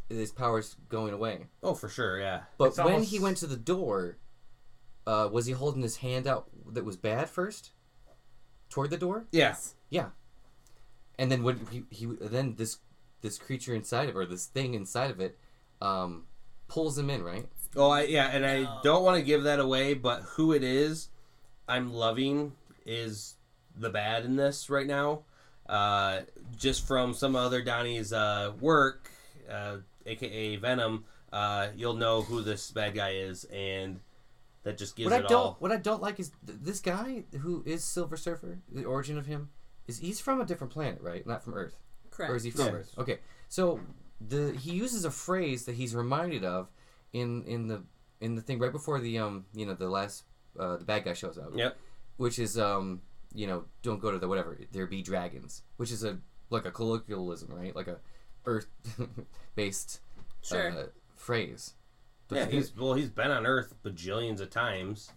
that 0.09 0.17
his 0.17 0.33
power's 0.33 0.77
going 0.89 1.15
away. 1.15 1.47
oh 1.63 1.75
for 1.75 1.89
sure, 1.89 2.21
yeah. 2.21 2.43
But 2.59 2.69
It's 2.69 2.79
when 2.79 2.93
almost- 2.93 3.11
he 3.11 3.19
went 3.19 3.39
to 3.39 3.47
the 3.47 3.57
door, 3.57 4.19
uh, 5.07 5.29
was 5.33 5.47
he 5.47 5.53
holding 5.53 5.83
his 5.83 5.99
hand 5.99 6.27
out 6.27 6.49
that 6.73 6.85
was 6.85 6.97
bad 6.97 7.31
first, 7.31 7.71
toward 8.69 8.91
the 8.91 8.99
door? 8.99 9.27
Yeah. 9.33 9.57
Yeah. 9.89 10.11
And 11.19 11.31
then 11.31 11.43
when 11.43 11.67
he, 11.71 11.85
he 11.91 12.07
then 12.07 12.55
this 12.57 12.79
this 13.21 13.39
creature 13.39 13.75
inside 13.75 14.09
of 14.09 14.17
or 14.17 14.27
this 14.27 14.47
thing 14.47 14.75
inside 14.75 15.11
of 15.11 15.21
it, 15.21 15.39
um, 15.81 16.25
pulls 16.69 16.99
him 16.99 17.09
in, 17.11 17.23
right? 17.23 17.47
Oh, 17.77 17.91
I 17.91 18.03
yeah, 18.05 18.27
and 18.27 18.45
I 18.45 18.63
No. 18.63 18.81
don't 18.83 19.03
want 19.05 19.17
to 19.19 19.23
give 19.25 19.45
that 19.45 19.61
away, 19.61 19.95
but 19.95 20.23
who 20.37 20.53
it 20.53 20.63
is, 20.63 21.09
I'm 21.69 21.93
loving 21.93 22.53
is 22.85 23.35
the 23.77 23.91
bad 23.91 24.25
in 24.25 24.37
this 24.37 24.69
right 24.71 24.87
now. 24.87 25.23
Uh, 25.69 26.21
just 26.59 26.87
from 26.87 27.15
some 27.15 27.35
other 27.35 27.63
Donnie's 27.63 28.13
uh, 28.13 28.53
work, 28.61 29.11
uh, 29.51 29.79
aka 30.05 30.57
Venom, 30.57 31.05
uh, 31.33 31.69
you'll 31.75 31.95
know 31.97 32.23
who 32.23 32.43
this 32.43 32.71
bad 32.71 32.95
guy 32.95 33.13
is, 33.13 33.45
and 33.45 34.01
that 34.65 34.77
just 34.77 34.95
gives 34.95 35.11
what 35.11 35.25
I 35.25 35.27
don't 35.27 35.33
all. 35.33 35.57
what 35.61 35.73
I 35.73 35.77
don't 35.79 36.03
like 36.03 36.21
is 36.21 36.33
th- 36.47 36.59
this 36.63 36.81
guy 36.81 37.25
who 37.41 37.63
is 37.65 37.83
Silver 37.83 38.17
Surfer. 38.19 38.59
The 38.71 38.85
origin 38.85 39.17
of 39.17 39.25
him 39.27 39.49
is 39.87 39.99
he's 39.99 40.21
from 40.21 40.41
a 40.41 40.45
different 40.45 40.73
planet, 40.73 41.01
right? 41.03 41.27
Not 41.27 41.43
from 41.45 41.55
Earth, 41.55 41.77
Correct. 42.11 42.33
or 42.33 42.37
is 42.37 42.45
he 42.45 42.51
from 42.51 42.67
Yes. 42.67 42.75
Earth? 42.75 42.95
Okay, 42.99 43.19
so 43.49 43.81
the 44.21 44.57
he 44.59 44.73
uses 44.73 45.05
a 45.05 45.11
phrase 45.11 45.65
that 45.67 45.75
he's 45.75 45.95
reminded 45.95 46.45
of 46.45 46.71
in 47.13 47.45
in 47.45 47.69
the 47.69 47.83
in 48.21 48.35
the 48.37 48.43
thing 48.43 48.59
right 48.59 48.73
before 48.73 49.01
the 49.01 49.19
um 49.19 49.45
you 49.55 49.67
know 49.67 49.75
the 49.75 49.89
last 49.89 50.25
uh, 50.59 50.77
the 50.77 50.85
bad 50.85 51.05
guy 51.05 51.13
shows 51.13 51.37
up. 51.39 51.51
Yep. 51.55 51.77
Which 52.17 52.39
is 52.39 52.59
um 52.59 53.03
you 53.35 53.47
know 53.47 53.65
don't 53.83 54.01
go 54.01 54.11
to 54.13 54.19
the 54.19 54.29
whatever 54.29 54.57
there 54.73 54.87
be 54.87 55.03
dragons, 55.03 55.63
which 55.77 55.91
is 55.91 56.05
a 56.05 56.19
like 56.51 56.65
a 56.65 56.71
colloquialism, 56.71 57.51
right? 57.53 57.75
Like 57.75 57.89
a 57.89 57.99
Earth 58.47 58.67
based 59.55 60.01
Sure. 60.43 60.71
uh, 60.71 60.87
phrase. 61.17 61.75
Don't 62.29 62.39
Yeah, 62.39 62.47
he's 62.47 62.75
well, 62.77 62.95
he's 62.95 63.11
been 63.11 63.31
on 63.31 63.47
Earth 63.47 63.75
bajillions 63.85 64.41
of 64.41 64.51
times. 64.51 65.11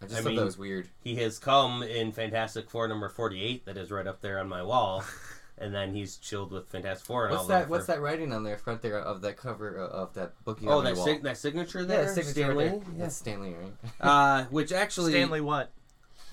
I 0.00 0.06
just 0.06 0.14
I 0.14 0.22
thought 0.22 0.28
mean, 0.28 0.36
that 0.36 0.44
was 0.44 0.58
weird. 0.58 0.88
He 1.00 1.16
has 1.16 1.38
come 1.38 1.82
in 1.82 2.12
Fantastic 2.12 2.70
Four 2.70 2.86
number 2.88 3.08
forty-eight, 3.08 3.64
that 3.66 3.76
is 3.76 3.90
right 3.90 4.06
up 4.06 4.20
there 4.20 4.38
on 4.38 4.48
my 4.48 4.62
wall, 4.62 5.04
and 5.58 5.74
then 5.74 5.92
he's 5.94 6.16
chilled 6.18 6.52
with 6.52 6.68
Fantastic 6.68 7.04
Four. 7.06 7.24
And 7.26 7.32
What's 7.32 7.42
all 7.42 7.48
that? 7.48 7.64
for- 7.64 7.70
What's 7.70 7.86
that 7.86 8.00
writing 8.00 8.32
on 8.32 8.44
there 8.44 8.56
front 8.58 8.80
there 8.82 8.98
of 9.00 9.20
that 9.22 9.36
cover 9.36 9.80
uh, 9.80 9.88
of 9.88 10.14
that 10.14 10.42
book? 10.44 10.62
You 10.62 10.70
Oh, 10.70 10.78
on 10.78 10.84
that 10.84 10.90
your 10.90 10.96
wall? 10.98 11.06
sig- 11.06 11.22
that 11.24 11.36
signature 11.38 11.80
yeah, 11.80 11.86
there, 11.86 12.02
the 12.04 12.08
signature 12.10 12.32
Stanley. 12.44 12.64
right 12.68 12.84
there. 12.84 12.94
That's 12.98 13.16
Stanley, 13.16 13.54
right? 13.54 13.72
Uh, 14.00 14.44
which 14.50 14.72
actually, 14.72 15.12
Stanley, 15.12 15.40
what? 15.40 15.70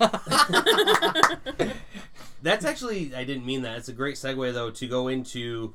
that's 2.42 2.64
actually 2.64 3.14
I 3.14 3.24
didn't 3.24 3.44
mean 3.46 3.62
that. 3.62 3.78
It's 3.78 3.88
a 3.88 3.92
great 3.92 4.16
segue 4.16 4.52
though 4.52 4.70
to 4.70 4.86
go 4.86 5.08
into 5.08 5.74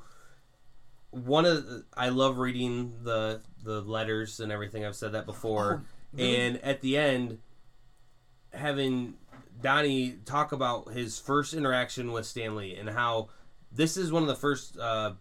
one 1.23 1.45
of. 1.45 1.65
The, 1.65 1.85
I 1.95 2.09
love 2.09 2.37
reading 2.37 2.93
the 3.03 3.41
the 3.63 3.81
letters 3.81 4.39
and 4.39 4.51
everything. 4.51 4.85
I've 4.85 4.95
said 4.95 5.13
that 5.13 5.25
before, 5.25 5.83
Oh, 5.83 5.87
really? 6.17 6.35
and 6.37 6.57
at 6.63 6.81
the 6.81 6.97
end, 6.97 7.39
having 8.53 9.15
Donnie 9.61 10.17
talk 10.25 10.51
about 10.51 10.91
his 10.93 11.19
first 11.19 11.53
interaction 11.53 12.11
with 12.11 12.25
Stan 12.25 12.55
Lee 12.55 12.75
and 12.75 12.89
how 12.89 13.29
this 13.71 13.97
is 13.97 14.11
one 14.11 14.21
of 14.21 14.27
the 14.27 14.35
first 14.35 14.77
uh, 14.77 15.13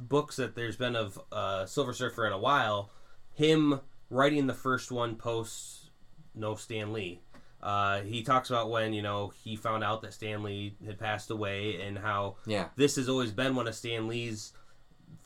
books 0.00 0.36
that 0.36 0.54
there's 0.54 0.76
been 0.76 0.96
of 0.96 1.20
uh, 1.32 1.66
Silver 1.66 1.92
Surfer 1.92 2.26
in 2.26 2.32
a 2.32 2.38
while. 2.38 2.90
Him 3.34 3.80
writing 4.10 4.46
the 4.46 4.54
first 4.54 4.90
one 4.90 5.16
post 5.16 5.90
no 6.34 6.54
Stan 6.54 6.92
Lee. 6.92 7.20
Uh, 7.62 8.00
he 8.00 8.22
talks 8.22 8.48
about 8.48 8.70
when 8.70 8.94
you 8.94 9.02
know 9.02 9.32
he 9.44 9.54
found 9.54 9.84
out 9.84 10.00
that 10.02 10.14
Stan 10.14 10.42
Lee 10.42 10.74
had 10.84 10.98
passed 10.98 11.30
away 11.30 11.80
and 11.82 11.98
how 11.98 12.36
Yeah, 12.46 12.68
this 12.76 12.96
has 12.96 13.08
always 13.08 13.32
been 13.32 13.54
one 13.54 13.68
of 13.68 13.74
Stan 13.74 14.08
Lee's 14.08 14.52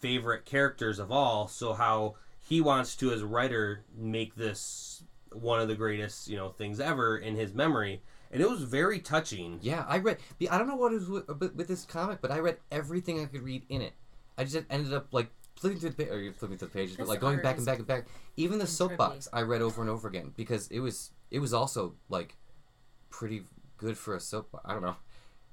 favorite 0.05 0.45
characters 0.45 0.99
of 0.99 1.11
all. 1.11 1.49
So 1.49 1.73
how 1.73 2.17
he 2.47 2.61
wants 2.61 2.95
to, 2.97 3.11
as 3.11 3.23
a 3.23 3.27
writer, 3.27 3.85
make 3.97 4.35
this 4.35 5.03
one 5.33 5.61
of 5.61 5.67
the 5.69 5.75
greatest 5.75 6.29
you 6.29 6.37
know 6.37 6.51
things 6.51 6.79
ever 6.79 7.17
in 7.17 7.37
his 7.37 7.55
memory, 7.55 8.03
and 8.31 8.43
it 8.43 8.51
was 8.51 8.63
very 8.63 9.01
touching. 9.01 9.59
yeah. 9.63 9.87
I 9.89 9.99
read. 9.99 10.19
I 10.51 10.59
don't 10.59 10.69
know 10.69 10.77
what 10.77 10.93
it 10.93 10.97
was 10.97 11.09
with, 11.09 11.29
with, 11.41 11.55
with 11.55 11.69
this 11.69 11.87
comic, 11.87 12.21
but 12.21 12.31
I 12.31 12.41
read 12.41 12.59
everything 12.71 13.23
I 13.23 13.25
could 13.25 13.41
read 13.41 13.65
in 13.71 13.81
it. 13.81 13.95
I 14.37 14.45
just 14.45 14.67
ended 14.69 14.93
up 14.93 15.07
like 15.13 15.31
flipping 15.57 15.79
through 15.79 15.91
the 15.91 16.05
pa- 16.05 16.13
or 16.13 16.33
flipping 16.35 16.59
through 16.59 16.69
the 16.69 16.75
pages, 16.75 16.97
but 16.99 17.09
like 17.09 17.21
going 17.21 17.41
back 17.41 17.57
and 17.57 17.65
back 17.65 17.79
and 17.79 17.87
back. 17.87 18.07
Even 18.37 18.59
the 18.59 18.67
soapbox 18.67 19.27
I 19.33 19.41
read 19.41 19.63
over 19.63 19.81
and 19.81 19.89
over 19.91 20.07
again 20.07 20.35
because 20.37 20.69
it 20.69 20.81
was 20.81 21.13
it 21.31 21.39
was 21.39 21.55
also 21.55 21.95
like 22.11 22.37
pretty 23.09 23.45
good 23.79 23.97
for 23.97 24.15
a 24.15 24.21
soap. 24.21 24.61
I 24.67 24.75
don't 24.75 24.83
know. 24.83 24.97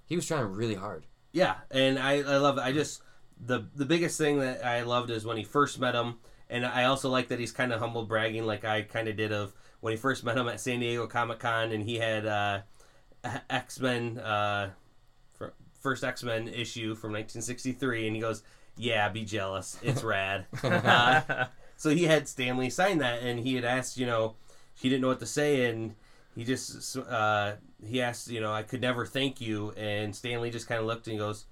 He 0.08 0.18
was 0.18 0.28
trying 0.28 0.44
really 0.52 0.76
hard. 0.76 1.06
Yeah, 1.32 1.56
and 1.70 1.98
I, 1.98 2.16
I 2.18 2.36
love 2.36 2.58
it. 2.58 2.62
I 2.62 2.74
just 2.74 3.02
the 3.44 3.66
the 3.76 3.86
biggest 3.86 4.18
thing 4.18 4.40
that 4.40 4.66
I 4.66 4.84
loved 4.84 5.10
is 5.10 5.26
when 5.26 5.38
he 5.38 5.44
first 5.44 5.80
met 5.80 5.96
him, 5.96 6.20
and 6.50 6.66
I 6.66 6.86
also 6.86 7.10
like 7.10 7.30
that 7.30 7.40
he's 7.40 7.52
kind 7.52 7.74
of 7.74 7.80
humble 7.80 8.06
bragging, 8.06 8.46
like 8.46 8.64
I 8.64 8.84
kind 8.84 9.08
of 9.08 9.16
did 9.18 9.32
of 9.32 9.54
when 9.80 9.92
he 9.92 9.98
first 9.98 10.24
met 10.24 10.38
him 10.38 10.48
at 10.48 10.60
San 10.60 10.80
Diego 10.80 11.08
Comic 11.08 11.40
Con, 11.40 11.72
and 11.72 11.84
he 11.84 11.96
had 11.96 12.26
uh, 12.26 12.62
X 13.50 13.80
Men, 13.80 14.20
uh, 14.20 14.72
first 15.80 16.04
X 16.04 16.24
Men 16.24 16.48
issue 16.48 16.94
from 16.96 17.12
1963, 17.14 18.08
and 18.08 18.16
he 18.16 18.22
goes, 18.22 18.44
"Yeah, 18.78 19.10
be 19.10 19.26
jealous, 19.26 19.78
it's 19.82 20.04
rad." 20.04 20.46
uh, 20.64 21.46
so 21.78 21.90
he 21.90 22.04
had 22.04 22.28
Stan 22.28 22.58
Lee 22.58 22.70
sign 22.70 23.00
that, 23.00 23.24
and 23.24 23.40
he 23.40 23.56
had 23.56 23.66
asked, 23.66 23.98
you 23.98 24.06
know, 24.06 24.36
he 24.76 24.88
didn't 24.88 25.02
know 25.02 25.08
what 25.08 25.20
to 25.20 25.26
say, 25.26 25.66
and 25.70 25.96
he 26.36 26.44
just 26.44 26.96
uh, 26.98 27.54
he 27.84 28.02
asked, 28.02 28.30
you 28.30 28.40
know, 28.40 28.54
I 28.54 28.62
could 28.62 28.82
never 28.82 29.06
thank 29.06 29.42
you, 29.42 29.72
and 29.72 30.16
Stan 30.16 30.42
Lee 30.42 30.52
just 30.52 30.68
kind 30.68 30.80
of 30.80 30.86
looked 30.86 31.08
and 31.08 31.14
he 31.14 31.18
goes, 31.18 31.46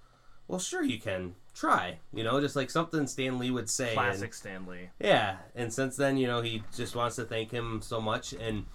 "Well, 0.49 0.59
sure 0.59 0.83
you 0.83 0.99
can 0.99 1.35
try," 1.53 1.99
you 2.11 2.23
know, 2.23 2.41
just 2.41 2.55
like 2.55 2.69
something 2.71 3.05
Stan 3.07 3.37
Lee 3.37 3.51
would 3.51 3.69
say. 3.69 3.89
and- 3.89 3.93
Classic 3.93 4.33
Stan 4.33 4.65
Lee. 4.65 4.89
yeah, 4.99 5.37
and 5.55 5.71
since 5.71 5.95
then, 5.95 6.17
you 6.17 6.27
know, 6.27 6.41
he 6.41 6.63
just 6.75 6.95
wants 6.95 7.15
to 7.17 7.23
thank 7.23 7.51
him 7.51 7.81
so 7.81 8.01
much, 8.01 8.33
and 8.33 8.65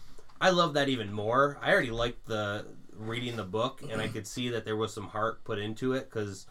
I 0.41 0.51
love 0.51 0.75
that 0.75 0.89
even 0.89 1.13
more. 1.13 1.59
I 1.61 1.73
already 1.73 1.91
liked 1.91 2.27
the 2.27 2.65
reading 2.93 3.35
the 3.37 3.45
book, 3.45 3.83
and 3.83 4.01
I 4.01 4.07
could 4.07 4.27
see 4.27 4.49
that 4.51 4.65
there 4.65 4.77
was 4.77 4.95
some 4.95 5.09
heart 5.09 5.43
put 5.43 5.59
into 5.59 5.95
it 5.95 6.09
because 6.09 6.47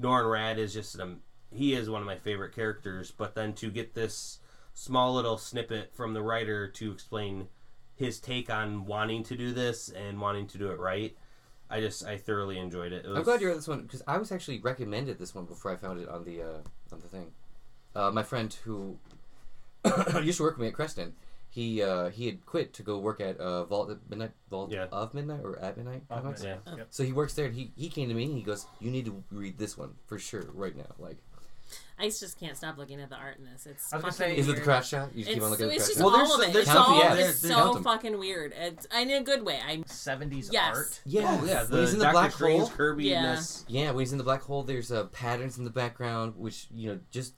Norrin 0.00 0.24
Radd 0.24 0.56
is 0.56 0.72
just 0.72 0.94
an 0.98 1.20
he 1.54 1.74
is 1.74 1.90
one 1.90 2.00
of 2.00 2.06
my 2.06 2.16
favorite 2.16 2.54
characters. 2.54 3.10
But 3.10 3.34
then 3.34 3.52
to 3.56 3.70
get 3.70 3.92
this 3.92 4.38
small 4.72 5.12
little 5.14 5.36
snippet 5.36 5.94
from 5.94 6.14
the 6.14 6.22
writer 6.22 6.66
to 6.66 6.90
explain 6.90 7.48
his 7.94 8.18
take 8.20 8.48
on 8.48 8.86
wanting 8.86 9.22
to 9.24 9.36
do 9.36 9.52
this 9.52 9.90
and 9.90 10.18
wanting 10.18 10.46
to 10.46 10.56
do 10.58 10.70
it 10.70 10.78
right, 10.78 11.14
I 11.72 11.80
just 11.80 12.04
I 12.06 12.18
thoroughly 12.18 12.58
enjoyed 12.58 12.92
it. 12.92 13.04
it 13.06 13.08
I'm 13.16 13.22
glad 13.22 13.40
you 13.40 13.48
read 13.48 13.56
this 13.56 13.66
one 13.68 13.82
because 13.82 14.02
I 14.06 14.18
was 14.18 14.30
actually 14.30 14.60
recommended 14.60 15.18
this 15.18 15.34
one 15.34 15.46
before 15.46 15.72
I 15.72 15.76
found 15.76 16.00
it 16.00 16.08
on 16.08 16.24
the 16.24 16.42
uh, 16.42 16.58
on 16.92 17.00
the 17.00 17.08
thing. 17.08 17.32
uh, 17.96 18.10
my 18.10 18.22
friend 18.22 18.52
who 18.64 18.98
used 20.22 20.38
to 20.38 20.42
work 20.44 20.56
with 20.56 20.62
me 20.62 20.68
at 20.68 20.74
Creston, 20.74 21.14
he 21.50 21.82
uh, 21.82 22.10
he 22.10 22.26
had 22.26 22.44
quit 22.46 22.72
to 22.74 22.82
go 22.82 22.98
work 22.98 23.20
at 23.20 23.36
uh, 23.38 23.64
Vault 23.64 23.90
at 23.90 23.98
Midnight, 24.08 24.32
Vault 24.50 24.70
Yeah. 24.70 24.86
of 24.92 25.14
Midnight 25.14 25.40
or 25.42 25.58
at 25.58 25.76
Midnight. 25.76 26.02
Of 26.10 26.22
Comics? 26.22 26.42
Midnight. 26.42 26.60
Yeah. 26.66 26.76
Yep. 26.76 26.86
So 26.90 27.02
he 27.04 27.12
works 27.12 27.34
there, 27.34 27.46
and 27.46 27.54
he 27.54 27.72
he 27.76 27.88
came 27.88 28.08
to 28.08 28.14
me 28.14 28.24
and 28.24 28.36
he 28.36 28.42
goes, 28.42 28.66
"You 28.80 28.90
need 28.90 29.06
to 29.06 29.24
read 29.30 29.58
this 29.58 29.76
one 29.76 29.94
for 30.06 30.18
sure 30.18 30.44
right 30.54 30.76
now." 30.76 30.94
Like, 30.98 31.18
I 31.98 32.06
just 32.08 32.38
can't 32.40 32.56
stop 32.56 32.78
looking 32.78 33.00
at 33.00 33.10
the 33.10 33.16
art 33.16 33.38
in 33.38 33.44
this. 33.44 33.66
It's 33.66 33.92
I 33.92 33.96
was 33.96 34.02
gonna 34.02 34.12
fucking 34.12 34.34
say- 34.34 34.40
is 34.40 34.48
it 34.48 34.56
the 34.56 34.60
crash 34.62 34.64
craft 34.64 34.88
shot? 34.88 35.14
You 35.14 35.24
just 35.24 35.28
It's, 35.28 35.34
keep 35.34 35.42
on 35.44 35.50
looking 35.50 35.64
at 35.66 35.68
the 35.68 35.74
it's 35.76 35.84
craft 35.84 35.98
just 35.98 35.98
shot. 36.00 36.04
Well, 36.04 36.16
there's 36.18 36.30
all 36.30 36.40
of 36.42 36.48
it. 36.48 36.52
there's 36.52 36.66
It's 36.66 36.76
all 36.76 36.98
yeah, 36.98 37.14
it's 37.14 37.38
so 37.38 37.82
fucking 37.82 38.18
weird. 38.18 38.52
It's 38.56 38.86
in 38.86 39.10
a 39.10 39.20
good 39.22 39.44
way. 39.44 39.60
I'm 39.64 39.84
70s 39.84 40.48
Yes. 40.52 40.76
art. 40.76 41.00
Yeah, 41.04 41.20
Oh 41.40 41.44
yeah, 41.44 41.62
when 41.62 41.70
the 41.70 41.80
he's 41.82 41.92
in 41.92 41.98
the 41.98 42.04
Doctor 42.06 42.12
black 42.12 42.32
Strange 42.32 42.60
hole. 42.60 42.70
Kirby 42.70 43.04
Yeah. 43.04 43.22
ness. 43.22 43.64
Yeah, 43.68 43.90
when 43.90 44.00
he's 44.00 44.12
in 44.12 44.18
the 44.18 44.24
black 44.24 44.42
hole, 44.42 44.62
there's 44.62 44.90
uh, 44.90 45.04
patterns 45.06 45.58
in 45.58 45.64
the 45.64 45.70
background, 45.70 46.34
which 46.36 46.66
you 46.72 46.88
know 46.92 47.00
just 47.10 47.34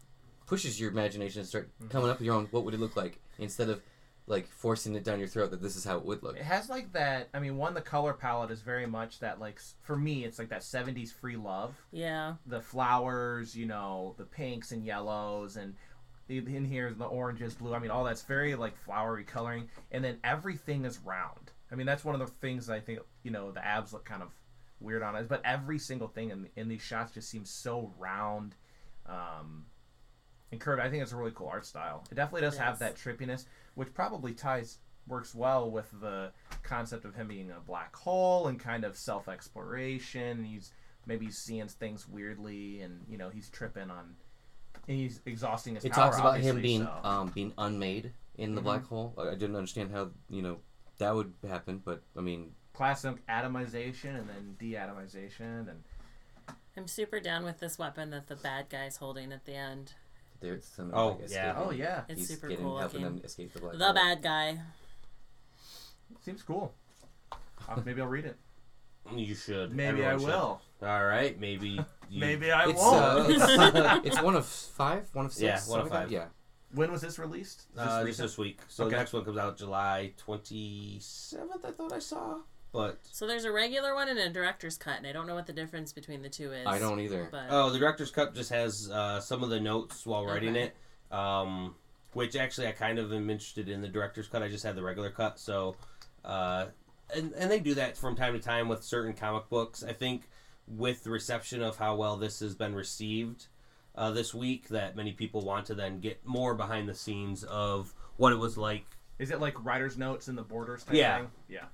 pushes 0.47 0.79
your 0.81 0.91
imagination 0.91 1.43
to 1.43 1.49
start 1.49 1.71
Mm-hmm. 1.79 1.89
coming 1.89 2.11
up 2.11 2.19
with 2.19 2.27
your 2.27 2.35
own. 2.37 2.49
What 2.51 2.65
would 2.65 2.75
it 2.75 2.81
look 2.81 2.97
like 2.97 3.21
instead 3.39 3.69
of 3.69 3.83
like 4.27 4.49
forcing 4.49 4.95
it 4.95 5.05
down 5.05 5.19
your 5.19 5.29
throat 5.29 5.51
that 5.51 5.61
this 5.61 5.77
is 5.77 5.85
how 5.85 5.99
it 5.99 6.05
would 6.05 6.23
look. 6.23 6.37
It 6.37 6.45
has 6.45 6.71
like 6.71 6.93
that. 6.93 7.29
I 7.35 7.41
mean, 7.41 7.57
one 7.57 7.75
the 7.75 7.81
color 7.83 8.15
palette 8.15 8.51
is 8.51 8.63
very 8.63 8.87
much 8.87 9.19
that 9.21 9.39
like 9.39 9.61
for 9.83 9.97
me, 9.97 10.25
it's 10.25 10.39
like 10.39 10.49
that 10.49 10.63
'70s 10.63 11.13
free 11.13 11.37
love. 11.37 11.75
yeah. 11.93 12.35
The 12.47 12.61
flowers, 12.61 13.55
you 13.55 13.67
know, 13.67 14.15
the 14.17 14.25
pinks 14.25 14.73
and 14.73 14.85
yellows, 14.85 15.57
and 15.57 15.75
in 16.29 16.49
in 16.49 16.65
here 16.65 16.93
the 16.93 17.05
oranges, 17.05 17.55
blue. 17.55 17.75
I 17.75 17.79
mean, 17.79 17.91
all 17.91 18.05
that's 18.05 18.23
very 18.23 18.55
like 18.55 18.77
flowery 18.79 19.25
coloring, 19.25 19.69
and 19.93 20.03
then 20.03 20.19
everything 20.25 20.85
is 20.85 20.99
round. 20.99 21.51
I 21.71 21.75
mean, 21.75 21.87
that's 21.87 22.05
one 22.05 22.15
of 22.15 22.21
the 22.21 22.35
things 22.35 22.71
I 22.71 22.81
think 22.81 23.01
you 23.25 23.31
know 23.31 23.53
the 23.53 23.65
abs 23.65 23.93
look 23.93 24.07
kind 24.07 24.23
of 24.23 24.31
weird 24.81 25.03
on 25.03 25.17
it, 25.17 25.29
but 25.29 25.43
every 25.45 25.79
single 25.79 26.09
thing 26.09 26.31
in 26.31 26.49
in 26.57 26.69
these 26.69 26.83
shots 26.83 27.13
just 27.13 27.29
seems 27.29 27.51
so 27.51 27.93
round. 27.99 28.55
Um, 29.07 29.67
and 30.55 30.61
curved. 30.61 30.81
I 30.81 30.89
think 30.89 31.03
it's 31.03 31.13
a 31.13 31.17
really 31.17 31.33
cool 31.35 31.49
art 31.49 31.67
style. 31.67 32.05
It 32.11 32.15
definitely 32.15 32.43
does 32.43 32.57
have 32.57 32.79
that 32.79 32.97
trippiness, 32.97 33.45
which 33.75 33.93
probably 33.93 34.33
ties 34.33 34.79
works 35.07 35.35
well 35.35 35.71
with 35.71 35.91
the 36.01 36.31
concept 36.63 37.05
of 37.05 37.15
him 37.15 37.29
being 37.29 37.51
a 37.51 37.61
black 37.61 37.95
hole 37.95 38.47
and 38.49 38.59
kind 38.59 38.85
of 38.85 38.97
self 38.97 39.29
exploration. 39.29 40.45
He's 40.45 40.73
maybe 41.07 41.31
seeing 41.31 41.69
things 41.69 42.09
weirdly, 42.09 42.81
and 42.81 43.01
you 43.09 43.19
know 43.19 43.29
he's 43.29 43.51
tripping 43.51 43.91
on. 43.91 44.15
And 44.89 44.97
he's 44.99 45.21
exhausting 45.27 45.75
his 45.75 45.85
It 45.85 45.93
power. 45.93 46.05
talks 46.07 46.19
about 46.19 46.41
him 46.41 46.61
being 46.63 46.83
so. 46.85 47.01
um, 47.05 47.29
being 47.29 47.53
unmade 47.59 48.13
in 48.37 48.55
the 48.55 48.61
Mhm. 48.61 48.65
black 48.65 48.85
hole. 48.85 49.15
I 49.19 49.29
I 49.31 49.35
didn't 49.35 49.57
understand 49.57 49.91
how 49.93 50.11
you 50.31 50.43
know 50.43 50.61
that 50.99 51.15
would 51.15 51.35
happen, 51.47 51.79
but 51.85 52.03
I 52.17 52.21
mean, 52.21 52.55
classic 52.73 53.25
atomization 53.27 54.19
and 54.19 54.29
then 54.29 54.57
deatomization 54.59 55.69
and 55.69 55.83
I'm 56.77 56.89
super 56.89 57.21
down 57.21 57.45
with 57.45 57.61
this 57.61 57.79
weapon 57.79 58.11
that 58.11 58.27
the 58.27 58.35
bad 58.35 58.69
guy's 58.69 58.97
holding 58.97 59.33
at 59.33 59.45
the 59.45 59.55
end. 59.55 59.93
There's 60.45 60.65
some. 60.67 60.91
Oh, 60.95 61.09
like, 61.09 61.19
yeah. 61.21 61.25
escaping. 61.51 61.63
oh 61.67 61.71
yeah, 61.73 62.03
It's 62.09 62.21
He's 62.21 62.29
super 62.29 62.49
getting 62.49 62.65
cool 62.65 62.79
helping 62.79 63.01
looking. 63.03 63.17
them 63.17 63.25
escape 63.25 63.53
the 63.55 63.61
black 63.61 63.79
The 63.79 63.85
hole. 63.85 63.95
bad 63.95 64.23
guy. 64.23 64.59
seems 66.25 66.43
cool. 66.43 66.73
Uh, 67.33 67.81
maybe 67.85 68.01
I'll 68.01 68.07
read 68.09 68.25
it. 68.27 68.37
You 69.15 69.35
should. 69.35 69.75
Maybe 69.75 70.05
I 70.05 70.13
Everyone 70.15 70.21
should. 70.21 70.27
will. 70.29 70.61
All 70.83 71.07
right, 71.07 71.39
maybe. 71.41 71.81
You, 72.11 72.21
Maybe 72.21 72.53
I 72.53 72.69
It's, 72.69 72.79
won't. 72.79 72.97
uh, 73.03 73.27
it's, 74.03 74.07
it's 74.09 74.23
one 74.23 74.37
of 74.37 74.45
five, 74.45 75.09
one 75.15 75.25
of 75.25 75.33
six. 75.33 75.43
Yeah, 75.43 75.53
one 75.53 75.81
of 75.81 75.85
something 75.87 75.91
like 75.91 76.03
five. 76.05 76.13
Yeah, 76.13 76.27
when 76.75 76.93
was 76.93 77.01
this 77.01 77.19
released? 77.19 77.61
Is 77.61 77.67
this 77.77 77.87
Uh, 77.87 78.05
this 78.05 78.37
week. 78.39 78.61
So 78.69 78.85
Okay. 78.85 78.91
the 78.93 78.97
next 78.99 79.13
one 79.15 79.25
comes 79.25 79.39
out 79.39 79.57
July 79.57 80.13
twenty 80.19 80.99
seventh. 81.01 81.65
I 81.65 81.71
thought 81.71 81.95
I 81.95 81.99
saw, 81.99 82.41
but 82.75 82.99
So 83.11 83.27
there's 83.27 83.45
a 83.45 83.53
regular 83.53 83.95
one 83.95 84.09
and 84.09 84.19
a 84.19 84.29
director's 84.29 84.77
cut, 84.77 84.99
and 84.99 85.07
I 85.07 85.13
don't 85.13 85.27
know 85.27 85.35
what 85.35 85.47
the 85.47 85.53
difference 85.53 85.93
between 85.93 86.21
the 86.23 86.29
two 86.29 86.53
is. 86.53 86.67
I 86.67 86.79
don't 86.79 87.01
either. 87.01 87.29
But 87.31 87.45
oh, 87.49 87.71
the 87.71 87.79
director's 87.79 88.11
cut 88.11 88.35
just 88.35 88.51
has 88.51 88.91
uh, 88.91 89.21
some 89.21 89.43
of 89.43 89.49
the 89.51 89.61
notes 89.61 90.05
while 90.05 90.27
writing 90.27 90.51
Okay. 90.51 90.73
it. 91.11 91.15
Um, 91.17 91.77
which 92.13 92.37
actually 92.37 92.67
I 92.67 92.73
kind 92.73 92.99
of 92.99 93.13
am 93.13 93.31
interested 93.31 93.69
in 93.69 93.81
the 93.81 93.89
director's 93.89 94.29
cut. 94.29 94.43
I 94.43 94.49
just 94.49 94.65
had 94.65 94.75
the 94.77 94.83
regular 94.83 95.11
cut, 95.11 95.39
so 95.39 95.77
uh, 96.25 96.67
and 97.15 97.33
and 97.35 97.51
they 97.51 97.61
do 97.61 97.75
that 97.75 97.97
from 97.97 98.17
time 98.17 98.33
to 98.35 98.41
time 98.41 98.69
with 98.69 98.83
certain 98.85 99.15
comic 99.15 99.49
books. 99.49 99.83
I 99.83 99.93
think 99.93 100.29
with 100.67 101.05
the 101.05 101.11
reception 101.11 101.63
of 101.63 101.77
how 101.77 101.95
well 101.97 102.17
this 102.17 102.41
has 102.41 102.55
been 102.55 102.75
received 102.75 103.47
uh, 103.95 104.11
this 104.11 104.33
week, 104.35 104.69
that 104.69 104.97
many 104.97 105.13
people 105.13 105.43
want 105.43 105.67
to 105.67 105.75
then 105.75 106.01
get 106.01 106.25
more 106.27 106.55
behind 106.55 106.89
the 106.89 106.95
scenes 106.95 107.45
of 107.45 107.93
what 108.17 108.33
it 108.33 108.39
was 108.39 108.57
like 108.57 108.87
Is 109.19 109.31
it 109.31 109.41
like 109.41 109.63
writer's 109.65 109.97
notes 109.99 110.27
in 110.29 110.35
the 110.37 110.43
borders 110.43 110.83
type 110.85 110.97
Yeah. 110.97 111.19
thing? 111.19 111.31
Yeah. 111.49 111.65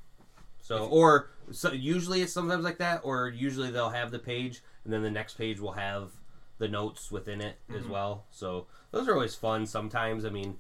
So 0.71 0.87
or 0.87 1.31
so 1.51 1.73
usually 1.73 2.23
it's 2.23 2.33
sometimes 2.33 2.65
like 2.65 2.79
that, 2.79 3.01
or 3.03 3.29
usually 3.29 3.71
they'll 3.73 3.91
have 3.91 4.11
the 4.13 4.19
page 4.21 4.63
and 4.85 4.93
then 4.93 5.03
the 5.03 5.11
next 5.11 5.35
page 5.37 5.59
will 5.59 5.73
have 5.73 6.13
the 6.59 6.69
notes 6.69 7.11
within 7.11 7.41
it 7.41 7.59
as 7.75 7.85
Mhm. 7.85 7.89
well. 7.91 8.27
So 8.31 8.67
those 8.93 9.09
are 9.09 9.15
always 9.15 9.35
fun. 9.35 9.67
Sometimes 9.67 10.25
I 10.25 10.31
mean, 10.31 10.59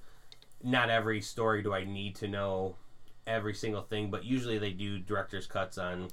not 0.63 0.91
every 0.91 1.21
story 1.21 1.63
do 1.63 1.73
I 1.73 1.85
need 1.85 2.17
to 2.17 2.29
know 2.29 2.77
every 3.27 3.55
single 3.55 3.83
thing, 3.83 4.11
but 4.11 4.25
usually 4.25 4.59
they 4.59 4.73
do 4.73 4.99
director's 4.99 5.47
cuts 5.47 5.79
on 5.79 6.09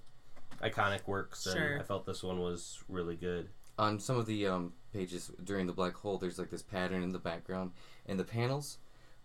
iconic 0.61 1.07
works, 1.07 1.45
and 1.47 1.55
Sure. 1.55 1.79
I 1.79 1.83
felt 1.83 2.05
this 2.05 2.21
one 2.23 2.39
was 2.39 2.83
really 2.87 3.15
good. 3.15 3.49
on 3.79 3.99
some 3.99 4.17
of 4.17 4.25
the 4.25 4.47
um, 4.47 4.73
pages 4.91 5.31
during 5.43 5.67
the 5.67 5.73
black 5.73 5.93
hole, 5.95 6.17
there's 6.17 6.39
like 6.39 6.49
this 6.49 6.63
pattern 6.63 7.03
in 7.03 7.11
the 7.11 7.19
background, 7.19 7.71
and 8.07 8.19
the 8.19 8.23
panels 8.23 8.77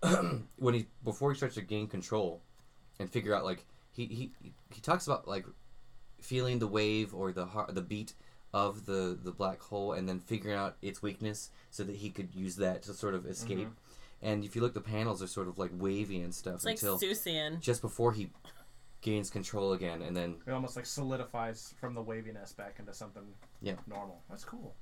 when 0.57 0.75
he 0.75 0.87
before 1.05 1.31
he 1.33 1.37
starts 1.37 1.55
to 1.57 1.63
gain 1.63 1.87
control 1.89 2.43
and 2.99 3.11
figure 3.11 3.35
out 3.35 3.45
like 3.45 3.65
he 3.93 4.07
he 4.07 4.53
he 4.71 4.81
talks 4.81 5.07
about 5.07 5.29
like 5.29 5.47
feeling 6.21 6.59
the 6.59 6.67
wave 6.67 7.15
or 7.15 7.33
the 7.33 7.47
heart, 7.47 7.75
the 7.75 7.83
beat 7.83 8.15
of 8.53 8.87
the 8.87 9.19
the 9.23 9.33
black 9.33 9.61
hole, 9.61 9.93
and 9.93 10.09
then 10.09 10.21
figuring 10.21 10.57
out 10.57 10.77
its 10.83 11.03
weakness 11.03 11.51
so 11.71 11.85
that 11.85 11.97
he 11.97 12.11
could 12.11 12.35
use 12.35 12.57
that 12.57 12.83
to 12.83 12.95
sort 12.95 13.15
of 13.15 13.27
escape. 13.27 13.59
Mm-hmm. 13.69 14.25
And 14.25 14.45
if 14.45 14.55
you 14.55 14.63
look, 14.63 14.75
the 14.75 14.81
panels 14.81 15.23
are 15.23 15.27
sort 15.27 15.49
of 15.49 15.59
like 15.59 15.71
wavy 15.75 16.21
and 16.21 16.35
stuff 16.35 16.57
it's 16.57 16.65
like 16.65 16.75
until 16.75 16.99
just 17.61 17.83
before 17.83 18.13
he 18.13 18.31
gains 19.01 19.31
control 19.31 19.73
again, 19.73 20.01
and 20.03 20.17
then 20.17 20.37
It 20.47 20.53
almost 20.53 20.77
like 20.77 20.87
solidifies 20.87 21.75
from 21.81 21.95
the 21.95 22.03
waviness 22.03 22.53
back 22.53 22.77
into 22.79 22.95
something 22.95 23.25
Yeah. 23.61 23.75
normal. 23.87 24.23
That's 24.31 24.45
cool. 24.45 24.75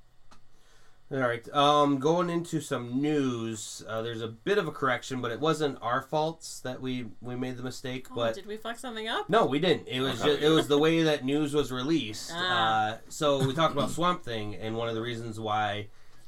All 1.11 1.19
right. 1.19 1.45
Um, 1.53 1.99
going 1.99 2.29
into 2.29 2.61
some 2.61 3.01
news, 3.01 3.83
uh, 3.85 4.01
there's 4.01 4.21
a 4.21 4.29
bit 4.29 4.57
of 4.57 4.67
a 4.67 4.71
correction, 4.71 5.19
but 5.19 5.29
it 5.31 5.41
wasn't 5.41 5.77
our 5.81 6.01
faults 6.01 6.61
that 6.61 6.81
we 6.81 7.07
we 7.19 7.35
made 7.35 7.57
the 7.57 7.63
mistake. 7.63 8.07
Oh, 8.11 8.15
but 8.15 8.35
did 8.35 8.45
we 8.45 8.55
fuck 8.55 8.77
something 8.77 9.09
up? 9.09 9.29
no, 9.29 9.45
we 9.45 9.59
didn't. 9.59 9.89
It 9.89 9.99
was 9.99 10.21
just, 10.21 10.41
it 10.41 10.49
was 10.49 10.69
the 10.69 10.77
way 10.77 11.03
that 11.03 11.25
news 11.25 11.53
was 11.53 11.69
released. 11.69 12.31
Ah. 12.33 12.91
Uh, 12.91 12.97
so 13.09 13.45
we 13.45 13.53
talked 13.53 13.73
about 13.73 13.89
Swamp 13.89 14.23
Thing, 14.23 14.55
and 14.55 14.77
one 14.77 14.87
of 14.87 14.95
the 14.95 15.01
reasons 15.01 15.37
why 15.37 15.87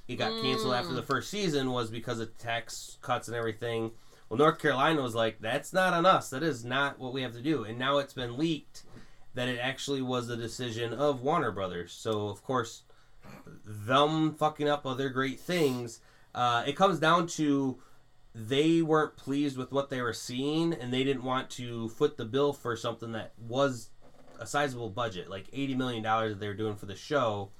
it 0.09 0.15
got 0.15 0.41
canceled 0.41 0.73
after 0.73 0.93
the 0.93 1.01
first 1.01 1.29
season 1.29 1.71
was 1.71 1.89
because 1.89 2.19
of 2.19 2.37
tax 2.37 2.97
cuts 3.01 3.29
and 3.29 3.37
everything. 3.37 3.91
Well, 4.27 4.37
North 4.37 4.59
Carolina 4.59 5.01
was 5.01 5.15
like, 5.15 5.39
"That's 5.39 5.71
not 5.71 5.93
on 5.93 6.05
us. 6.05 6.29
That 6.29 6.43
is 6.43 6.65
not 6.65 6.99
what 6.99 7.13
we 7.13 7.21
have 7.21 7.33
to 7.33 7.41
do." 7.41 7.63
And 7.63 7.79
now 7.79 7.99
it's 7.99 8.13
been 8.13 8.35
leaked 8.37 8.83
that 9.33 9.47
it 9.47 9.59
actually 9.59 10.01
was 10.01 10.27
the 10.27 10.35
decision 10.35 10.93
of 10.93 11.21
Warner 11.21 11.51
Brothers. 11.51 11.93
So 11.93 12.27
of 12.27 12.43
course 12.43 12.83
them 13.65 14.33
fucking 14.33 14.67
up 14.67 14.85
other 14.85 15.09
great 15.09 15.39
things. 15.39 15.99
Uh, 16.33 16.63
it 16.65 16.75
comes 16.75 16.99
down 16.99 17.27
to 17.27 17.79
they 18.35 18.81
weren't 18.81 19.15
pleased 19.15 19.57
with 19.57 19.71
what 19.71 19.89
they 19.89 20.01
were 20.01 20.13
seeing, 20.13 20.73
and 20.73 20.91
they 20.91 21.03
didn't 21.03 21.23
want 21.23 21.49
to 21.51 21.89
foot 21.89 22.17
the 22.17 22.25
bill 22.25 22.51
for 22.53 22.75
something 22.75 23.11
that 23.11 23.33
was 23.37 23.89
a 24.39 24.47
sizable 24.47 24.89
budget, 24.89 25.29
like 25.29 25.45
eighty 25.53 25.75
million 25.75 26.01
dollars 26.03 26.33
that 26.33 26.39
they 26.39 26.47
were 26.47 26.53
doing 26.53 26.75
for 26.75 26.87
the 26.87 26.95
show. 26.95 27.51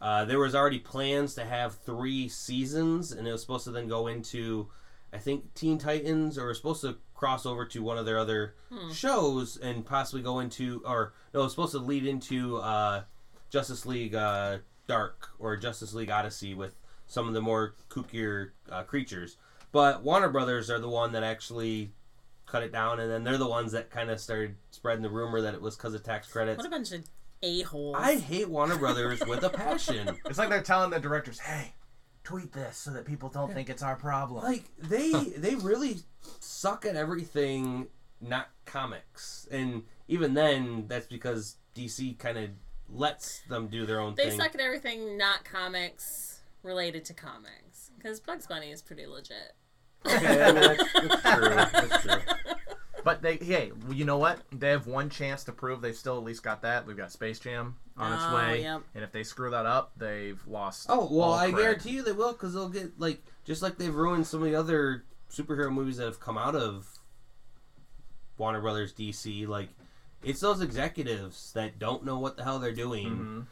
Uh, 0.00 0.24
there 0.24 0.38
was 0.38 0.54
already 0.54 0.78
plans 0.78 1.34
to 1.34 1.44
have 1.44 1.74
three 1.74 2.28
seasons, 2.28 3.12
and 3.12 3.26
it 3.26 3.32
was 3.32 3.40
supposed 3.40 3.64
to 3.64 3.70
then 3.70 3.86
go 3.88 4.06
into, 4.06 4.68
I 5.12 5.18
think, 5.18 5.52
Teen 5.54 5.76
Titans, 5.78 6.38
or 6.38 6.46
it 6.46 6.48
was 6.48 6.56
supposed 6.58 6.80
to 6.82 6.96
cross 7.14 7.44
over 7.44 7.66
to 7.66 7.82
one 7.82 7.98
of 7.98 8.06
their 8.06 8.18
other 8.18 8.54
shows 8.94 9.58
and 9.58 9.84
possibly 9.84 10.22
go 10.22 10.40
into, 10.40 10.82
or 10.86 11.12
no, 11.34 11.40
it 11.40 11.42
was 11.44 11.52
supposed 11.52 11.72
to 11.72 11.78
lead 11.80 12.06
into 12.06 12.56
uh, 12.58 13.02
Justice 13.50 13.84
League 13.84 14.14
uh, 14.14 14.58
Dark 14.90 15.28
or 15.38 15.56
Justice 15.56 15.94
League 15.94 16.10
Odyssey 16.10 16.52
with 16.52 16.74
some 17.06 17.28
of 17.28 17.34
the 17.34 17.40
more 17.40 17.76
kookier 17.88 18.50
uh, 18.72 18.82
creatures. 18.82 19.36
But 19.70 20.02
Warner 20.02 20.28
Brothers 20.28 20.68
are 20.68 20.80
the 20.80 20.88
one 20.88 21.12
that 21.12 21.22
actually 21.22 21.92
cut 22.46 22.64
it 22.64 22.72
down, 22.72 22.98
and 22.98 23.08
then 23.08 23.22
they're 23.22 23.38
the 23.38 23.46
ones 23.46 23.70
that 23.70 23.90
kind 23.90 24.10
of 24.10 24.18
started 24.18 24.56
spreading 24.72 25.02
the 25.02 25.08
rumor 25.08 25.40
that 25.42 25.54
it 25.54 25.62
was 25.62 25.76
because 25.76 25.94
of 25.94 26.02
tax 26.02 26.26
credits. 26.26 26.58
What 26.58 26.66
a 26.66 26.70
bunch 26.70 26.90
of 26.90 27.04
a 27.40 27.62
holes. 27.62 27.94
I 27.96 28.16
hate 28.16 28.48
Warner 28.48 28.76
Brothers 28.76 29.20
with 29.26 29.44
a 29.44 29.50
passion. 29.50 30.18
It's 30.26 30.38
like 30.38 30.48
they're 30.48 30.60
telling 30.60 30.90
the 30.90 30.98
directors, 30.98 31.38
"Hey, 31.38 31.72
tweet 32.24 32.52
this 32.52 32.76
so 32.76 32.90
that 32.90 33.04
people 33.04 33.28
don't 33.28 33.54
think 33.54 33.70
it's 33.70 33.84
our 33.84 33.94
problem." 33.94 34.42
Like 34.42 34.64
they 34.76 35.12
they 35.36 35.54
really 35.54 35.98
suck 36.40 36.84
at 36.84 36.96
everything 36.96 37.86
not 38.20 38.48
comics. 38.64 39.46
And 39.52 39.84
even 40.08 40.34
then 40.34 40.86
that's 40.88 41.06
because 41.06 41.56
DC 41.76 42.18
kind 42.18 42.38
of 42.38 42.50
lets 42.92 43.40
them 43.48 43.68
do 43.68 43.86
their 43.86 44.00
own 44.00 44.14
They 44.14 44.30
thing. 44.30 44.38
They 44.38 44.44
suck 44.44 44.54
at 44.54 44.60
everything 44.60 45.16
not 45.18 45.44
comics 45.44 46.40
related 46.62 47.04
to 47.06 47.14
comics. 47.14 47.90
Because 47.96 48.20
Bugs 48.20 48.46
Bunny 48.46 48.70
is 48.70 48.82
pretty 48.82 49.06
legit. 49.06 49.54
Okay, 50.06 50.42
I 50.44 50.52
mean, 50.52 50.60
that's, 50.62 50.92
that's 50.92 51.22
true. 51.36 51.54
That's 51.54 52.02
true. 52.02 52.12
But 53.02 53.22
they 53.22 53.38
they 53.38 53.44
hey, 53.46 53.72
you 53.90 54.04
know 54.04 54.18
what? 54.18 54.40
They 54.52 54.68
have 54.68 54.86
one 54.86 55.08
chance 55.08 55.44
to 55.44 55.52
prove 55.52 55.80
they've 55.80 55.96
still 55.96 56.18
at 56.18 56.22
least 56.22 56.42
got 56.42 56.60
that. 56.62 56.86
We've 56.86 56.98
got 56.98 57.10
Space 57.10 57.38
Jam 57.40 57.76
on 57.96 58.12
its 58.12 58.22
Oh, 58.26 58.34
way, 58.36 58.60
yep. 58.60 58.82
and 58.94 59.02
if 59.02 59.10
they 59.10 59.22
screw 59.22 59.50
that 59.52 59.64
up, 59.64 59.92
they've 59.96 60.38
lost. 60.46 60.84
Oh 60.90 61.08
well, 61.10 61.28
all 61.30 61.32
I 61.32 61.50
cred. 61.50 61.56
guarantee 61.56 61.90
you 61.92 62.02
they 62.02 62.12
will 62.12 62.32
because 62.32 62.52
they'll 62.52 62.68
get 62.68 63.00
like 63.00 63.22
just 63.46 63.62
like 63.62 63.78
they've 63.78 63.94
ruined 63.94 64.26
some 64.26 64.42
of 64.42 64.50
the 64.50 64.54
other 64.54 65.04
superhero 65.30 65.72
movies 65.72 65.96
that 65.96 66.04
have 66.04 66.20
come 66.20 66.36
out 66.36 66.54
of 66.54 66.98
Warner 68.36 68.60
Brothers 68.60 68.92
DC. 68.92 69.48
Like 69.48 69.70
it's 70.22 70.40
those 70.40 70.60
executives 70.60 71.52
that 71.54 71.78
don't 71.78 72.04
know 72.04 72.18
what 72.18 72.36
the 72.36 72.44
hell 72.44 72.58
they're 72.58 72.72
doing. 72.72 73.06
Mhm. 73.08 73.46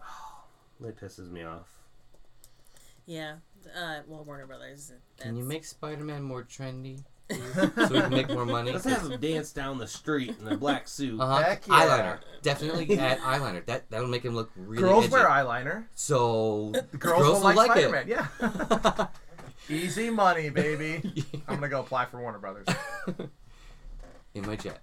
That 0.80 0.96
pisses 1.00 1.28
me 1.30 1.42
off. 1.42 1.66
Yeah. 3.04 3.36
Uh, 3.76 4.00
well, 4.06 4.22
Warner 4.24 4.46
Brothers. 4.46 4.92
Can 5.18 5.36
you 5.36 5.42
make 5.44 5.64
Spider-Man 5.64 6.22
more 6.22 6.44
trendy, 6.44 7.02
so 7.30 7.88
we 7.90 8.00
can 8.00 8.10
make 8.10 8.28
more 8.28 8.44
money? 8.46 8.70
Let's 8.70 8.84
have 8.84 9.10
him 9.10 9.20
dance 9.20 9.50
down 9.52 9.78
the 9.78 9.88
street 9.88 10.36
in 10.40 10.46
a 10.46 10.56
black 10.56 10.86
suit. 10.86 11.20
Uh-huh. 11.20 11.42
Heck 11.42 11.66
yeah. 11.66 11.74
Eyeliner, 11.74 12.18
definitely 12.42 12.96
add 13.00 13.18
eyeliner. 13.18 13.66
That 13.66 13.90
that'll 13.90 14.06
make 14.08 14.24
him 14.24 14.36
look 14.36 14.50
really 14.56 14.82
Girls 14.82 15.04
edgy. 15.06 15.12
wear 15.14 15.26
eyeliner. 15.26 15.86
So 15.96 16.70
The 16.72 16.82
girls, 16.98 17.22
will 17.26 17.40
like, 17.40 17.56
like 17.56 17.70
Spider-Man. 17.72 18.08
it. 18.08 18.08
Yeah. 18.08 19.06
Easy 19.68 20.10
money, 20.10 20.48
baby. 20.50 21.02
I'm 21.48 21.56
gonna 21.56 21.68
go 21.68 21.80
apply 21.80 22.06
for 22.06 22.20
Warner 22.20 22.38
Brothers. 22.38 22.66
In 24.34 24.46
my 24.46 24.54
jet. 24.54 24.78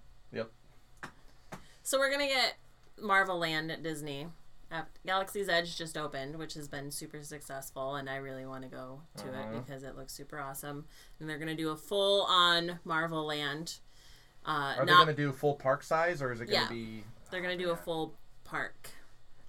Yep. 1.86 1.88
So 1.88 2.00
we're 2.00 2.10
gonna 2.12 2.28
get 2.28 2.56
Marvel 3.02 3.38
Land 3.38 3.72
at 3.72 3.84
Disney. 3.84 4.28
Uh, 4.72 4.82
Galaxy's 5.06 5.48
Edge 5.48 5.78
just 5.78 5.96
opened, 5.98 6.38
which 6.38 6.56
has 6.56 6.68
been 6.68 6.90
super 6.90 7.22
successful, 7.22 7.96
and 7.96 8.10
I 8.10 8.16
really 8.16 8.46
want 8.46 8.64
to 8.64 8.70
go 8.70 9.02
to 9.18 9.24
Uh-huh. 9.30 9.56
it 9.58 9.66
because 9.66 9.84
it 9.84 9.96
looks 9.96 10.12
super 10.14 10.40
awesome. 10.40 10.86
And 11.20 11.30
they're 11.30 11.38
gonna 11.38 11.56
do 11.56 11.70
a 11.70 11.78
full-on 11.78 12.80
Marvel 12.84 13.26
Land. 13.26 13.80
Uh, 14.46 14.76
Are 14.80 14.86
they 14.86 14.92
gonna 14.92 15.14
do 15.14 15.32
full 15.32 15.56
park 15.56 15.84
size, 15.84 16.22
or 16.22 16.32
is 16.32 16.42
it 16.42 16.46
gonna 16.48 16.64
Yeah. 16.64 16.70
be? 16.70 17.04
they're 17.32 17.42
gonna 17.42 17.58
do 17.58 17.72
a 17.72 17.76
full 17.76 18.16
park. 18.44 18.90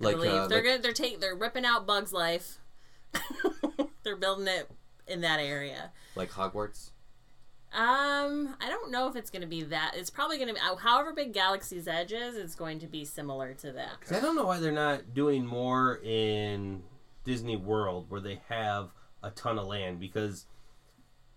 I 0.00 0.04
Like, 0.04 0.16
believe 0.16 0.32
uh, 0.32 0.46
they're 0.48 0.58
like- 0.58 0.64
gonna 0.66 0.78
they're 0.82 0.92
take 0.92 1.20
they're 1.20 1.34
ripping 1.36 1.64
out 1.64 1.86
Bugs 1.86 2.12
Life. 2.12 2.58
they're 4.02 4.16
building 4.16 4.48
it 4.48 4.70
in 5.06 5.20
that 5.22 5.38
area. 5.40 5.92
Like 6.14 6.30
Hogwarts. 6.32 6.90
Um, 7.76 8.56
I 8.58 8.68
don't 8.70 8.90
know 8.90 9.06
if 9.06 9.16
it's 9.16 9.28
gonna 9.30 9.46
be 9.46 9.62
that. 9.64 9.92
It's 9.96 10.08
probably 10.08 10.38
gonna 10.38 10.54
be 10.54 10.60
uh, 10.60 10.76
however 10.76 11.12
big 11.12 11.34
Galaxy's 11.34 11.86
Edge 11.86 12.12
is. 12.12 12.34
It's 12.34 12.54
going 12.54 12.78
to 12.78 12.86
be 12.86 13.04
similar 13.04 13.52
to 13.54 13.72
that. 13.72 14.00
'Cause 14.00 14.12
I 14.16 14.20
don't 14.20 14.34
know 14.34 14.46
why 14.46 14.58
they're 14.60 14.72
not 14.72 15.12
doing 15.12 15.44
more 15.44 16.00
in 16.02 16.82
Disney 17.24 17.56
World 17.56 18.06
where 18.08 18.20
they 18.20 18.40
have 18.48 18.90
a 19.22 19.30
ton 19.30 19.58
of 19.58 19.66
land 19.66 20.00
because 20.00 20.46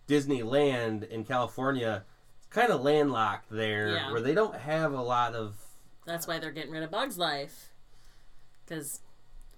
Disneyland 0.08 1.08
in 1.10 1.26
California 1.26 2.06
is 2.40 2.48
kind 2.48 2.72
of 2.72 2.82
landlocked 2.82 3.50
there 3.52 3.90
Yeah. 3.96 4.12
where 4.12 4.22
they 4.22 4.34
don't 4.34 4.56
have 4.56 4.94
a 4.94 5.02
lot 5.02 5.36
of 5.36 5.56
That's 6.06 6.26
why 6.26 6.40
they're 6.40 6.52
getting 6.52 6.72
rid 6.72 6.84
of 6.84 6.90
Bugs 6.92 7.18
Life. 7.18 7.74
Because 8.66 9.02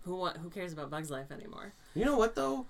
who 0.03 0.25
who 0.29 0.49
cares 0.49 0.73
about 0.73 0.89
Bugs 0.89 1.11
Life 1.11 1.32
anymore? 1.32 1.73
You 1.93 2.05
know 2.05 2.17
what 2.17 2.34
though? 2.36 2.65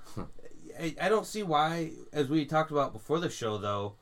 I, 0.79 0.95
I 1.01 1.09
don't 1.09 1.25
see 1.25 1.43
why, 1.43 1.91
as 2.13 2.27
we 2.29 2.45
talked 2.45 2.71
about 2.71 2.93
before 2.93 3.19
the 3.19 3.29
show, 3.29 3.57
though, 3.57 3.95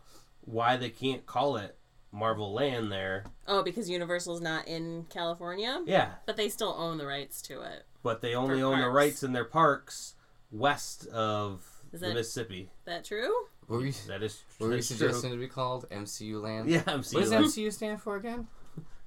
why 0.50 0.78
they 0.78 0.90
can't 0.90 1.26
call 1.26 1.58
it 1.58 1.78
Marvel 2.12 2.54
Land 2.54 2.92
there. 2.92 3.26
Oh, 3.48 3.62
because 3.64 3.90
Universal's 3.90 4.42
not 4.42 4.68
in 4.68 5.06
California, 5.10 5.82
Yeah, 5.86 6.12
but 6.26 6.38
they 6.38 6.50
still 6.50 6.74
own 6.78 6.98
the 6.98 7.06
rights 7.06 7.42
to 7.44 7.62
it. 7.62 7.84
but 8.04 8.22
they 8.22 8.34
only 8.36 8.60
For 8.62 8.66
own 8.66 8.80
the 8.80 8.90
rights 8.90 9.22
in 9.24 9.34
their 9.34 9.46
parks 9.46 10.16
west 10.52 11.06
of 11.08 11.64
Is 11.92 12.02
the 12.02 12.14
Mississippi. 12.14 12.72
That 12.86 13.04
true? 13.06 13.32
What 13.68 13.82
were 13.82 13.86
you, 13.86 13.94
That 14.08 14.24
is, 14.24 14.42
what 14.58 14.68
were 14.68 14.72
you 14.74 14.78
that's 14.78 14.88
true. 14.88 14.98
suggesting 14.98 15.32
to 15.32 15.38
be 15.38 15.48
called? 15.48 15.88
MCU 15.92 16.42
Land? 16.42 16.68
Yeah, 16.70 16.82
I'm 16.88 17.04
seeing 17.04 17.22
What 17.24 17.30
does 17.30 17.56
like 17.56 17.66
MCU 17.66 17.72
stand 17.72 18.02
for 18.02 18.16
again? 18.16 18.48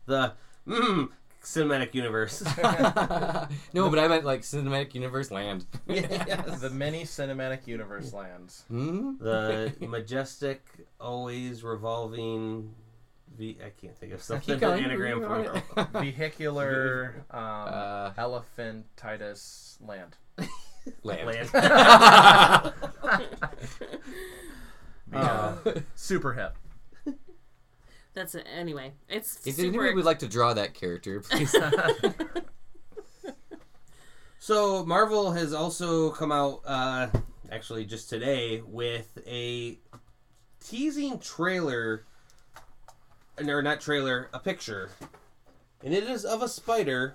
the 0.07 0.35
mm, 0.69 1.09
cinematic 1.43 1.95
universe. 1.95 2.43
no, 3.75 3.91
but 3.91 3.99
I 3.99 4.09
meant 4.09 4.25
like 4.25 4.43
Cinematic 4.43 4.95
Universe 4.95 5.31
Land. 5.31 5.67
yes. 5.87 6.61
The 6.61 6.71
many 6.71 7.03
cinematic 7.05 7.67
universe 7.67 8.13
lands. 8.13 8.65
Hmm? 8.69 9.17
The 9.19 9.73
majestic, 9.81 10.65
always 11.01 11.63
revolving. 11.65 12.75
V. 13.37 13.57
I 13.65 13.71
can't 13.71 13.97
think 13.97 14.13
of 14.13 14.23
something. 14.23 14.55
Keep 14.55 14.61
going. 14.61 14.85
Anagram 14.85 15.21
for 15.23 15.43
going. 15.43 15.63
it. 15.77 15.89
Vehicular 15.93 17.25
um, 17.31 17.41
Uh, 17.41 18.11
elephantitis 18.13 19.77
land. 19.81 20.17
Land. 21.03 21.27
Land. 21.53 22.73
Uh, 25.15 25.57
super 25.95 26.33
hip. 26.35 26.57
That's 28.15 28.35
it. 28.35 28.47
Anyway, 28.55 28.93
it's 29.09 29.47
If 29.47 29.55
super. 29.55 29.69
anybody 29.69 29.95
would 29.95 30.05
like 30.05 30.19
to 30.21 30.29
draw 30.29 30.53
that 30.55 30.75
character, 30.75 31.21
please. 31.21 31.55
So 34.45 34.85
Marvel 34.85 35.31
has 35.31 35.53
also 35.53 36.11
come 36.11 36.33
out, 36.33 36.63
uh, 36.67 37.07
actually 37.53 37.85
just 37.85 38.11
today, 38.11 38.61
with 38.61 39.17
a 39.25 39.79
teasing 40.59 41.21
trailer, 41.21 42.05
or 43.39 43.63
not 43.63 43.81
trailer, 43.81 44.29
a 44.35 44.41
picture, 44.41 44.91
and 45.85 45.95
it 45.95 46.03
is 46.03 46.25
of 46.25 46.43
a 46.43 46.49
spider 46.49 47.15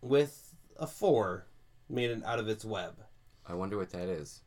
with 0.00 0.54
a 0.78 0.86
four 0.86 1.44
made 1.90 2.22
out 2.24 2.38
of 2.38 2.48
its 2.48 2.64
web. 2.64 2.94
I 3.46 3.52
wonder 3.52 3.76
what 3.76 3.90
that 3.90 4.08
is. 4.08 4.40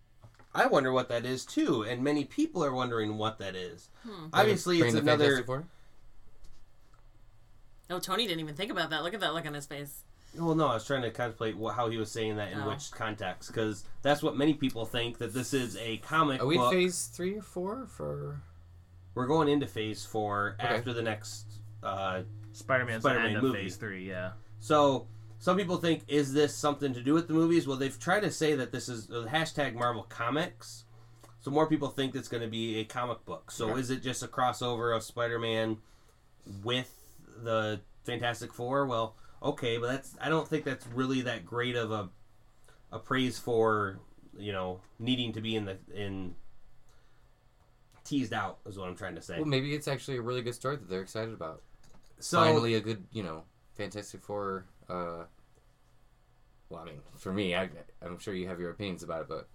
I 0.55 0.67
wonder 0.67 0.91
what 0.91 1.09
that 1.09 1.25
is 1.25 1.45
too, 1.45 1.83
and 1.83 2.01
many 2.03 2.23
people 2.25 2.63
are 2.63 2.73
wondering 2.73 3.17
what 3.17 3.37
that 3.39 3.55
is. 3.55 3.89
Hmm. 4.03 4.27
Obviously, 4.33 4.79
Bring 4.79 4.87
it's 4.89 4.95
the 4.95 5.01
another. 5.01 5.23
Fantastic 5.25 5.45
Four? 5.45 5.65
oh, 7.89 7.99
Tony 7.99 8.25
didn't 8.27 8.39
even 8.39 8.55
think 8.55 8.71
about 8.71 8.89
that. 8.89 9.03
Look 9.03 9.13
at 9.13 9.19
that 9.19 9.33
look 9.33 9.45
on 9.45 9.53
his 9.53 9.65
face. 9.65 10.03
Well, 10.37 10.55
no, 10.55 10.67
I 10.67 10.73
was 10.73 10.85
trying 10.85 11.03
to 11.03 11.11
contemplate 11.11 11.55
wh- 11.55 11.73
how 11.73 11.89
he 11.89 11.97
was 11.97 12.11
saying 12.11 12.35
that 12.37 12.51
in 12.51 12.59
Oh. 12.61 12.69
which 12.69 12.91
context, 12.91 13.49
because 13.49 13.85
that's 14.01 14.21
what 14.21 14.35
many 14.35 14.53
people 14.53 14.85
think 14.85 15.17
that 15.19 15.33
this 15.33 15.53
is 15.53 15.77
a 15.77 15.97
comic 15.97 16.41
Are 16.41 16.45
we 16.45 16.57
book. 16.57 16.73
phase 16.73 17.05
three 17.07 17.37
or 17.37 17.41
four 17.41 17.85
for? 17.87 18.41
We're 19.13 19.27
going 19.27 19.47
into 19.47 19.65
phase 19.67 20.05
four 20.05 20.57
Okay. 20.59 20.67
after 20.75 20.91
the 20.93 21.01
next. 21.03 21.45
Uh, 21.81 22.23
Spider-Man's 22.51 23.03
Spider-Man 23.03 23.31
the 23.31 23.37
end 23.37 23.43
movie. 23.43 23.57
of 23.59 23.63
Phase 23.63 23.75
Three. 23.77 24.07
Yeah. 24.09 24.31
so 24.59 25.07
some 25.45 25.57
people 25.57 25.77
think 25.77 26.01
is 26.07 26.33
this 26.33 26.55
something 26.55 26.91
to 26.95 27.01
do 27.03 27.13
with 27.13 27.27
the 27.27 27.33
movies? 27.35 27.67
Well, 27.67 27.77
they've 27.77 27.99
tried 27.99 28.21
to 28.21 28.31
say 28.31 28.55
that 28.55 28.71
this 28.71 28.89
is 28.89 29.11
uh, 29.11 29.27
hashtag 29.31 29.75
Marvel 29.75 30.01
Comics. 30.09 30.85
So 31.39 31.51
more 31.51 31.67
people 31.67 31.89
think 31.89 32.15
it's 32.15 32.27
going 32.27 32.41
to 32.41 32.49
be 32.49 32.79
a 32.79 32.83
comic 32.83 33.23
book. 33.25 33.51
So 33.51 33.69
Okay. 33.69 33.79
is 33.79 33.91
it 33.91 34.01
just 34.01 34.23
a 34.23 34.27
crossover 34.27 34.95
of 34.95 35.03
Spider-Man 35.03 35.77
with 36.63 36.91
the 37.43 37.79
Fantastic 38.05 38.55
Four? 38.55 38.87
Well, 38.87 39.17
okay, 39.43 39.77
but 39.77 39.85
that's 39.85 40.17
I 40.19 40.29
don't 40.29 40.47
think 40.47 40.65
that's 40.65 40.87
really 40.87 41.21
that 41.21 41.45
great 41.45 41.75
of 41.75 41.91
a 41.91 42.09
a 42.91 42.97
praise 42.97 43.37
for 43.37 43.99
you 44.35 44.51
know 44.51 44.81
needing 44.97 45.31
to 45.33 45.41
be 45.41 45.55
in 45.55 45.65
the 45.65 45.77
in 45.93 46.33
teased 48.03 48.33
out 48.33 48.57
is 48.65 48.79
what 48.79 48.89
I'm 48.89 48.95
trying 48.95 49.13
to 49.13 49.21
say. 49.21 49.35
Well, 49.35 49.45
maybe 49.45 49.75
it's 49.75 49.87
actually 49.87 50.17
a 50.17 50.23
really 50.23 50.41
good 50.41 50.55
story 50.55 50.77
that 50.77 50.89
they're 50.89 51.03
excited 51.03 51.35
about. 51.35 51.61
So 52.19 52.39
Finally, 52.39 52.73
a 52.73 52.81
good, 52.81 53.05
you 53.11 53.21
know, 53.21 53.43
Fantastic 53.75 54.23
Four. 54.23 54.65
Uh, 54.89 55.23
well, 56.69 56.81
I 56.81 56.85
mean, 56.85 57.01
for 57.17 57.31
me, 57.31 57.55
I, 57.55 57.69
I'm 58.01 58.19
sure 58.19 58.33
you 58.33 58.47
have 58.47 58.59
your 58.59 58.71
opinions 58.71 59.03
about 59.03 59.21
it, 59.21 59.27
but 59.27 59.47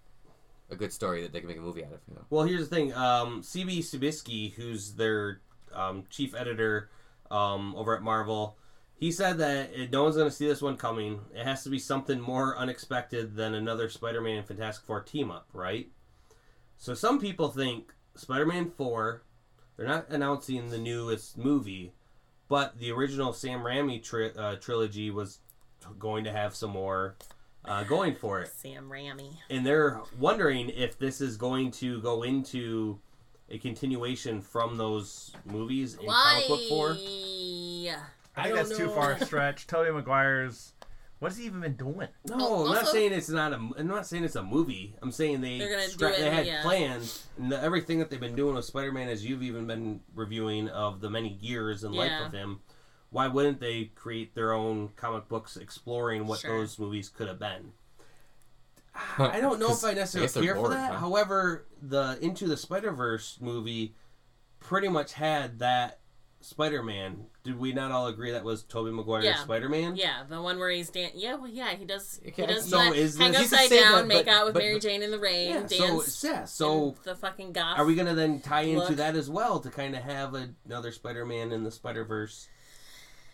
a 0.70 0.76
good 0.76 0.92
story 0.92 1.22
that 1.22 1.32
they 1.32 1.40
can 1.40 1.48
make 1.48 1.58
a 1.58 1.62
movie 1.62 1.84
out 1.84 1.92
of. 1.92 2.00
You 2.08 2.14
know. 2.14 2.24
Well, 2.30 2.44
here's 2.44 2.68
the 2.68 2.74
thing. 2.74 2.92
Um, 2.94 3.42
CB 3.42 3.78
Cebulski, 3.78 4.54
who's 4.54 4.94
their 4.94 5.40
um, 5.74 6.04
chief 6.10 6.34
editor 6.34 6.90
um, 7.30 7.74
over 7.76 7.96
at 7.96 8.02
Marvel, 8.02 8.56
he 8.94 9.10
said 9.10 9.38
that 9.38 9.72
it, 9.74 9.90
no 9.92 10.04
one's 10.04 10.16
going 10.16 10.28
to 10.28 10.34
see 10.34 10.46
this 10.46 10.62
one 10.62 10.76
coming. 10.76 11.20
It 11.34 11.44
has 11.44 11.64
to 11.64 11.70
be 11.70 11.78
something 11.78 12.20
more 12.20 12.56
unexpected 12.56 13.34
than 13.34 13.54
another 13.54 13.88
Spider-Man 13.88 14.38
and 14.38 14.46
Fantastic 14.46 14.86
Four 14.86 15.00
team 15.00 15.30
up, 15.30 15.48
right? 15.52 15.88
So 16.76 16.94
some 16.94 17.18
people 17.18 17.48
think 17.48 17.94
Spider-Man 18.14 18.70
Four. 18.70 19.24
They're 19.76 19.88
not 19.88 20.10
announcing 20.10 20.68
the 20.68 20.78
newest 20.78 21.38
movie, 21.38 21.94
but 22.50 22.78
the 22.78 22.90
original 22.90 23.32
Sam 23.32 23.60
Raimi 23.60 24.02
tri- 24.02 24.32
uh, 24.36 24.56
trilogy 24.56 25.10
was 25.10 25.38
going 25.98 26.24
to 26.24 26.32
have 26.32 26.54
some 26.54 26.70
more 26.70 27.16
uh, 27.64 27.84
going 27.84 28.14
for 28.14 28.40
it 28.40 28.48
Sam 28.48 28.90
Raimi. 28.90 29.34
and 29.48 29.64
they're 29.64 30.00
wondering 30.18 30.68
if 30.68 30.98
this 30.98 31.22
is 31.22 31.38
going 31.38 31.70
to 31.72 32.00
go 32.02 32.22
into 32.24 32.98
a 33.48 33.58
continuation 33.58 34.40
from 34.42 34.76
those 34.76 35.32
movies 35.46 35.94
in 35.94 36.06
Why? 36.06 36.42
comic 36.44 36.48
book 36.48 36.68
form. 36.68 36.96
I 38.36 38.44
think 38.44 38.54
don't 38.54 38.68
that's 38.68 38.76
too 38.76 38.88
far 38.90 39.12
a 39.12 39.24
stretch. 39.24 39.66
Tobey 39.66 39.90
Maguire's. 39.90 40.72
What 41.20 41.30
has 41.32 41.38
he 41.38 41.44
even 41.44 41.60
been 41.60 41.76
doing? 41.76 42.08
No, 42.26 42.34
Oh, 42.38 42.64
I'm 42.64 42.70
not 42.72 42.78
also- 42.78 42.92
saying 42.92 43.12
it's 43.12 43.28
not 43.28 43.52
a. 43.52 43.56
I'm 43.56 43.86
not 43.86 44.06
saying 44.06 44.24
it's 44.24 44.36
a 44.36 44.42
movie. 44.42 44.96
I'm 45.02 45.12
saying 45.12 45.42
they 45.42 45.58
They're 45.58 45.70
gonna 45.70 45.88
stra- 45.88 46.08
do 46.08 46.14
it, 46.14 46.18
they 46.20 46.30
had 46.30 46.46
yeah. 46.46 46.62
plans 46.62 47.26
and 47.38 47.52
the, 47.52 47.62
everything 47.62 47.98
that 47.98 48.08
they've 48.10 48.18
been 48.18 48.34
doing 48.34 48.54
with 48.54 48.64
Spider-Man, 48.64 49.08
as 49.08 49.24
you've 49.24 49.42
even 49.42 49.66
been 49.66 50.00
reviewing 50.14 50.68
of 50.70 51.00
the 51.02 51.10
many 51.10 51.36
years 51.40 51.84
in 51.84 51.92
life 51.92 52.10
Yeah. 52.10 52.26
of 52.26 52.32
him. 52.32 52.60
Why 53.10 53.26
wouldn't 53.28 53.60
they 53.60 53.86
create 53.94 54.34
their 54.34 54.52
own 54.52 54.90
comic 54.96 55.28
books 55.28 55.56
exploring 55.58 56.26
what 56.26 56.40
Sure. 56.40 56.58
those 56.58 56.78
movies 56.78 57.08
could 57.08 57.28
have 57.28 57.38
been? 57.38 57.72
I 59.18 59.40
don't 59.40 59.60
know 59.60 59.72
if 59.72 59.84
I 59.84 59.90
I 59.90 59.94
necessarily 59.94 60.24
guess 60.26 60.32
they're 60.34 60.42
care 60.42 60.54
for 60.54 60.60
bored, 60.62 60.72
that. 60.72 60.92
huh? 60.92 60.98
However, 61.00 61.66
the 61.82 62.18
Into 62.20 62.46
the 62.48 62.56
Spider 62.56 62.92
Verse 62.92 63.38
movie 63.40 63.94
pretty 64.58 64.88
much 64.88 65.12
had 65.14 65.58
that 65.60 65.99
Spider-Man. 66.42 67.26
Did 67.44 67.58
we 67.58 67.72
not 67.72 67.90
all 67.90 68.06
agree 68.06 68.30
that 68.32 68.44
was 68.44 68.62
Tobey 68.62 68.90
Maguire's 68.90 69.24
Yeah. 69.24 69.36
Spider-Man? 69.36 69.96
Yeah, 69.96 70.24
the 70.28 70.40
one 70.40 70.58
where 70.58 70.70
he's 70.70 70.88
dan- 70.90 71.10
Yeah, 71.14 71.34
well, 71.34 71.48
yeah, 71.50 71.74
he 71.74 71.84
does. 71.84 72.18
Okay, 72.26 72.46
He 72.46 72.46
does 72.54 72.68
so 72.68 72.78
that 72.78 72.94
is 72.96 73.18
hang 73.18 73.32
this- 73.32 73.42
You 73.42 73.48
could 73.48 73.54
upside 73.54 73.68
say 73.68 73.80
down, 73.82 73.92
that, 73.92 74.06
make 74.06 74.24
but- 74.26 74.32
out 74.32 74.44
with 74.46 74.54
but- 74.54 74.62
Mary 74.62 74.80
Jane 74.80 75.02
in 75.02 75.10
the 75.10 75.18
rain, 75.18 75.50
Yeah, 75.50 75.66
so 75.66 75.78
dance. 75.98 76.24
yeah, 76.24 76.44
so 76.44 76.88
in 76.90 76.94
the 77.04 77.14
fucking 77.14 77.52
goth. 77.52 77.78
are 77.78 77.84
we 77.84 77.94
gonna 77.94 78.14
then 78.14 78.40
tie 78.40 78.62
into 78.62 78.86
Look. 78.88 78.96
that 78.96 79.16
as 79.16 79.28
well 79.28 79.60
to 79.60 79.70
kind 79.70 79.94
of 79.94 80.02
have 80.02 80.34
another 80.34 80.92
Spider-Man 80.92 81.52
in 81.52 81.62
the 81.62 81.70
Spider-Verse? 81.70 82.48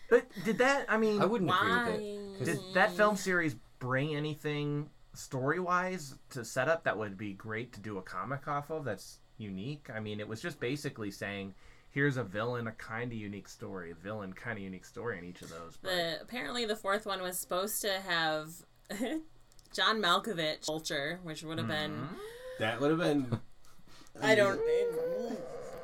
But 0.09 0.25
did 0.45 0.57
that? 0.59 0.85
I 0.89 0.97
mean, 0.97 1.21
I 1.21 1.25
wouldn't 1.25 1.49
agree 1.49 1.91
with 1.91 2.01
it. 2.01 2.37
'cause 2.37 2.47
did 2.47 2.73
that 2.75 2.91
film 2.93 3.15
series 3.17 3.55
bring 3.79 4.15
anything 4.15 4.89
story 5.13 5.59
wise 5.59 6.15
to 6.29 6.45
set 6.45 6.67
up 6.69 6.83
that 6.83 6.97
would 6.97 7.17
be 7.17 7.33
great 7.33 7.73
to 7.73 7.79
do 7.79 7.97
a 7.97 8.01
comic 8.01 8.47
off 8.47 8.69
of? 8.69 8.85
That's 8.85 9.19
unique. 9.37 9.89
I 9.93 9.99
mean, 9.99 10.19
it 10.19 10.27
was 10.27 10.41
just 10.41 10.59
basically 10.59 11.11
saying. 11.11 11.55
Here's 11.97 12.17
a 12.17 12.23
villain, 12.23 12.67
a 12.67 12.73
kind 12.73 13.11
of 13.11 13.17
unique 13.17 13.47
story. 13.47 13.89
A 13.89 13.95
villain, 13.95 14.31
kind 14.31 14.55
of 14.55 14.63
unique 14.63 14.85
story 14.85 15.17
in 15.17 15.23
each 15.23 15.41
of 15.41 15.49
those. 15.49 15.79
But 15.81 15.89
The 15.89 16.21
apparently 16.21 16.63
the 16.63 16.75
fourth 16.75 17.07
one 17.07 17.23
was 17.23 17.39
supposed 17.39 17.81
to 17.81 17.89
have 18.07 18.51
John 19.73 19.99
Malkovich 19.99 20.67
Vulture, 20.67 21.19
which 21.23 21.41
would 21.41 21.57
have 21.57 21.67
been 21.67 21.93
Mm-hmm. 21.93 22.15
That 22.59 22.79
would 22.79 22.91
have 22.91 22.99
been. 22.99 23.39
I 24.21 24.35
don't. 24.35 24.59
It, 24.61 25.39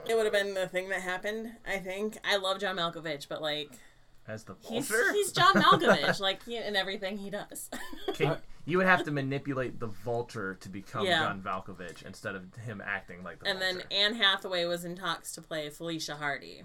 it 0.09 0.15
would 0.15 0.25
have 0.25 0.33
been 0.33 0.53
the 0.53 0.67
thing 0.67 0.89
that 0.89 1.01
happened. 1.01 1.53
I 1.67 1.79
think 1.79 2.19
I 2.23 2.37
love 2.37 2.59
John 2.59 2.75
Malkovich, 2.75 3.27
but 3.27 3.41
like 3.41 3.71
as 4.27 4.43
the 4.43 4.53
he's 4.61 4.87
vulture, 4.87 5.13
he's 5.13 5.31
John 5.31 5.55
Malkovich, 5.55 6.19
like 6.19 6.41
yeah, 6.45 6.67
in 6.67 6.75
everything 6.75 7.17
he 7.17 7.31
does. 7.31 7.71
Okay, 8.09 8.37
you 8.65 8.77
would 8.77 8.87
have 8.87 9.03
to 9.03 9.11
manipulate 9.11 9.79
the 9.79 9.87
vulture 9.87 10.55
to 10.61 10.69
become 10.69 11.05
Yeah. 11.05 11.19
John 11.23 11.41
Malkovich 11.41 12.03
instead 12.05 12.35
of 12.35 12.53
him 12.55 12.81
acting 12.85 13.23
like 13.23 13.39
the 13.39 13.47
and 13.49 13.61
then. 13.61 13.83
Anne 13.91 14.15
Hathaway 14.15 14.65
was 14.65 14.85
in 14.85 14.95
talks 14.95 15.33
to 15.33 15.41
play 15.41 15.69
Felicia 15.69 16.15
Hardy, 16.15 16.63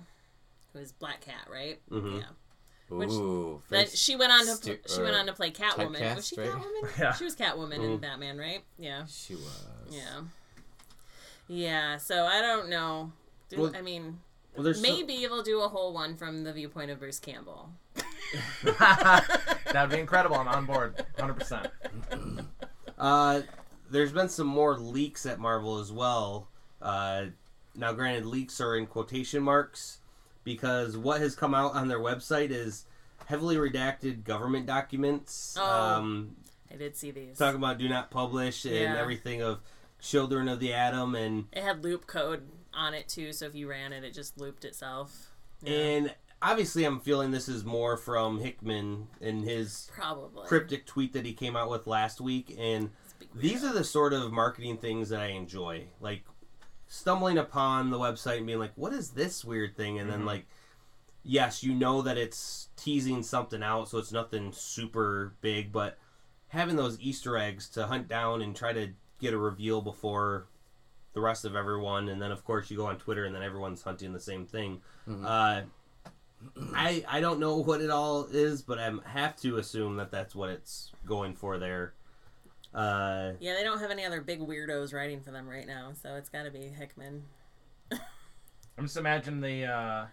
who 0.73 0.79
is 0.79 0.93
Black 0.93 1.21
Cat, 1.23 1.49
right? 1.51 1.81
Mhm. 1.91 2.21
Yeah. 2.21 2.27
Which- 2.91 3.11
Ooh, 3.11 3.61
Then 3.69 3.85
very 3.85 3.97
she 3.97 4.17
went 4.17 4.33
on 4.33 4.47
to 4.47 4.55
stu- 4.55 4.79
she 4.87 5.03
went 5.03 5.15
on 5.17 5.27
to 5.27 5.33
play 5.35 5.51
Catwoman. 5.51 6.17
Was 6.17 6.29
she 6.29 6.37
right? 6.41 6.51
Catwoman? 6.51 6.91
Yeah. 6.99 7.13
She 7.13 7.25
was 7.25 7.37
Catwoman 7.37 7.75
in 7.85 7.99
Mm. 7.99 8.01
Batman, 8.01 8.39
right? 8.39 8.65
Yeah. 8.79 9.05
She 9.07 9.35
was. 9.35 9.67
Yeah. 9.91 10.21
Yeah. 11.49 11.97
So 11.99 12.25
I 12.25 12.41
don't 12.41 12.69
know. 12.69 13.13
Do, 13.51 13.61
Well, 13.63 13.73
I 13.77 13.83
mean, 13.83 14.21
Well, 14.55 14.63
there's 14.65 14.77
so- 14.77 14.83
maybe 14.83 15.17
they'll 15.27 15.43
do 15.43 15.61
a 15.63 15.69
whole 15.69 15.93
one 15.93 16.17
from 16.17 16.45
the 16.45 16.53
viewpoint 16.53 16.91
of 16.91 16.99
Bruce 17.01 17.19
Campbell. 17.19 17.71
that 18.63 19.75
would 19.75 19.91
be 19.91 19.99
incredible. 20.01 20.37
I'm 20.37 20.49
on 20.49 20.67
board, 20.67 20.97
100. 21.17 21.35
percent 21.35 21.67
Uh, 22.99 23.43
there's 23.91 24.13
been 24.13 24.29
some 24.29 24.47
more 24.47 24.77
leaks 24.77 25.25
at 25.27 25.39
Marvel 25.39 25.79
as 25.79 25.93
well. 25.93 26.49
Uh, 26.83 27.27
now, 27.75 27.93
granted, 27.93 28.27
leaks 28.27 28.61
are 28.61 28.77
in 28.77 28.87
quotation 28.87 29.43
marks 29.43 29.99
because 30.45 30.97
what 30.97 31.21
has 31.21 31.35
come 31.37 31.55
out 31.55 31.75
on 31.75 31.89
their 31.89 32.01
website 32.01 32.51
is 32.51 32.85
heavily 33.27 33.57
redacted 33.57 34.25
government 34.25 34.67
documents. 34.67 35.57
Oh. 35.59 35.65
Um, 35.65 36.37
I 36.73 36.77
did 36.77 36.97
see 36.97 37.11
these. 37.13 37.39
talking 37.39 37.59
about 37.59 37.79
do 37.79 37.89
not 37.89 38.11
publish 38.11 38.65
and 38.65 38.75
Yeah. 38.75 38.97
everything 38.99 39.43
of 39.43 39.61
Children 40.01 40.49
of 40.49 40.61
the 40.61 40.73
Atom 40.75 41.15
and 41.15 41.47
It 41.53 41.63
had 41.63 41.83
loop 41.83 42.07
code 42.07 42.49
on 42.75 42.95
it 42.95 43.09
too, 43.09 43.33
so 43.33 43.47
if 43.47 43.55
you 43.55 43.69
ran 43.69 43.93
it, 43.93 44.05
it 44.05 44.13
just 44.13 44.39
looped 44.39 44.65
itself. 44.65 45.31
Yeah. 45.63 45.73
and 45.73 46.15
obviously 46.43 46.85
I'm 46.85 47.01
feeling 47.01 47.31
this 47.31 47.49
is 47.49 47.65
more 47.65 47.97
from 47.97 48.41
Hickman 48.41 49.09
and 49.21 49.45
his 49.45 49.91
Probably. 49.93 50.47
cryptic 50.47 50.87
tweet 50.87 51.13
that 51.15 51.27
he 51.27 51.33
came 51.33 51.57
out 51.57 51.71
with 51.71 51.87
last 51.87 52.21
week 52.21 52.55
and 52.59 52.91
It's 53.05 53.15
a 53.15 53.19
big 53.19 53.29
these 53.35 53.65
are 53.65 53.73
the 53.73 53.85
sort 53.85 54.13
of 54.13 54.33
marketing 54.33 54.77
things 54.79 55.09
that 55.09 55.21
I 55.21 55.27
enjoy. 55.29 55.89
Like 56.01 56.25
stumbling 56.87 57.39
upon 57.39 57.91
the 57.91 57.99
website 57.99 58.39
and 58.39 58.47
being 58.47 58.59
like, 58.59 58.73
"What 58.77 58.93
is 58.93 59.11
this 59.11 59.45
weird 59.45 59.77
thing?" 59.77 59.99
And 59.99 60.09
then 60.11 60.23
Mhm. 60.23 60.27
like, 60.27 60.47
yes, 61.23 61.63
you 61.63 61.75
know 61.75 62.01
that 62.03 62.17
it's 62.17 62.69
teasing 62.77 63.23
something 63.23 63.63
out, 63.63 63.89
so 63.89 63.99
it's 63.99 64.13
nothing 64.13 64.53
super 64.53 65.35
big, 65.43 65.71
but 65.73 65.99
having 66.49 66.77
those 66.77 66.99
Easter 67.01 67.37
eggs 67.37 67.69
to 67.71 67.87
hunt 67.89 68.09
down 68.09 68.41
and 68.41 68.57
try 68.57 68.73
to 68.73 68.93
get 69.19 69.35
a 69.35 69.39
reveal 69.39 69.83
before 69.83 70.47
the 71.13 71.21
rest 71.21 71.45
of 71.45 71.55
everyone, 71.57 72.09
and 72.09 72.23
then 72.23 72.31
of 72.33 72.45
course 72.45 72.71
you 72.71 72.77
go 72.77 72.87
on 72.87 72.97
Twitter 72.97 73.25
and 73.25 73.35
then 73.35 73.43
everyone's 73.43 73.83
hunting 73.83 74.13
the 74.15 74.21
same 74.21 74.47
thing. 74.47 74.81
Mhm. 75.07 75.25
Uh, 75.27 75.67
I 76.75 77.05
I 77.09 77.21
don't 77.21 77.41
know 77.41 77.57
what 77.57 77.81
it 77.81 77.91
all 77.91 78.25
is, 78.27 78.63
but 78.63 78.79
I 78.79 78.93
have 79.07 79.37
to 79.43 79.57
assume 79.57 79.97
that 79.97 80.11
that's 80.11 80.35
what 80.35 80.51
it's 80.51 80.93
going 81.07 81.35
for 81.35 81.59
there. 81.59 81.95
Uh, 82.75 83.33
Yeah, 83.41 83.55
they 83.55 83.63
don't 83.65 83.81
have 83.81 83.91
any 83.91 84.05
other 84.05 84.21
big 84.21 84.41
weirdos 84.41 84.93
writing 84.93 85.21
for 85.21 85.31
them 85.31 85.49
right 85.49 85.67
now, 85.67 85.93
so 86.01 86.15
it's 86.17 86.29
got 86.29 86.45
to 86.45 86.51
be 86.51 86.69
Hickman. 86.69 87.25
I'm 87.91 88.85
just 88.85 88.97
imagining 88.97 89.41
the 89.41 89.65
uh, 89.67 90.07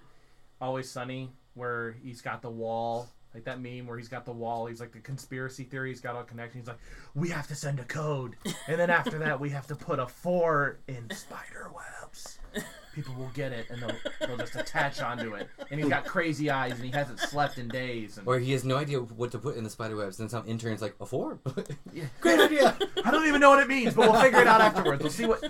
Always 0.60 0.90
Sunny 0.90 1.32
where 1.54 1.96
he's 2.04 2.22
got 2.22 2.42
the 2.42 2.50
wall, 2.50 3.08
like 3.34 3.44
that 3.44 3.62
meme 3.62 3.86
where 3.86 3.98
he's 3.98 4.08
got 4.08 4.26
the 4.26 4.32
wall. 4.32 4.66
He's 4.66 4.80
like 4.80 4.92
the 4.92 5.00
conspiracy 5.00 5.64
theory. 5.66 5.90
He's 5.90 6.02
got 6.02 6.16
all 6.16 6.24
connections. 6.24 6.64
He's 6.64 6.68
like, 6.68 6.80
we 7.14 7.30
have 7.30 7.48
to 7.48 7.56
send 7.56 7.80
a 7.80 7.84
code, 7.84 8.36
and 8.68 8.80
then 8.80 8.90
after 8.90 9.20
that, 9.20 9.40
we 9.40 9.50
have 9.52 9.68
to 9.68 9.76
put 9.76 10.00
a 10.00 10.08
four 10.08 10.80
in 10.88 11.10
spider 11.12 11.72
webs. 11.74 12.40
People 12.96 13.14
will 13.16 13.32
get 13.34 13.52
it, 13.52 13.70
and 13.70 13.82
they'll, 13.82 14.28
they'll 14.28 14.38
just 14.38 14.56
attach 14.56 15.02
onto 15.02 15.34
it. 15.36 15.50
And 15.70 15.80
he's 15.80 15.90
got 15.90 16.06
crazy 16.06 16.50
eyes, 16.50 16.72
and 16.74 16.84
he 16.86 16.92
hasn't 16.92 17.20
slept 17.20 17.58
in 17.58 17.68
days. 17.68 18.18
And 18.18 18.26
Or 18.28 18.40
he 18.40 18.54
has 18.54 18.64
no 18.64 18.78
idea 18.78 19.00
what 19.02 19.32
to 19.34 19.38
put 19.38 19.58
in 19.58 19.64
the 19.66 19.70
spider 19.70 19.96
webs, 19.98 20.20
and 20.20 20.32
some 20.32 20.48
intern's 20.48 20.82
like, 20.82 20.96
a 21.02 21.06
four? 21.06 21.40
Yeah. 21.92 22.06
Great 22.22 22.40
idea! 22.40 22.78
I 23.04 23.12
don't 23.12 23.28
even 23.28 23.42
know 23.42 23.50
what 23.50 23.60
it 23.62 23.68
means, 23.68 23.94
but 23.94 24.10
we'll 24.10 24.22
figure 24.22 24.40
it 24.40 24.48
out 24.48 24.62
afterwards. 24.62 25.04
We'll 25.04 25.12
see 25.12 25.26
what. 25.26 25.44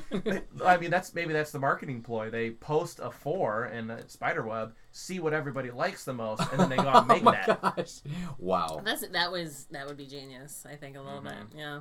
I 0.65 0.77
mean, 0.77 0.89
that's 0.89 1.13
maybe 1.13 1.33
that's 1.33 1.51
the 1.51 1.59
marketing 1.59 2.01
ploy. 2.01 2.29
They 2.31 2.49
post 2.51 2.99
a 3.01 3.11
four 3.11 3.67
in 3.67 3.89
a 3.91 4.09
spider 4.09 4.43
web, 4.45 4.73
see 4.91 5.19
what 5.19 5.33
everybody 5.33 5.69
likes 5.71 6.03
the 6.03 6.13
most, 6.13 6.41
and 6.51 6.59
then 6.59 6.69
they 6.69 6.77
go 6.77 6.87
out 6.87 6.97
and 7.03 7.07
make 7.09 7.21
oh 7.21 7.25
my 7.25 7.43
that. 7.45 7.61
gosh. 7.61 7.99
Wow. 8.39 8.81
That's 8.83 9.07
that 9.07 9.31
was 9.31 9.67
that 9.71 9.85
would 9.87 9.97
be 9.97 10.07
genius. 10.07 10.65
I 10.69 10.75
think 10.75 10.95
a 10.97 11.01
little 11.01 11.21
Mhm. 11.21 11.23
bit. 11.51 11.57
Yeah. 11.59 11.79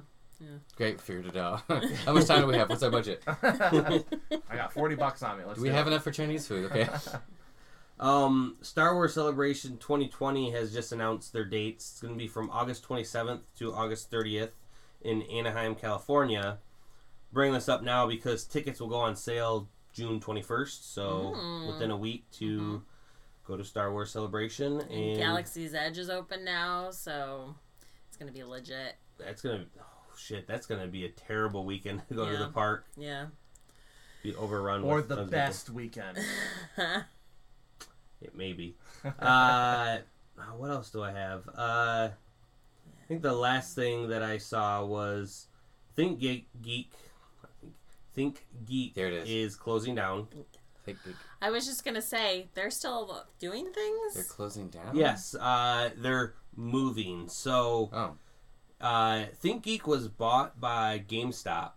Great, 0.77 1.01
figured 1.01 1.27
it 1.27 1.37
out. 1.37 1.63
How 2.05 2.13
much 2.13 2.27
time 2.27 2.41
do 2.43 2.47
we 2.47 2.57
have? 2.57 2.69
What's 2.69 2.83
our 2.83 2.91
budget? 2.91 3.23
I 3.27 4.03
got 4.57 4.73
forty 4.73 4.95
bucks 4.95 5.23
on 5.23 5.39
me. 5.39 5.45
Let's 5.45 5.59
Do 5.59 5.63
we 5.63 5.69
do 5.69 5.75
have 5.75 5.87
it. 5.87 5.91
enough 5.91 6.03
for 6.05 6.11
Chinese 6.11 6.47
food? 6.47 6.71
Okay. 6.71 6.89
Um, 7.99 8.57
Star 8.61 8.95
Wars 8.95 9.15
Celebration 9.15 9.79
2020 9.79 10.51
has 10.51 10.73
just 10.73 10.91
announced 10.91 11.33
their 11.33 11.45
dates. 11.45 11.93
It's 11.93 12.01
going 12.01 12.13
to 12.13 12.19
be 12.19 12.27
from 12.27 12.51
August 12.51 12.87
27th 12.89 13.41
to 13.59 13.73
August 13.73 14.11
30th 14.11 14.51
in 15.03 15.23
Anaheim, 15.23 15.77
California. 15.77 16.59
Bring 17.33 17.53
this 17.53 17.69
up 17.69 17.85
now 17.85 18.09
because 18.09 18.45
tickets 18.47 18.81
will 18.81 18.89
go 18.89 18.97
on 18.97 19.15
sale 19.15 19.69
June 19.93 20.19
21st, 20.19 20.93
so 20.93 21.35
Mm. 21.37 21.73
within 21.73 21.93
a 21.93 21.97
week 21.97 22.29
to 22.33 22.83
go 23.47 23.57
to 23.57 23.63
Star 23.65 23.93
Wars 23.93 24.11
Celebration 24.11 24.81
And 24.81 24.91
and 24.91 25.17
Galaxy's 25.19 25.73
Edge 25.73 25.99
is 25.99 26.11
open 26.11 26.45
now, 26.45 26.91
so 26.91 27.55
it's 28.09 28.17
gonna 28.17 28.33
be 28.33 28.43
legit. 28.43 28.97
that's 29.19 29.41
going 29.41 29.61
to 29.61 29.67
oh 29.79 29.85
shit, 30.25 30.47
that's 30.47 30.67
going 30.67 30.81
to 30.81 30.87
be 30.87 31.05
a 31.05 31.09
terrible 31.11 31.65
weekend 31.65 32.03
to 32.09 32.15
go 32.15 32.29
to 32.31 32.37
the 32.37 32.49
park. 32.49 32.87
Yeah. 32.97 33.27
Be 34.23 34.35
overrun 34.35 34.83
or 34.83 34.97
with 34.97 35.09
the 35.09 35.17
tons 35.17 35.27
of 35.27 35.31
best 35.31 35.71
weekend. 35.71 36.19
It 38.23 38.35
may 38.35 38.55
be. 38.55 38.75
uh, 39.21 39.99
what 40.57 40.71
else 40.71 40.89
do 40.91 41.03
I 41.03 41.13
have? 41.13 41.47
Uh, 41.55 42.09
I 42.09 43.07
think 43.07 43.21
the 43.21 43.35
last 43.35 43.75
thing 43.75 44.09
that 44.09 44.23
I 44.23 44.39
saw 44.39 44.83
was 44.83 45.49
Think 45.95 46.21
Geek. 46.21 46.47
Geek 46.63 46.91
think, 47.61 47.75
Think 48.15 48.47
Geek 48.67 48.95
There 48.95 49.09
it 49.09 49.29
is. 49.29 49.29
is 49.29 49.57
closing 49.57 49.95
down. 49.95 50.29
Think 50.87 50.97
they- 51.05 51.13
I 51.43 51.51
was 51.51 51.67
just 51.67 51.85
gonna 51.85 52.01
say 52.01 52.49
they're 52.55 52.71
still 52.71 53.27
doing 53.39 53.71
things. 53.75 54.15
They're 54.15 54.25
closing 54.25 54.69
down? 54.71 54.97
Yes, 54.97 55.35
uh, 55.35 55.91
they're 55.99 56.33
moving. 56.57 57.29
So 57.29 57.91
Oh. 57.93 58.17
Uh, 58.85 59.25
Think 59.37 59.63
Geek 59.63 59.87
was 59.87 60.09
bought 60.09 60.61
by 60.61 61.03
GameStop 61.09 61.71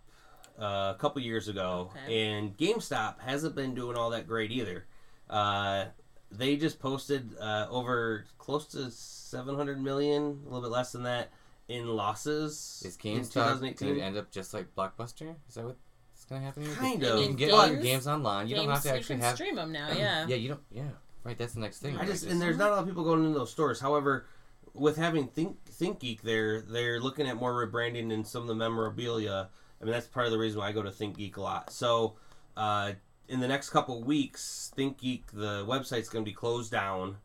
uh, 0.60 0.92
a 0.94 0.96
couple 0.98 1.22
years 1.22 1.48
ago, 1.48 1.90
Okay. 2.04 2.28
and 2.30 2.56
GameStop 2.56 3.20
hasn't 3.20 3.54
been 3.54 3.74
doing 3.74 3.96
all 3.96 4.10
that 4.10 4.26
great 4.26 4.50
either. 4.50 4.86
Uh, 5.30 5.86
they 6.30 6.56
just 6.56 6.78
posted 6.78 7.30
uh, 7.40 7.66
over 7.70 8.26
close 8.36 8.66
to 8.68 8.90
700 8.90 9.80
million, 9.80 10.22
a 10.42 10.44
little 10.44 10.60
bit 10.60 10.70
less 10.70 10.92
than 10.92 11.04
that, 11.04 11.30
in 11.68 11.86
losses 11.88 12.82
Is 12.84 12.96
GameStop 12.96 13.60
going 13.60 13.74
to 13.74 14.00
end 14.00 14.16
up 14.16 14.30
just 14.30 14.52
like 14.54 14.74
Blockbuster? 14.74 15.34
Is 15.48 15.54
that 15.54 15.64
what's 15.64 16.24
going 16.28 16.40
to 16.40 16.46
happen 16.46 16.64
here? 16.64 16.74
Kind 16.74 17.02
You 17.02 17.08
of. 17.08 17.20
You 17.20 17.26
can 17.28 17.36
get 17.36 17.50
all 17.52 17.66
your 17.66 17.76
games? 17.76 17.84
games 17.84 18.06
online. 18.06 18.48
You 18.48 18.56
don't 18.56 18.68
have 18.68 18.82
to 18.82 18.92
actually 18.94 19.16
you 19.16 19.20
can 19.20 19.26
have. 19.28 19.34
stream 19.36 19.56
them 19.56 19.72
now. 19.72 19.88
Yeah. 19.96 20.26
Yeah, 20.26 20.36
you 20.36 20.48
don't. 20.48 20.60
Yeah, 20.70 20.82
right. 21.24 21.36
That's 21.38 21.52
the 21.54 21.60
next 21.60 21.78
thing. 21.80 21.96
I 21.96 22.00
right? 22.00 22.08
just 22.08 22.24
and 22.26 22.40
there's 22.40 22.56
not 22.56 22.68
a 22.68 22.72
lot 22.72 22.80
of 22.80 22.86
people 22.86 23.04
going 23.04 23.24
into 23.24 23.38
those 23.38 23.50
stores. 23.50 23.80
However, 23.80 24.26
with 24.74 24.96
having 24.96 25.28
Think 25.28 25.56
ThinkGeek 25.70 26.22
there, 26.22 26.60
they're 26.60 27.00
looking 27.00 27.26
at 27.26 27.36
more 27.36 27.66
rebranding 27.66 28.12
and 28.12 28.26
some 28.26 28.42
of 28.42 28.48
the 28.48 28.54
memorabilia. 28.54 29.48
I 29.80 29.84
mean, 29.84 29.92
that's 29.92 30.06
part 30.06 30.26
of 30.26 30.32
the 30.32 30.38
reason 30.38 30.58
why 30.60 30.68
I 30.68 30.72
go 30.72 30.82
to 30.82 30.90
Think 30.90 31.16
Geek 31.16 31.36
a 31.36 31.42
lot. 31.42 31.72
So, 31.72 32.14
uh, 32.56 32.92
in 33.28 33.40
the 33.40 33.48
next 33.48 33.70
couple 33.70 34.02
weeks, 34.02 34.72
Think 34.74 34.98
Geek 34.98 35.30
the 35.32 35.64
website's 35.66 36.08
going 36.08 36.24
to 36.24 36.30
be 36.30 36.34
closed 36.34 36.72
down, 36.72 37.18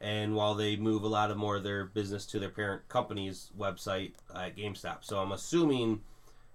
and 0.00 0.34
while 0.34 0.54
they 0.54 0.76
move 0.76 1.02
a 1.02 1.08
lot 1.08 1.30
of 1.30 1.36
more 1.36 1.56
of 1.56 1.62
their 1.62 1.84
business 1.84 2.26
to 2.26 2.38
their 2.38 2.48
parent 2.48 2.88
company's 2.88 3.50
website 3.58 4.12
at 4.34 4.56
GameStop, 4.56 4.98
so 5.02 5.18
I'm 5.18 5.32
assuming 5.32 6.00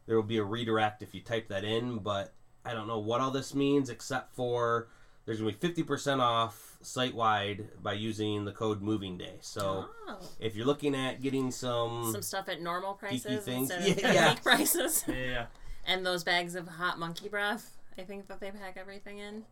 there 0.08 0.16
will 0.16 0.24
be 0.24 0.38
a 0.38 0.44
redirect 0.44 1.02
if 1.02 1.14
you 1.14 1.22
type 1.22 1.48
that 1.50 1.64
in, 1.64 2.00
but 2.00 2.34
I 2.66 2.74
don't 2.74 2.88
know 2.88 3.00
what 3.00 3.22
all 3.22 3.32
this 3.32 3.54
means 3.54 3.90
except 3.90 4.36
for 4.36 4.88
there's 5.26 5.40
gonna 5.40 5.52
be 5.52 5.58
fifty 5.58 5.84
percent 5.84 6.22
off 6.22 6.78
site 6.82 7.16
wide 7.16 7.68
by 7.82 7.94
using 7.94 8.46
the 8.46 8.52
code 8.52 8.82
Moving 8.82 9.18
Day. 9.18 9.38
So 9.42 9.86
Oh. 10.08 10.20
if 10.40 10.56
you're 10.56 10.66
looking 10.68 10.94
at 10.96 11.22
getting 11.22 11.50
some, 11.52 12.12
Some 12.12 12.22
stuff 12.22 12.48
at 12.48 12.62
normal 12.62 12.94
prices 12.94 13.44
things. 13.44 13.72
instead 13.72 13.92
of 13.92 13.98
Yeah, 14.04 14.08
yeah, 14.08 14.14
yeah. 14.14 14.36
prices. 14.36 15.04
Yeah. 15.08 15.46
and 15.88 16.06
those 16.06 16.24
bags 16.24 16.54
of 16.56 16.68
hot 16.68 17.00
monkey 17.00 17.28
breath, 17.30 17.76
I 17.98 18.04
think 18.04 18.28
that 18.28 18.40
they 18.40 18.52
pack 18.52 18.78
everything 18.78 19.18
in. 19.20 19.46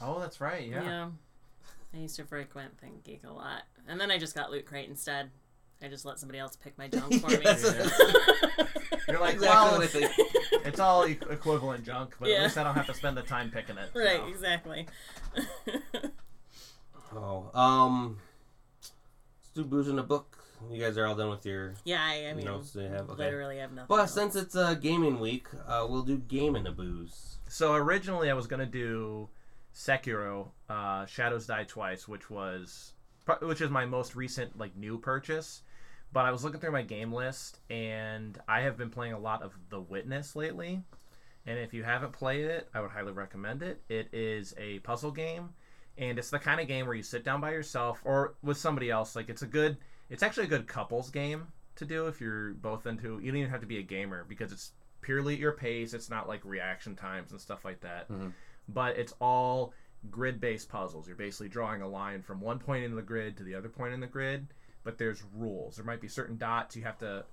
Oh, 0.00 0.20
that's 0.20 0.40
right. 0.40 0.68
Yeah. 0.68 1.10
I 1.94 1.96
used 1.98 2.16
to 2.16 2.24
frequent 2.24 2.78
Think 2.78 3.04
Geek 3.04 3.22
a 3.24 3.32
lot. 3.32 3.62
And 3.88 4.00
then 4.00 4.10
I 4.10 4.18
just 4.18 4.34
got 4.34 4.50
Loot 4.50 4.66
Crate 4.66 4.88
instead. 4.88 5.30
I 5.82 5.88
just 5.88 6.04
let 6.04 6.18
somebody 6.18 6.38
else 6.38 6.56
pick 6.56 6.76
my 6.78 6.88
junk 6.92 7.20
for 7.20 7.28
me. 7.30 7.36
That's- 7.36 7.62
You're 9.08 9.20
like, 9.20 9.34
exactly 9.34 9.48
well, 9.48 9.78
what 9.78 9.94
I 9.94 10.68
it's 10.68 10.80
all 10.80 11.06
e- 11.06 11.18
equivalent 11.30 11.84
junk, 11.84 12.16
but 12.18 12.28
Yeah. 12.28 12.36
at 12.38 12.42
least 12.44 12.58
I 12.58 12.64
don't 12.64 12.74
have 12.74 12.86
to 12.86 12.94
spend 12.94 13.16
the 13.16 13.22
time 13.22 13.50
picking 13.52 13.76
it. 13.78 13.90
right, 13.94 14.16
so. 14.16 14.26
exactly. 14.26 14.86
Oh, 17.14 17.50
um, 17.54 18.18
let's 18.82 19.50
do 19.54 19.64
booze 19.64 19.88
in 19.88 19.98
a 19.98 20.02
book. 20.02 20.38
You 20.70 20.80
guys 20.82 20.98
are 20.98 21.06
all 21.06 21.14
done 21.14 21.30
with 21.30 21.46
your 21.46 21.74
yeah, 21.84 22.00
I, 22.02 22.28
I 22.30 22.32
mean, 22.34 22.46
notes 22.46 22.72
they 22.72 22.88
have. 22.88 23.08
Okay. 23.10 23.24
literally 23.24 23.58
have 23.58 23.70
nothing. 23.72 23.86
But 23.88 24.00
else. 24.00 24.14
since 24.14 24.34
it's 24.36 24.54
a 24.56 24.74
gaming 24.80 25.20
week, 25.20 25.46
uh, 25.68 25.86
we'll 25.88 26.02
do 26.02 26.16
game 26.18 26.56
in 26.56 26.66
a 26.66 26.72
booze. 26.72 27.36
So 27.48 27.74
originally 27.74 28.30
I 28.30 28.34
was 28.34 28.46
gonna 28.46 28.66
do 28.66 29.28
Sekiro, 29.74 30.48
uh, 30.68 31.06
Shadows 31.06 31.46
Die 31.46 31.64
Twice, 31.64 32.08
which 32.08 32.28
was 32.30 32.92
which 33.40 33.60
is 33.60 33.70
my 33.70 33.84
most 33.84 34.16
recent 34.16 34.58
like 34.58 34.74
new 34.76 34.98
purchase. 34.98 35.62
But 36.16 36.24
I 36.24 36.30
was 36.30 36.42
looking 36.42 36.60
through 36.60 36.72
my 36.72 36.80
game 36.80 37.12
list, 37.12 37.60
and 37.68 38.40
I 38.48 38.62
have 38.62 38.78
been 38.78 38.88
playing 38.88 39.12
a 39.12 39.18
lot 39.18 39.42
of 39.42 39.52
The 39.68 39.78
Witness 39.78 40.34
lately. 40.34 40.82
And 41.44 41.58
if 41.58 41.74
you 41.74 41.84
haven't 41.84 42.14
played 42.14 42.46
it, 42.46 42.70
I 42.72 42.80
would 42.80 42.90
highly 42.90 43.12
recommend 43.12 43.62
it. 43.62 43.82
It 43.90 44.08
is 44.14 44.54
a 44.56 44.78
puzzle 44.78 45.10
game, 45.10 45.50
and 45.98 46.18
it's 46.18 46.30
the 46.30 46.38
kind 46.38 46.58
of 46.58 46.68
game 46.68 46.86
where 46.86 46.94
you 46.94 47.02
sit 47.02 47.22
down 47.22 47.42
by 47.42 47.50
yourself 47.50 48.00
or 48.02 48.32
with 48.42 48.56
somebody 48.56 48.90
else. 48.90 49.14
Like 49.14 49.28
it's 49.28 49.42
a 49.42 49.46
good, 49.46 49.76
it's 50.08 50.22
actually 50.22 50.44
a 50.44 50.48
good 50.48 50.66
couples 50.66 51.10
game 51.10 51.48
to 51.74 51.84
do 51.84 52.06
if 52.06 52.18
you're 52.18 52.54
both 52.54 52.86
into. 52.86 53.20
You 53.20 53.30
don't 53.30 53.40
even 53.40 53.50
have 53.50 53.60
to 53.60 53.66
be 53.66 53.80
a 53.80 53.82
gamer 53.82 54.24
because 54.26 54.52
it's 54.52 54.72
purely 55.02 55.34
at 55.34 55.38
your 55.38 55.52
pace. 55.52 55.92
It's 55.92 56.08
not 56.08 56.28
like 56.28 56.40
reaction 56.46 56.96
times 56.96 57.30
and 57.32 57.38
stuff 57.38 57.62
like 57.62 57.80
that. 57.80 58.10
Mhm. 58.10 58.32
But 58.70 58.96
it's 58.96 59.12
all 59.20 59.74
grid-based 60.10 60.70
puzzles. 60.70 61.08
You're 61.08 61.16
basically 61.16 61.50
drawing 61.50 61.82
a 61.82 61.88
line 61.88 62.22
from 62.22 62.40
one 62.40 62.58
point 62.58 62.84
in 62.84 62.94
the 62.94 63.02
grid 63.02 63.36
to 63.36 63.42
the 63.42 63.54
other 63.54 63.68
point 63.68 63.92
in 63.92 64.00
the 64.00 64.06
grid. 64.06 64.46
But 64.86 64.98
there's 64.98 65.22
rules. 65.34 65.76
There 65.76 65.84
might 65.84 66.00
be 66.00 66.08
certain 66.08 66.38
dots 66.38 66.76
you 66.76 66.84
have 66.84 66.98
to 66.98 67.24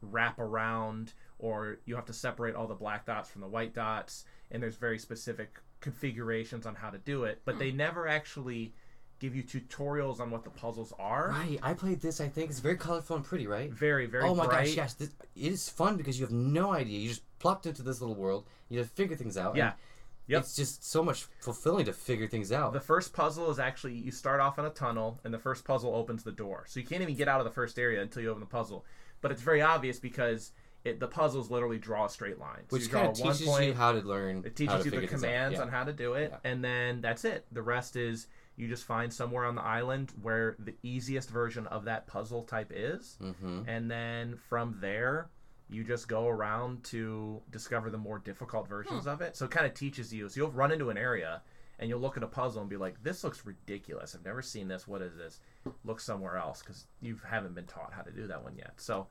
wrap 0.00 0.38
around, 0.38 1.12
or 1.40 1.78
you 1.84 1.96
have 1.96 2.06
to 2.06 2.12
separate 2.12 2.54
all 2.54 2.68
the 2.68 2.74
black 2.74 3.04
dots 3.04 3.28
from 3.28 3.40
the 3.40 3.48
white 3.48 3.74
dots. 3.74 4.24
And 4.52 4.62
there's 4.62 4.76
very 4.76 4.98
specific 4.98 5.58
configurations 5.80 6.66
on 6.66 6.76
how 6.76 6.88
to 6.90 6.98
do 6.98 7.24
it. 7.24 7.42
But 7.44 7.58
they 7.58 7.70
hmm. 7.70 7.78
never 7.78 8.06
actually 8.06 8.72
give 9.18 9.34
you 9.36 9.42
tutorials 9.42 10.20
on 10.20 10.30
what 10.30 10.44
the 10.44 10.50
puzzles 10.50 10.94
are. 10.98 11.30
Right, 11.30 11.58
I 11.62 11.74
played 11.74 12.00
this. 12.00 12.20
I 12.20 12.28
think 12.28 12.50
it's 12.50 12.60
very 12.60 12.76
colorful 12.76 13.16
and 13.16 13.24
pretty, 13.24 13.46
right? 13.46 13.70
Very, 13.70 14.06
very 14.06 14.24
oh 14.24 14.34
my 14.34 14.46
bright. 14.46 14.66
gosh, 14.66 14.76
yes, 14.76 14.94
this, 14.94 15.10
it 15.36 15.52
is 15.52 15.68
fun 15.68 15.96
because 15.96 16.18
you 16.18 16.24
have 16.24 16.32
no 16.32 16.72
idea. 16.72 16.98
You 16.98 17.08
just 17.08 17.38
plopped 17.38 17.66
into 17.66 17.82
this 17.82 18.00
little 18.00 18.16
world. 18.16 18.46
You 18.68 18.78
have 18.78 18.88
to 18.88 18.94
figure 18.94 19.16
things 19.16 19.36
out. 19.36 19.50
and 19.50 19.58
Yeah. 19.58 19.72
Yep. 20.30 20.40
It's 20.42 20.56
just 20.56 20.84
so 20.88 21.02
much 21.02 21.26
fulfilling 21.40 21.84
to 21.86 21.92
figure 21.92 22.26
things 22.28 22.52
out. 22.52 22.72
The 22.72 22.80
first 22.80 23.12
puzzle 23.12 23.50
is 23.50 23.58
actually 23.58 23.94
you 23.94 24.10
start 24.10 24.40
off 24.40 24.58
in 24.58 24.64
a 24.64 24.70
tunnel, 24.70 25.20
and 25.24 25.34
the 25.34 25.38
first 25.38 25.64
puzzle 25.64 25.94
opens 25.94 26.22
the 26.22 26.32
door. 26.32 26.64
So 26.68 26.78
you 26.80 26.86
can't 26.86 27.02
even 27.02 27.16
get 27.16 27.28
out 27.28 27.40
of 27.40 27.44
the 27.44 27.50
first 27.52 27.78
area 27.78 28.00
until 28.02 28.22
you 28.22 28.30
open 28.30 28.40
the 28.40 28.46
puzzle. 28.46 28.84
But 29.20 29.32
it's 29.32 29.42
very 29.42 29.60
obvious 29.60 29.98
because 29.98 30.52
it, 30.84 30.98
the 31.00 31.08
puzzles 31.08 31.50
literally 31.50 31.78
draw 31.78 32.06
a 32.06 32.08
straight 32.08 32.38
line. 32.38 32.62
So 32.68 32.76
which 32.76 32.90
kind 32.90 33.08
of 33.08 33.18
one 33.18 33.32
teaches 33.34 33.46
point, 33.46 33.64
you 33.66 33.74
how 33.74 33.92
to 33.92 34.00
learn. 34.00 34.42
it 34.46 34.56
teaches 34.56 34.84
you 34.84 34.90
the 34.90 34.96
figure 34.96 35.08
things 35.08 35.22
out. 35.24 35.26
commands 35.26 35.56
Yeah. 35.58 35.62
on 35.62 35.68
how 35.68 35.84
to 35.84 35.92
do 35.92 36.14
it, 36.14 36.30
Yeah. 36.32 36.50
and 36.50 36.64
then 36.64 37.00
that's 37.02 37.24
it. 37.24 37.44
The 37.52 37.60
rest 37.62 37.96
is 37.96 38.28
you 38.56 38.68
just 38.68 38.84
find 38.84 39.12
somewhere 39.12 39.44
on 39.44 39.54
the 39.56 39.62
island 39.62 40.12
where 40.22 40.54
the 40.58 40.74
easiest 40.82 41.28
version 41.28 41.66
of 41.66 41.84
that 41.86 42.06
puzzle 42.06 42.44
type 42.44 42.72
is, 42.74 43.18
Mhm. 43.20 43.64
and 43.66 43.90
then 43.90 44.36
from 44.48 44.78
there 44.80 45.28
you 45.70 45.84
just 45.84 46.08
go 46.08 46.26
around 46.28 46.82
to 46.84 47.40
discover 47.50 47.90
the 47.90 47.98
more 47.98 48.18
difficult 48.18 48.68
versions 48.68 49.06
of 49.06 49.20
it. 49.20 49.36
So 49.36 49.44
it 49.44 49.50
kind 49.50 49.66
of 49.66 49.74
teaches 49.74 50.12
you. 50.12 50.28
So 50.28 50.40
you'll 50.40 50.50
run 50.50 50.72
into 50.72 50.90
an 50.90 50.98
area 50.98 51.42
and 51.78 51.88
you'll 51.88 52.00
look 52.00 52.16
at 52.16 52.22
a 52.22 52.26
puzzle 52.26 52.60
and 52.60 52.68
be 52.68 52.76
like, 52.76 53.02
"This 53.02 53.22
looks 53.24 53.46
ridiculous. 53.46 54.14
I've 54.14 54.24
never 54.24 54.42
seen 54.42 54.68
this. 54.68 54.86
What 54.88 55.00
is 55.00 55.16
this?" 55.16 55.40
Look 55.84 56.00
somewhere 56.00 56.36
else 56.36 56.60
because 56.60 56.86
you 57.00 57.18
haven't 57.26 57.54
been 57.54 57.66
taught 57.66 57.92
how 57.92 58.02
to 58.02 58.10
do 58.10 58.26
that 58.26 58.42
one 58.42 58.56
yet. 58.56 58.72
So 58.78 59.06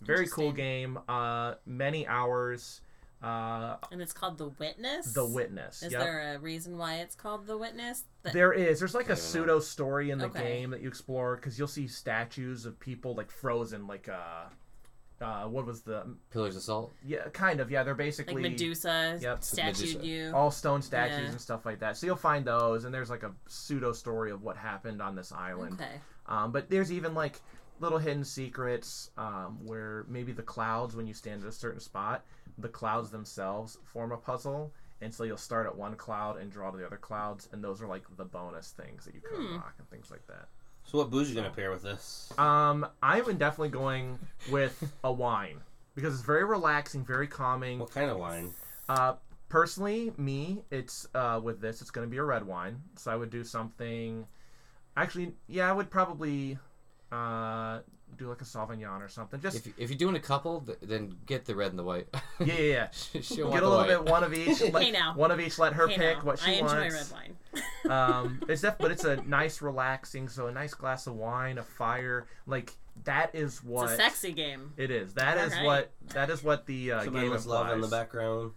very 0.00 0.26
cool 0.28 0.52
game. 0.52 0.98
Uh, 1.08 1.54
many 1.66 2.06
hours. 2.06 2.80
Uh, 3.22 3.76
and 3.92 4.02
it's 4.02 4.12
called 4.12 4.36
The 4.36 4.48
Witness. 4.48 5.12
the 5.12 5.24
Witness. 5.24 5.84
Is 5.84 5.92
Yep. 5.92 6.00
there 6.02 6.34
a 6.34 6.38
reason 6.40 6.76
why 6.76 6.96
it's 6.96 7.14
called 7.14 7.46
The 7.46 7.56
Witness? 7.56 8.02
That- 8.24 8.32
There 8.32 8.52
is. 8.52 8.80
There's 8.80 8.94
like 8.96 9.04
a 9.06 9.08
Don't 9.10 9.18
even 9.18 9.24
know. 9.24 9.30
pseudo 9.30 9.60
story 9.60 10.10
in 10.10 10.18
the 10.18 10.26
Okay. 10.26 10.42
game 10.58 10.70
that 10.70 10.80
you 10.80 10.88
explore 10.88 11.36
because 11.36 11.56
you'll 11.56 11.68
see 11.68 11.86
statues 11.86 12.66
of 12.66 12.80
people 12.80 13.14
like 13.14 13.30
frozen, 13.30 13.86
like 13.86 14.08
uh, 14.08 14.46
uh, 15.22 15.46
what 15.46 15.64
was 15.66 15.82
the 15.82 16.04
Pillars 16.30 16.56
of 16.56 16.62
Salt. 16.62 16.92
yeah, 17.04 17.28
kind 17.32 17.60
of 17.60 17.70
yeah. 17.70 17.82
They're 17.82 17.94
basically 17.94 18.42
like 18.42 18.52
Medusa 18.52 19.18
Yep. 19.20 19.42
statued 19.44 19.96
Medusa. 19.98 20.06
you. 20.06 20.32
all 20.34 20.50
stone 20.50 20.82
statues 20.82 21.20
Yeah. 21.20 21.30
and 21.30 21.40
stuff 21.40 21.64
like 21.64 21.78
that. 21.80 21.96
So 21.96 22.06
you'll 22.06 22.16
find 22.16 22.44
those, 22.44 22.84
and 22.84 22.92
there's 22.94 23.10
like 23.10 23.22
a 23.22 23.32
pseudo 23.46 23.92
story 23.92 24.30
of 24.30 24.42
what 24.42 24.56
happened 24.56 25.00
on 25.00 25.14
this 25.14 25.32
island. 25.32 25.80
Okay. 25.80 26.00
Um, 26.26 26.52
but 26.52 26.68
there's 26.70 26.92
even 26.92 27.14
like 27.14 27.40
little 27.80 27.98
hidden 27.98 28.24
secrets 28.24 29.10
um, 29.16 29.58
where 29.64 30.04
maybe 30.08 30.32
the 30.32 30.42
clouds, 30.42 30.94
when 30.94 31.06
you 31.06 31.14
stand 31.14 31.42
at 31.42 31.48
a 31.48 31.52
certain 31.52 31.80
spot, 31.80 32.24
the 32.58 32.68
clouds 32.68 33.10
themselves 33.10 33.78
form 33.84 34.12
a 34.12 34.16
puzzle. 34.16 34.72
And 35.00 35.12
so 35.12 35.24
you'll 35.24 35.36
start 35.36 35.66
at 35.66 35.76
one 35.76 35.96
cloud 35.96 36.36
and 36.40 36.48
draw 36.48 36.70
to 36.70 36.78
the 36.78 36.86
other 36.86 36.96
clouds, 36.96 37.48
and 37.50 37.62
those 37.64 37.82
are 37.82 37.88
like 37.88 38.04
the 38.16 38.24
bonus 38.24 38.70
things 38.70 39.04
that 39.04 39.14
you 39.16 39.20
can 39.20 39.34
Hmm. 39.36 39.46
unlock 39.54 39.74
and 39.78 39.88
things 39.90 40.12
like 40.12 40.24
that. 40.28 40.46
So 40.84 40.98
what 40.98 41.10
booze 41.10 41.28
you 41.28 41.34
gonna 41.34 41.50
pair 41.50 41.70
with 41.70 41.82
this? 41.82 42.32
Um, 42.38 42.86
I'm 43.02 43.38
definitely 43.38 43.70
going 43.70 44.18
with 44.50 44.92
a 45.04 45.12
wine 45.12 45.60
because 45.94 46.14
it's 46.14 46.22
very 46.22 46.44
relaxing, 46.44 47.04
very 47.04 47.26
calming. 47.26 47.78
What 47.78 47.90
kind 47.90 48.10
of 48.10 48.18
wine? 48.18 48.52
Uh, 48.88 49.14
personally, 49.48 50.12
me, 50.16 50.62
it's 50.70 51.06
uh, 51.14 51.40
with 51.42 51.60
this, 51.60 51.80
it's 51.80 51.90
going 51.90 52.06
to 52.06 52.10
be 52.10 52.16
a 52.16 52.24
red 52.24 52.46
wine. 52.46 52.80
So 52.96 53.10
I 53.10 53.16
would 53.16 53.30
do 53.30 53.44
something. 53.44 54.26
Actually, 54.96 55.34
yeah, 55.46 55.68
I 55.68 55.72
would 55.72 55.90
probably 55.90 56.58
uh, 57.10 57.80
do 58.16 58.28
like 58.28 58.40
a 58.40 58.44
Sauvignon 58.44 59.00
or 59.00 59.08
something. 59.08 59.40
Just 59.40 59.66
If, 59.66 59.78
if 59.78 59.90
you're 59.90 59.98
doing 59.98 60.16
a 60.16 60.20
couple, 60.20 60.60
th- 60.60 60.78
then 60.82 61.14
get 61.26 61.44
the 61.44 61.54
red 61.54 61.70
and 61.70 61.78
the 61.78 61.82
white. 61.84 62.08
yeah, 62.40 62.46
yeah, 62.54 62.54
yeah. 62.62 62.88
She'll 63.22 63.50
Get 63.50 63.62
a 63.62 63.68
little 63.68 63.78
white. 63.78 63.88
bit 63.88 64.04
one 64.04 64.24
of 64.24 64.34
each. 64.34 64.60
Let, 64.72 64.82
Hey, 64.82 64.90
now. 64.90 65.14
One 65.16 65.30
of 65.30 65.40
each. 65.40 65.58
Let 65.58 65.72
her 65.74 65.88
Hey, 65.88 65.96
pick 65.96 66.18
now, 66.18 66.24
what 66.24 66.38
she 66.38 66.50
I 66.50 66.54
enjoy 66.54 66.88
wants. 66.88 67.12
red 67.12 67.34
wine. 67.86 67.90
um, 68.24 68.40
it's 68.48 68.62
def- 68.62 68.78
but 68.78 68.90
it's 68.90 69.04
a 69.04 69.16
nice, 69.22 69.62
relaxing. 69.62 70.28
So 70.28 70.46
a 70.46 70.52
nice 70.52 70.74
glass 70.74 71.06
of 71.06 71.14
wine, 71.14 71.58
a 71.58 71.62
fire, 71.62 72.26
like 72.46 72.72
that 73.04 73.34
is 73.34 73.62
what 73.64 73.84
It's 73.84 73.94
a 73.94 73.96
sexy 73.96 74.32
game. 74.32 74.72
It 74.76 74.90
is. 74.90 75.14
That 75.14 75.38
is 75.38 75.52
Alright. 75.52 75.64
what. 75.66 75.92
That 76.14 76.30
is 76.30 76.42
what 76.44 76.66
the 76.66 76.92
uh, 76.92 77.04
Some 77.04 77.14
game 77.14 77.24
endless 77.24 77.46
love 77.46 77.70
in 77.72 77.80
the 77.80 77.88
background. 77.88 78.52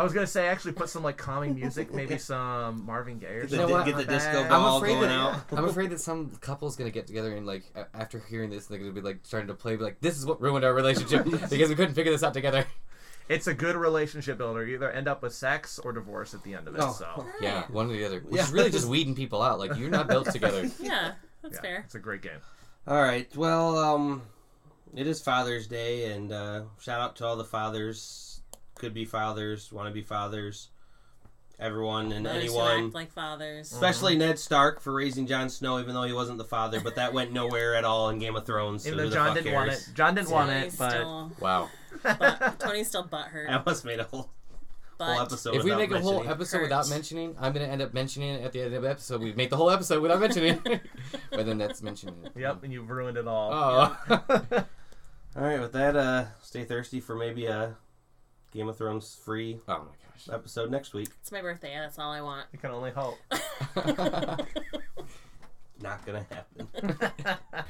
I 0.00 0.02
was 0.02 0.12
gonna 0.12 0.26
say 0.26 0.48
actually 0.48 0.72
put 0.72 0.88
some 0.88 1.02
like 1.02 1.16
calming 1.16 1.54
music, 1.54 1.92
maybe 1.92 2.16
some 2.32 2.84
Marvin 2.86 3.18
Gaye 3.18 3.26
or 3.26 3.40
Get 3.42 3.50
the, 3.50 3.56
You 3.56 3.62
know 3.62 3.68
something. 3.68 3.76
what? 3.94 3.98
get 3.98 4.06
the 4.08 4.12
disco 4.12 4.32
that. 4.32 4.44
I'm 4.52 4.62
ball 4.62 4.78
afraid 4.78 4.94
going 4.94 5.00
that 5.02 5.10
out. 5.10 5.40
I'm 5.52 5.64
afraid 5.66 5.90
that 5.90 6.00
some 6.00 6.30
couple's 6.40 6.76
gonna 6.76 6.90
get 6.90 7.06
together 7.06 7.36
and 7.36 7.46
like 7.46 7.64
a- 7.74 7.86
after 7.94 8.18
hearing 8.18 8.50
this, 8.50 8.66
they're 8.66 8.78
gonna 8.78 8.92
be 8.92 9.00
like 9.00 9.18
starting 9.22 9.48
to 9.48 9.54
play, 9.54 9.76
be 9.76 9.84
like, 9.84 10.00
"This 10.00 10.16
is 10.18 10.26
what 10.26 10.40
ruined 10.40 10.64
our 10.64 10.72
relationship 10.74 11.24
because 11.24 11.68
we 11.68 11.74
couldn't 11.74 11.94
figure 11.94 12.12
this 12.12 12.22
out 12.22 12.34
together." 12.34 12.64
It's 13.28 13.46
a 13.46 13.54
good 13.54 13.76
relationship 13.76 14.38
builder. 14.38 14.66
You 14.66 14.74
either 14.74 14.90
end 14.90 15.06
up 15.06 15.22
with 15.22 15.32
sex 15.32 15.78
or 15.78 15.92
divorce 15.92 16.34
at 16.34 16.42
the 16.42 16.54
end 16.54 16.66
of 16.66 16.74
it. 16.74 16.80
Oh. 16.82 16.92
So 16.92 17.26
Yeah, 17.40 17.62
one 17.70 17.88
or 17.88 17.92
the 17.92 18.04
other. 18.04 18.20
Which 18.20 18.34
Yeah. 18.34 18.42
is 18.42 18.50
really 18.50 18.70
just 18.70 18.88
weeding 18.88 19.14
people 19.14 19.40
out. 19.40 19.58
Like 19.60 19.76
you're 19.76 19.88
not 19.90 20.08
built 20.08 20.32
together. 20.32 20.68
Yeah, 20.80 21.12
that's 21.42 21.54
yeah, 21.56 21.60
fair. 21.60 21.82
it's 21.84 21.94
a 21.94 22.00
great 22.00 22.22
game. 22.22 22.40
All 22.88 23.00
right. 23.00 23.28
Well, 23.36 23.78
um, 23.78 24.22
it 24.96 25.06
is 25.06 25.20
Father's 25.20 25.68
Day, 25.68 26.10
and 26.12 26.32
uh, 26.32 26.62
shout 26.80 27.00
out 27.00 27.14
to 27.16 27.26
all 27.26 27.36
the 27.36 27.44
fathers, 27.44 28.39
could 28.80 28.92
be 28.94 29.04
fathers, 29.04 29.72
want 29.72 29.86
to 29.88 29.94
be 29.94 30.02
fathers, 30.02 30.70
everyone 31.58 32.10
and 32.12 32.24
Mothers 32.24 32.44
who 32.52 32.58
anyone. 32.58 32.84
act 32.86 32.94
like 32.94 33.12
fathers. 33.12 33.70
Especially 33.70 34.16
Ned 34.16 34.38
Stark 34.38 34.80
for 34.80 34.92
raising 34.92 35.26
Jon 35.26 35.48
Snow, 35.50 35.78
even 35.78 35.94
though 35.94 36.02
he 36.04 36.12
wasn't 36.12 36.38
the 36.38 36.44
father. 36.44 36.80
But 36.80 36.96
that 36.96 37.12
went 37.12 37.32
nowhere 37.32 37.74
at 37.76 37.84
all 37.84 38.08
in 38.10 38.18
Game 38.18 38.34
of 38.34 38.44
Thrones. 38.46 38.86
Even 38.86 38.98
who 38.98 39.04
though 39.08 39.14
John 39.14 39.34
didn't 39.36 39.52
want 39.52 39.70
it. 39.70 39.88
John 39.94 40.14
didn't 40.14 40.30
want 40.30 40.50
it, 40.50 40.74
but 40.78 40.90
still, 40.90 41.32
Wow. 41.40 41.68
but 42.02 42.58
Tony's 42.58 42.88
still 42.88 43.04
butthurt. 43.04 43.48
I 43.50 43.56
almost 43.58 43.84
made 43.84 44.00
a 44.00 44.04
whole, 44.04 44.30
whole 44.98 45.20
episode. 45.20 45.54
If 45.54 45.64
we 45.64 45.74
make 45.74 45.90
a 45.90 46.00
whole 46.00 46.12
mentioning- 46.14 46.30
episode 46.32 46.62
without 46.62 46.88
mentioning, 46.88 47.36
I'm 47.38 47.52
gonna 47.52 47.66
end 47.66 47.82
up 47.82 47.92
mentioning 47.92 48.30
it 48.36 48.42
at 48.42 48.52
the 48.52 48.62
end 48.62 48.74
of 48.74 48.82
the 48.82 48.88
episode. 48.90 49.20
We 49.20 49.32
make 49.34 49.50
the 49.50 49.56
whole 49.56 49.70
episode 49.70 50.00
without 50.02 50.20
mentioning 50.20 50.60
it, 50.64 50.80
but 51.30 51.44
then 51.46 51.58
that's 51.58 51.82
mentioning 51.82 52.16
it. 52.24 52.32
yep, 52.38 52.62
and 52.64 52.72
you've 52.72 52.88
ruined 52.88 53.18
it 53.18 53.26
all. 53.28 53.50
Oh. 53.52 54.64
All 55.36 55.42
right, 55.44 55.60
with 55.60 55.72
that, 55.74 55.94
uh, 55.94 56.24
stay 56.42 56.64
thirsty 56.64 56.98
for 57.00 57.14
maybe 57.14 57.46
a 57.46 57.76
Game 58.52 58.68
of 58.68 58.76
Thrones 58.76 59.14
free 59.24 59.58
oh 59.68 59.78
my 59.78 59.84
gosh. 59.84 60.28
episode 60.32 60.70
next 60.70 60.92
week. 60.92 61.08
it's 61.20 61.30
my 61.32 61.40
birthday. 61.40 61.74
That's 61.74 61.98
all 61.98 62.10
I 62.12 62.20
want. 62.20 62.46
you 62.52 62.58
can 62.58 62.70
only 62.70 62.90
hope. 62.90 63.16
Not 65.82 66.04
gonna 66.04 66.26
happen. 66.30 66.68